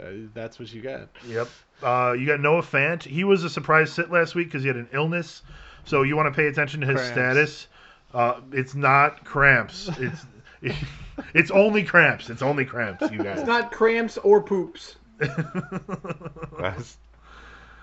uh, 0.00 0.04
that's 0.32 0.60
what 0.60 0.72
you 0.72 0.80
get. 0.80 1.08
Yep. 1.26 1.48
Uh, 1.82 2.14
you 2.16 2.26
got 2.26 2.38
Noah 2.40 2.62
Fant. 2.62 3.02
He 3.02 3.24
was 3.24 3.42
a 3.42 3.50
surprise 3.50 3.92
sit 3.92 4.12
last 4.12 4.36
week 4.36 4.46
because 4.46 4.62
he 4.62 4.68
had 4.68 4.76
an 4.76 4.88
illness. 4.92 5.42
So 5.86 6.02
you 6.02 6.16
want 6.16 6.32
to 6.32 6.40
pay 6.40 6.46
attention 6.46 6.82
to 6.82 6.86
his 6.86 7.00
Cramps. 7.00 7.12
status. 7.12 7.66
Uh, 8.12 8.40
it's 8.52 8.74
not 8.74 9.24
cramps. 9.24 9.88
It's 9.98 10.26
it's 11.34 11.50
only 11.50 11.82
cramps. 11.82 12.30
It's 12.30 12.42
only 12.42 12.64
cramps, 12.64 13.10
you 13.10 13.22
guys. 13.22 13.38
It's 13.38 13.46
not 13.46 13.72
cramps 13.72 14.18
or 14.18 14.42
poops. 14.42 14.96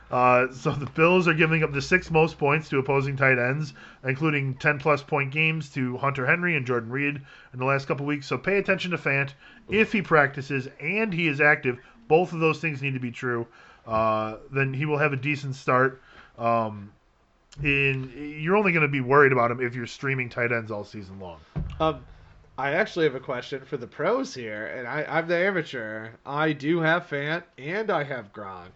Uh, 0.09 0.49
so 0.53 0.71
the 0.71 0.85
Bills 0.85 1.27
are 1.27 1.33
giving 1.33 1.63
up 1.63 1.73
the 1.73 1.81
sixth 1.81 2.11
most 2.11 2.37
points 2.37 2.69
to 2.69 2.79
opposing 2.79 3.17
tight 3.17 3.37
ends, 3.37 3.73
including 4.05 4.55
10 4.55 4.79
plus 4.79 5.03
point 5.03 5.31
games 5.31 5.69
to 5.71 5.97
Hunter 5.97 6.25
Henry 6.25 6.55
and 6.55 6.65
Jordan 6.65 6.89
Reed 6.89 7.21
in 7.51 7.59
the 7.59 7.65
last 7.65 7.87
couple 7.87 8.05
weeks. 8.05 8.25
So 8.25 8.37
pay 8.37 8.57
attention 8.57 8.91
to 8.91 8.97
Fant. 8.97 9.31
If 9.69 9.91
he 9.91 10.01
practices 10.01 10.69
and 10.79 11.13
he 11.13 11.27
is 11.27 11.41
active, 11.41 11.77
both 12.07 12.31
of 12.31 12.39
those 12.39 12.59
things 12.59 12.81
need 12.81 12.93
to 12.93 13.01
be 13.01 13.11
true. 13.11 13.47
Uh, 13.85 14.37
then 14.49 14.73
he 14.73 14.85
will 14.85 14.97
have 14.97 15.11
a 15.11 15.17
decent 15.17 15.55
start. 15.55 16.01
Um, 16.37 16.91
in 17.63 18.39
you're 18.39 18.55
only 18.55 18.71
going 18.71 18.83
to 18.83 18.87
be 18.87 19.01
worried 19.01 19.31
about 19.31 19.49
him 19.49 19.59
if 19.59 19.73
you're 19.73 19.87
streaming 19.87 20.29
tight 20.29 20.51
ends 20.51 20.71
all 20.71 20.83
season 20.83 21.19
long. 21.19 21.39
Um, 21.79 22.05
I 22.57 22.71
actually 22.73 23.05
have 23.05 23.15
a 23.15 23.19
question 23.19 23.63
for 23.65 23.77
the 23.77 23.85
pros 23.87 24.33
here, 24.33 24.67
and 24.67 24.87
I, 24.87 25.05
I'm 25.07 25.27
the 25.27 25.37
amateur. 25.37 26.09
I 26.25 26.53
do 26.53 26.79
have 26.79 27.07
Fant 27.07 27.43
and 27.57 27.91
I 27.91 28.03
have 28.03 28.33
Gronk. 28.33 28.71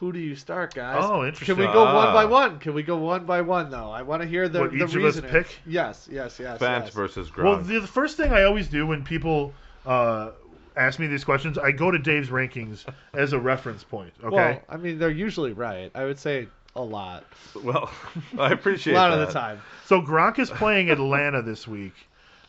Who 0.00 0.12
do 0.12 0.18
you 0.18 0.34
start, 0.34 0.74
guys? 0.74 0.96
Oh, 1.00 1.24
interesting. 1.24 1.46
Can 1.54 1.56
we 1.58 1.64
interesting. 1.66 1.72
go 1.72 1.94
one 1.94 2.12
by 2.12 2.24
Ah. 2.24 2.28
one? 2.28 2.58
Can 2.58 2.74
we 2.74 2.82
go 2.82 2.96
one 2.96 3.24
by 3.24 3.40
one 3.42 3.70
though? 3.70 3.90
I 3.92 4.02
want 4.02 4.22
to 4.22 4.28
hear 4.28 4.48
the 4.48 4.60
What, 4.62 4.70
the 4.72 4.76
each 4.78 4.82
of 4.82 4.88
us 4.88 4.94
reasoning. 4.94 5.30
pick? 5.30 5.56
Yes, 5.64 6.08
yes, 6.10 6.40
yes. 6.40 6.58
Fant 6.58 6.84
yes. 6.86 6.90
versus 6.94 7.30
Gronk. 7.30 7.44
Well, 7.44 7.58
the, 7.60 7.78
the 7.80 7.86
first 7.86 8.16
thing 8.16 8.32
I 8.32 8.42
always 8.42 8.66
do 8.66 8.84
when 8.88 9.04
people 9.04 9.52
uh, 9.86 10.30
ask 10.76 10.98
me 10.98 11.06
these 11.06 11.22
questions, 11.22 11.56
I 11.56 11.70
go 11.70 11.92
to 11.92 11.98
Dave's 12.00 12.30
rankings 12.30 12.84
as 13.14 13.32
a 13.32 13.38
reference 13.38 13.84
point. 13.84 14.12
Okay. 14.24 14.34
Well, 14.34 14.60
I 14.68 14.76
mean, 14.76 14.98
they're 14.98 15.10
usually 15.10 15.52
right. 15.52 15.92
I 15.94 16.04
would 16.06 16.18
say 16.18 16.48
a 16.74 16.82
lot, 16.82 17.22
Well, 17.62 17.88
I 18.38 18.50
appreciate 18.50 18.94
a 18.94 18.96
lot 18.96 19.10
that. 19.10 19.20
of 19.20 19.28
the 19.28 19.32
time. 19.32 19.60
So 19.86 20.02
Gronk 20.02 20.40
is 20.40 20.50
playing 20.50 20.90
Atlanta 20.90 21.42
this 21.42 21.68
week, 21.68 21.92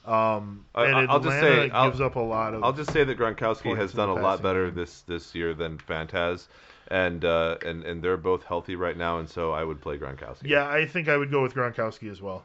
um, 0.06 0.66
I- 0.76 0.86
and 0.86 1.12
I'll 1.12 1.20
just 1.20 1.36
Atlanta 1.38 1.56
say, 1.68 1.70
I'll- 1.72 1.89
gives 1.89 2.01
up 2.01 2.16
a 2.16 2.20
lot 2.20 2.54
of. 2.54 2.64
I'll 2.64 2.74
just 2.74 2.91
say 2.91 3.04
that 3.04 3.18
Gronkowski 3.18 3.76
has 3.78 3.93
done 3.93 4.10
a 4.10 4.14
lot 4.16 4.41
better 4.41 4.66
game. 4.68 4.76
this 4.76 5.01
this 5.01 5.34
year 5.36 5.54
than 5.54 5.78
Fant 5.78 6.12
has, 6.12 6.47
and 6.89 7.24
uh, 7.24 7.58
and 7.66 7.84
and 7.84 8.01
they're 8.04 8.18
both 8.18 8.43
healthy 8.43 8.76
right 8.76 8.97
now, 8.97 9.20
and 9.20 9.30
so 9.30 9.51
I 9.51 9.64
would 9.64 9.82
play 9.82 9.97
Gronkowski. 9.97 10.43
yeah, 10.49 10.68
I 10.68 10.86
think 10.86 11.08
I 11.08 11.18
would 11.18 11.32
go 11.32 11.41
with 11.41 11.54
Gronkowski 11.56 12.12
as 12.12 12.22
well. 12.22 12.43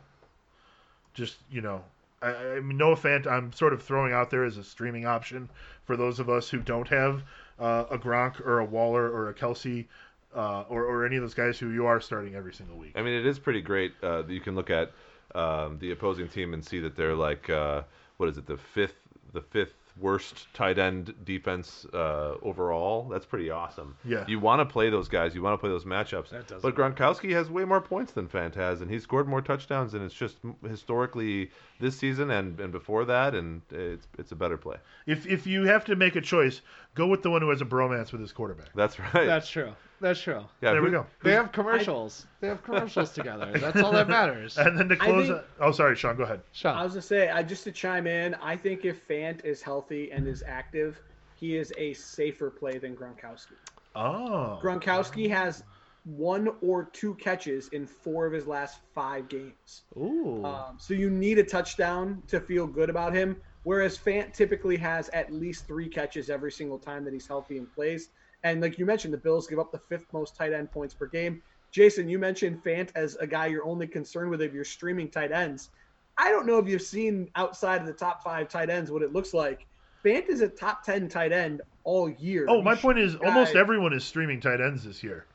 Just 1.15 1.37
you 1.51 1.61
know, 1.61 1.83
I, 2.23 2.35
I 2.35 2.61
mean, 2.61 2.77
Noah 2.77 2.97
Fant, 2.97 3.27
I'm 3.27 3.53
sort 3.53 3.73
of 3.73 3.83
throwing 3.83 4.13
out 4.13 4.31
there 4.31 4.45
as 4.45 4.57
a 4.57 4.65
streaming 4.65 5.07
option 5.07 5.49
for 5.85 5.97
those 5.97 6.21
of 6.21 6.29
us 6.31 6.49
who 6.49 6.59
don't 6.59 6.89
have 6.89 7.23
uh, 7.59 7.85
a 7.91 7.99
Gronk 7.99 8.41
or 8.47 8.61
a 8.61 8.65
Waller 8.65 9.09
or 9.11 9.29
a 9.31 9.35
Kelce 9.35 9.87
uh, 10.35 10.63
or 10.69 10.85
or 10.85 11.05
any 11.07 11.17
of 11.17 11.23
those 11.23 11.35
guys 11.35 11.59
who 11.59 11.71
you 11.71 11.87
are 11.87 12.01
starting 12.01 12.35
every 12.37 12.53
single 12.53 12.77
week. 12.77 12.93
I 12.95 13.03
mean, 13.03 13.15
it 13.15 13.27
is 13.27 13.39
pretty 13.41 13.63
great. 13.63 13.95
Uh, 14.03 14.23
that 14.23 14.31
you 14.33 14.41
can 14.41 14.55
look 14.55 14.71
at 14.71 14.93
um, 15.35 15.79
the 15.79 15.91
opposing 15.91 16.29
team 16.29 16.55
and 16.55 16.65
see 16.65 16.81
that 16.81 16.97
they're 16.97 17.15
like, 17.15 17.49
uh, 17.51 17.83
what 18.17 18.29
is 18.29 18.39
it, 18.39 18.47
the 18.47 18.57
fifth, 18.57 18.97
the 19.33 19.43
fifth 19.43 19.75
worst 20.01 20.47
tight 20.55 20.79
end 20.79 21.15
defense 21.25 21.87
uh, 21.93 22.35
overall. 22.43 23.09
That's 23.09 23.27
pretty 23.27 23.51
awesome. 23.51 23.97
Yeah. 24.05 24.25
You 24.27 24.39
want 24.39 24.61
to 24.61 24.65
play 24.65 24.91
those 24.91 25.09
guys. 25.09 25.35
You 25.35 25.43
want 25.43 25.55
to 25.55 25.59
play 25.59 25.71
those 25.71 25.85
matchups. 25.85 26.31
That 26.31 26.47
doesn't 26.47 26.63
but 26.63 26.75
Gronkowski 26.75 27.31
has 27.33 27.51
way 27.51 27.65
more 27.65 27.81
points 27.81 28.13
than 28.13 28.29
Fant 28.29 28.55
has, 28.55 28.81
and 28.81 28.91
he 28.91 28.99
scored 28.99 29.29
more 29.29 29.41
touchdowns, 29.41 29.95
and 29.95 30.05
it's 30.05 30.15
just 30.15 30.37
historically 30.67 31.51
this 31.81 31.97
season 31.97 32.31
and, 32.31 32.59
and 32.61 32.73
before 32.73 33.05
that, 33.07 33.35
and 33.35 33.63
it's 33.71 34.07
it's 34.19 34.33
a 34.33 34.37
better 34.37 34.57
play. 34.57 34.77
If 35.07 35.27
if 35.27 35.47
you 35.47 35.65
have 35.65 35.85
to 35.87 35.97
make 35.97 36.17
a 36.17 36.21
choice, 36.21 36.61
go 36.95 37.07
with 37.07 37.23
the 37.23 37.31
one 37.31 37.43
who 37.43 37.51
has 37.51 37.61
a 37.61 37.67
bromance 37.67 38.13
with 38.13 38.21
his 38.21 38.33
quarterback. 38.33 38.69
That's 38.75 38.99
right. 38.99 39.27
That's 39.27 39.49
true. 39.49 39.75
That's 40.01 40.21
true. 40.21 40.45
yeah, 40.63 40.73
there 40.73 40.83
we 40.83 40.91
go. 40.91 41.07
They 41.23 41.33
have 41.33 41.51
commercials. 41.53 42.27
They 42.41 42.49
have 42.49 42.63
commercials 42.63 43.13
together. 43.15 43.51
That's 43.59 43.81
all 43.81 43.93
that 43.93 44.09
matters. 44.09 44.57
And 44.57 44.79
then 44.79 44.89
to 44.91 44.97
close, 44.97 45.27
think- 45.29 45.39
it- 45.41 45.47
oh 45.61 45.73
sorry, 45.73 45.97
Shawn, 45.97 46.17
go 46.17 46.23
ahead. 46.23 46.41
Shawn. 46.53 46.77
I 46.77 46.85
was 46.85 46.93
gonna 46.93 47.03
say, 47.03 47.29
I 47.31 47.43
just 47.43 47.65
to 47.65 47.73
chime 47.73 48.07
in, 48.07 48.35
I 48.37 48.57
think 48.57 48.85
if 48.85 49.07
Fant 49.09 49.45
is 49.45 49.61
healthy 49.63 50.13
and 50.13 50.27
is 50.29 50.45
active, 50.47 51.01
he 51.35 51.57
is 51.57 51.73
a 51.77 51.95
safer 51.95 52.51
play 52.51 52.79
than 52.79 52.95
Gronkowski. 52.97 53.55
Oh, 53.97 54.59
Gronkowski 54.63 55.29
has 55.31 55.63
one 56.05 56.49
or 56.63 56.85
two 56.85 57.15
catches 57.17 57.69
in 57.69 57.87
four 57.87 58.25
of 58.27 58.33
his 58.33 58.47
last 58.47 58.81
five 58.95 59.29
games. 59.29 59.83
Ooh. 59.97 60.45
Um, 60.45 60.77
so 60.79 60.95
you 60.95 61.11
need 61.11 61.39
a 61.39 61.45
touchdown 61.45 62.23
to 62.29 62.41
feel 62.41 62.67
good 62.67 62.89
about 62.89 63.15
him. 63.15 63.37
Whereas 63.65 63.99
Fant 63.99 64.33
typically 64.33 64.77
has 64.79 65.09
at 65.11 65.33
least 65.33 65.67
three 65.67 65.89
catches 65.89 66.31
every 66.31 66.53
single 66.53 66.79
time 66.79 67.05
that 67.05 67.13
he's 67.13 67.27
healthy 67.27 67.59
and 67.59 67.71
plays. 67.75 68.09
And 68.45 68.61
like 68.61 68.79
you 68.79 68.87
mentioned, 68.87 69.13
the 69.13 69.19
Bills 69.19 69.47
give 69.47 69.59
up 69.59 69.73
the 69.73 69.79
fifth 69.79 70.07
most 70.13 70.37
tight 70.37 70.53
end 70.53 70.71
points 70.71 70.95
per 70.95 71.07
game. 71.07 71.43
Jason, 71.71 72.09
you 72.09 72.19
mentioned 72.19 72.63
Fant 72.65 72.91
as 72.95 73.17
a 73.17 73.27
guy 73.27 73.47
you're 73.47 73.65
only 73.65 73.87
concerned 73.87 74.31
with 74.31 74.41
if 74.41 74.53
you're 74.55 74.65
streaming 74.65 75.11
tight 75.11 75.33
ends. 75.33 75.71
I 76.17 76.31
don't 76.31 76.47
know 76.47 76.59
if 76.59 76.69
you've 76.69 76.83
seen 76.83 77.31
outside 77.37 77.81
of 77.81 77.87
the 77.87 77.93
top 77.93 78.23
five 78.23 78.49
tight 78.49 78.71
ends 78.71 78.91
what 78.91 79.03
it 79.03 79.13
looks 79.13 79.35
like. 79.35 79.67
Fant 80.05 80.29
is 80.29 80.41
a 80.41 80.49
top 80.49 80.83
ten 80.85 81.09
tight 81.09 81.33
end 81.33 81.61
all 81.85 82.09
year. 82.09 82.47
oh, 82.49 82.63
my 82.63 82.73
He's- 82.73 82.83
point 82.83 82.99
is 82.99 83.17
almost 83.17 83.55
everyone 83.55 83.93
is 83.93 84.05
streaming 84.05 84.41
tight 84.41 84.61
ends 84.61 84.85
this 84.85 85.03
year. 85.03 85.27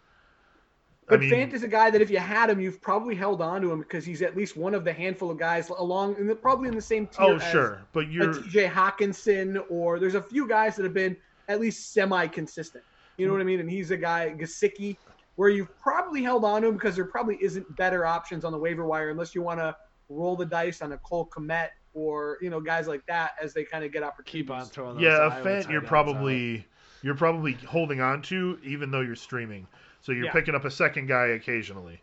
But 1.07 1.19
I 1.19 1.23
mean, 1.23 1.31
Fant 1.31 1.53
is 1.53 1.63
a 1.63 1.67
guy 1.67 1.89
that 1.89 2.01
if 2.01 2.09
you 2.09 2.17
had 2.17 2.49
him, 2.49 2.61
you've 2.61 2.81
probably 2.81 3.13
held 3.13 3.41
on 3.41 3.61
to 3.61 3.71
him 3.71 3.79
because 3.79 4.05
he's 4.05 4.21
at 4.21 4.37
least 4.37 4.55
one 4.55 4.73
of 4.73 4.85
the 4.85 4.93
handful 4.93 5.29
of 5.29 5.37
guys 5.37 5.67
along, 5.69 6.15
in 6.17 6.27
the, 6.27 6.35
probably 6.35 6.69
in 6.69 6.75
the 6.75 6.81
same 6.81 7.07
tier 7.07 7.25
oh 7.25 7.39
sure, 7.39 7.81
but 7.91 8.09
you're 8.09 8.33
TJ 8.33 8.71
Hockenson, 8.71 9.61
or 9.69 9.99
there's 9.99 10.15
a 10.15 10.21
few 10.21 10.47
guys 10.47 10.77
that 10.77 10.83
have 10.83 10.93
been 10.93 11.17
at 11.49 11.59
least 11.59 11.91
semi-consistent. 11.93 12.83
You 13.17 13.27
know 13.27 13.33
what 13.33 13.41
I 13.41 13.45
mean? 13.45 13.59
And 13.59 13.69
he's 13.69 13.91
a 13.91 13.97
guy, 13.97 14.33
Gesicki, 14.37 14.97
where 15.35 15.49
you've 15.49 15.75
probably 15.79 16.23
held 16.23 16.45
on 16.45 16.61
to 16.61 16.67
him 16.67 16.73
because 16.75 16.95
there 16.95 17.05
probably 17.05 17.37
isn't 17.41 17.75
better 17.75 18.05
options 18.05 18.43
on 18.45 18.51
the 18.51 18.57
waiver 18.57 18.85
wire 18.85 19.09
unless 19.09 19.33
you 19.35 19.41
want 19.41 19.59
to 19.59 19.75
roll 20.09 20.35
the 20.35 20.45
dice 20.45 20.81
on 20.81 20.91
a 20.91 20.97
Cole 20.99 21.29
Kmet 21.35 21.69
or 21.93 22.37
you 22.41 22.49
know 22.49 22.59
guys 22.59 22.87
like 22.87 23.05
that 23.07 23.31
as 23.41 23.53
they 23.53 23.63
kind 23.63 23.83
of 23.83 23.91
get 23.91 24.03
opportunities. 24.03 24.47
Keep 24.47 24.51
on 24.51 24.65
throwing 24.65 24.95
those 24.95 25.03
yeah, 25.03 25.27
a 25.27 25.31
fan 25.43 25.65
you're 25.69 25.77
ends 25.77 25.89
probably 25.89 26.65
you're 27.01 27.15
probably 27.15 27.53
holding 27.53 28.01
on 28.01 28.21
to 28.23 28.59
even 28.63 28.91
though 28.91 29.01
you're 29.01 29.15
streaming. 29.15 29.67
So 30.01 30.11
you're 30.11 30.25
Yeah. 30.25 30.33
picking 30.33 30.55
up 30.55 30.65
a 30.65 30.71
second 30.71 31.07
guy 31.07 31.27
occasionally. 31.27 32.01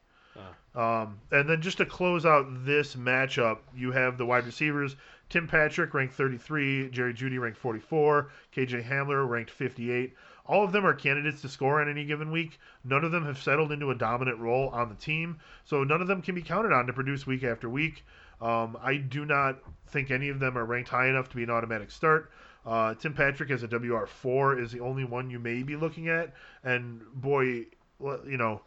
Um, 0.75 1.21
and 1.33 1.49
then 1.49 1.61
just 1.61 1.79
to 1.79 1.87
close 1.87 2.25
out 2.25 2.47
this 2.65 2.95
matchup, 2.95 3.59
you 3.75 3.91
have 3.91 4.17
the 4.19 4.25
wide 4.25 4.47
receivers: 4.47 4.95
Tim 5.29 5.49
Patrick 5.49 5.93
ranked 5.95 6.15
33, 6.15 6.91
Jerry 6.91 7.13
Jeudy 7.13 7.41
ranked 7.41 7.59
44, 7.59 8.31
KJ 8.55 8.87
Hamler 8.89 9.29
ranked 9.29 9.51
58. 9.51 10.15
All 10.47 10.64
of 10.64 10.72
them 10.72 10.86
are 10.86 10.95
candidates 10.95 11.43
to 11.43 11.49
score 11.49 11.80
on 11.80 11.88
any 11.88 12.05
given 12.05 12.30
week. 12.30 12.59
None 12.84 13.05
of 13.05 13.12
them 13.12 13.24
have 13.24 13.38
settled 13.38 13.72
into 13.72 13.91
a 13.91 13.95
dominant 13.95 14.38
role 14.38 14.68
on 14.70 14.88
the 14.88 14.95
team, 14.95 15.38
so 15.64 15.84
none 15.84 16.01
of 16.01 16.09
them 16.09 16.22
can 16.22 16.34
be 16.34 16.43
counted 16.43 16.72
on 16.72 16.86
to 16.86 16.93
produce 16.93 17.26
week 17.26 17.45
after 17.45 17.68
week. 17.68 18.05
Um, 18.41 18.76
I 18.82 18.97
do 18.97 19.24
not 19.24 19.59
think 19.88 20.11
any 20.11 20.28
of 20.28 20.41
them 20.41 20.57
are 20.57 20.64
ranked 20.64 20.88
high 20.88 21.09
enough 21.09 21.28
to 21.30 21.36
be 21.36 21.43
an 21.43 21.51
automatic 21.51 21.91
start. 21.91 22.30
Uh, 22.64 22.95
Tim 22.95 23.14
Patrick 23.14 23.51
as 23.51 23.62
a 23.62 23.68
WR4 23.68 24.61
is 24.62 24.72
the 24.72 24.80
only 24.80 25.05
one 25.05 25.30
you 25.30 25.38
may 25.38 25.62
be 25.62 25.76
looking 25.76 26.09
at, 26.09 26.34
and 26.64 27.03
boy, 27.14 27.66
you 28.26 28.36
know, 28.36 28.61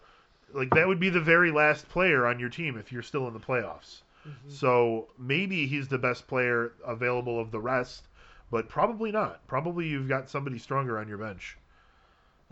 like 0.54 0.70
that 0.72 0.88
would 0.88 1.00
be 1.00 1.10
the 1.10 1.22
very 1.22 1.52
last 1.52 1.90
player 1.90 2.26
on 2.28 2.40
your 2.40 2.50
team 2.50 2.78
if 2.78 2.92
you're 2.92 3.02
still 3.02 3.28
in 3.28 3.34
the 3.34 3.40
playoffs. 3.40 4.02
So 4.48 5.08
maybe 5.18 5.68
he's 5.68 5.88
the 5.90 5.98
best 5.98 6.28
player 6.28 6.74
available 6.86 7.40
of 7.40 7.52
the 7.52 7.60
rest, 7.60 8.08
but 8.52 8.70
probably 8.70 9.12
not. 9.12 9.46
Probably 9.48 9.88
you've 9.88 10.08
got 10.08 10.30
somebody 10.30 10.58
stronger 10.60 10.98
on 10.98 11.08
your 11.08 11.18
bench. 11.18 11.58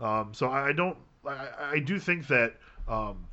Um, 0.02 0.34
so 0.34 0.48
I, 0.48 0.68
I 0.68 0.72
don't. 0.72 0.96
I, 1.26 1.48
I 1.74 1.78
do 1.78 1.98
think 1.98 2.26
that 2.26 2.54
um, 2.88 3.26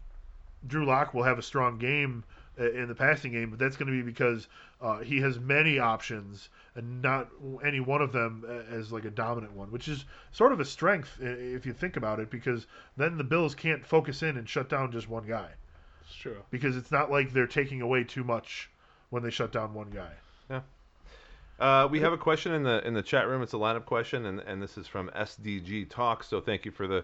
Drew 0.68 0.86
Lock 0.86 1.14
will 1.14 1.24
have 1.24 1.40
a 1.40 1.42
strong 1.42 1.80
game 1.80 2.24
uh, 2.60 2.70
in 2.72 2.88
the 2.88 2.96
passing 2.96 3.32
game, 3.32 3.50
but 3.50 3.58
that's 3.60 3.76
going 3.76 3.92
to 3.92 3.98
be 3.98 4.04
because 4.04 4.48
uh, 4.82 5.00
he 5.00 5.20
has 5.22 5.40
many 5.40 5.80
options 5.80 6.50
and 6.76 7.02
not 7.02 7.28
any 7.66 7.80
one 7.80 8.02
of 8.02 8.12
them 8.14 8.46
as 8.72 8.92
like 8.92 9.06
a 9.06 9.10
dominant 9.10 9.54
one, 9.54 9.72
which 9.72 9.88
is 9.88 10.06
sort 10.32 10.52
of 10.52 10.60
a 10.60 10.66
strength 10.66 11.18
if 11.20 11.66
you 11.66 11.74
think 11.74 11.98
about 11.98 12.20
it, 12.20 12.30
because 12.30 12.68
then 12.96 13.18
the 13.18 13.24
Bills 13.24 13.56
can't 13.56 13.86
focus 13.86 14.22
in 14.22 14.38
and 14.38 14.48
shut 14.48 14.70
down 14.70 14.92
just 14.92 15.10
one 15.10 15.26
guy 15.28 15.50
It's 16.06 16.16
true. 16.16 16.38
because 16.52 16.78
it's 16.78 16.92
not 16.92 17.10
like 17.10 17.34
they're 17.34 17.48
taking 17.48 17.82
away 17.82 18.04
too 18.04 18.24
much 18.24 18.70
when 19.10 19.24
they 19.24 19.32
shut 19.32 19.52
down 19.52 19.74
one 19.74 19.90
guy. 19.90 20.62
Uh, 21.60 21.88
we 21.90 22.00
have 22.00 22.14
a 22.14 22.18
question 22.18 22.54
in 22.54 22.64
the 22.64 22.86
in 22.88 22.94
the 22.94 23.02
chat 23.02 23.28
room. 23.28 23.42
It's 23.42 23.54
a 23.54 23.58
lineup 23.58 23.86
question, 23.86 24.26
and, 24.26 24.40
and 24.40 24.62
this 24.62 24.78
is 24.78 24.88
from 24.88 25.10
SDG 25.10 25.90
Talk. 25.90 26.24
So 26.24 26.40
thank 26.40 26.66
you 26.66 26.72
for 26.72 26.88
the 26.88 27.04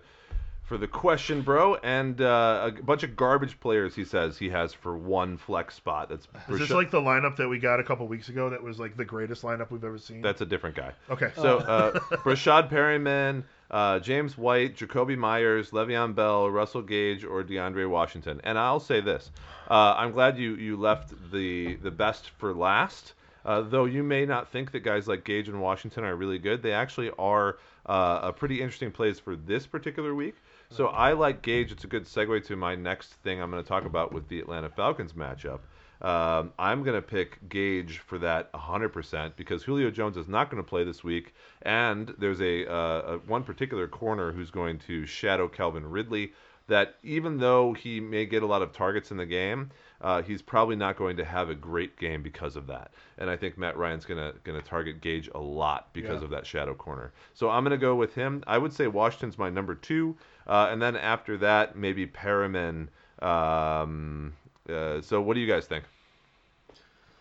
for 0.66 0.78
the 0.78 0.88
question, 0.88 1.42
bro. 1.42 1.76
And 1.76 2.20
uh, 2.22 2.72
a 2.78 2.82
bunch 2.84 3.04
of 3.04 3.16
garbage 3.16 3.60
players. 3.60 3.96
He 3.96 4.04
says 4.04 4.38
he 4.38 4.50
has 4.50 4.74
for 4.74 4.98
one 4.98 5.38
flex 5.38 5.76
spot. 5.76 6.10
That's 6.10 6.28
Is 6.50 6.60
this 6.60 6.72
like 6.72 6.92
the 6.92 7.02
lineup 7.02 7.36
that 7.38 7.48
we 7.48 7.60
got 7.60 7.80
a 7.80 7.84
couple 7.84 8.08
weeks 8.08 8.30
ago 8.30 8.50
that 8.50 8.62
was 8.62 8.80
like 8.80 8.98
the 8.98 9.06
greatest 9.06 9.44
lineup 9.44 9.72
we've 9.72 9.84
ever 9.84 9.98
seen? 9.98 10.22
that's 10.22 10.42
a 10.42 10.46
different 10.46 10.76
guy. 10.76 10.92
okay. 11.10 11.32
So 11.36 11.58
uh, 11.60 12.00
Rashad 12.24 12.70
Perriman, 12.70 13.44
uh, 13.70 14.00
James 14.00 14.38
White, 14.38 14.76
Jakobi 14.76 15.18
Meyers, 15.18 15.72
Le'Veon 15.72 16.16
Bell, 16.16 16.50
Russell 16.50 16.82
Gage, 16.82 17.24
or 17.24 17.44
DeAndre 17.44 17.90
Washington. 17.90 18.42
And 18.44 18.58
I'll 18.58 18.80
say 18.80 19.02
this: 19.02 19.32
uh, 19.70 19.96
I'm 19.98 20.12
glad 20.12 20.38
you 20.38 20.56
you 20.56 20.78
left 20.78 21.14
the 21.32 21.76
the 21.76 21.92
best 21.92 22.30
for 22.38 22.54
last. 22.54 23.14
Uh, 23.46 23.62
though 23.62 23.86
you 23.86 24.02
may 24.02 24.26
not 24.26 24.50
think 24.52 24.72
that 24.72 24.80
guys 24.80 25.08
like 25.08 25.24
Gage 25.24 25.48
and 25.48 25.62
Washington 25.62 26.04
are 26.04 26.16
really 26.16 26.40
good, 26.40 26.64
they 26.64 26.74
actually 26.74 27.12
are 27.20 27.60
uh, 27.86 28.20
a 28.24 28.34
pretty 28.34 28.60
interesting 28.60 28.92
plays 28.92 29.20
for 29.20 29.36
this 29.36 29.68
particular 29.68 30.16
week. 30.16 30.36
So 30.72 30.88
I 30.88 31.14
like 31.14 31.44
Gage. 31.44 31.72
It's 31.72 31.84
a 31.84 31.88
good 31.88 32.06
segue 32.06 32.44
to 32.46 32.56
my 32.56 32.74
next 32.74 33.14
thing 33.14 33.40
I'm 33.40 33.52
going 33.52 33.62
to 33.62 33.68
talk 33.68 33.86
about 33.86 34.12
with 34.12 34.28
the 34.28 34.40
Atlanta 34.40 34.70
Falcons 34.70 35.14
matchup. 35.14 35.60
Um, 36.02 36.54
I'm 36.60 36.84
going 36.84 36.96
to 36.96 37.02
pick 37.02 37.48
Gage 37.48 38.00
for 38.00 38.18
that 38.20 38.52
100% 38.54 39.36
because 39.36 39.64
Julio 39.64 39.92
Jones 39.92 40.18
is 40.18 40.28
not 40.28 40.50
going 40.50 40.62
to 40.62 40.68
play 40.68 40.84
this 40.84 41.04
week, 41.04 41.34
and 41.62 42.14
there's 42.18 42.42
a, 42.42 42.70
uh, 42.70 43.02
a 43.02 43.18
one 43.20 43.44
particular 43.44 43.88
corner 43.88 44.32
who's 44.32 44.52
going 44.52 44.80
to 44.80 45.06
shadow 45.06 45.48
Calvin 45.48 45.90
Ridley. 45.90 46.34
That 46.68 46.96
even 47.04 47.38
though 47.38 47.74
he 47.74 48.00
may 48.00 48.26
get 48.26 48.42
a 48.42 48.48
lot 48.48 48.64
of 48.64 48.74
targets 48.74 49.12
in 49.12 49.18
the 49.18 49.26
game, 49.28 49.70
uh, 50.02 50.22
he's 50.22 50.42
probably 50.42 50.76
not 50.76 50.98
going 50.98 51.18
to 51.18 51.26
have 51.26 51.50
a 51.50 51.56
great 51.56 51.98
game 51.98 52.22
because 52.22 52.56
of 52.56 52.68
that. 52.68 52.92
And 53.18 53.30
I 53.30 53.38
think 53.38 53.58
Matt 53.58 53.78
Ryan's 53.78 54.06
gonna 54.06 54.34
gonna 54.44 54.62
target 54.62 55.02
Gage 55.02 55.30
a 55.34 55.40
lot 55.40 55.94
because 55.94 56.20
Yeah. 56.20 56.26
of 56.26 56.30
that 56.32 56.46
shadow 56.46 56.74
corner. 56.74 57.12
So 57.34 57.50
I'm 57.50 57.64
gonna 57.64 57.78
go 57.78 57.96
with 57.96 58.14
him. 58.16 58.44
I 58.48 58.58
would 58.58 58.74
say 58.74 58.88
Washington's 58.88 59.38
my 59.38 59.50
number 59.50 59.76
two, 59.76 60.16
uh, 60.48 60.68
and 60.70 60.82
then 60.82 60.96
after 60.96 61.38
that 61.38 61.76
maybe 61.76 62.06
Perriman. 62.06 62.88
Um, 63.22 64.34
uh, 64.70 65.02
so 65.02 65.22
what 65.22 65.36
do 65.36 65.40
you 65.40 65.48
guys 65.48 65.66
think? 65.66 65.86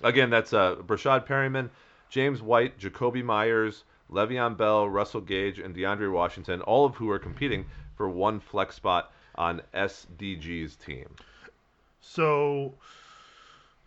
Again, 0.03 0.29
that's 0.31 0.53
uh, 0.53 0.77
Breshad 0.77 1.27
Perriman, 1.27 1.70
James 2.11 2.43
White, 2.43 2.79
Jakobi 2.79 3.25
Meyers, 3.25 3.85
Le'Veon 4.11 4.57
Bell, 4.57 4.89
Russell 4.89 5.20
Gage, 5.20 5.59
and 5.59 5.75
DeAndre 5.75 6.12
Washington, 6.12 6.61
all 6.62 6.85
of 6.85 6.97
who 6.97 7.09
are 7.11 7.18
competing 7.18 7.64
for 7.97 8.09
one 8.09 8.41
flex 8.41 8.75
spot 8.75 9.12
on 9.37 9.62
SDG's 9.72 10.77
team. 10.77 11.09
So 12.07 12.74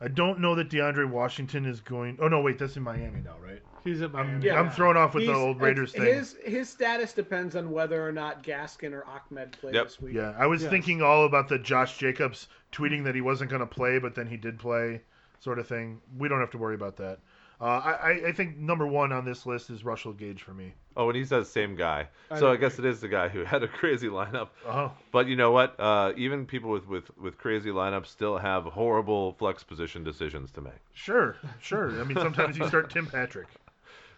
I 0.02 0.08
don't 0.08 0.40
know 0.40 0.56
that 0.56 0.70
DeAndre 0.70 1.10
Washington 1.10 1.66
is 1.66 1.80
going. 1.82 2.18
Oh 2.22 2.28
no, 2.28 2.42
wait, 2.42 2.58
that's 2.60 2.76
in 2.78 2.84
Miami 2.84 3.22
now, 3.24 3.36
right? 3.44 3.62
He's 3.84 4.02
in 4.02 4.08
I'm, 4.16 4.28
Miami. 4.28 4.46
Yeah. 4.46 4.60
I'm 4.60 4.70
thrown 4.70 4.98
off 4.98 5.14
with 5.16 5.26
the 5.26 5.34
old 5.34 5.62
Raiders 5.62 5.94
thing. 5.94 6.02
His 6.04 6.36
his 6.44 6.70
status 6.70 7.14
depends 7.14 7.56
on 7.56 7.72
whether 7.72 8.06
or 8.06 8.12
not 8.12 8.44
Gaskin 8.44 8.92
or 8.92 9.06
Ahmed 9.06 9.54
play 9.54 9.72
Yep. 9.74 9.84
this 9.86 10.02
week. 10.02 10.14
Yeah, 10.16 10.34
I 10.38 10.46
was 10.48 10.62
Yes. 10.64 10.72
thinking 10.72 11.02
all 11.02 11.26
about 11.26 11.48
the 11.48 11.58
Josh 11.60 11.98
Jacobs 11.98 12.48
tweeting 12.72 13.04
that 13.06 13.16
he 13.16 13.22
wasn't 13.22 13.50
going 13.50 13.62
to 13.62 13.66
play, 13.68 13.98
but 14.00 14.14
then 14.14 14.28
he 14.28 14.36
did 14.36 14.60
play, 14.60 15.02
sort 15.40 15.58
of 15.60 15.68
thing. 15.68 16.02
We 16.18 16.28
don't 16.28 16.40
have 16.42 16.52
to 16.52 16.58
worry 16.58 16.76
about 16.76 16.98
that. 16.98 17.20
Uh, 17.62 17.64
I, 17.64 17.92
I- 17.92 18.28
I 18.28 18.32
think 18.34 18.58
number 18.58 18.86
one 18.86 19.12
on 19.12 19.26
this 19.26 19.46
list 19.46 19.70
is 19.70 19.84
Russell 19.86 20.14
Gage 20.14 20.44
for 20.44 20.54
me. 20.54 20.74
Oh, 20.98 21.08
and 21.10 21.16
he 21.16 21.24
says 21.24 21.48
same 21.48 21.76
guy. 21.76 22.08
I 22.32 22.40
so. 22.40 22.52
I 22.52 22.58
guess 22.58 22.80
it 22.80 22.86
is 22.86 23.00
the 23.00 23.08
guy 23.08 23.30
who 23.30 23.44
had 23.46 23.62
a 23.64 23.68
crazy 23.68 24.08
lineup. 24.10 24.50
Oh, 24.68 24.92
But 25.12 25.28
you 25.28 25.36
know 25.38 25.52
what? 25.52 25.80
Uh, 25.80 26.12
even 26.18 26.46
people 26.46 26.72
with, 26.72 26.88
with, 26.88 27.16
with 27.18 27.38
crazy 27.38 27.70
lineups 27.70 28.08
still 28.08 28.38
have 28.38 28.64
horrible 28.66 29.34
flex 29.34 29.64
position 29.64 30.04
decisions 30.04 30.52
to 30.54 30.62
make. 30.62 30.74
sure, 30.94 31.38
sure. 31.62 31.92
I 32.02 32.04
mean, 32.04 32.18
sometimes 32.18 32.58
you 32.58 32.68
start 32.68 32.90
Tim 32.90 33.06
Patrick. 33.06 33.48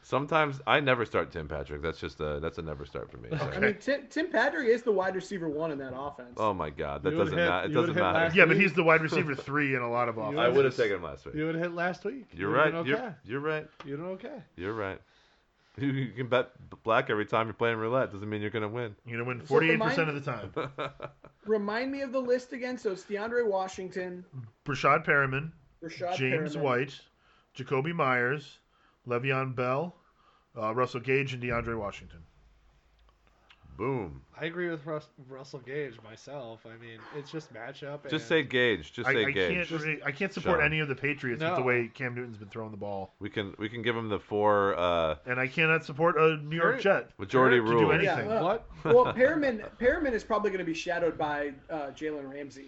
Sometimes 0.01 0.61
I 0.65 0.79
never 0.79 1.05
start 1.05 1.29
Tim 1.31 1.47
Patrick. 1.49 1.81
That's 1.81 1.99
just 1.99 2.21
a 2.21 2.39
that's 2.39 2.57
a 2.57 2.61
never 2.61 2.85
start 2.85 3.11
for 3.11 3.17
me. 3.17 3.29
I 3.37 3.59
mean, 3.59 3.75
Tim, 3.81 4.07
Tim 4.09 4.27
Patrick 4.31 4.69
is 4.69 4.81
the 4.81 4.93
wide 4.93 5.13
receiver 5.13 5.49
one 5.49 5.71
in 5.71 5.77
that 5.79 5.91
offense. 5.93 6.35
Oh 6.37 6.53
my 6.53 6.69
God, 6.69 7.03
that 7.03 7.11
You 7.11 7.17
would 7.17 7.25
doesn't 7.25 7.37
hit- 7.37 7.49
ma- 7.49 7.59
it 7.63 7.69
you 7.71 7.75
would 7.75 7.81
doesn't 7.81 7.95
hit 7.95 8.01
matter. 8.01 8.19
last 8.19 8.35
Yeah, 8.35 8.45
but 8.45 8.55
he's 8.55 8.71
the 8.73 8.81
wide 8.83 9.01
receiver 9.01 9.35
three 9.35 9.75
in 9.75 9.81
a 9.81 9.91
lot 9.91 10.07
of 10.07 10.17
offenses. 10.17 10.39
I 10.39 10.47
would 10.47 10.63
have 10.65 10.75
taken 10.75 10.95
him 10.95 11.03
last 11.03 11.25
week. 11.25 11.35
You 11.35 11.45
would 11.47 11.55
have 11.55 11.63
hit 11.65 11.73
last 11.73 12.05
week. 12.05 12.25
You're 12.33 12.49
You 12.49 12.55
right. 12.55 12.65
would've 12.73 12.85
been 12.85 12.95
You're, 12.95 12.99
okay. 13.05 13.15
you're 13.25 13.39
right. 13.41 13.67
You're 13.85 14.05
okay. 14.11 14.43
You're 14.55 14.73
right. 14.73 15.01
You, 15.81 15.87
you 15.91 16.11
can 16.11 16.27
bet 16.27 16.51
black 16.83 17.09
every 17.09 17.25
time 17.25 17.47
you're 17.47 17.53
playing 17.53 17.77
roulette. 17.77 18.11
Doesn't 18.11 18.29
mean 18.29 18.41
you're 18.41 18.49
gonna 18.49 18.67
win. 18.67 18.95
You're 19.05 19.23
gonna 19.23 19.37
win 19.37 19.45
So 19.47 19.55
48% 19.55 19.77
mine- 19.77 19.99
of 19.99 20.15
the 20.15 20.31
time. 20.31 20.51
Remind 21.45 21.91
me 21.91 22.01
of 22.01 22.11
the 22.11 22.19
list 22.19 22.53
again. 22.53 22.77
So 22.77 22.91
it's 22.91 23.03
DeAndre 23.03 23.47
Washington, 23.47 24.25
Breshad 24.65 25.05
Perriman, 25.05 25.51
Rashad 25.83 26.15
James 26.15 26.55
Perriman. 26.55 26.61
White, 26.61 26.99
Jakobi 27.57 27.93
Meyers, 27.93 28.59
Le'Veon 29.07 29.55
Bell, 29.55 29.95
uh, 30.57 30.73
Russell 30.75 30.99
Gage, 30.99 31.33
and 31.33 31.41
DeAndre 31.41 31.77
Washington. 31.77 32.19
Boom. 33.79 34.21
I 34.37 34.43
agree 34.43 34.69
with 34.69 34.85
Rus- 34.85 35.07
Russell 35.29 35.59
Gage 35.59 35.93
myself. 36.03 36.65
I 36.65 36.75
mean, 36.85 36.99
it's 37.17 37.31
just 37.31 37.53
matchup. 37.53 38.09
Just 38.09 38.27
say 38.27 38.43
Gage. 38.43 38.91
Just 38.91 39.07
I, 39.07 39.13
say 39.13 39.25
I 39.25 39.31
Gage. 39.31 39.69
can't. 39.69 39.81
really- 39.81 40.03
I 40.03 40.11
can't 40.11 40.33
support 40.33 40.57
Sean. 40.59 40.65
any 40.65 40.81
of 40.81 40.89
the 40.89 40.95
Patriots 40.95 41.41
with 41.41 41.55
the 41.55 41.61
way 41.61 41.89
Cam 41.93 42.13
Newton's 42.13 42.35
been 42.35 42.49
throwing 42.49 42.71
the 42.71 42.77
ball, 42.77 43.13
We 43.19 43.29
can 43.29 43.55
we 43.57 43.69
can 43.69 43.81
give 43.81 43.95
him 43.95 44.09
the 44.09 44.19
four 44.19 44.77
uh, 44.77 45.15
and 45.25 45.39
I 45.39 45.47
cannot 45.47 45.85
support 45.85 46.17
a 46.19 46.35
New 46.35 46.57
York 46.57 46.81
Sure. 46.81 46.99
Jet. 46.99 47.11
majority 47.17 47.57
to 47.61 47.65
do 47.65 47.71
rule. 47.71 47.91
anything. 47.93 48.29
Yeah, 48.29 48.41
What? 48.41 48.67
well, 48.83 49.05
Perriman, 49.13 49.63
Perriman 49.79 50.11
is 50.11 50.25
probably 50.25 50.49
going 50.51 50.59
to 50.59 50.65
be 50.65 50.73
shadowed 50.73 51.17
by 51.17 51.53
uh, 51.69 51.91
Jalen 51.91 52.29
Ramsey. 52.29 52.65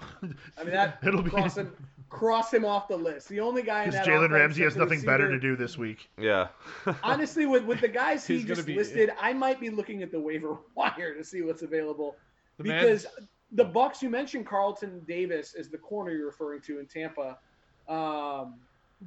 I 0.00 0.62
mean, 0.64 0.70
that 0.72 1.00
It'll 1.06 1.22
be 1.22 1.28
cross 1.30 1.56
him, 1.58 1.70
cross 2.08 2.52
him 2.52 2.64
off 2.64 2.88
the 2.88 2.96
list. 2.96 3.28
The 3.28 3.40
only 3.40 3.62
guy 3.62 3.84
in 3.84 3.90
because 3.90 4.06
that 4.06 4.12
Jalen 4.12 4.30
Ramsey 4.30 4.62
has 4.62 4.74
that's 4.74 4.90
a 4.90 4.94
nothing 4.94 5.04
better 5.04 5.30
to 5.30 5.38
do 5.38 5.56
this 5.56 5.76
week. 5.76 6.08
Yeah. 6.18 6.48
Honestly, 7.02 7.46
with, 7.46 7.64
with 7.64 7.80
the 7.80 7.88
guys 7.88 8.26
he 8.26 8.42
just 8.44 8.66
be- 8.66 8.74
listed, 8.74 9.10
I 9.20 9.32
might 9.32 9.60
be 9.60 9.70
looking 9.70 10.02
at 10.02 10.10
the 10.10 10.20
waiver 10.20 10.58
wire 10.74 11.14
to 11.14 11.24
see 11.24 11.42
what's 11.42 11.62
available. 11.62 12.16
The 12.58 12.64
man- 12.64 12.82
because 12.82 13.06
the 13.52 13.64
Bucks, 13.64 14.02
you 14.02 14.10
mentioned 14.10 14.46
Carlton 14.46 15.02
Davis 15.06 15.54
is 15.54 15.68
the 15.68 15.78
corner 15.78 16.12
you're 16.12 16.26
referring 16.26 16.60
to 16.62 16.78
in 16.80 16.86
Tampa, 16.86 17.38
um, 17.88 18.54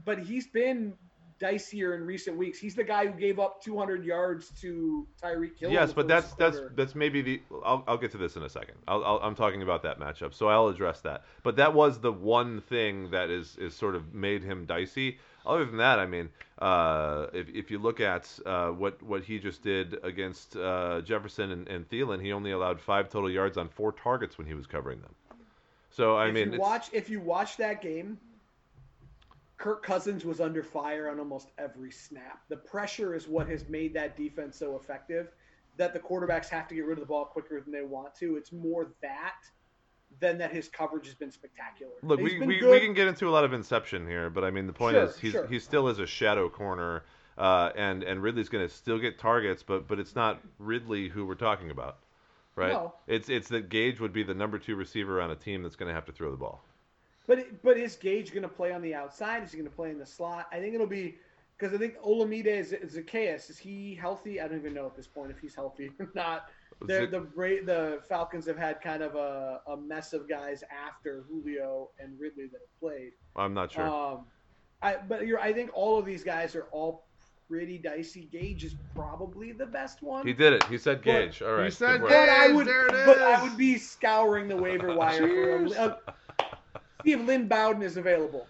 but 0.06 0.20
he's 0.20 0.48
been 0.48 0.94
dicier 1.42 1.96
in 1.96 2.06
recent 2.06 2.38
weeks. 2.38 2.60
He's 2.60 2.76
the 2.76 2.84
guy 2.84 3.08
who 3.08 3.20
gave 3.20 3.40
up 3.40 3.64
200 3.64 4.06
yards 4.06 4.50
to 4.62 5.08
Tyreek 5.22 5.58
Hill. 5.58 5.72
yes, 5.72 5.92
but 5.94 6.08
that's 6.08 6.32
that's 6.34 6.58
quarter. 6.58 6.74
that's 6.76 6.96
maybe 6.96 7.22
the. 7.22 7.42
I'll, 7.66 7.84
I'll 7.88 7.98
get 7.98 8.12
to 8.12 8.18
this 8.18 8.36
in 8.36 8.44
a 8.44 8.50
second. 8.50 8.76
I'll, 8.88 9.04
I'll, 9.04 9.18
I'm 9.18 9.36
talking 9.36 9.62
about 9.64 9.84
that 9.84 10.00
matchup, 10.00 10.34
so 10.34 10.48
I'll 10.48 10.68
address 10.68 11.02
that. 11.02 11.24
But 11.44 11.56
that 11.58 11.74
was 11.74 12.00
the 12.00 12.12
one 12.12 12.62
thing 12.62 13.12
that 13.12 13.30
is 13.30 13.58
is 13.58 13.76
sort 13.76 13.96
of 13.96 14.14
made 14.14 14.44
him 14.44 14.66
dicey. 14.66 15.18
Other 15.44 15.66
than 15.66 15.78
that, 15.78 15.98
I 15.98 16.06
mean, 16.06 16.30
uh, 16.60 17.28
if 17.34 17.50
if 17.50 17.72
you 17.72 17.80
look 17.80 18.00
at 18.00 18.30
uh, 18.46 18.68
what 18.70 19.02
what 19.02 19.24
he 19.24 19.40
just 19.40 19.64
did 19.64 19.98
against 20.04 20.56
uh, 20.56 21.02
Jefferson 21.02 21.52
and, 21.52 21.68
and 21.68 21.90
Thielen, 21.90 22.22
he 22.22 22.32
only 22.32 22.52
allowed 22.52 22.80
five 22.80 23.10
total 23.10 23.30
yards 23.30 23.58
on 23.58 23.68
four 23.70 23.92
targets 23.92 24.38
when 24.38 24.46
he 24.46 24.54
was 24.54 24.68
covering 24.68 25.02
them. 25.02 25.16
So 25.90 26.16
I 26.16 26.28
if 26.28 26.34
mean, 26.34 26.54
you 26.54 26.60
watch 26.60 26.90
if 26.94 27.10
you 27.10 27.20
watch 27.20 27.58
that 27.58 27.82
game, 27.82 28.20
Kirk 29.62 29.84
Cousins 29.84 30.26
was 30.26 30.42
under 30.42 30.64
fire 30.64 31.08
on 31.08 31.20
almost 31.20 31.52
every 31.60 31.92
snap. 31.92 32.42
The 32.50 32.58
pressure 32.58 33.14
is 33.14 33.28
what 33.28 33.48
has 33.48 33.70
made 33.70 33.94
that 33.94 34.18
defense 34.18 34.58
so 34.58 34.76
effective. 34.76 35.28
That 35.78 35.94
the 35.94 36.00
quarterbacks 36.00 36.50
have 36.50 36.68
to 36.70 36.76
get 36.76 36.86
rid 36.86 36.98
of 36.98 37.00
the 37.00 37.06
ball 37.06 37.26
quicker 37.26 37.62
than 37.62 37.72
they 37.72 37.84
want 37.84 38.16
to. 38.16 38.38
It's 38.38 38.52
more 38.52 38.92
that 39.04 39.36
than 40.20 40.40
that 40.40 40.52
his 40.52 40.68
coverage 40.68 41.06
has 41.06 41.14
been 41.14 41.32
spectacular. 41.32 41.94
Look, 42.02 42.20
we, 42.20 42.40
we, 42.40 42.66
we 42.66 42.80
can 42.80 42.94
get 42.94 43.08
into 43.08 43.30
a 43.30 43.32
lot 43.32 43.44
of 43.44 43.54
inception 43.54 44.08
here, 44.08 44.30
but 44.32 44.44
I 44.44 44.50
mean 44.50 44.66
the 44.66 44.74
point 44.74 44.96
Sure, 44.96 45.04
is 45.04 45.18
he's 45.18 45.32
sure. 45.32 45.48
he 45.48 45.60
still 45.60 45.88
is 45.88 46.00
a 46.00 46.08
shadow 46.08 46.50
corner, 46.50 47.04
uh, 47.38 47.70
and 47.76 48.04
and 48.04 48.22
Ridley's 48.22 48.50
going 48.50 48.68
to 48.68 48.74
still 48.74 48.98
get 48.98 49.20
targets, 49.20 49.62
but 49.62 49.88
but 49.88 50.00
it's 50.00 50.16
not 50.16 50.42
Ridley 50.58 51.08
who 51.08 51.26
we're 51.26 51.36
talking 51.36 51.70
about, 51.70 52.00
right? 52.56 52.74
No. 52.74 52.96
It's 53.08 53.30
it's 53.30 53.48
that 53.50 53.70
Gage 53.70 54.00
would 54.00 54.12
be 54.12 54.24
the 54.24 54.34
number 54.34 54.58
two 54.58 54.76
receiver 54.76 55.22
on 55.22 55.30
a 55.30 55.36
team 55.36 55.62
that's 55.62 55.76
going 55.76 55.88
to 55.88 55.96
have 55.96 56.06
to 56.06 56.12
throw 56.12 56.32
the 56.32 56.38
ball. 56.38 56.64
But 57.28 57.62
but 57.64 57.78
is 57.78 57.96
Gage 57.96 58.32
going 58.32 58.44
to 58.44 58.50
play 58.50 58.72
on 58.72 58.82
the 58.82 58.94
outside? 58.94 59.44
Is 59.44 59.52
he 59.52 59.58
going 59.58 59.70
to 59.70 59.76
play 59.76 59.92
in 59.92 60.00
the 60.00 60.06
slot? 60.06 60.48
I 60.52 60.60
think 60.60 60.74
it'll 60.74 60.88
be 60.88 61.16
because 61.58 61.74
I 61.74 61.78
think 61.78 61.98
Olamide 62.00 62.48
is 62.48 62.74
Zaccheaus. 62.74 63.50
Is 63.50 63.58
he 63.58 63.94
healthy? 63.94 64.42
I 64.42 64.48
don't 64.48 64.58
even 64.58 64.74
know 64.74 64.88
at 64.88 64.96
this 64.96 65.08
point 65.08 65.32
if 65.32 65.40
he's 65.40 65.56
healthy 65.56 65.92
or 66.00 66.10
not. 66.16 66.46
They're, 66.88 67.06
the 67.06 67.20
the 67.20 68.00
Falcons 68.10 68.48
have 68.48 68.58
had 68.58 68.82
kind 68.82 69.04
of 69.04 69.14
a, 69.16 69.62
a 69.68 69.78
mess 69.78 70.14
of 70.14 70.28
guys 70.28 70.64
after 70.72 71.24
Julio 71.30 71.90
and 72.00 72.20
Ridley 72.20 72.46
that 72.46 72.60
have 72.60 72.80
played. 72.80 73.12
I'm 73.36 73.54
not 73.54 73.72
sure. 73.72 73.88
Um, 73.88 74.26
I 74.82 74.98
but 75.08 75.28
you're, 75.28 75.40
I 75.40 75.54
think 75.54 75.70
all 75.76 76.00
of 76.00 76.06
these 76.06 76.24
guys 76.24 76.56
are 76.56 76.68
all 76.72 77.06
pretty 77.48 77.78
dicey. 77.78 78.30
Gage 78.32 78.64
is 78.64 78.76
probably 78.96 79.52
the 79.52 79.66
best 79.66 80.02
one. 80.02 80.26
he 80.26 80.34
did 80.34 80.54
it. 80.54 80.64
He 80.68 80.78
said 80.78 81.04
Gage. 81.04 81.42
All 81.42 81.52
right. 81.52 81.66
good 81.66 81.74
said 81.74 82.02
work. 82.02 82.10
but 82.10 82.30
I 82.30 82.52
would, 82.52 82.66
there 82.66 82.88
it 82.88 83.06
but 83.06 83.22
I 83.22 83.44
would 83.44 83.58
be 83.58 83.78
scouring 83.78 84.48
the 84.48 84.56
waiver 84.56 84.96
wire 84.96 85.20
for 85.20 85.58
him. 85.58 85.68
Cheers. 85.70 85.94
Uh, 87.02 87.04
see 87.04 87.12
if 87.14 87.22
Lynn 87.28 87.48
Bowden 87.48 87.82
is 87.82 87.98
available. 87.98 88.48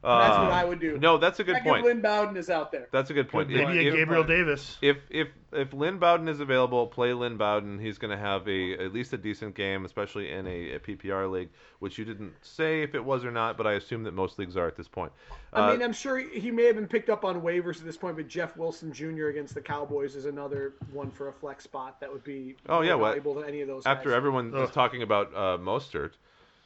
That's 0.00 0.38
what 0.38 0.46
Um, 0.46 0.52
I 0.52 0.64
would 0.64 0.78
do. 0.78 0.96
No, 0.96 1.18
that's 1.18 1.40
a 1.40 1.44
good 1.44 1.56
Check 1.56 1.66
if 1.66 1.68
point. 1.68 1.84
Lynn 1.84 2.00
Bowden 2.00 2.36
is 2.36 2.48
out 2.50 2.70
there. 2.70 2.86
That's 2.92 3.10
a 3.10 3.14
good 3.14 3.28
point. 3.28 3.48
Maybe 3.50 3.62
If- 3.62 3.68
a 3.68 3.88
if- 3.88 3.94
Gabriel 3.94 4.22
fine. 4.22 4.30
Davis. 4.30 4.78
if 4.80 4.96
if 5.10 5.26
if 5.52 5.72
Lynn 5.72 5.98
Bowden 5.98 6.28
is 6.28 6.38
available, 6.38 6.86
play 6.86 7.12
Lynn 7.14 7.36
Bowden. 7.36 7.80
He's 7.80 7.98
going 7.98 8.12
to 8.12 8.16
have 8.16 8.46
a 8.48 8.74
at 8.74 8.92
least 8.92 9.12
a 9.12 9.18
decent 9.18 9.56
game, 9.56 9.84
especially 9.84 10.30
in 10.30 10.46
a, 10.46 10.74
a 10.74 10.78
PPR 10.78 11.28
league, 11.28 11.48
which 11.80 11.98
you 11.98 12.04
didn't 12.04 12.32
say 12.42 12.82
if 12.82 12.94
it 12.94 13.04
was 13.04 13.24
or 13.24 13.32
not, 13.32 13.56
but 13.56 13.66
I 13.66 13.72
assume 13.72 14.04
that 14.04 14.14
most 14.14 14.38
leagues 14.38 14.56
are 14.56 14.68
at 14.68 14.76
this 14.76 14.86
point. 14.86 15.10
I 15.52 15.66
Uh, 15.66 15.72
mean, 15.72 15.82
I'm 15.82 15.92
sure 15.92 16.16
he 16.18 16.38
he 16.38 16.50
may 16.52 16.66
have 16.66 16.76
been 16.76 16.86
picked 16.86 17.10
up 17.10 17.24
on 17.24 17.40
waivers 17.42 17.80
at 17.80 17.84
this 17.84 17.96
point, 17.96 18.14
but 18.14 18.28
Jeff 18.28 18.56
Wilson 18.56 18.92
Jr. 18.92 19.26
against 19.26 19.52
the 19.54 19.62
Cowboys 19.62 20.14
is 20.14 20.26
another 20.26 20.74
one 20.92 21.10
for 21.10 21.26
a 21.26 21.32
flex 21.32 21.64
spot 21.64 21.98
that 21.98 22.12
would 22.12 22.22
be 22.22 22.54
Oh, 22.68 22.82
yeah, 22.82 22.90
more 22.92 22.98
well, 23.02 23.10
valuable 23.10 23.34
than 23.34 23.44
any 23.48 23.62
of 23.62 23.66
those. 23.68 23.84
after 23.84 24.10
guys. 24.10 24.16
everyone 24.16 24.52
was 24.52 24.68
Ugh. 24.68 24.72
talking 24.72 25.02
about 25.02 25.34
uh, 25.34 25.58
Mostert, 25.58 26.12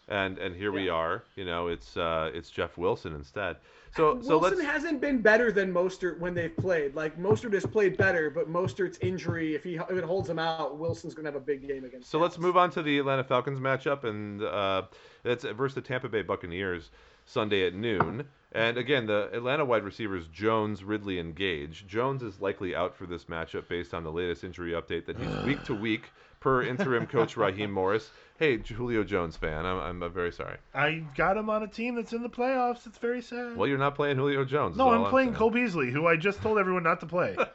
and 0.08 0.38
and 0.38 0.54
here 0.54 0.72
we 0.72 0.88
are. 0.88 1.24
You 1.36 1.44
know, 1.44 1.68
it's 1.68 1.96
uh, 1.96 2.30
it's 2.34 2.50
Jeff 2.50 2.76
Wilson 2.76 3.14
instead. 3.14 3.56
So 3.94 4.20
so 4.22 4.38
Wilson 4.38 4.58
let's 4.58 4.70
hasn't 4.70 5.00
been 5.00 5.20
better 5.20 5.52
than 5.52 5.72
Mostert 5.72 6.18
when 6.18 6.34
they've 6.34 6.56
played. 6.56 6.94
Like 6.94 7.18
Mostert 7.18 7.52
has 7.52 7.66
played 7.66 7.96
better, 7.96 8.30
but 8.30 8.50
Mostert's 8.50 8.98
injury, 9.00 9.54
if 9.54 9.62
he 9.62 9.76
if 9.76 9.90
it 9.90 10.04
holds 10.04 10.28
him 10.28 10.38
out, 10.38 10.78
Wilson's 10.78 11.14
gonna 11.14 11.28
have 11.28 11.36
a 11.36 11.40
big 11.40 11.66
game 11.66 11.84
against. 11.84 12.10
So 12.10 12.18
let's 12.18 12.38
move 12.38 12.56
on 12.56 12.70
to 12.72 12.82
the 12.82 12.98
Atlanta 12.98 13.24
Falcons 13.24 13.60
matchup, 13.60 14.04
and 14.04 14.42
uh, 14.42 14.82
it's 15.24 15.44
versus 15.44 15.74
the 15.74 15.82
Tampa 15.82 16.08
Bay 16.08 16.22
Buccaneers 16.22 16.90
Sunday 17.26 17.66
at 17.66 17.74
noon. 17.74 18.24
And 18.52 18.76
again, 18.76 19.06
the 19.06 19.30
Atlanta 19.32 19.64
wide 19.64 19.84
receivers 19.84 20.26
Jones, 20.28 20.84
Ridley, 20.84 21.18
and 21.18 21.34
Gage. 21.34 21.86
Jones 21.86 22.22
is 22.22 22.40
likely 22.40 22.74
out 22.74 22.94
for 22.94 23.06
this 23.06 23.24
matchup 23.24 23.68
based 23.68 23.94
on 23.94 24.04
the 24.04 24.12
latest 24.12 24.44
injury 24.44 24.72
update 24.72 25.06
that 25.06 25.16
he's 25.16 25.44
week 25.44 25.64
to 25.64 25.74
week 25.74 26.10
per 26.40 26.62
interim 26.62 27.06
coach 27.06 27.36
Raheem 27.38 27.70
Morris. 27.70 28.10
Hey, 28.42 28.56
Julio 28.56 29.04
Jones 29.04 29.36
fan, 29.36 29.64
I'm, 29.64 30.02
I'm 30.02 30.12
very 30.12 30.32
sorry. 30.32 30.56
I 30.74 31.04
got 31.14 31.36
him 31.36 31.48
on 31.48 31.62
a 31.62 31.68
team 31.68 31.94
that's 31.94 32.12
in 32.12 32.24
the 32.24 32.28
playoffs. 32.28 32.88
It's 32.88 32.98
very 32.98 33.22
sad. 33.22 33.56
Well, 33.56 33.68
you're 33.68 33.78
not 33.78 33.94
playing 33.94 34.16
Julio 34.16 34.44
Jones. 34.44 34.76
no, 34.76 34.90
I'm 34.90 35.08
playing 35.10 35.28
saying. 35.28 35.36
Cole 35.36 35.50
Beasley, 35.50 35.92
who 35.92 36.08
I 36.08 36.16
just 36.16 36.42
told 36.42 36.58
everyone 36.58 36.82
not 36.82 36.98
to 36.98 37.06
play. 37.06 37.36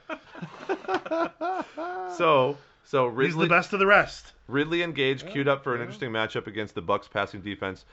So, 2.15 2.57
so 2.85 3.09
He's 3.09 3.17
Ridley, 3.17 3.47
the 3.47 3.49
best 3.49 3.73
of 3.73 3.79
the 3.79 3.85
rest. 3.85 4.31
Ridley 4.47 4.81
and 4.81 4.95
Gage 4.95 5.25
queued 5.29 5.49
up 5.49 5.61
for 5.61 5.75
an 5.75 5.81
interesting 5.81 6.09
matchup 6.09 6.47
against 6.47 6.73
the 6.73 6.81
Bucks 6.81 7.09
passing 7.09 7.41
defense. 7.41 7.83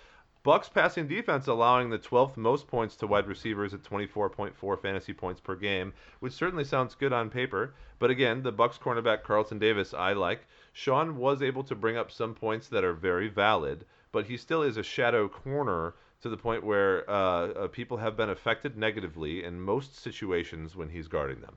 Bucks 0.44 0.68
passing 0.68 1.08
defense 1.08 1.48
allowing 1.48 1.90
the 1.90 1.98
12th 1.98 2.36
most 2.36 2.68
points 2.68 2.94
to 2.96 3.08
wide 3.08 3.26
receivers 3.26 3.74
at 3.74 3.82
24.4 3.82 4.80
fantasy 4.80 5.12
points 5.12 5.40
per 5.40 5.56
game, 5.56 5.92
which 6.20 6.32
certainly 6.32 6.64
sounds 6.64 6.94
good 6.94 7.12
on 7.12 7.28
paper. 7.28 7.74
But 7.98 8.10
again, 8.10 8.44
the 8.44 8.52
Bucks 8.52 8.78
cornerback 8.78 9.24
Carlton 9.24 9.58
Davis 9.58 9.94
I 9.94 10.12
like. 10.12 10.46
Sean 10.76 11.16
was 11.16 11.40
able 11.40 11.62
to 11.62 11.74
bring 11.76 11.96
up 11.96 12.10
some 12.10 12.34
points 12.34 12.66
that 12.66 12.82
are 12.82 12.92
very 12.92 13.28
valid, 13.28 13.86
but 14.10 14.26
he 14.26 14.36
still 14.36 14.60
is 14.60 14.76
a 14.76 14.82
shadow 14.82 15.28
corner 15.28 15.94
to 16.20 16.28
the 16.28 16.36
point 16.36 16.64
where 16.64 17.08
uh, 17.08 17.48
uh, 17.52 17.68
people 17.68 17.96
have 17.96 18.16
been 18.16 18.28
affected 18.28 18.76
negatively 18.76 19.44
in 19.44 19.60
most 19.60 19.96
situations 19.96 20.74
when 20.74 20.88
he's 20.88 21.06
guarding 21.06 21.40
them. 21.40 21.56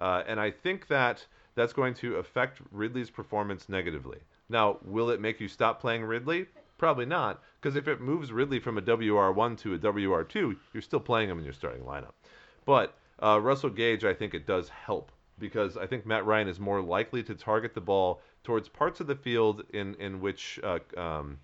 Uh, 0.00 0.24
and 0.26 0.40
I 0.40 0.50
think 0.50 0.88
that 0.88 1.24
that's 1.54 1.72
going 1.72 1.94
to 1.94 2.16
affect 2.16 2.60
Ridley's 2.72 3.08
performance 3.08 3.68
negatively. 3.68 4.18
Now, 4.48 4.78
will 4.82 5.10
it 5.10 5.20
make 5.20 5.38
you 5.38 5.46
stop 5.46 5.80
playing 5.80 6.02
Ridley? 6.02 6.46
Probably 6.76 7.06
not, 7.06 7.40
because 7.60 7.76
if 7.76 7.86
it 7.86 8.00
moves 8.00 8.32
Ridley 8.32 8.58
from 8.58 8.78
a 8.78 8.82
WR1 8.82 9.58
to 9.58 9.74
a 9.74 9.78
WR2, 9.78 10.56
you're 10.72 10.82
still 10.82 10.98
playing 10.98 11.30
him 11.30 11.38
in 11.38 11.44
your 11.44 11.54
starting 11.54 11.84
lineup. 11.84 12.14
But 12.64 12.98
uh, 13.22 13.40
Russell 13.40 13.70
Gage, 13.70 14.04
I 14.04 14.12
think 14.12 14.34
it 14.34 14.44
does 14.44 14.68
help 14.68 15.12
because 15.38 15.76
I 15.76 15.86
think 15.86 16.06
Matt 16.06 16.26
Ryan 16.26 16.48
is 16.48 16.58
more 16.58 16.80
likely 16.80 17.22
to 17.24 17.34
target 17.34 17.74
the 17.74 17.80
ball 17.80 18.20
towards 18.46 18.68
parts 18.68 19.00
of 19.00 19.06
the 19.06 19.14
field 19.16 19.64
in 19.74 19.94
in 19.96 20.20
which 20.20 20.58
uh, 20.62 20.78
um, 20.96 21.38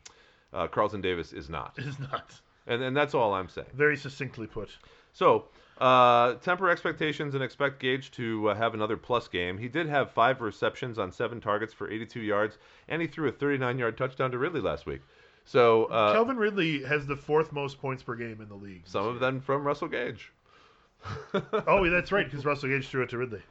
uh, 0.54 0.66
Carlton 0.68 1.00
Davis 1.02 1.32
is 1.34 1.50
not, 1.50 1.74
Is 1.78 1.98
not 1.98 2.40
and 2.66 2.82
and 2.82 2.96
that's 2.96 3.14
all 3.14 3.34
I'm 3.34 3.48
saying. 3.50 3.68
very 3.74 3.96
succinctly 3.96 4.46
put. 4.46 4.70
So, 5.12 5.44
uh, 5.78 6.34
temper 6.34 6.70
expectations 6.70 7.34
and 7.34 7.42
expect 7.44 7.80
Gage 7.80 8.10
to 8.12 8.48
uh, 8.50 8.54
have 8.54 8.72
another 8.72 8.96
plus 8.96 9.28
game. 9.28 9.58
He 9.58 9.68
did 9.68 9.86
have 9.88 10.10
five 10.12 10.40
receptions 10.40 10.98
on 10.98 11.12
seven 11.12 11.38
targets 11.40 11.74
for 11.74 11.90
82 11.90 12.20
yards, 12.20 12.56
and 12.88 13.02
he 13.02 13.08
threw 13.08 13.28
a 13.28 13.32
39-yard 13.32 13.98
touchdown 13.98 14.30
to 14.30 14.38
Ridley 14.38 14.62
last 14.62 14.86
week. 14.86 15.02
So, 15.44 15.86
uh, 15.86 16.12
Kelvin 16.14 16.36
Ridley 16.38 16.82
has 16.84 17.06
the 17.06 17.16
fourth 17.16 17.52
most 17.52 17.78
points 17.80 18.02
per 18.02 18.14
game 18.14 18.40
in 18.40 18.48
the 18.48 18.54
league. 18.54 18.84
some 18.86 19.06
of 19.06 19.18
them 19.20 19.40
from 19.40 19.64
Russell 19.64 19.88
Gage. 19.88 20.32
Oh, 21.66 21.88
that's 21.90 22.12
right, 22.12 22.24
because 22.30 22.44
Russell 22.44 22.68
Gage 22.68 22.86
threw 22.88 23.02
it 23.02 23.10
to 23.10 23.18
Ridley. 23.18 23.42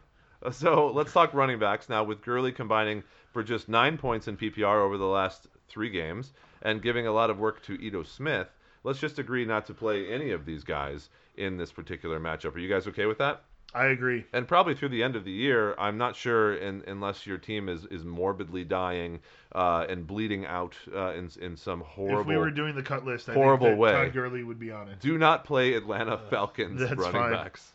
So 0.51 0.87
let's 0.87 1.13
talk 1.13 1.33
running 1.35 1.59
backs 1.59 1.89
now. 1.89 2.03
With 2.03 2.21
Gurley 2.23 2.51
combining 2.51 3.03
for 3.31 3.43
just 3.43 3.69
nine 3.69 3.97
points 3.97 4.27
in 4.27 4.37
PPR 4.37 4.81
over 4.83 4.97
the 4.97 5.05
last 5.05 5.47
three 5.69 5.89
games 5.89 6.33
and 6.61 6.81
giving 6.81 7.07
a 7.07 7.11
lot 7.11 7.29
of 7.29 7.39
work 7.39 7.61
to 7.63 7.73
Ito 7.81 8.03
Smith, 8.03 8.47
let's 8.83 8.99
just 8.99 9.19
agree 9.19 9.45
not 9.45 9.65
to 9.67 9.73
play 9.73 10.11
any 10.11 10.31
of 10.31 10.45
these 10.45 10.63
guys 10.63 11.09
in 11.35 11.57
this 11.57 11.71
particular 11.71 12.19
matchup. 12.19 12.55
Are 12.55 12.59
you 12.59 12.69
guys 12.69 12.87
okay 12.87 13.05
with 13.05 13.17
that? 13.19 13.43
I 13.73 13.85
agree. 13.85 14.25
And 14.33 14.45
probably 14.49 14.75
through 14.75 14.89
the 14.89 15.01
end 15.01 15.15
of 15.15 15.23
the 15.23 15.31
year, 15.31 15.75
I'm 15.79 15.97
not 15.97 16.17
sure, 16.17 16.55
in, 16.55 16.83
unless 16.87 17.25
your 17.25 17.37
team 17.37 17.69
is, 17.69 17.85
is 17.85 18.03
morbidly 18.03 18.65
dying 18.65 19.21
uh, 19.55 19.85
and 19.87 20.05
bleeding 20.05 20.45
out 20.45 20.75
uh, 20.93 21.13
in 21.13 21.29
in 21.39 21.55
some 21.55 21.79
horrible. 21.79 22.19
If 22.19 22.27
we 22.27 22.35
were 22.35 22.51
doing 22.51 22.75
the 22.75 22.83
cut 22.83 23.05
list, 23.05 23.29
I 23.29 23.33
horrible 23.33 23.67
think 23.67 23.77
that 23.77 23.81
way. 23.81 23.91
Todd 23.93 24.11
Gurley 24.13 24.43
would 24.43 24.59
be 24.59 24.71
on 24.71 24.89
it. 24.89 24.99
do 24.99 25.17
not 25.17 25.45
play 25.45 25.73
Atlanta 25.75 26.17
Falcons 26.29 26.81
that's 26.81 26.95
running 26.95 27.13
fine. 27.13 27.31
backs. 27.31 27.71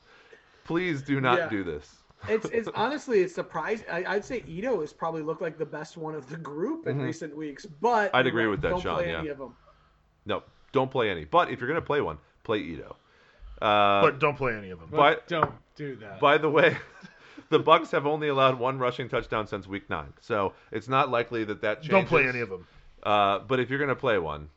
Please 0.65 1.01
do 1.01 1.19
not 1.19 1.39
Yeah. 1.39 1.49
do 1.49 1.65
this. 1.65 1.91
It's 2.29 2.47
it's 2.47 2.69
honestly 2.75 3.21
it's 3.21 3.35
surprising. 3.35 3.87
I, 3.91 4.05
I'd 4.07 4.25
say 4.25 4.43
Ito 4.47 4.81
has 4.81 4.93
probably 4.93 5.23
looked 5.23 5.43
like 5.43 5.59
the 5.59 5.67
best 5.67 5.97
one 5.97 6.15
of 6.15 6.29
the 6.29 6.37
group 6.37 6.87
in 6.87 6.99
Mhm. 6.99 7.05
recent 7.05 7.37
weeks, 7.37 7.67
but 7.67 8.15
I'd 8.15 8.27
agree 8.27 8.47
with 8.47 8.61
that, 8.63 8.71
don't 8.71 8.81
Sean, 8.81 8.97
Play 8.97 9.11
yeah. 9.13 9.19
any 9.21 9.29
of 9.29 9.39
them. 9.39 9.55
No, 10.25 10.43
don't 10.73 10.91
play 10.91 11.11
any. 11.11 11.25
But 11.25 11.51
if 11.51 11.61
you're 11.61 11.69
going 11.69 11.81
to 11.81 11.87
play 11.87 12.01
one, 12.01 12.19
play 12.43 12.59
Ito. 12.59 12.97
Uh, 13.63 14.03
But 14.03 14.19
don't 14.19 14.37
play 14.37 14.55
any 14.55 14.71
of 14.71 14.81
them. 14.81 14.89
But 14.91 14.97
By- 14.97 15.17
don't 15.29 15.53
do 15.77 15.97
that. 15.97 16.21
By 16.21 16.37
the 16.39 16.51
way, 16.51 16.77
the 17.51 17.59
Bucks 17.59 17.91
have 17.93 18.07
only 18.07 18.29
allowed 18.29 18.59
one 18.59 18.79
rushing 18.79 19.09
touchdown 19.09 19.47
since 19.47 19.67
Week 19.67 19.89
Nine, 19.89 20.13
so 20.21 20.53
it's 20.73 20.89
not 20.89 21.11
likely 21.11 21.45
that 21.45 21.61
that 21.63 21.77
changes. 21.83 21.91
Don't 21.91 22.07
play 22.09 22.27
any 22.29 22.41
of 22.41 22.49
them. 22.51 22.67
Uh, 23.03 23.39
but 23.41 23.61
if 23.61 23.71
you're 23.71 23.79
going 23.79 23.89
to 23.89 23.95
play 23.95 24.19
one, 24.19 24.49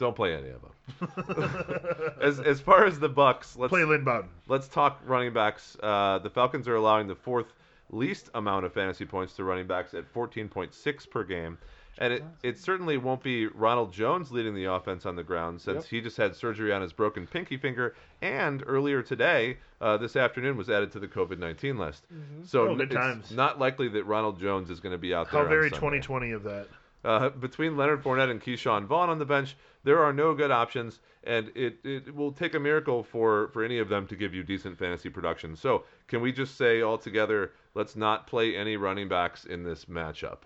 don't 0.00 0.16
play 0.16 0.34
any 0.34 0.48
of 0.48 0.60
them. 0.62 2.14
as 2.20 2.40
as 2.40 2.60
far 2.60 2.84
as 2.86 2.98
the 2.98 3.08
Bucks, 3.08 3.56
let's 3.56 3.70
play 3.70 3.84
Lynn 3.84 4.04
Bowden. 4.04 4.30
let's 4.48 4.68
talk 4.68 5.00
running 5.06 5.32
backs. 5.32 5.76
Uh, 5.82 6.18
the 6.18 6.30
Falcons 6.30 6.66
are 6.68 6.76
allowing 6.76 7.06
the 7.06 7.14
fourth 7.14 7.46
least 7.90 8.30
amount 8.34 8.64
of 8.64 8.72
fantasy 8.72 9.04
points 9.04 9.34
to 9.34 9.44
running 9.44 9.66
backs 9.66 9.94
at 9.94 10.12
14.6 10.14 11.10
per 11.10 11.24
game. 11.24 11.58
And 11.98 12.12
it, 12.14 12.24
it 12.42 12.58
certainly 12.58 12.96
won't 12.96 13.22
be 13.22 13.46
Ronald 13.48 13.92
Jones 13.92 14.30
leading 14.30 14.54
the 14.54 14.64
offense 14.66 15.04
on 15.04 15.16
the 15.16 15.24
ground 15.24 15.60
since 15.60 15.84
Yep. 15.84 15.90
he 15.90 16.00
just 16.00 16.16
had 16.16 16.34
surgery 16.34 16.72
on 16.72 16.80
his 16.80 16.92
broken 16.94 17.26
pinky 17.26 17.58
finger. 17.58 17.94
And 18.22 18.62
earlier 18.66 19.02
today, 19.02 19.58
uh, 19.82 19.96
this 19.98 20.16
afternoon, 20.16 20.56
was 20.56 20.70
added 20.70 20.92
to 20.92 21.00
the 21.00 21.08
COVID 21.08 21.38
19 21.38 21.76
list. 21.78 22.06
So 22.46 22.68
Oh, 22.68 22.74
good 22.76 22.86
it's 22.86 22.94
times. 22.94 23.30
not 23.32 23.58
likely 23.58 23.88
that 23.88 24.04
Ronald 24.04 24.38
Jones 24.40 24.70
is 24.70 24.80
going 24.80 24.92
to 24.92 24.98
be 24.98 25.12
out 25.12 25.30
there. 25.30 25.42
How 25.42 25.48
very 25.48 25.64
Sunday. 25.68 25.76
2020 26.00 26.30
of 26.30 26.42
that. 26.44 26.68
Uh, 27.04 27.28
between 27.30 27.76
Leonard 27.76 28.02
Fournette 28.02 28.30
and 28.30 28.40
Ke'Shawn 28.42 28.86
Vaughn 28.86 29.10
on 29.10 29.18
the 29.18 29.24
bench, 29.26 29.56
there 29.84 30.02
are 30.02 30.12
no 30.12 30.34
good 30.34 30.50
options, 30.50 31.00
and 31.24 31.50
it, 31.54 31.78
it 31.84 32.14
will 32.14 32.32
take 32.32 32.54
a 32.54 32.60
miracle 32.60 33.02
for, 33.02 33.48
for 33.48 33.64
any 33.64 33.78
of 33.78 33.88
them 33.88 34.06
to 34.08 34.16
give 34.16 34.34
you 34.34 34.42
decent 34.42 34.78
fantasy 34.78 35.08
production. 35.08 35.56
So, 35.56 35.84
can 36.08 36.20
we 36.20 36.32
just 36.32 36.56
say 36.56 36.82
altogether, 36.82 37.52
let's 37.74 37.96
not 37.96 38.26
play 38.26 38.56
any 38.56 38.76
running 38.76 39.08
backs 39.08 39.44
in 39.44 39.62
this 39.62 39.86
matchup? 39.86 40.38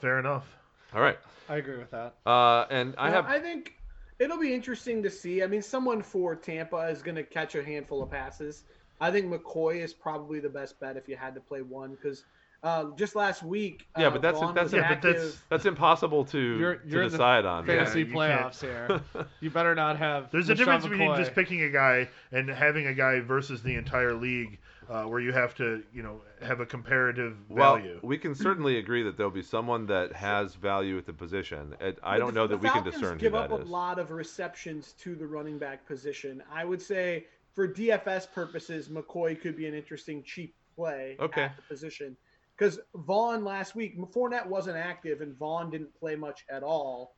Fair 0.00 0.18
enough. 0.18 0.56
All 0.94 1.00
right. 1.00 1.18
I 1.48 1.56
agree 1.56 1.78
with 1.78 1.90
that. 1.90 2.14
Uh, 2.26 2.66
and 2.70 2.94
I 2.98 3.10
Well, 3.10 3.22
have. 3.22 3.26
I 3.26 3.38
think 3.40 3.74
it'll 4.18 4.38
be 4.38 4.54
interesting 4.54 5.02
to 5.02 5.10
see. 5.10 5.42
I 5.42 5.46
mean, 5.46 5.62
someone 5.62 6.02
for 6.02 6.34
Tampa 6.34 6.88
is 6.88 7.02
going 7.02 7.16
to 7.16 7.22
catch 7.24 7.54
a 7.54 7.62
handful 7.62 8.02
of 8.02 8.10
passes. 8.10 8.64
I 9.00 9.10
think 9.10 9.26
McCoy 9.26 9.82
is 9.82 9.92
probably 9.94 10.40
the 10.40 10.48
best 10.48 10.80
bet 10.80 10.96
if 10.96 11.08
you 11.08 11.16
had 11.16 11.34
to 11.34 11.40
play 11.40 11.62
one 11.62 11.90
because 11.92 12.24
uh, 12.62 12.86
just 12.96 13.14
last 13.14 13.42
week. 13.42 13.86
Yeah, 13.96 14.08
uh, 14.08 14.10
but 14.10 14.22
that's- 14.22 14.40
Vaughn 14.42 14.54
that's- 14.54 14.72
yeah, 14.72 14.88
but 14.94 15.02
that's- 15.02 15.38
That's 15.48 15.64
impossible 15.66 16.24
to, 16.26 16.38
You're- 16.38 16.78
to 16.78 16.86
you're 16.88 17.02
in 17.02 17.08
the 17.08 17.16
decide 17.18 17.44
on. 17.44 17.64
Fantasy 17.66 18.00
you 18.00 18.06
can't. 18.06 18.16
playoffs 18.16 18.60
here. 18.60 19.00
You 19.40 19.50
better 19.50 19.74
not 19.74 19.96
have. 19.98 20.30
There's 20.30 20.48
a 20.48 20.54
LeSean 20.54 20.56
difference 20.58 20.86
between 20.86 21.16
just 21.16 21.34
picking 21.34 21.62
a 21.62 21.70
guy 21.70 22.08
and 22.32 22.48
having 22.48 22.86
a 22.88 22.94
guy 22.94 23.20
versus 23.20 23.62
the 23.62 23.74
entire 23.76 24.12
league, 24.14 24.58
uh, 24.90 25.04
where 25.04 25.20
you 25.20 25.32
have 25.32 25.54
to, 25.56 25.82
you 25.92 26.02
know, 26.02 26.20
have 26.42 26.58
a 26.60 26.66
comparative 26.66 27.34
value. 27.48 27.54
Well, 27.60 27.76
value. 27.76 28.00
we 28.02 28.18
can 28.18 28.34
certainly 28.34 28.78
agree 28.78 29.02
that 29.04 29.16
there'll 29.16 29.30
be 29.30 29.42
someone 29.42 29.86
that 29.86 30.12
has 30.14 30.54
value 30.54 30.98
at 30.98 31.06
the 31.06 31.12
position. 31.12 31.74
And 31.80 31.96
I 32.02 32.14
But 32.14 32.18
don't 32.18 32.26
the- 32.28 32.40
know 32.40 32.46
the 32.48 32.56
that 32.56 32.62
we 32.62 32.68
can 32.70 32.82
Falcons 32.82 32.94
discern 33.00 33.18
give 33.18 33.32
who 33.32 33.38
up 33.38 33.50
that 33.50 33.58
a 33.60 33.62
is. 33.62 33.68
lot 33.68 33.98
of 34.00 34.10
receptions 34.10 34.94
to 34.94 35.14
the 35.14 35.26
running 35.26 35.58
back 35.58 35.86
position. 35.86 36.42
I 36.50 36.64
would 36.64 36.82
say 36.82 37.26
for 37.54 37.68
DFS 37.68 38.26
purposes, 38.32 38.88
McCoy 38.88 39.40
could 39.40 39.56
be 39.56 39.66
an 39.66 39.74
interesting 39.74 40.22
cheap 40.24 40.54
play 40.74 41.16
Okay. 41.20 41.42
at 41.42 41.56
the 41.56 41.62
position. 41.62 42.16
Because 42.58 42.80
Vaughn 42.94 43.44
last 43.44 43.76
week, 43.76 43.96
Fournette 44.12 44.46
wasn't 44.46 44.76
active 44.76 45.20
and 45.20 45.36
Vaughn 45.36 45.70
didn't 45.70 45.94
play 45.94 46.16
much 46.16 46.44
at 46.50 46.64
all. 46.64 47.14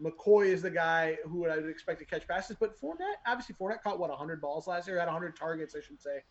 McCoy 0.00 0.46
is 0.46 0.62
the 0.62 0.70
guy 0.70 1.18
who 1.24 1.46
I 1.48 1.56
would 1.56 1.68
expect 1.68 1.98
to 2.00 2.04
catch 2.04 2.26
passes, 2.26 2.56
but 2.58 2.80
Fournette, 2.80 3.16
obviously 3.26 3.56
Fournette 3.60 3.82
caught 3.82 3.98
what 3.98 4.10
100 4.10 4.40
balls 4.40 4.66
last 4.66 4.86
year, 4.86 4.98
had 4.98 5.06
100 5.06 5.36
targets, 5.36 5.74
I 5.76 5.80
should 5.80 6.00
say, 6.00 6.22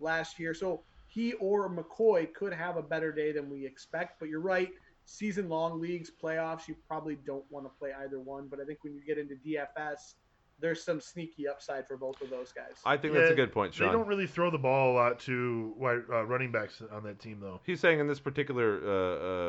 last 0.00 0.38
year. 0.38 0.54
So 0.54 0.82
he 1.08 1.32
or 1.34 1.68
McCoy 1.68 2.32
could 2.32 2.52
have 2.52 2.76
a 2.76 2.82
better 2.82 3.12
day 3.12 3.32
than 3.32 3.50
we 3.50 3.66
expect. 3.66 4.18
But 4.20 4.28
you're 4.28 4.40
right, 4.40 4.70
season 5.04 5.48
long 5.48 5.80
leagues, 5.80 6.10
playoffs, 6.10 6.68
you 6.68 6.76
probably 6.86 7.16
don't 7.26 7.44
want 7.50 7.66
to 7.66 7.70
play 7.78 7.90
either 8.04 8.20
one. 8.20 8.46
But 8.48 8.60
I 8.60 8.64
think 8.64 8.82
when 8.82 8.94
you 8.94 9.02
get 9.04 9.18
into 9.18 9.34
DFS, 9.34 10.14
there's 10.62 10.82
some 10.82 11.00
sneaky 11.00 11.46
upside 11.46 11.86
for 11.86 11.96
both 11.96 12.22
of 12.22 12.30
those 12.30 12.52
guys. 12.52 12.72
I 12.86 12.96
think 12.96 13.12
that's 13.12 13.30
a 13.30 13.34
good 13.34 13.52
point, 13.52 13.74
They 13.74 13.84
don't 13.86 14.06
really 14.06 14.26
throw 14.26 14.50
the 14.50 14.58
ball 14.58 14.92
a 14.92 14.94
lot 14.94 15.18
to 15.20 15.74
wide, 15.76 16.02
uh, 16.10 16.24
running 16.24 16.50
backs 16.50 16.80
on 16.90 17.02
that 17.02 17.18
team, 17.18 17.38
though. 17.40 17.60
He's 17.66 17.80
saying 17.80 17.98
in 18.00 18.06
this 18.06 18.20
particular 18.20 18.80
uh, 18.82 18.92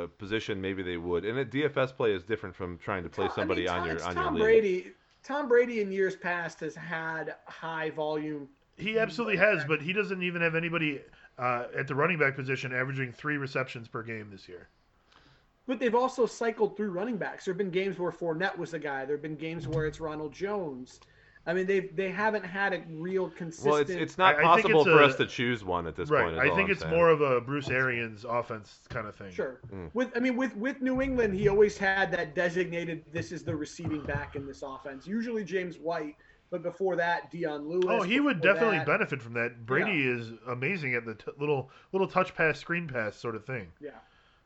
uh, 0.04 0.08
position, 0.18 0.60
maybe 0.60 0.84
they 0.84 0.98
would. 0.98 1.24
And 1.24 1.38
a 1.38 1.46
DFS 1.46 1.96
play 1.96 2.12
is 2.12 2.24
different 2.24 2.56
from 2.56 2.78
trying 2.80 3.04
to 3.04 3.10
play 3.10 3.28
Tom- 3.28 3.32
I 3.32 3.36
somebody 3.42 3.62
mean, 3.62 3.70
on 3.70 3.86
your 3.86 3.96
it's 3.96 4.04
on 4.04 4.16
Tom 4.16 4.24
your 4.24 4.34
league. 4.34 4.62
Brady. 4.62 4.92
Tom 5.24 5.48
Brady 5.48 5.80
in 5.80 5.90
years 5.92 6.18
past 6.18 6.60
has 6.60 6.76
had 6.76 7.36
high 7.46 7.92
volume. 7.92 8.50
He 8.76 9.00
absolutely 9.00 9.38
has, 9.38 9.64
but 9.64 9.82
he 9.82 9.94
doesn't 9.94 10.22
even 10.22 10.42
have 10.42 10.56
anybody 10.56 11.00
uh, 11.38 11.66
at 11.78 11.88
the 11.88 11.96
running 11.96 12.18
back 12.20 12.36
position 12.36 12.74
averaging 12.74 13.14
three 13.14 13.38
receptions 13.38 13.88
per 13.88 14.04
game 14.04 14.30
this 14.32 14.50
year. 14.50 14.68
But 15.66 15.80
they've 15.80 15.96
also 15.96 16.26
cycled 16.26 16.76
through 16.76 16.92
running 16.92 17.18
backs. 17.18 17.46
There 17.46 17.54
have 17.54 17.58
been 17.58 17.70
games 17.72 17.98
where 17.98 18.12
Fournette 18.12 18.58
was 18.58 18.72
the 18.72 18.80
guy. 18.80 19.06
There 19.06 19.16
have 19.16 19.22
been 19.22 19.36
games 19.38 19.68
where 19.68 19.86
it's 19.86 20.00
Ronald 20.02 20.34
Jones. 20.34 21.00
I 21.46 21.54
mean, 21.54 21.66
they've 21.68 21.94
they 21.96 22.10
haven't 22.10 22.46
had 22.46 22.74
a 22.74 22.84
real 22.90 23.30
consistent. 23.30 23.72
Well, 23.72 23.82
it's 23.82 23.92
it's 23.92 24.18
not 24.18 24.36
I- 24.36 24.40
I 24.40 24.44
possible 24.44 24.82
it's 24.82 24.90
for 24.90 25.02
a- 25.02 25.06
us 25.08 25.16
to 25.18 25.26
choose 25.26 25.64
one 25.66 25.88
at 25.88 25.96
this 25.96 26.10
right. 26.10 26.24
point. 26.24 26.34
is 26.36 26.52
I 26.52 26.56
think 26.56 26.70
it's 26.70 26.82
saying. 26.82 26.94
more 26.94 27.10
of 27.10 27.20
a 27.22 27.42
Bruce 27.42 27.70
Arians 27.70 28.26
offense 28.26 28.80
kind 28.90 29.08
of 29.08 29.16
thing. 29.16 29.32
Sure. 29.32 29.60
Mm. 29.74 29.90
With 29.94 30.12
I 30.16 30.20
mean 30.20 30.36
with 30.38 30.56
with 30.56 30.82
New 30.82 31.02
England, 31.02 31.34
he 31.34 31.48
always 31.50 31.78
had 31.78 32.12
that 32.14 32.34
designated. 32.36 33.04
This 33.12 33.32
is 33.34 33.44
the 33.44 33.56
receiving 33.56 34.02
back 34.04 34.36
in 34.38 34.46
this 34.46 34.64
offense. 34.66 35.06
Usually 35.06 35.44
James 35.44 35.80
White, 35.80 36.16
but 36.50 36.64
before 36.64 36.96
that, 36.96 37.30
Dion 37.30 37.68
Lewis. 37.68 37.86
Oh, 37.90 38.04
he 38.04 38.22
would 38.22 38.40
definitely 38.42 38.78
that- 38.80 38.88
benefit 38.88 39.22
from 39.22 39.34
that. 39.34 39.66
Brady 39.66 40.08
is 40.08 40.32
amazing 40.48 40.96
at 40.96 41.06
the 41.06 41.16
t- 41.16 41.32
little 41.38 41.70
little 41.92 42.08
touch 42.08 42.34
pass, 42.36 42.58
screen 42.60 42.88
pass 42.88 43.18
sort 43.18 43.36
of 43.36 43.46
thing. 43.46 43.68
Yeah. 43.82 43.92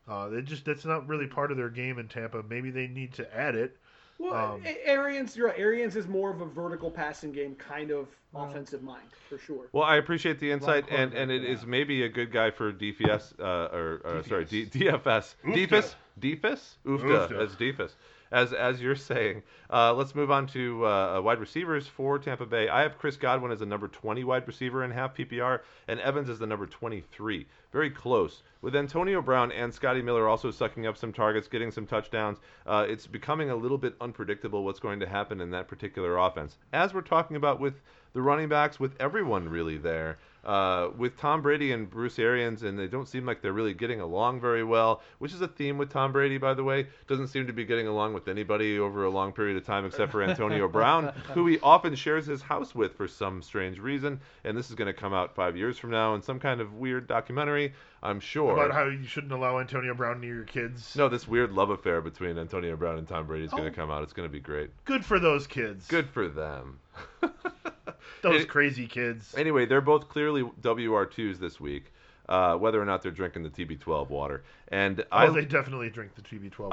Uh, 0.07 0.29
they 0.29 0.41
just 0.41 0.63
that's 0.65 0.85
not 0.85 1.07
really 1.07 1.27
part 1.27 1.51
of 1.51 1.57
their 1.57 1.69
game 1.69 1.99
in 1.99 2.07
Tampa. 2.07 2.43
Maybe 2.43 2.71
they 2.71 2.87
need 2.87 3.13
to 3.13 3.37
add 3.37 3.55
it. 3.55 3.77
Well, 4.19 4.55
Um, 4.55 4.63
Arians, 4.83 5.35
you're 5.37 5.47
right. 5.47 5.59
Arians 5.59 5.95
is 5.95 6.07
more 6.07 6.31
of 6.31 6.41
a 6.41 6.45
vertical 6.45 6.89
passing 6.89 7.31
game 7.31 7.53
kind 7.55 7.91
of 7.91 8.07
offensive 8.33 8.81
mind 8.81 9.07
for 9.29 9.37
sure. 9.37 9.67
Well, 9.73 9.83
I 9.83 9.97
appreciate 9.97 10.39
the 10.39 10.51
insight, 10.51 10.87
quarterback 10.87 11.13
and, 11.13 11.31
and 11.31 11.31
it 11.31 11.41
for 11.43 11.47
is 11.51 11.65
maybe 11.67 12.03
a 12.03 12.09
good 12.09 12.31
guy 12.31 12.49
for 12.49 12.73
DFS, 12.73 13.39
uh, 13.39 13.75
or, 13.75 14.01
or 14.03 14.23
sorry, 14.27 14.45
D, 14.45 14.65
DFS, 14.65 15.35
Oofda. 15.45 15.67
DFS, 15.67 15.95
DFS, 16.19 16.59
Oofda, 16.85 17.29
Oofda. 17.29 17.39
as 17.43 17.51
DFS, 17.55 17.91
as 18.31 18.53
as 18.53 18.81
you're 18.81 18.95
saying. 18.95 19.43
Uh, 19.69 19.93
let's 19.93 20.15
move 20.15 20.31
on 20.31 20.47
to 20.47 20.85
uh, 20.85 21.21
wide 21.21 21.39
receivers 21.39 21.87
for 21.87 22.19
Tampa 22.19 22.45
Bay. 22.45 22.69
I 22.69 22.81
have 22.81 22.97
Chris 22.97 23.17
Godwin 23.17 23.51
as 23.51 23.59
the 23.59 23.65
number 23.65 23.87
20 23.87 24.23
wide 24.23 24.47
receiver 24.47 24.83
in 24.83 24.91
half 24.91 25.15
PPR, 25.15 25.61
and 25.87 25.99
Evans 25.99 26.29
as 26.29 26.39
the 26.39 26.47
number 26.47 26.65
23. 26.65 27.45
Very 27.71 27.89
close. 27.89 28.43
With 28.61 28.75
Antonio 28.75 29.21
Brown 29.21 29.51
and 29.51 29.73
Scotty 29.73 30.01
Miller 30.01 30.27
also 30.27 30.51
sucking 30.51 30.87
up 30.87 30.97
some 30.97 31.13
targets, 31.13 31.47
getting 31.47 31.71
some 31.71 31.85
touchdowns, 31.85 32.39
uh, 32.65 32.85
it's 32.87 33.07
becoming 33.07 33.49
a 33.49 33.55
little 33.55 33.77
bit 33.77 33.95
unpredictable 34.01 34.63
what's 34.63 34.79
going 34.79 34.99
to 34.99 35.07
happen 35.07 35.41
in 35.41 35.51
that 35.51 35.67
particular 35.67 36.17
offense. 36.17 36.57
As 36.73 36.93
we're 36.93 37.01
talking 37.01 37.35
about 37.35 37.59
with 37.59 37.81
the 38.13 38.21
running 38.21 38.49
backs, 38.49 38.79
with 38.79 38.95
everyone 38.99 39.49
really 39.49 39.77
there, 39.77 40.17
uh, 40.47 40.89
with 40.97 41.17
Tom 41.17 41.41
Brady 41.41 41.71
and 41.73 41.89
Bruce 41.89 42.17
Arians, 42.17 42.63
and 42.63 42.79
they 42.79 42.87
don't 42.87 43.07
seem 43.07 43.25
like 43.25 43.41
they're 43.41 43.51
really 43.53 43.73
getting 43.73 43.99
along 43.99 44.39
very 44.41 44.63
well, 44.63 45.01
which 45.19 45.33
is 45.33 45.41
a 45.41 45.47
theme 45.47 45.77
with 45.77 45.91
Tom 45.91 46.11
Brady, 46.13 46.37
by 46.37 46.53
the 46.53 46.63
way. 46.63 46.87
Doesn't 47.07 47.27
seem 47.27 47.45
to 47.47 47.53
be 47.53 47.65
getting 47.65 47.85
along 47.87 48.13
with 48.13 48.27
anybody 48.29 48.79
over 48.79 49.03
a 49.03 49.09
long 49.09 49.33
period 49.33 49.57
of 49.57 49.65
time 49.65 49.85
except 49.85 50.11
for 50.11 50.23
Antonio 50.23 50.67
Brown, 50.69 51.13
who 51.33 51.45
he 51.47 51.59
often 51.59 51.93
shares 51.95 52.25
his 52.25 52.41
house 52.41 52.73
with 52.73 52.95
for 52.95 53.07
some 53.07 53.41
strange 53.41 53.77
reason. 53.77 54.21
And 54.45 54.57
this 54.57 54.69
is 54.69 54.75
going 54.75 54.87
to 54.87 54.93
come 54.93 55.13
out 55.13 55.35
five 55.35 55.57
years 55.57 55.77
from 55.77 55.91
now 55.91 56.15
in 56.15 56.21
some 56.21 56.39
kind 56.39 56.61
of 56.61 56.73
weird 56.73 57.07
documentary, 57.07 57.73
I'm 58.01 58.21
sure. 58.21 58.53
About 58.53 58.71
how 58.73 58.85
you 58.85 59.03
shouldn't 59.03 59.33
allow 59.33 59.59
Antonio 59.59 59.93
Brown 59.93 60.21
near 60.21 60.35
your 60.35 60.43
kids. 60.45 60.95
no, 60.95 61.09
this 61.09 61.27
weird 61.27 61.51
love 61.51 61.71
affair 61.71 61.99
between 61.99 62.37
Antonio 62.37 62.77
Brown 62.77 62.97
and 62.97 63.07
Tom 63.07 63.27
Brady 63.27 63.43
is 63.45 63.51
going 63.51 63.63
Oh. 63.63 63.69
to 63.69 63.75
come 63.75 63.91
out. 63.91 64.01
It's 64.03 64.13
going 64.13 64.29
to 64.29 64.31
be 64.33 64.39
great. 64.39 64.69
Good 64.85 65.03
for 65.03 65.19
those 65.19 65.45
kids. 65.45 65.85
Good 65.87 66.07
for 66.09 66.29
them. 66.29 66.79
Those 68.21 68.35
Any- 68.35 68.45
crazy 68.45 68.87
kids. 68.87 69.33
Anyway, 69.37 69.65
they're 69.65 69.81
both 69.81 70.09
clearly 70.09 70.43
WR2s 70.61 71.39
this 71.39 71.59
week. 71.59 71.91
uh, 72.29 72.55
whether 72.57 72.81
or 72.81 72.83
not 72.83 73.01
they're 73.01 73.11
drinking 73.11 73.43
the 73.43 73.49
TB12 73.49 74.09
water. 74.09 74.43
And 74.67 74.99
Oh, 75.13 75.17
I 75.17 75.29
they 75.29 75.45
definitely 75.45 75.89
drink 75.89 76.11
the 76.15 76.21
TB12. 76.21 76.67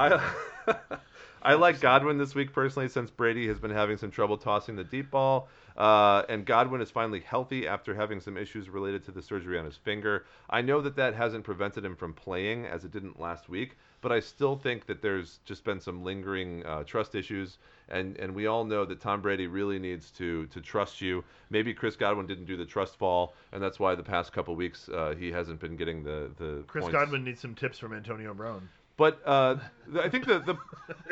I, 0.67 0.75
I 1.43 1.55
like 1.55 1.79
Godwin 1.81 2.19
this 2.19 2.35
week 2.35 2.53
personally 2.53 2.89
since 2.89 3.09
Brady 3.11 3.47
has 3.47 3.59
been 3.61 3.71
having 3.71 3.97
some 3.97 4.11
trouble 4.11 4.37
tossing 4.37 4.75
the 4.75 4.83
deep 4.83 5.13
ball. 5.13 5.49
Uh, 5.77 6.23
and 6.29 6.45
Godwin 6.45 6.81
is 6.81 6.91
finally 6.91 7.21
healthy 7.21 7.69
after 7.69 7.95
having 7.95 8.19
some 8.21 8.37
issues 8.37 8.69
related 8.69 9.05
to 9.05 9.13
the 9.13 9.23
surgery 9.23 9.57
on 9.59 9.65
his 9.65 9.77
finger. 9.77 10.25
I 10.51 10.61
know 10.63 10.81
that 10.81 10.97
that 10.97 11.15
hasn't 11.15 11.45
prevented 11.45 11.85
him 11.85 11.95
from 11.95 12.15
playing 12.15 12.67
as 12.67 12.85
it 12.85 12.91
didn't 12.91 13.21
last 13.21 13.49
week, 13.49 13.77
but 14.05 14.13
I 14.13 14.21
still 14.21 14.55
think 14.55 14.85
that 14.85 15.01
there's 15.01 15.41
just 15.47 15.65
been 15.65 15.81
some 15.81 16.05
lingering 16.05 16.65
uh, 16.67 16.85
trust 16.85 17.15
issues. 17.15 17.57
And, 17.89 18.19
and 18.19 18.35
we 18.35 18.47
all 18.47 18.63
know 18.65 18.85
that 18.85 19.01
Tom 19.01 19.23
Brady 19.23 19.47
really 19.47 19.79
needs 19.79 20.11
to 20.13 20.45
to 20.49 20.61
trust 20.61 21.01
you. 21.01 21.25
Maybe 21.49 21.73
Chris 21.73 21.97
Godwin 21.97 22.27
didn't 22.27 22.45
do 22.45 22.57
the 22.57 22.67
trust 22.67 22.97
fall, 22.97 23.35
and 23.51 23.63
that's 23.63 23.81
why 23.81 23.95
the 23.95 24.03
past 24.03 24.33
couple 24.33 24.55
weeks 24.57 24.91
uh, 24.91 25.15
he 25.19 25.33
hasn't 25.33 25.59
been 25.59 25.77
getting 25.77 26.05
the 26.05 26.31
the 26.37 26.65
Chris 26.67 26.83
points. 26.83 26.99
Godwin 26.99 27.25
needs 27.25 27.41
some 27.41 27.55
tips 27.55 27.79
from 27.79 27.95
Antonio 27.95 28.35
Brown. 28.35 28.69
But 28.99 29.23
uh, 29.25 29.57
I 29.99 30.11
think 30.11 30.27
the, 30.27 30.39
the 30.39 30.57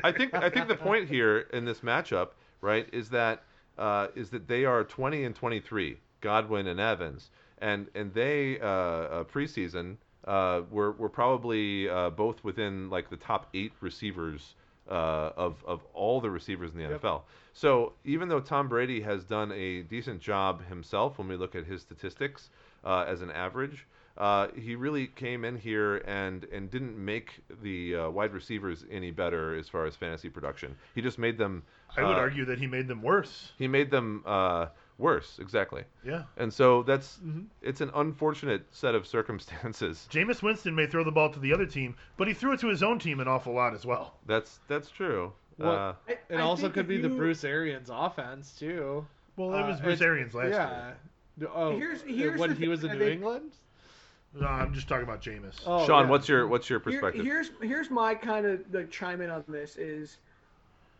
I 0.05 0.13
think 0.13 0.35
I 0.35 0.51
think 0.51 0.69
the 0.69 0.77
point 0.77 1.09
here 1.09 1.47
in 1.53 1.65
this 1.65 1.81
matchup, 1.81 2.29
right, 2.61 2.87
is 2.93 3.09
that 3.09 3.43
uh, 3.79 4.09
is 4.15 4.29
that 4.31 4.49
they 4.49 4.67
are 4.67 4.85
20 4.85 5.25
and 5.25 5.35
23, 5.35 5.99
Godwin 6.21 6.67
and 6.67 6.79
Evans, 6.79 7.31
and 7.59 7.89
and 7.95 8.13
they 8.13 8.61
uh, 8.61 8.67
uh, 8.67 9.25
preseason 9.25 9.97
uh, 10.27 10.63
were 10.71 10.93
were 10.93 11.09
probably 11.09 11.89
uh, 11.89 12.11
both 12.11 12.43
within 12.45 12.91
like 12.91 13.11
the 13.11 13.17
top 13.17 13.49
eight 13.55 13.73
receivers 13.81 14.55
uh, 14.91 15.31
of 15.37 15.63
of 15.67 15.83
all 15.95 16.21
the 16.21 16.31
receivers 16.31 16.71
in 16.73 16.79
the 16.79 16.85
Yep. 16.89 17.03
NFL. 17.03 17.23
So 17.53 17.93
even 18.05 18.29
though 18.29 18.41
Tom 18.41 18.69
Brady 18.69 19.01
has 19.03 19.25
done 19.25 19.53
a 19.53 19.83
decent 19.83 20.21
job 20.21 20.67
himself 20.67 21.19
when 21.19 21.29
we 21.29 21.37
look 21.37 21.55
at 21.55 21.65
his 21.67 21.83
statistics 21.83 22.51
uh, 22.85 23.05
as 23.07 23.21
an 23.21 23.31
average, 23.31 23.87
uh, 24.17 24.49
he 24.57 24.75
really 24.75 25.07
came 25.07 25.45
in 25.45 25.57
here 25.57 25.97
and 25.99 26.45
and 26.45 26.71
didn't 26.71 26.97
make 26.97 27.41
the 27.63 27.97
uh, 27.97 28.11
wide 28.11 28.33
receivers 28.33 28.85
any 28.91 29.11
better 29.11 29.57
as 29.57 29.69
far 29.69 29.87
as 29.87 29.97
fantasy 29.97 30.29
production. 30.31 30.77
He 30.95 31.03
just 31.03 31.19
made 31.19 31.37
them. 31.39 31.63
I 31.97 32.03
would 32.05 32.17
argue 32.17 32.47
that 32.47 32.59
he 32.59 32.67
made 32.67 32.89
them 32.89 33.03
worse. 33.03 33.53
he 33.59 33.69
made 33.69 33.91
them 33.91 34.23
uh, 34.25 34.67
worse. 35.03 35.39
Exactly. 35.41 35.85
Yeah. 36.05 36.23
And 36.39 36.53
so 36.53 36.83
that's 36.85 37.19
Mhm. 37.19 37.47
it's 37.61 37.81
an 37.83 37.91
unfortunate 37.95 38.63
set 38.71 38.95
of 38.95 39.07
circumstances. 39.07 40.09
Jameis 40.13 40.43
Winston 40.43 40.75
may 40.75 40.87
throw 40.87 41.05
the 41.05 41.11
ball 41.13 41.29
to 41.31 41.39
the 41.41 41.53
other 41.53 41.67
team, 41.67 41.97
but 42.17 42.29
he 42.29 42.35
threw 42.35 42.53
it 42.53 42.61
to 42.61 42.69
his 42.69 42.83
own 42.83 42.99
team 42.99 43.21
an 43.21 43.29
awful 43.29 43.53
lot 43.53 43.75
as 43.75 43.85
well. 43.85 44.15
That's 44.27 44.61
that's 44.69 44.89
true. 44.91 45.33
What- 45.57 45.67
Uh, 45.69 45.95
I- 46.09 46.13
It 46.31 46.37
I 46.37 46.41
also 46.41 46.69
could 46.71 46.83
if 46.85 46.89
be 46.89 46.97
the 46.99 47.09
Bruce 47.11 47.45
Arians 47.45 47.91
offense 47.93 48.59
too. 48.59 49.07
Well, 49.37 49.51
that 49.51 49.65
Uh, 49.65 49.69
was 49.69 49.81
Bruce 49.81 49.95
it's- 50.01 50.07
Arians 50.07 50.35
last 50.35 50.51
yeah. 50.53 50.93
year. 51.39 51.49
Oh, 51.53 51.77
Here's- 51.77 52.03
uh, 52.03 52.07
here's 52.07 52.39
when 52.41 52.55
he 52.57 52.69
was 52.69 52.85
in 52.85 52.93
New 52.93 52.99
think- 52.99 53.13
England. 53.13 53.53
No, 54.35 54.47
I'm 54.47 54.73
just 54.73 54.89
talking 54.89 55.05
about 55.05 55.21
Jameis. 55.21 55.61
Oh, 55.67 55.87
Sean, 55.87 56.05
yeah. 56.05 56.11
what's 56.11 56.27
your 56.29 56.47
what's 56.47 56.71
your 56.71 56.79
Here- 56.81 56.85
perspective? 57.01 57.25
here's 57.25 57.51
here's 57.61 57.91
my 57.91 58.15
kind 58.15 58.47
of 58.47 58.71
the 58.73 58.85
chime 58.85 59.21
in 59.21 59.29
on 59.31 59.45
this 59.49 59.77
is 59.77 60.19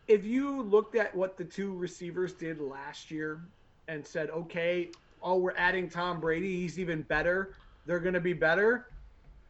if 0.07 0.23
you 0.25 0.61
looked 0.61 0.95
at 0.95 1.15
what 1.15 1.37
the 1.37 1.43
two 1.45 1.73
receivers 1.75 2.33
did 2.33 2.59
last 2.61 3.09
year 3.09 3.39
and 3.87 4.05
said, 4.05 4.29
okay, 4.29 4.89
oh, 5.21 5.37
we're 5.37 5.55
adding 5.57 5.89
Tom 5.89 6.19
Brady, 6.19 6.55
he's 6.57 6.79
even 6.79 7.01
better, 7.03 7.55
they're 7.85 7.99
going 7.99 8.13
to 8.13 8.21
be 8.21 8.33
better. 8.33 8.87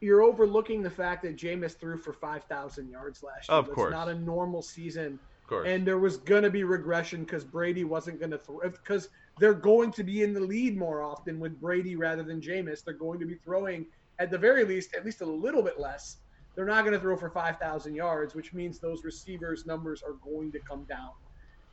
You're 0.00 0.22
overlooking 0.22 0.82
the 0.82 0.90
fact 0.90 1.22
that 1.22 1.36
Jameis 1.36 1.76
threw 1.78 1.96
for 1.96 2.12
5,000 2.12 2.90
yards 2.90 3.22
last 3.22 3.48
year. 3.48 3.58
Of 3.58 3.66
That's 3.66 3.74
course. 3.74 3.92
not 3.92 4.08
a 4.08 4.14
normal 4.14 4.60
season. 4.60 5.18
of 5.42 5.48
course. 5.48 5.68
And 5.68 5.86
there 5.86 5.98
was 5.98 6.18
going 6.18 6.42
to 6.42 6.50
be 6.50 6.64
regression 6.64 7.24
because 7.24 7.44
Brady 7.44 7.84
wasn't 7.84 8.18
going 8.18 8.32
to 8.32 8.38
throw, 8.38 8.60
because 8.68 9.08
they're 9.38 9.54
going 9.54 9.92
to 9.92 10.04
be 10.04 10.22
in 10.22 10.34
the 10.34 10.40
lead 10.40 10.76
more 10.76 11.02
often 11.02 11.40
with 11.40 11.58
Brady 11.60 11.96
rather 11.96 12.22
than 12.22 12.40
Jameis. 12.40 12.84
They're 12.84 12.94
going 12.94 13.18
to 13.20 13.26
be 13.26 13.34
throwing, 13.34 13.86
at 14.18 14.30
the 14.30 14.38
very 14.38 14.64
least, 14.64 14.94
at 14.94 15.04
least 15.04 15.22
a 15.22 15.26
little 15.26 15.62
bit 15.62 15.80
less. 15.80 16.18
They're 16.54 16.66
not 16.66 16.84
going 16.84 16.94
to 16.94 17.00
throw 17.00 17.16
for 17.16 17.30
5,000 17.30 17.94
yards, 17.94 18.34
which 18.34 18.52
means 18.52 18.78
those 18.78 19.04
receivers' 19.04 19.66
numbers 19.66 20.02
are 20.02 20.12
going 20.12 20.52
to 20.52 20.60
come 20.60 20.84
down. 20.84 21.10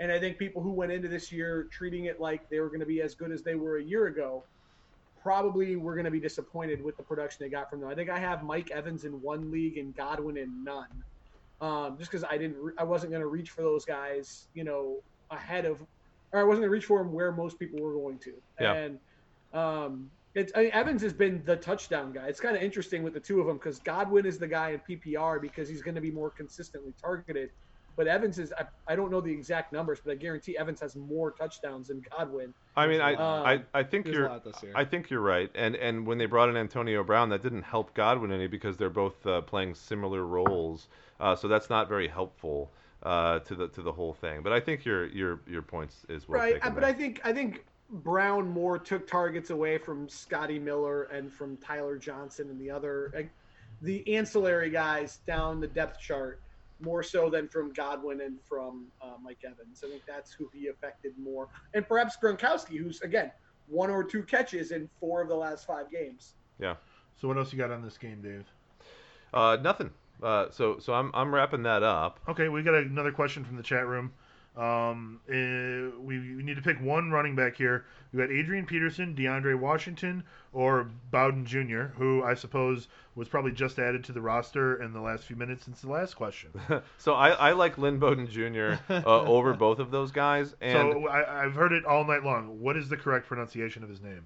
And 0.02 0.12
I 0.12 0.20
think 0.20 0.40
people 0.40 0.64
who 0.64 0.72
went 0.72 0.92
into 0.92 1.08
this 1.08 1.32
year 1.32 1.68
treating 1.72 2.06
it 2.06 2.20
like 2.20 2.50
they 2.50 2.60
were 2.60 2.70
going 2.70 2.80
to 2.80 2.88
be 2.88 3.04
as 3.04 3.14
good 3.14 3.32
as 3.32 3.44
they 3.44 3.54
were 3.54 3.78
a 3.78 3.84
year 3.84 4.08
ago 4.08 4.44
probably 5.22 5.76
were 5.76 5.94
going 5.94 6.06
to 6.06 6.12
be 6.12 6.20
disappointed 6.20 6.84
with 6.84 6.98
the 6.98 7.04
production 7.04 7.38
they 7.40 7.50
got 7.50 7.70
from 7.70 7.82
them. 7.82 7.90
I 7.90 7.94
think 7.94 8.10
I 8.10 8.18
have 8.18 8.44
Mike 8.44 8.72
Evans 8.72 9.06
in 9.06 9.22
one 9.22 9.52
league 9.52 9.78
and 9.78 9.96
Godwin 9.96 10.38
in 10.38 10.64
none 10.64 10.88
um, 11.62 11.98
just 12.00 12.10
because 12.10 12.24
I 12.24 12.38
didn't, 12.38 12.58
re- 12.58 12.74
I 12.80 12.84
wasn't 12.84 13.12
going 13.12 13.22
to 13.22 13.28
reach 13.28 13.52
for 13.52 13.62
those 13.62 13.86
guys, 13.86 14.48
you 14.56 14.64
know, 14.64 14.98
ahead 15.30 15.66
of, 15.66 15.78
or 16.34 16.40
I 16.40 16.44
wasn't 16.44 16.64
going 16.64 16.70
to 16.70 16.74
reach 16.74 16.86
for 16.86 16.98
them 16.98 17.14
where 17.14 17.32
most 17.32 17.60
people 17.60 17.80
were 17.80 17.94
going 17.94 18.18
to. 18.20 18.34
Yeah. 18.60 18.74
And 18.74 19.00
um, 19.54 20.10
it's 20.34 20.52
I 20.56 20.64
mean, 20.64 20.72
Evans 20.72 21.04
has 21.04 21.14
been 21.14 21.44
the 21.46 21.56
touchdown 21.56 22.12
guy. 22.14 22.28
It's 22.28 22.40
kind 22.40 22.56
of 22.56 22.64
interesting 22.64 23.04
with 23.04 23.14
the 23.14 23.20
two 23.20 23.40
of 23.40 23.48
them 23.48 23.58
because 23.58 23.80
Godwin 23.80 24.26
is 24.26 24.40
the 24.40 24.48
guy 24.48 24.72
in 24.72 24.80
PPR 24.80 25.40
because 25.40 25.70
he's 25.70 25.84
going 25.84 25.96
to 25.96 26.02
be 26.02 26.12
more 26.12 26.32
consistently 26.32 26.94
targeted. 27.00 27.52
But 27.96 28.08
Evans 28.08 28.40
is, 28.40 28.54
I, 28.58 28.66
I 28.88 28.96
don't 28.96 29.12
know 29.12 29.22
the 29.22 29.32
exact 29.32 29.74
numbers, 29.74 30.00
but 30.04 30.12
I 30.12 30.16
guarantee 30.16 30.58
Evans 30.58 30.80
has 30.82 30.96
more 30.96 31.32
touchdowns 31.32 31.90
than 31.90 32.04
Godwin. 32.18 32.54
I 32.76 32.88
mean, 32.88 33.02
I, 33.02 33.16
Um, 33.16 33.46
I, 33.46 33.80
I 33.80 33.84
think 33.84 34.08
you're, 34.08 34.40
this 34.44 34.64
year. 34.64 34.74
I 34.76 34.86
think 34.86 35.10
you're 35.10 35.22
right. 35.22 35.52
And 35.56 35.76
and 35.76 36.08
when 36.08 36.18
they 36.18 36.26
brought 36.26 36.50
in 36.50 36.58
Antonio 36.58 37.04
Brown, 37.04 37.30
that 37.30 37.44
didn't 37.44 37.64
help 37.64 37.94
Godwin 37.94 38.32
any 38.32 38.48
because 38.48 38.78
they're 38.78 38.90
both 38.90 39.26
uh, 39.26 39.42
playing 39.42 39.76
similar 39.76 40.26
roles. 40.26 40.88
Uh, 41.20 41.36
so 41.36 41.48
that's 41.48 41.70
not 41.70 41.90
very 41.90 42.08
helpful 42.08 42.72
uh, 43.04 43.40
to 43.40 43.56
the 43.56 43.68
to 43.70 43.82
the 43.82 43.92
whole 43.92 44.14
thing. 44.14 44.42
But 44.42 44.54
I 44.54 44.60
think 44.60 44.86
your 44.86 45.08
your 45.08 45.42
your 45.48 45.62
points 45.62 46.06
is 46.10 46.28
well 46.28 46.40
right, 46.40 46.60
but 46.62 46.76
there. 46.76 46.86
I 46.86 46.94
think 46.94 47.22
I 47.24 47.34
think 47.34 47.66
Brown 47.90 48.50
more 48.50 48.80
took 48.80 49.06
targets 49.06 49.50
away 49.50 49.78
from 49.78 50.08
Scotty 50.08 50.60
Miller 50.60 51.04
and 51.04 51.32
from 51.32 51.58
Tyler 51.58 51.98
Johnson 51.98 52.50
and 52.50 52.60
the 52.60 52.72
other 52.72 53.12
like, 53.14 53.30
the 53.82 54.16
ancillary 54.16 54.70
guys 54.70 55.20
down 55.28 55.60
the 55.60 55.68
depth 55.68 56.00
chart 56.00 56.40
more 56.82 57.04
so 57.04 57.30
than 57.30 57.48
from 57.48 57.74
Godwin 57.74 58.22
and 58.22 58.38
from 58.48 58.88
uh, 59.02 59.14
Mike 59.22 59.40
Evans. 59.46 59.84
I 59.86 59.90
think 59.90 60.04
that's 60.08 60.34
who 60.34 60.50
he 60.54 60.68
affected 60.68 61.14
more, 61.22 61.50
and 61.74 61.88
perhaps 61.88 62.18
Gronkowski, 62.22 62.78
who's 62.78 63.02
again 63.02 63.32
one 63.68 63.90
or 63.90 64.04
two 64.04 64.24
catches 64.24 64.72
in 64.72 64.90
four 65.00 65.22
of 65.22 65.30
the 65.30 65.36
last 65.36 65.66
five 65.66 65.90
games. 65.90 66.34
Yeah. 66.60 66.76
So 67.20 67.28
what 67.28 67.38
else 67.38 67.54
you 67.54 67.60
got 67.60 67.72
on 67.72 67.82
this 67.84 67.98
game, 67.98 68.22
Dave? 68.22 68.46
uh, 69.34 69.58
nothing. 69.62 69.92
Uh, 70.22 70.50
so 70.52 70.78
so 70.80 70.94
I'm 70.94 71.12
I'm 71.14 71.34
wrapping 71.34 71.64
that 71.64 71.84
up. 71.84 72.20
Okay, 72.30 72.50
we 72.50 72.62
got 72.64 72.76
another 72.76 73.12
question 73.12 73.44
from 73.44 73.58
the 73.58 73.64
chat 73.64 73.88
room. 73.88 74.14
Um, 74.58 75.22
eh, 75.30 75.96
we, 76.02 76.36
we 76.36 76.44
need 76.44 76.58
to 76.58 76.62
pick 76.62 76.82
one 76.82 77.10
running 77.10 77.36
back 77.36 77.56
here. 77.56 77.86
We 78.12 78.20
got 78.20 78.32
Adrian 78.32 78.66
Peterson, 78.66 79.16
DeAndre 79.16 79.58
Washington, 79.58 80.24
or 80.52 80.90
Bowden 81.10 81.46
Jr., 81.46 81.84
who 81.96 82.22
I 82.24 82.34
suppose 82.34 82.90
was 83.16 83.30
probably 83.30 83.54
just 83.54 83.80
added 83.80 84.04
to 84.06 84.12
the 84.12 84.20
roster 84.20 84.82
in 84.82 84.92
the 84.92 85.00
last 85.00 85.24
few 85.24 85.38
minutes 85.38 85.64
since 85.66 85.82
the 85.82 85.90
last 85.90 86.16
question. 86.16 86.50
so 86.98 87.14
I, 87.14 87.30
I 87.30 87.52
like 87.54 87.78
Lynn 87.78 88.00
Bowden 88.00 88.28
Jr. 88.28 88.74
Uh, 88.90 89.02
over 89.06 89.54
both 89.54 89.80
of 89.80 89.92
those 89.92 90.12
guys. 90.12 90.54
And 90.60 90.92
so 90.92 91.08
I, 91.08 91.46
I've 91.46 91.54
heard 91.54 91.72
it 91.72 91.86
all 91.86 92.04
night 92.04 92.24
long. 92.24 92.60
What 92.60 92.76
is 92.76 92.90
the 92.90 92.98
correct 92.98 93.28
pronunciation 93.28 93.84
of 93.84 93.90
his 93.90 94.02
name? 94.02 94.26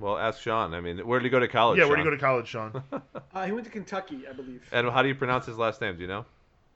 well, 0.00 0.18
ask 0.18 0.40
Sean. 0.40 0.74
I 0.74 0.80
mean, 0.80 1.06
where 1.06 1.18
did 1.18 1.26
he 1.26 1.30
go 1.30 1.38
to 1.38 1.48
college? 1.48 1.78
yeah, 1.78 1.84
where 1.84 1.96
did 1.96 2.02
he 2.02 2.10
go 2.10 2.16
to 2.16 2.20
college, 2.20 2.48
Sean? 2.48 2.82
Uh, 3.32 3.46
he 3.46 3.52
went 3.52 3.64
to 3.64 3.70
Kentucky, 3.70 4.22
I 4.28 4.32
believe. 4.32 4.68
And 4.72 4.90
how 4.90 5.02
do 5.02 5.08
you 5.08 5.14
pronounce 5.14 5.46
his 5.46 5.56
last 5.56 5.80
name? 5.80 5.94
Do 5.94 6.02
you 6.02 6.08
know? 6.08 6.24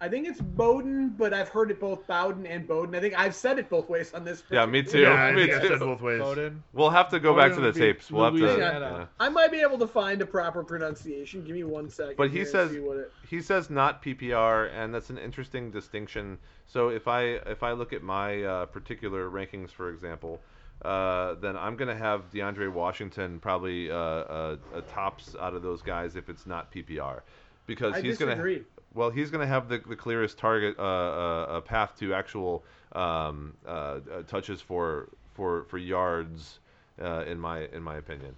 I 0.01 0.09
think 0.09 0.27
it's 0.27 0.41
Bowden, 0.41 1.11
but 1.11 1.33
I've 1.33 1.49
heard 1.49 1.71
it 1.71 1.81
both 1.81 2.07
Bowden 2.07 2.47
and 2.47 2.67
Bowden. 2.67 2.95
I 2.95 3.01
think 3.01 3.19
I've 3.19 3.35
said 3.35 3.59
it 3.59 3.71
both 3.71 3.89
ways 3.89 4.13
on 4.13 4.25
this. 4.25 4.43
Yeah, 4.51 4.67
me 4.67 4.83
too. 4.83 5.01
yeah, 5.01 5.31
me 5.35 5.45
I 5.45 5.61
too. 5.61 5.69
said 5.69 5.79
both 5.79 6.01
ways. 6.03 6.21
Bowden. 6.21 6.63
We'll 6.73 6.91
have 6.91 7.09
to 7.11 7.21
go 7.21 7.35
back 7.35 7.55
to 7.55 7.61
the 7.61 7.73
tapes. 7.73 8.11
We'll 8.11 8.25
have 8.25 8.35
to. 8.35 8.59
Yeah. 8.59 9.07
I 9.21 9.29
might 9.29 9.51
be 9.51 9.61
able 9.61 9.79
to 9.79 9.87
find 9.87 10.21
a 10.21 10.27
proper 10.27 10.63
pronunciation. 10.65 11.45
Give 11.45 11.55
me 11.55 11.65
one 11.65 11.89
second. 11.89 12.17
But 12.17 12.31
he 12.31 12.45
says- 12.45 12.73
it, 12.73 13.13
He 13.31 13.41
says 13.41 13.71
not 13.71 14.03
PPR, 14.03 14.71
and 14.75 14.93
that's 14.95 15.11
an 15.11 15.19
interesting 15.19 15.71
distinction. 15.71 16.39
So 16.67 16.89
if 16.89 17.09
I 17.09 17.23
if 17.47 17.63
I 17.63 17.73
look 17.73 17.93
at 17.93 18.03
my 18.03 18.43
uh, 18.43 18.67
particular 18.67 19.31
rankings, 19.31 19.71
for 19.71 19.91
example, 19.91 20.41
uh, 20.83 21.35
then 21.35 21.57
I'm 21.57 21.77
going 21.77 21.89
to 21.89 21.97
have 21.97 22.31
DeAndre 22.33 22.71
Washington 22.73 23.39
probably 23.39 23.91
uh, 23.91 23.95
uh, 23.97 24.57
tops 24.93 25.35
out 25.41 25.55
of 25.55 25.63
those 25.63 25.83
guys 25.83 26.17
if 26.17 26.29
it's 26.29 26.47
not 26.47 26.73
PPR, 26.73 27.21
because 27.67 27.95
I 27.95 28.01
he's 28.03 28.19
going 28.19 28.31
to 28.31 28.35
disagree. 28.35 28.65
Well 28.95 29.11
he's 29.11 29.31
going 29.31 29.41
to 29.41 29.47
have 29.47 29.69
the, 29.69 29.79
the 29.79 29.97
clearest 29.97 30.39
target 30.39 30.77
uh, 30.79 30.83
uh, 30.83 31.47
uh, 31.49 31.61
path 31.61 31.95
to 31.99 32.15
actual 32.15 32.65
um, 32.93 33.55
uh, 33.67 33.71
uh, 33.71 34.23
touches 34.27 34.61
for 34.61 35.09
for 35.35 35.65
for 35.65 35.79
yards 35.79 36.61
uh, 37.03 37.25
in 37.27 37.39
my 37.39 37.67
in 37.73 37.83
my 37.83 37.97
opinion. 37.97 38.35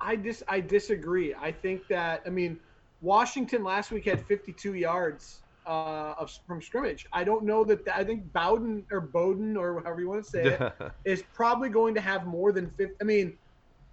I 0.00 0.16
dis 0.16 0.42
I 0.46 0.60
disagree. 0.60 1.34
I 1.34 1.50
think 1.50 1.88
that 1.88 2.22
I 2.26 2.30
mean 2.30 2.58
Washington 3.00 3.64
last 3.64 3.90
week 3.90 4.04
had 4.04 4.24
52 4.26 4.74
yards 4.74 5.40
uh, 5.66 6.14
of 6.18 6.30
from 6.46 6.62
scrimmage. 6.62 7.06
I 7.12 7.24
don't 7.24 7.44
know 7.44 7.64
that, 7.64 7.84
that 7.84 7.96
I 7.96 8.04
think 8.04 8.32
Bowden 8.32 8.84
or 8.90 9.00
Bowden 9.00 9.56
or 9.56 9.82
however 9.82 10.00
you 10.00 10.08
want 10.08 10.24
to 10.24 10.30
say 10.30 10.44
it 10.44 10.72
is 11.04 11.22
probably 11.34 11.68
going 11.68 11.94
to 11.94 12.00
have 12.00 12.26
more 12.26 12.52
than 12.52 12.70
50. 12.70 12.94
I 13.00 13.04
mean, 13.04 13.36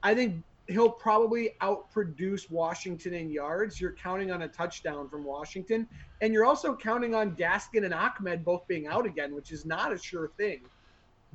I 0.04 0.14
think 0.14 0.44
he'll 0.68 0.90
probably 0.90 1.52
outproduce 1.62 2.50
Washington 2.50 3.14
in 3.14 3.30
yards. 3.30 3.80
You're 3.80 3.94
counting 3.94 4.32
on 4.32 4.42
a 4.44 4.48
touchdown 4.48 5.08
from 5.10 5.24
Washington, 5.24 5.88
and 6.22 6.34
you're 6.34 6.46
also 6.46 6.76
counting 6.76 7.14
on 7.14 7.36
Gaskin 7.36 7.86
and 7.86 7.94
Ahmed 7.94 8.44
both 8.44 8.68
being 8.68 8.88
out 8.88 9.06
again, 9.06 9.36
which 9.36 9.52
is 9.52 9.66
not 9.66 9.94
a 9.94 9.98
sure 9.98 10.30
thing. 10.38 10.62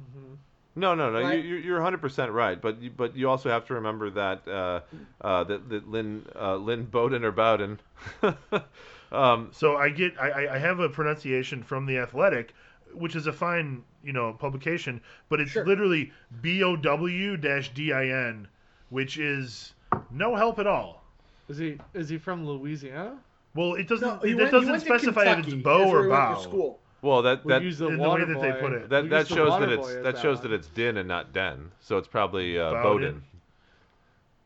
Mhm. 0.00 0.36
No, 0.76 0.94
no, 0.94 1.10
no. 1.10 1.20
Right? 1.20 1.42
You, 1.44 1.56
you- 1.56 1.62
you're 1.62 1.80
100% 1.80 2.32
right, 2.32 2.60
but 2.60 2.80
you, 2.80 2.90
but 2.90 3.16
you 3.16 3.28
also 3.28 3.48
have 3.50 3.66
to 3.66 3.74
remember 3.74 4.08
that 4.10 4.46
uh, 4.48 4.80
uh, 5.20 5.44
that, 5.44 5.68
that 5.68 5.88
Lynn 5.90 6.24
uh, 6.34 6.56
Lynn 6.56 6.84
Bowden 6.84 7.24
or 7.24 7.32
Bowden. 7.32 7.80
um, 9.12 9.50
So 9.52 9.76
I 9.76 9.90
get 9.90 10.14
I, 10.20 10.30
I- 10.30 10.54
I 10.54 10.58
have 10.58 10.78
a 10.80 10.88
pronunciation 10.88 11.62
from 11.62 11.86
the 11.86 11.98
Athletic, 11.98 12.54
which 12.94 13.16
is 13.16 13.26
a 13.26 13.32
fine 13.32 13.82
you 14.02 14.12
know 14.12 14.32
publication, 14.32 15.00
but 15.28 15.40
it's 15.40 15.50
Sure. 15.50 15.66
literally 15.66 16.12
B 16.40 16.62
O 16.62 16.76
W 16.76 17.36
dash 17.36 17.72
D 17.74 17.92
I 17.92 18.06
N, 18.06 18.48
which 18.90 19.18
is 19.18 19.74
no 20.10 20.36
help 20.36 20.58
at 20.58 20.66
all. 20.66 21.02
Is 21.48 21.58
he 21.58 21.78
is 21.94 22.08
he 22.08 22.18
from 22.18 22.46
Louisiana? 22.46 23.18
Well, 23.54 23.74
it 23.74 23.88
doesn't 23.88 24.06
No, 24.06 24.18
he 24.20 24.30
it 24.30 24.34
went, 24.36 24.48
he 24.48 24.52
doesn't 24.52 24.70
went 24.70 24.82
to 24.82 24.86
specify 24.86 25.24
if 25.32 25.38
it's 25.40 25.54
bow 25.54 25.78
That's 25.78 25.90
where 25.90 26.00
or 26.00 26.04
he 26.04 26.08
went 26.08 26.20
to 26.28 26.34
bow. 26.34 26.40
School. 26.40 26.78
well, 27.02 27.22
that 27.22 27.44
We 27.44 27.52
that 27.52 27.62
use 27.62 27.78
the 27.78 27.88
in 27.88 27.96
the 27.96 28.02
way 28.02 28.08
water 28.08 28.26
that 28.26 28.40
they 28.40 28.52
boy. 28.52 28.60
put 28.60 28.72
it. 28.72 28.82
we 28.82 28.88
that, 28.88 29.04
use 29.04 29.10
that 29.10 29.28
the 29.28 29.34
shows 29.34 29.50
water 29.50 29.66
that 29.66 29.76
boy 29.80 29.86
it's 29.88 29.96
as 29.96 30.02
that 30.04 30.18
shows 30.18 30.38
one. 30.38 30.50
that 30.50 30.52
it's 30.54 30.68
Din 30.68 30.96
and 30.98 31.08
not 31.08 31.32
Den. 31.32 31.72
So 31.80 31.98
it's 31.98 32.08
probably 32.08 32.58
uh, 32.58 32.70
Bowden? 32.70 32.82
Bowden. 32.82 33.22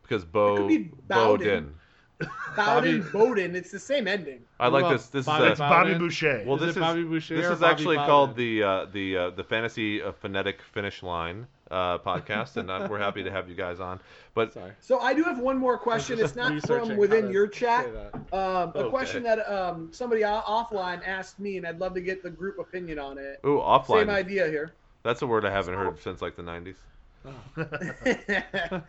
Because 0.02 0.24
Bo 0.24 0.56
could 0.56 0.68
be 0.68 0.78
Bowden. 1.08 1.08
Bowden. 1.08 1.74
Bowden, 2.56 3.00
Bobby- 3.02 3.10
Bowden. 3.12 3.56
It's 3.56 3.70
the 3.72 3.78
same 3.78 4.06
ending. 4.06 4.40
I 4.60 4.68
like 4.68 4.84
about 4.84 4.92
this. 4.92 5.06
This 5.08 5.26
Bobby 5.26 5.44
is 5.46 5.50
It's 5.52 5.60
a, 5.60 5.62
Bobby 5.62 5.94
Boucher. 5.94 6.42
well. 6.46 6.54
Is 6.56 6.60
This 6.60 6.68
it 6.76 6.78
is 6.78 6.80
Bobby 6.80 7.02
Boucher 7.04 7.36
this 7.36 7.46
or 7.46 7.52
is 7.52 7.58
Bobby 7.58 7.72
actually 7.72 7.96
Bowden? 7.96 8.08
called 8.10 8.36
the 8.36 8.62
uh, 8.62 8.84
the 8.86 9.16
uh, 9.16 9.30
the 9.30 9.44
fantasy 9.44 10.00
uh, 10.02 10.12
phonetic 10.12 10.62
finish 10.62 11.02
line 11.02 11.46
uh, 11.70 11.98
podcast, 11.98 12.56
and 12.56 12.70
uh, 12.70 12.86
we're 12.90 12.98
happy 12.98 13.22
to 13.24 13.30
have 13.30 13.48
you 13.48 13.54
guys 13.54 13.80
on. 13.80 14.00
But 14.34 14.52
Sorry. 14.52 14.72
So 14.80 14.98
I 14.98 15.14
do 15.14 15.22
have 15.24 15.38
one 15.38 15.58
more 15.58 15.78
question. 15.78 16.18
It's 16.18 16.36
not 16.36 16.60
from 16.66 16.96
within 16.96 17.30
your 17.30 17.46
chat. 17.46 17.86
Um, 18.32 18.32
a 18.32 18.72
Okay. 18.74 18.90
question 18.90 19.22
that 19.24 19.48
um, 19.50 19.90
somebody 19.92 20.22
offline 20.22 21.06
asked 21.06 21.38
me, 21.38 21.56
and 21.56 21.66
I'd 21.66 21.78
love 21.78 21.94
to 21.94 22.00
get 22.00 22.22
the 22.22 22.30
group 22.30 22.58
opinion 22.58 22.98
on 22.98 23.18
it. 23.18 23.38
ooh, 23.46 23.58
offline. 23.58 24.00
Same 24.00 24.10
idea 24.10 24.48
here. 24.48 24.74
That's 25.02 25.22
a 25.22 25.26
word 25.26 25.44
I 25.44 25.50
haven't 25.50 25.74
heard 25.74 26.00
since 26.00 26.22
like 26.22 26.36
the 26.36 26.42
90s. 26.42 26.76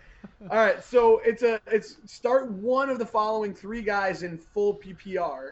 All 0.52 0.58
right, 0.58 0.84
so 0.84 1.22
it's 1.26 1.44
a 1.44 1.60
it's 1.68 1.98
start 2.06 2.52
one 2.52 2.90
of 2.90 3.00
the 3.00 3.06
following 3.06 3.54
three 3.54 3.82
guys 3.82 4.24
in 4.24 4.38
full 4.38 4.78
PPR. 4.80 5.52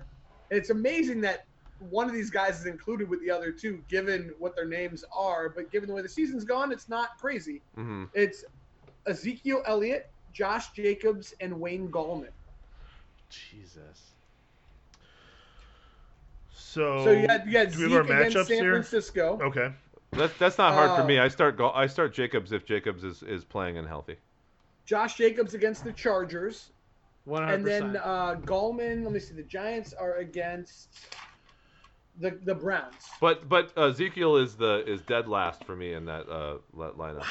It's 0.49 0.69
amazing 0.69 1.21
that 1.21 1.41
one 1.89 2.07
of 2.07 2.13
these 2.13 2.29
guys 2.29 2.59
is 2.59 2.65
included 2.65 3.09
with 3.09 3.21
the 3.21 3.31
other 3.31 3.51
two, 3.51 3.83
given 3.89 4.31
what 4.39 4.55
their 4.55 4.67
names 4.67 5.03
are. 5.15 5.49
But 5.49 5.71
given 5.71 5.89
the 5.89 5.95
way 5.95 6.01
the 6.01 6.09
season's 6.09 6.45
gone, 6.45 6.71
it's 6.71 6.89
not 6.89 7.09
crazy. 7.19 7.61
hmm 7.75 8.05
It's 8.13 8.43
Ezekiel 9.07 9.61
Elliott, 9.65 10.05
Josh 10.31 10.71
Jacobs, 10.75 11.33
and 11.39 11.59
Wayne 11.59 11.89
Gallman. 11.89 12.29
Jesus. 13.29 14.13
So, 16.49 17.03
So 17.03 17.11
you 17.11 17.27
got, 17.27 17.45
you 17.47 17.53
got 17.53 17.71
do 17.71 17.77
we 17.77 17.83
Zeke 17.83 17.93
have 17.93 18.09
our 18.09 18.13
against 18.13 18.37
matchups 18.39 18.47
San 18.47 18.59
here? 18.59 18.71
Francisco. 18.71 19.39
Okay. 19.41 19.73
That's 20.15 20.33
that's 20.37 20.57
not 20.59 20.73
hard 20.73 20.91
for 20.91 21.01
Uh, 21.01 21.07
me. 21.07 21.19
I 21.19 21.27
start 21.27 21.57
Ga- 21.57 21.71
I 21.73 21.87
start 21.87 22.13
Jacobs 22.13 22.51
if 22.51 22.65
Jacobs 22.65 23.03
is, 23.03 23.23
is 23.23 23.43
playing 23.43 23.77
and 23.77 23.87
healthy. 23.87 24.17
Josh 24.85 25.15
Jacobs 25.15 25.53
against 25.53 25.83
the 25.83 25.91
Chargers. 25.91 26.71
100%. 27.27 27.53
And 27.53 27.65
then 27.65 27.97
uh, 28.03 28.35
Gallman, 28.45 29.03
let 29.03 29.11
me 29.13 29.19
see, 29.19 29.33
the 29.33 29.43
Giants 29.43 29.93
are 29.93 30.17
against 30.17 30.89
the 32.19 32.31
the 32.43 32.55
Browns. 32.55 32.93
But 33.21 33.47
but 33.49 33.71
uh, 33.77 33.87
Ezekiel 33.87 34.37
is 34.37 34.55
the 34.55 34.83
is 34.87 35.01
dead 35.01 35.27
last 35.27 35.63
for 35.65 35.75
me 35.75 35.93
in 35.93 36.05
that 36.05 36.29
uh, 36.29 36.57
li- 36.73 36.91
lineup. 36.97 37.23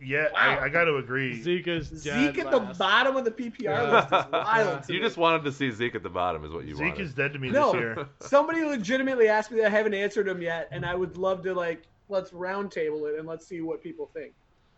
Yeah, 0.00 0.28
I, 0.36 0.58
I 0.60 0.68
got 0.68 0.84
to 0.84 0.98
agree. 0.98 1.42
Zeke 1.42 1.66
is 1.66 1.90
dead 1.90 2.36
Zeke 2.36 2.44
at 2.44 2.52
the 2.52 2.60
bottom 2.78 3.16
of 3.16 3.24
the 3.24 3.32
PPR 3.32 3.62
Yeah. 3.64 3.82
list 3.92 4.06
is 4.06 4.24
wild. 4.32 4.82
to 4.84 4.92
You 4.92 5.00
me. 5.00 5.04
just 5.04 5.16
wanted 5.16 5.42
to 5.42 5.50
see 5.50 5.72
Zeke 5.72 5.96
at 5.96 6.04
the 6.04 6.08
bottom, 6.08 6.44
is 6.44 6.52
what 6.52 6.66
you 6.66 6.76
Zeke 6.76 6.90
wanted. 6.90 7.00
is 7.00 7.14
dead 7.14 7.32
to 7.32 7.40
me 7.40 7.50
No. 7.50 7.72
this 7.72 7.80
year. 7.80 8.06
Somebody 8.20 8.62
legitimately 8.64 9.26
asked 9.26 9.50
me 9.50 9.58
that. 9.58 9.66
I 9.66 9.70
haven't 9.70 9.94
answered 9.94 10.26
them 10.28 10.40
yet, 10.40 10.68
and 10.70 10.86
I 10.86 10.94
would 10.94 11.16
love 11.16 11.42
to 11.42 11.52
like 11.52 11.82
let's 12.08 12.30
roundtable 12.30 13.12
it 13.12 13.18
and 13.18 13.26
let's 13.26 13.44
see 13.44 13.60
what 13.60 13.82
people 13.82 14.08
think. 14.14 14.34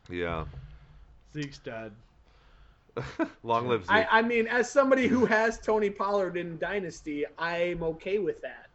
Yeah. 0.09 0.47
Zeke's 1.35 1.59
dead. 1.59 1.93
Long 3.43 3.69
live 3.69 3.82
Zeke. 3.82 3.91
I, 3.91 4.07
I 4.11 4.23
mean, 4.23 4.47
as 4.47 4.70
somebody 4.70 5.07
who 5.07 5.27
has 5.27 5.59
Tony 5.59 5.91
Pollard 5.91 6.39
in 6.39 6.57
Dynasty, 6.57 7.27
I'm 7.39 7.82
okay 7.82 8.19
with 8.20 8.41
that. 8.41 8.69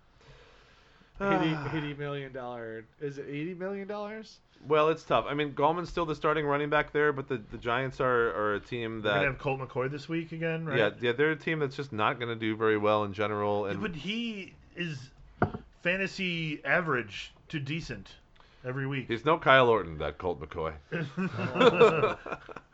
80, 1.22 1.78
80 1.78 1.94
million 1.96 2.32
dollar. 2.34 2.86
Is 3.00 3.18
it 3.18 3.26
eighty 3.30 3.54
million 3.54 3.88
dollars? 3.88 4.40
well, 4.68 4.90
it's 4.90 5.04
tough. 5.04 5.26
I 5.28 5.34
mean, 5.36 5.54
Gallman's 5.54 5.90
still 5.90 6.06
the 6.06 6.16
starting 6.16 6.46
running 6.46 6.70
back 6.70 6.92
there, 6.92 7.14
but 7.14 7.28
the, 7.28 7.40
the 7.52 7.58
Giants 7.58 8.00
are, 8.02 8.30
are 8.36 8.56
a 8.56 8.60
team 8.60 9.04
We're 9.04 9.10
gonna 9.10 9.20
that 9.20 9.26
have 9.26 9.38
Colt 9.38 9.60
McCoy 9.60 9.92
this 9.92 10.10
week 10.10 10.32
again, 10.32 10.66
right? 10.66 10.78
yeah 10.78 10.90
yeah 11.00 11.12
they're 11.12 11.32
a 11.32 11.36
team 11.36 11.60
that's 11.60 11.76
just 11.76 11.94
not 11.94 12.20
going 12.20 12.30
to 12.30 12.36
do 12.36 12.56
very 12.56 12.78
well 12.78 13.04
in 13.04 13.14
general. 13.14 13.66
And 13.66 13.80
But 13.82 13.96
he 13.96 14.54
is 14.76 15.12
fantasy 15.84 16.62
average 16.66 17.32
to 17.50 17.60
decent 17.60 18.16
every 18.66 18.88
week. 18.88 19.06
he's 19.08 19.24
no 19.24 19.38
Kyle 19.38 19.70
Orton, 19.70 19.98
that 20.00 20.18
Colt 20.18 20.42
McCoy. 20.42 20.74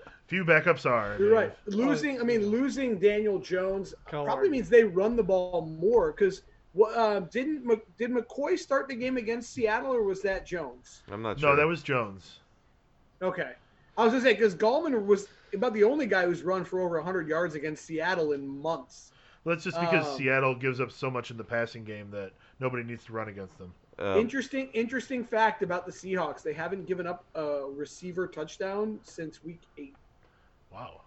Few 0.28 0.46
backups 0.46 0.86
are. 0.90 1.18
You're 1.20 1.34
right. 1.34 1.54
Losing, 1.66 2.22
I 2.22 2.24
mean, 2.24 2.46
losing 2.48 2.98
Daniel 2.98 3.38
Jones 3.38 3.94
Coward. 4.10 4.28
probably 4.28 4.50
means 4.50 4.70
they 4.70 4.86
run 4.86 5.18
the 5.18 5.24
ball 5.24 5.66
more 5.78 6.14
because 6.14 6.44
uh, 6.80 7.20
didn't 7.22 7.66
Mc- 7.66 7.98
did 7.98 8.12
McCoy 8.12 8.58
start 8.58 8.88
the 8.88 8.96
game 8.96 9.18
against 9.18 9.54
Seattle 9.54 9.94
or 9.94 10.04
was 10.04 10.22
that 10.22 10.46
Jones? 10.46 11.04
I'm 11.12 11.22
not 11.22 11.40
sure. 11.40 11.50
No, 11.50 11.56
that 11.56 11.68
was 11.68 11.84
Jones. 11.84 12.40
Okay, 13.22 13.52
I 13.98 14.04
was 14.04 14.14
gonna 14.14 14.24
say 14.24 14.34
because 14.34 14.56
Gallman 14.56 15.06
was 15.06 15.28
about 15.54 15.74
the 15.74 15.84
only 15.84 16.06
guy 16.08 16.26
who's 16.26 16.44
run 16.44 16.64
for 16.64 16.80
over 16.80 16.96
100 16.98 17.28
yards 17.28 17.56
against 17.56 17.86
Seattle 17.86 18.32
in 18.32 18.48
months. 18.48 19.12
Well, 19.44 19.56
That's 19.56 19.64
just 19.64 19.80
because 19.80 20.08
Um, 20.08 20.18
Seattle 20.18 20.56
gives 20.56 20.80
up 20.80 20.92
so 20.92 21.10
much 21.10 21.32
in 21.32 21.38
the 21.38 21.44
passing 21.44 21.84
game 21.84 22.10
that 22.12 22.32
nobody 22.60 22.84
needs 22.84 23.04
to 23.06 23.14
run 23.14 23.28
against 23.28 23.58
them. 23.58 23.74
Um, 24.00 24.18
interesting, 24.20 24.70
interesting 24.74 25.24
fact 25.24 25.62
about 25.64 25.86
the 25.86 25.92
Seahawks: 25.92 26.42
they 26.42 26.54
haven't 26.54 26.86
given 26.86 27.06
up 27.06 27.26
a 27.36 27.66
receiver 27.70 28.28
touchdown 28.28 29.00
since 29.04 29.44
week 29.44 29.62
eight. 29.78 29.96
Wow. 30.72 31.02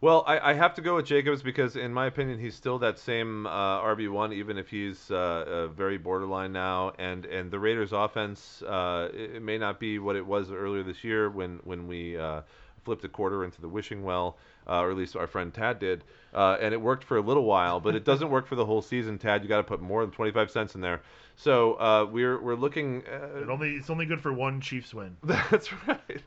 Well, 0.00 0.24
I, 0.26 0.50
I 0.50 0.52
have 0.54 0.74
to 0.74 0.82
go 0.82 0.96
with 0.96 1.06
Jacobs 1.06 1.42
because, 1.42 1.74
in 1.74 1.92
my 1.92 2.06
opinion, 2.06 2.38
he's 2.38 2.54
still 2.54 2.78
that 2.80 2.98
same 2.98 3.46
uh, 3.46 3.80
RB 3.80 4.10
one, 4.10 4.32
even 4.32 4.58
if 4.58 4.68
he's 4.68 5.10
uh, 5.10 5.68
very 5.68 5.96
borderline 5.96 6.52
now. 6.52 6.92
And 6.98 7.24
and 7.24 7.50
the 7.50 7.58
Raiders' 7.58 7.92
offense, 7.92 8.62
uh, 8.62 9.08
it, 9.14 9.36
it 9.36 9.42
may 9.42 9.56
not 9.58 9.80
be 9.80 9.98
what 9.98 10.16
it 10.16 10.26
was 10.26 10.50
earlier 10.50 10.82
this 10.82 11.02
year 11.02 11.30
when 11.30 11.60
when 11.64 11.86
we 11.88 12.18
uh, 12.18 12.42
flipped 12.84 13.04
a 13.04 13.08
quarter 13.08 13.42
into 13.42 13.60
the 13.60 13.68
wishing 13.68 14.04
well, 14.04 14.36
uh, 14.68 14.80
or 14.80 14.90
at 14.90 14.96
least 14.96 15.16
our 15.16 15.26
friend 15.26 15.52
Tad 15.52 15.78
did, 15.78 16.04
uh, 16.34 16.58
and 16.60 16.74
it 16.74 16.80
worked 16.80 17.02
for 17.02 17.16
a 17.16 17.22
little 17.22 17.44
while, 17.44 17.80
but 17.80 17.94
it 17.94 18.04
doesn't 18.04 18.28
work 18.30 18.46
for 18.46 18.54
the 18.54 18.66
whole 18.66 18.82
season. 18.82 19.18
Tad, 19.18 19.42
you 19.42 19.48
got 19.48 19.58
to 19.58 19.64
put 19.64 19.80
more 19.80 20.02
than 20.02 20.10
twenty 20.10 20.30
five 20.30 20.50
cents 20.50 20.74
in 20.74 20.82
there. 20.82 21.00
So 21.36 21.74
uh, 21.74 22.06
we're 22.10 22.40
we're 22.40 22.54
looking. 22.56 23.02
Uh, 23.06 23.42
It 23.42 23.48
only 23.48 23.74
it's 23.74 23.90
only 23.90 24.06
good 24.06 24.20
for 24.20 24.32
one 24.32 24.60
Chiefs 24.60 24.92
win. 24.94 25.16
that's 25.24 25.70
right. 25.86 26.22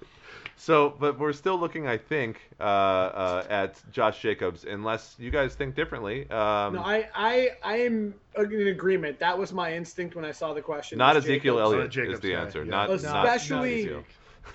So, 0.56 0.94
but 0.99 1.18
we're 1.18 1.31
still 1.31 1.57
looking, 1.57 1.88
I 1.88 1.98
think, 1.98 2.41
uh, 2.60 2.64
uh, 2.64 3.45
at 3.49 3.81
Josh 3.94 4.22
Jacobs, 4.22 4.65
unless 4.65 5.15
you 5.18 5.31
guys 5.31 5.56
think 5.56 5.73
differently. 5.73 6.30
Um, 6.30 6.73
No, 6.76 6.81
I, 6.81 7.07
I, 7.15 7.49
I 7.64 7.76
am 7.77 8.14
in 8.38 8.68
agreement. 8.68 9.19
That 9.19 9.38
was 9.38 9.53
my 9.53 9.73
instinct 9.73 10.15
when 10.18 10.26
I 10.26 10.31
saw 10.31 10.53
the 10.53 10.61
question. 10.61 10.98
not 10.98 11.15
was 11.15 11.23
Ezekiel 11.23 11.56
Jacobs. 11.56 11.73
Elliott 11.73 11.91
Jacobs 11.91 12.14
is 12.15 12.19
the 12.19 12.31
guy, 12.34 12.41
answer. 12.41 12.64
yeah. 12.65 12.72
Not, 12.72 12.90
not 12.90 13.26
Especially- 13.26 13.80
Ezekiel. 13.80 14.03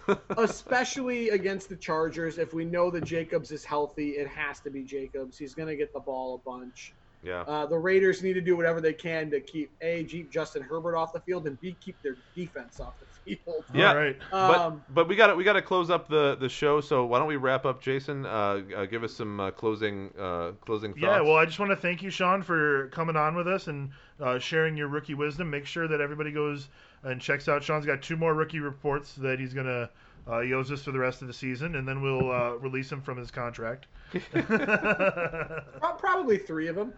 especially 0.37 1.31
against 1.31 1.69
the 1.71 1.77
Chargers. 1.77 2.37
If 2.39 2.53
we 2.53 2.65
know 2.67 2.91
that 2.91 3.05
Jacobs 3.05 3.51
is 3.51 3.65
healthy, 3.65 4.11
it 4.11 4.29
has 4.29 4.61
to 4.61 4.71
be 4.71 4.83
Jacobs. 4.83 5.39
He's 5.39 5.55
going 5.55 5.69
to 5.69 5.77
get 5.77 5.93
the 5.95 6.01
ball 6.01 6.35
a 6.35 6.39
bunch. 6.39 6.93
Yeah. 7.25 7.41
Uh, 7.43 7.67
the 7.67 7.79
Raiders 7.79 8.23
need 8.23 8.35
to 8.35 8.41
do 8.41 8.57
whatever 8.57 8.81
they 8.81 8.93
can 8.93 9.31
to 9.31 9.41
keep 9.41 9.73
a 9.81 10.05
keep 10.05 10.31
Justin 10.31 10.63
Herbert 10.63 10.97
off 10.97 11.13
the 11.13 11.21
field 11.21 11.47
and 11.47 11.61
b 11.61 11.77
keep 11.81 12.01
their 12.03 12.17
defense 12.35 12.81
off 12.81 12.95
the 13.01 13.37
field. 13.45 13.65
Yeah. 13.75 13.89
All 13.89 13.97
right. 13.97 14.17
But 14.31 14.59
Um, 14.59 14.83
but 14.91 15.09
we 15.09 15.17
got 15.17 15.29
to 15.29 15.35
we 15.35 15.45
got 15.45 15.55
to 15.55 15.63
close 15.63 15.91
up 15.91 16.09
the, 16.09 16.37
the 16.37 16.49
show. 16.49 16.81
So 16.81 17.07
why 17.07 17.19
don't 17.19 17.29
we 17.29 17.37
wrap 17.37 17.65
up, 17.65 17.81
Jason? 17.81 18.27
Uh, 18.27 18.63
uh, 18.77 18.85
give 18.87 19.03
us 19.03 19.15
some 19.15 19.41
uh, 19.41 19.51
closing 19.51 20.11
uh, 20.19 20.53
closing 20.65 20.93
thoughts. 20.93 21.03
Yeah, 21.03 21.21
well, 21.23 21.37
I 21.37 21.47
just 21.47 21.59
want 21.59 21.71
to 21.71 21.77
thank 21.77 22.03
you, 22.03 22.11
Sean, 22.11 22.43
for 22.43 22.89
coming 22.89 23.17
on 23.17 23.35
with 23.35 23.49
us 23.49 23.69
and 23.69 23.91
uh, 24.21 24.39
sharing 24.39 24.77
your 24.77 24.89
rookie 24.89 25.15
wisdom. 25.15 25.51
Make 25.51 25.67
sure 25.67 25.89
that 25.89 26.01
everybody 26.01 26.31
goes 26.31 26.69
and 27.03 27.21
checks 27.21 27.49
out. 27.49 27.63
Sean's 27.63 27.87
got 27.87 28.03
two 28.03 28.17
more 28.17 28.35
rookie 28.35 28.61
reports 28.61 29.15
that 29.15 29.41
he's 29.41 29.55
gonna 29.55 29.89
uh, 30.27 30.41
he 30.41 30.53
owes 30.55 30.71
us 30.73 30.83
for 30.83 30.93
the 30.93 30.99
rest 30.99 31.23
of 31.23 31.29
the 31.29 31.35
season, 31.35 31.77
and 31.77 31.87
then 31.87 32.01
we'll 32.01 32.31
uh, 32.31 32.53
release 32.55 32.91
him 32.91 33.01
from 33.01 33.19
his 33.19 33.31
contract. 33.31 33.87
probably 35.99 36.39
three 36.39 36.69
of 36.69 36.77
them. 36.77 36.93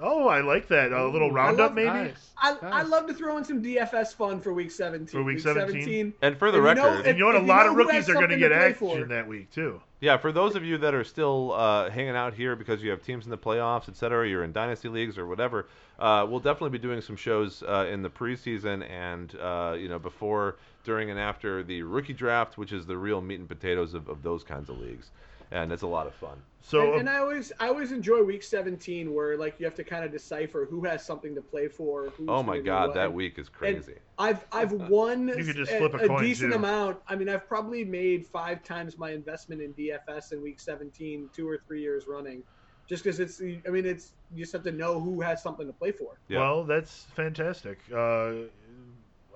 Oh, 0.00 0.26
I 0.28 0.40
like 0.40 0.68
that. 0.68 0.92
A 0.92 1.06
little 1.06 1.28
Ooh, 1.28 1.32
roundup, 1.32 1.58
love- 1.70 1.74
maybe. 1.74 1.88
Nice. 1.88 2.30
I, 2.42 2.56
I 2.62 2.82
love 2.82 3.06
to 3.06 3.14
throw 3.14 3.36
in 3.38 3.44
some 3.44 3.62
DFS 3.62 4.14
fun 4.14 4.40
for 4.40 4.52
week 4.52 4.70
17. 4.70 5.06
For 5.06 5.22
week 5.22 5.40
17? 5.40 6.12
and 6.22 6.36
for 6.38 6.50
the 6.50 6.58
And 6.58 6.66
you 6.68 6.74
know- 6.82 6.90
record, 6.90 7.06
And 7.06 7.18
you 7.18 7.24
know 7.24 7.32
what? 7.32 7.42
A 7.42 7.46
lot 7.46 7.66
of 7.66 7.74
rookies 7.76 8.08
are 8.08 8.14
going 8.14 8.30
to 8.30 8.36
get 8.38 8.52
action 8.52 8.74
for. 8.74 9.04
that 9.04 9.26
week 9.28 9.50
too. 9.52 9.80
Yeah, 10.00 10.16
for 10.16 10.32
those 10.32 10.56
of 10.56 10.64
you 10.64 10.78
that 10.78 10.94
are 10.94 11.04
still 11.04 11.52
uh, 11.52 11.88
hanging 11.88 12.16
out 12.16 12.34
here 12.34 12.56
because 12.56 12.82
you 12.82 12.90
have 12.90 13.02
teams 13.04 13.24
in 13.24 13.30
the 13.30 13.38
playoffs, 13.38 13.88
et 13.88 13.96
cetera, 13.96 14.28
you're 14.28 14.42
in 14.42 14.50
dynasty 14.52 14.88
leagues 14.88 15.16
or 15.16 15.26
whatever, 15.28 15.68
uh, 16.00 16.26
we'll 16.28 16.40
definitely 16.40 16.70
be 16.76 16.82
doing 16.82 17.00
some 17.00 17.14
shows 17.14 17.62
uh, 17.62 17.86
in 17.88 18.02
the 18.02 18.10
preseason 18.10 18.88
and 18.90 19.36
uh, 19.36 19.76
you 19.78 19.88
know 19.88 20.00
before, 20.00 20.56
during, 20.82 21.10
and 21.10 21.20
after 21.20 21.62
the 21.62 21.82
rookie 21.84 22.12
draft, 22.14 22.58
which 22.58 22.72
is 22.72 22.84
the 22.86 22.96
real 22.96 23.20
meat 23.20 23.38
and 23.38 23.48
potatoes 23.48 23.94
of, 23.94 24.08
of 24.08 24.24
those 24.24 24.42
kinds 24.42 24.68
of 24.68 24.78
leagues. 24.80 25.12
And 25.52 25.70
it's 25.72 25.82
a 25.82 25.86
lot 25.86 26.06
of 26.06 26.14
fun. 26.14 26.42
So 26.64 26.92
and, 26.92 27.00
and 27.00 27.10
I 27.10 27.18
always 27.18 27.52
I 27.60 27.68
always 27.68 27.92
enjoy 27.92 28.22
week 28.22 28.42
17 28.42 29.12
where 29.12 29.36
like 29.36 29.56
you 29.58 29.66
have 29.66 29.74
to 29.74 29.84
kind 29.84 30.04
of 30.04 30.12
decipher 30.12 30.66
who 30.70 30.84
has 30.84 31.04
something 31.04 31.34
to 31.34 31.42
play 31.42 31.68
for. 31.68 32.10
Who's 32.16 32.28
Oh 32.28 32.42
my 32.42 32.58
God, 32.58 32.94
that 32.94 33.12
week 33.12 33.38
is 33.38 33.48
crazy. 33.48 33.94
I've 34.18 34.46
I've 34.52 34.72
won 34.90 35.28
You 35.28 35.44
could 35.44 35.56
just 35.56 35.72
a, 35.72 35.78
flip 35.78 35.94
a 35.94 36.04
a 36.04 36.08
coin, 36.08 36.22
decent 36.24 36.52
too. 36.52 36.56
amount. 36.58 36.98
I 37.08 37.16
mean, 37.16 37.28
I've 37.28 37.46
probably 37.48 37.84
made 37.84 38.26
five 38.26 38.62
times 38.62 38.96
my 38.96 39.10
investment 39.10 39.60
in 39.60 39.74
DFS 39.74 40.32
in 40.32 40.40
week 40.42 40.60
17, 40.60 41.30
two 41.34 41.48
or 41.48 41.58
three 41.66 41.80
years 41.82 42.04
running, 42.08 42.44
just 42.88 43.02
because 43.02 43.18
it's. 43.20 43.40
I 43.40 43.70
mean, 43.70 43.84
it's 43.84 44.14
you 44.32 44.44
just 44.44 44.52
have 44.52 44.62
to 44.64 44.72
know 44.72 45.00
who 45.00 45.20
has 45.20 45.42
something 45.42 45.66
to 45.66 45.72
play 45.72 45.92
for. 45.92 46.20
Yeah. 46.28 46.38
Well, 46.40 46.64
that's 46.64 47.06
fantastic. 47.14 47.78
Uh, 47.92 48.32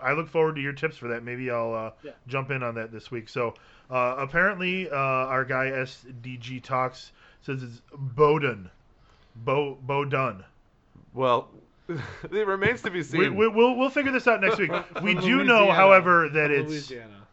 I 0.03 0.13
look 0.13 0.29
forward 0.29 0.57
to 0.57 0.61
your 0.61 0.75
tips 0.75 0.97
for 0.97 1.09
that. 1.09 1.25
Maybe 1.25 1.51
I'll 1.51 1.75
uh, 1.75 1.91
Yeah. 2.03 2.13
jump 2.27 2.51
in 2.51 2.63
on 2.63 2.75
that 2.77 2.93
this 2.93 3.11
week. 3.11 3.29
So 3.29 3.55
uh, 3.91 4.17
apparently, 4.19 4.89
uh, 4.91 4.95
our 4.95 5.45
guy 5.45 5.67
SDG 5.67 6.63
Talks 6.63 7.13
says 7.43 7.63
it's 7.63 7.83
Bowden. 7.93 8.71
Bo 9.37 9.79
Bowdun. 9.87 10.45
Well, 11.15 11.49
it 11.89 12.47
remains 12.47 12.83
to 12.83 12.91
be 12.91 13.03
seen. 13.03 13.21
We, 13.21 13.29
we, 13.29 13.49
we'll 13.49 13.77
we'll 13.77 13.91
figure 13.91 14.13
this 14.13 14.27
out 14.27 14.41
next 14.41 14.59
week. 14.59 14.71
We 15.03 15.15
From 15.15 15.25
do 15.25 15.45
know, 15.45 15.71
however, 15.71 16.29
that 16.31 16.51
From 16.51 16.61
it's 16.61 16.71
Louisiana. 16.71 17.27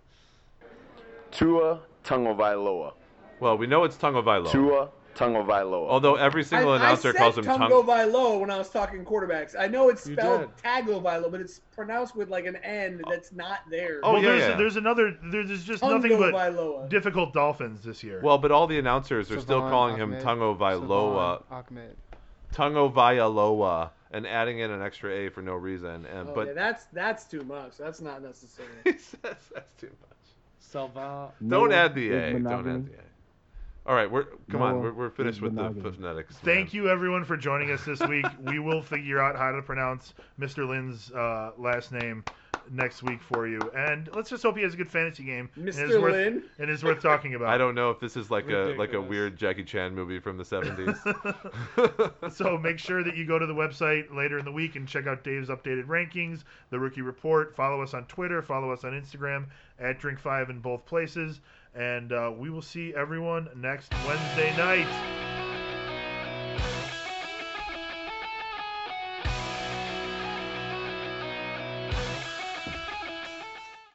Tua 1.32 1.80
Tungovailoa. 2.04 2.94
well, 3.40 3.58
we 3.58 3.66
know 3.68 3.84
it's 3.84 3.96
Tungovailoa. 3.96 4.52
Tua 4.52 4.90
Tungovailoa. 5.16 5.88
Although 5.90 6.16
every 6.16 6.44
single 6.44 6.72
I, 6.72 6.78
announcer 6.78 7.10
I 7.10 7.12
said 7.12 7.20
calls 7.20 7.38
him 7.38 7.46
Tungo 7.46 7.70
Tung. 7.70 7.86
Vailoa 7.86 8.40
when 8.40 8.50
I 8.50 8.58
was 8.58 8.70
talking 8.70 9.04
quarterbacks. 9.06 9.56
I 9.58 9.68
know 9.68 9.90
it's 9.90 10.08
You 10.08 10.16
spelled 10.16 10.42
did. 10.42 10.58
Tagovailoa, 10.64 11.32
but 11.32 11.42
it's 11.42 11.60
pronounced 11.72 12.16
with 12.16 12.30
like 12.30 12.46
an 12.46 12.56
N 12.58 13.02
that's 13.10 13.32
not 13.32 13.60
there. 13.70 14.00
Oh, 14.04 14.14
well, 14.14 14.24
yeah, 14.24 14.30
there's 14.30 14.42
yeah. 14.42 14.56
there's 14.56 14.76
another 14.76 15.18
there's 15.24 15.64
just 15.64 15.84
Tungo 15.84 15.96
nothing 15.96 16.18
but 16.18 16.34
Vailoa. 16.34 16.90
difficult 16.90 17.34
Dolphins 17.34 17.84
this 17.84 18.04
year. 18.04 18.22
Well, 18.22 18.38
but 18.38 18.52
all 18.52 18.68
the 18.68 18.80
announcers 18.80 19.32
are 19.32 19.40
still 19.40 19.60
Savon 19.60 19.72
calling 19.72 19.98
him 19.98 20.14
Ahmed. 20.14 20.24
Tungovailoa. 20.24 21.44
Savon 21.44 21.44
Ahmed. 21.70 21.98
Tungovailoa, 22.54 23.90
and 24.12 24.28
adding 24.28 24.60
in 24.60 24.72
an 24.72 24.82
extra 24.82 25.12
A 25.12 25.30
for 25.30 25.42
no 25.42 25.54
reason. 25.54 26.06
And 26.06 26.30
Oh, 26.30 26.34
but 26.36 26.48
yeah, 26.48 26.54
that's 26.54 26.86
that's 26.94 27.26
too 27.26 27.44
much. 27.44 27.78
That's 27.78 28.02
not 28.02 28.22
necessary. 28.22 28.70
he 28.84 28.92
says 28.92 29.18
that's 29.24 29.74
too 29.80 29.88
much. 30.02 30.14
Salva. 30.60 31.32
Don't 31.40 31.70
Noah 31.70 31.76
add 31.76 31.96
the 31.96 32.10
is 32.10 32.36
A. 32.36 32.40
Don't 32.40 32.68
add 32.68 32.86
the 32.86 32.94
A. 32.94 33.13
All 33.86 33.96
right, 33.96 34.10
we're 34.10 34.26
come 34.50 34.62
on. 34.62 34.82
We're, 34.82 34.94
we're 34.94 35.10
finished 35.10 35.42
with 35.42 35.56
the 35.56 35.64
monogamy. 35.64 35.92
phonetics. 35.98 36.38
Thank 36.38 36.74
you 36.74 36.90
everyone 36.90 37.26
for 37.26 37.36
joining 37.36 37.72
us 37.72 37.84
this 37.84 38.00
week. 38.02 38.26
we 38.40 38.60
will 38.60 38.82
figure 38.82 39.22
out 39.22 39.36
how 39.36 39.52
to 39.52 39.62
pronounce 39.62 40.14
Mr. 40.40 40.68
Lynn's 40.68 41.12
uh, 41.12 41.52
last 41.58 41.92
name 41.92 42.24
next 42.72 43.04
week 43.04 43.22
for 43.22 43.46
you. 43.46 43.60
And 43.76 44.10
let's 44.16 44.30
just 44.30 44.42
hope 44.42 44.56
he 44.56 44.64
has 44.64 44.74
a 44.74 44.78
good 44.78 44.90
fantasy 44.90 45.24
game. 45.24 45.50
and 45.58 45.68
is 45.68 45.76
Mr. 45.76 46.02
worth- 46.02 46.14
Lynn. 46.14 46.44
And 46.60 46.70
is 46.70 46.82
worth 46.82 47.02
talking 47.02 47.36
about. 47.36 47.50
I 47.50 47.58
don't 47.58 47.76
know 47.76 47.90
if 47.90 48.00
this 48.00 48.16
is 48.16 48.32
like 48.32 48.50
a 48.50 48.74
like 48.78 48.94
a 48.94 49.02
weird 49.02 49.36
Jackie 49.38 49.66
Chan 49.66 49.94
movie 49.94 50.20
from 50.20 50.38
the 50.38 50.46
70s. 50.46 50.96
so 52.34 52.58
make 52.58 52.80
sure 52.80 53.04
that 53.04 53.18
you 53.18 53.26
go 53.26 53.38
to 53.38 53.46
the 53.46 53.54
website 53.54 54.16
later 54.16 54.40
in 54.40 54.46
the 54.46 54.52
week 54.52 54.78
and 54.78 54.88
check 54.88 55.08
out 55.08 55.26
Dave's 55.26 55.50
updated 55.50 55.88
rankings, 55.88 56.44
the 56.70 56.80
rookie 56.80 57.02
report. 57.02 57.54
Follow 57.54 57.82
us 57.82 57.94
on 57.94 58.06
Twitter, 58.06 58.42
follow 58.42 58.72
us 58.72 58.86
on 58.86 58.92
Instagram 58.92 59.48
at 59.80 60.00
Drink 60.00 60.20
Five 60.20 60.50
in 60.50 60.60
both 60.60 60.86
places, 60.86 61.42
and 61.76 62.12
uh, 62.12 62.32
we 62.36 62.50
will 62.50 62.62
see 62.62 62.94
everyone 62.96 63.50
next 63.56 63.92
Wednesday 64.06 64.56
night. 64.58 65.33